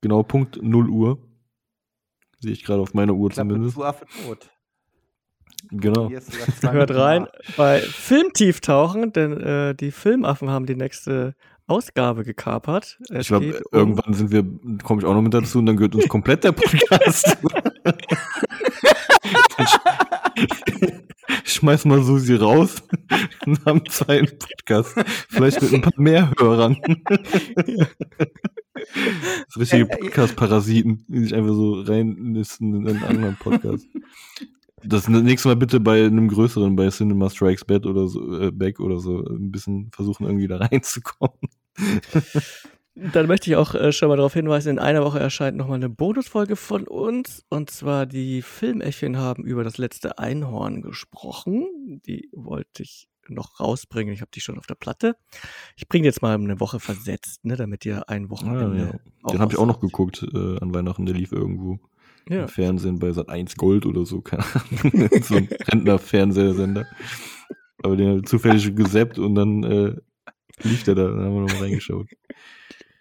Genau 0.00 0.22
Punkt 0.22 0.60
0 0.60 0.88
Uhr. 0.90 1.18
Sehe 2.40 2.52
ich 2.52 2.64
gerade 2.64 2.82
auf 2.82 2.94
meiner 2.94 3.14
Uhr 3.14 3.30
Klappe 3.30 3.50
zumindest. 3.50 3.76
zu 3.76 3.84
Affe 3.84 4.06
tot. 4.26 4.50
Genau. 5.70 6.10
Hört 6.60 6.90
rein 6.90 7.28
bei 7.56 7.80
Filmtieftauchen, 7.80 9.12
denn 9.12 9.40
äh, 9.40 9.74
die 9.74 9.92
Filmaffen 9.92 10.50
haben 10.50 10.66
die 10.66 10.74
nächste 10.74 11.34
Ausgabe 11.72 12.22
gekapert. 12.24 12.98
Es 13.10 13.20
Ich 13.22 13.28
glaube, 13.28 13.62
um- 13.72 13.78
irgendwann 13.78 14.14
sind 14.14 14.30
wir, 14.30 14.44
komme 14.82 15.00
ich 15.00 15.06
auch 15.06 15.14
noch 15.14 15.22
mit 15.22 15.32
dazu 15.34 15.58
und 15.58 15.66
dann 15.66 15.76
gehört 15.76 15.94
uns 15.94 16.06
komplett 16.08 16.44
der 16.44 16.52
Podcast. 16.52 17.36
Schmeiß 21.44 21.84
mal 21.84 22.02
Susi 22.02 22.34
raus 22.34 22.82
und 23.46 23.64
haben 23.64 23.82
zweiten 23.88 24.38
Podcast. 24.38 24.94
Vielleicht 25.28 25.62
mit 25.62 25.72
ein 25.72 25.80
paar 25.82 25.92
mehr 25.96 26.32
Hörern. 26.38 26.76
Das 29.46 29.56
richtige 29.58 29.86
Podcast-Parasiten, 29.86 31.04
die 31.08 31.20
sich 31.20 31.34
einfach 31.34 31.54
so 31.54 31.80
reinnisten 31.80 32.74
in 32.74 32.88
einen 32.88 33.04
anderen 33.04 33.36
Podcast. 33.36 33.86
Das 34.84 35.08
nächste 35.08 35.48
Mal 35.48 35.56
bitte 35.56 35.78
bei 35.78 36.04
einem 36.04 36.26
größeren, 36.28 36.74
bei 36.74 36.88
Cinema 36.88 37.30
Strikes 37.30 37.64
Back 37.64 37.86
oder 37.86 38.08
so, 38.08 38.40
äh, 38.40 38.50
Back 38.50 38.80
oder 38.80 38.98
so, 38.98 39.24
ein 39.24 39.52
bisschen 39.52 39.90
versuchen, 39.92 40.26
irgendwie 40.26 40.48
da 40.48 40.56
reinzukommen. 40.58 41.38
Dann 42.94 43.26
möchte 43.26 43.48
ich 43.50 43.56
auch 43.56 43.74
äh, 43.74 43.90
schon 43.90 44.08
mal 44.08 44.16
darauf 44.16 44.34
hinweisen, 44.34 44.68
in 44.72 44.78
einer 44.78 45.02
Woche 45.02 45.18
erscheint 45.18 45.56
nochmal 45.56 45.76
eine 45.76 45.88
Bonusfolge 45.88 46.56
von 46.56 46.86
uns. 46.86 47.42
Und 47.48 47.70
zwar 47.70 48.04
die 48.04 48.42
Filmäffchen 48.42 49.16
haben 49.16 49.44
über 49.44 49.64
das 49.64 49.78
letzte 49.78 50.18
Einhorn 50.18 50.82
gesprochen. 50.82 52.00
Die 52.06 52.28
wollte 52.32 52.82
ich 52.82 53.08
noch 53.28 53.60
rausbringen. 53.60 54.12
Ich 54.12 54.20
habe 54.20 54.30
die 54.34 54.40
schon 54.42 54.58
auf 54.58 54.66
der 54.66 54.74
Platte. 54.74 55.16
Ich 55.76 55.88
bringe 55.88 56.04
jetzt 56.04 56.20
mal 56.20 56.34
eine 56.34 56.60
Woche 56.60 56.80
versetzt, 56.80 57.44
ne, 57.46 57.56
damit 57.56 57.86
ihr 57.86 58.08
ein 58.10 58.28
Wochenende. 58.28 59.00
Ah, 59.22 59.30
Den 59.30 59.40
habe 59.40 59.52
ich 59.52 59.58
auch 59.58 59.66
noch 59.66 59.80
geguckt 59.80 60.26
äh, 60.34 60.58
an 60.60 60.74
Weihnachten, 60.74 61.06
der 61.06 61.14
lief 61.14 61.32
irgendwo 61.32 61.78
Ja. 62.28 62.42
im 62.42 62.48
Fernsehen 62.48 62.98
bei 62.98 63.12
Sat 63.12 63.30
1 63.30 63.56
Gold 63.56 63.86
oder 63.86 64.04
so, 64.04 64.20
keine 64.20 64.44
Ahnung. 64.44 65.08
so 65.22 65.36
ein 65.36 65.48
Rentner-Fernsehsender. 65.72 66.86
Aber 67.82 67.96
den 67.96 68.08
habe 68.08 68.18
ich 68.18 68.26
zufällig 68.26 68.74
gesappt 68.76 69.18
und 69.18 69.34
dann 69.34 69.62
äh, 69.62 69.96
lief 70.62 70.84
der 70.84 70.94
da, 70.94 71.08
dann 71.08 71.20
haben 71.20 71.34
wir 71.34 71.40
noch 71.42 71.52
mal 71.52 71.62
reingeschaut. 71.62 72.08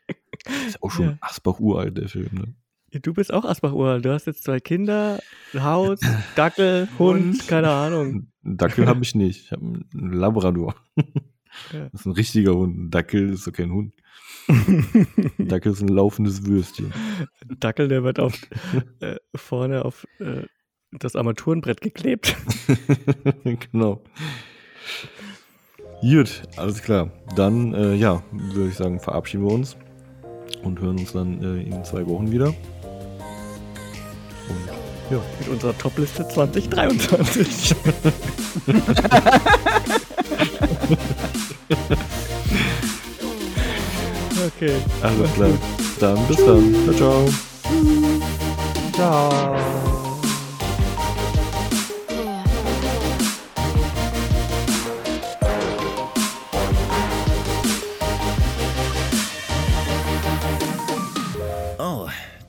Ist 0.67 0.81
auch 0.81 0.91
schon 0.91 1.05
Ja. 1.05 1.17
Asbach 1.21 1.59
uralt, 1.59 1.97
der 1.97 2.09
Film, 2.09 2.29
ne? 2.33 2.55
Du 2.99 3.13
bist 3.13 3.33
auch 3.33 3.45
Asbach-Url. 3.45 4.01
Du 4.01 4.11
hast 4.11 4.27
jetzt 4.27 4.43
zwei 4.43 4.59
Kinder, 4.59 5.19
ein 5.53 5.63
Haus, 5.63 5.99
Dackel, 6.35 6.89
Hund, 6.99 7.47
keine 7.47 7.69
Ahnung. 7.69 8.27
Dackel 8.43 8.85
habe 8.85 9.01
ich 9.03 9.15
nicht. 9.15 9.45
Ich 9.45 9.51
habe 9.53 9.63
einen 9.63 10.13
Labrador. 10.13 10.75
Ja. 11.71 11.89
Das 11.91 12.01
ist 12.01 12.05
ein 12.05 12.11
richtiger 12.13 12.53
Hund. 12.53 12.77
Ein 12.77 12.89
Dackel 12.89 13.29
ist 13.29 13.47
doch 13.47 13.53
kein 13.53 13.71
Hund. 13.71 13.93
Ein 14.47 15.35
Dackel 15.37 15.71
ist 15.71 15.81
ein 15.81 15.87
laufendes 15.87 16.45
Würstchen. 16.45 16.91
Dackel, 17.59 17.87
der 17.87 18.03
wird 18.03 18.19
auf, 18.19 18.33
äh, 18.99 19.15
vorne 19.35 19.85
auf 19.85 20.05
äh, 20.19 20.43
das 20.91 21.15
Armaturenbrett 21.15 21.79
geklebt. 21.79 22.35
genau. 23.71 24.03
Gut, 26.01 26.41
alles 26.57 26.81
klar. 26.81 27.09
Dann, 27.35 27.73
äh, 27.73 27.93
ja, 27.93 28.23
würde 28.31 28.69
ich 28.69 28.75
sagen, 28.75 28.99
verabschieden 28.99 29.45
wir 29.45 29.53
uns 29.53 29.77
und 30.63 30.79
hören 30.81 30.97
uns 30.99 31.13
dann 31.13 31.41
äh, 31.43 31.61
in 31.61 31.83
zwei 31.85 32.05
Wochen 32.07 32.31
wieder. 32.31 32.47
Und 32.47 32.55
ja, 35.11 35.19
Mit 35.39 35.49
unserer 35.49 35.77
Topliste 35.77 36.27
2023. 36.27 37.75
okay. 44.47 44.73
alles 45.01 45.33
klar. 45.33 45.49
Dann 45.99 46.27
bis 46.27 46.37
dann. 46.37 46.75
Ciao, 46.85 46.95
ciao. 46.95 47.29
Ciao. 48.93 50.00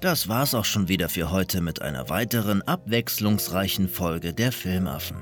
Das 0.03 0.29
war's 0.29 0.55
auch 0.55 0.65
schon 0.65 0.89
wieder 0.89 1.09
für 1.09 1.31
heute 1.31 1.61
mit 1.61 1.81
einer 1.81 2.09
weiteren 2.11 2.61
abwechslungsreichen 2.62 3.89
Folge 3.89 4.35
der 4.35 4.51
Filmaffen. 4.51 5.16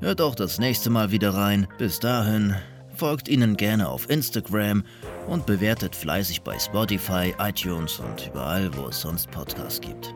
Hört 0.00 0.20
auch 0.20 0.34
das 0.34 0.58
nächste 0.58 0.90
Mal 0.90 1.12
wieder 1.12 1.32
rein. 1.32 1.68
Bis 1.78 2.00
dahin, 2.00 2.54
folgt 2.96 3.28
ihnen 3.28 3.56
gerne 3.56 3.88
auf 3.88 4.10
Instagram 4.10 4.84
und 5.28 5.46
bewertet 5.46 5.94
fleißig 5.94 6.42
bei 6.42 6.58
Spotify, 6.58 7.32
iTunes 7.38 8.00
und 8.00 8.26
überall, 8.26 8.76
wo 8.76 8.88
es 8.88 9.00
sonst 9.00 9.30
Podcasts 9.30 9.80
gibt. 9.80 10.12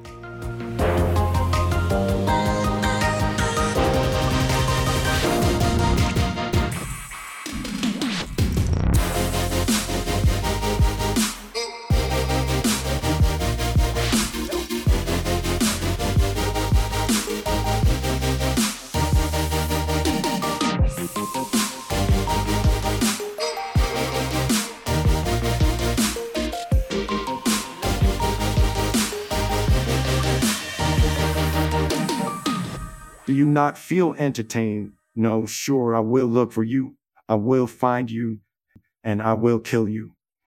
You 33.39 33.47
not 33.47 33.78
feel 33.78 34.15
entertained? 34.19 34.93
No, 35.15 35.47
sure, 35.47 35.94
I 35.94 36.01
will 36.01 36.27
look 36.27 36.52
for 36.52 36.65
you. 36.65 36.97
I 37.28 37.36
will 37.36 37.66
find 37.66 38.10
you, 38.10 38.40
and 39.02 39.23
I 39.23 39.35
will 39.35 39.59
kill 39.59 39.89
you. 39.89 40.12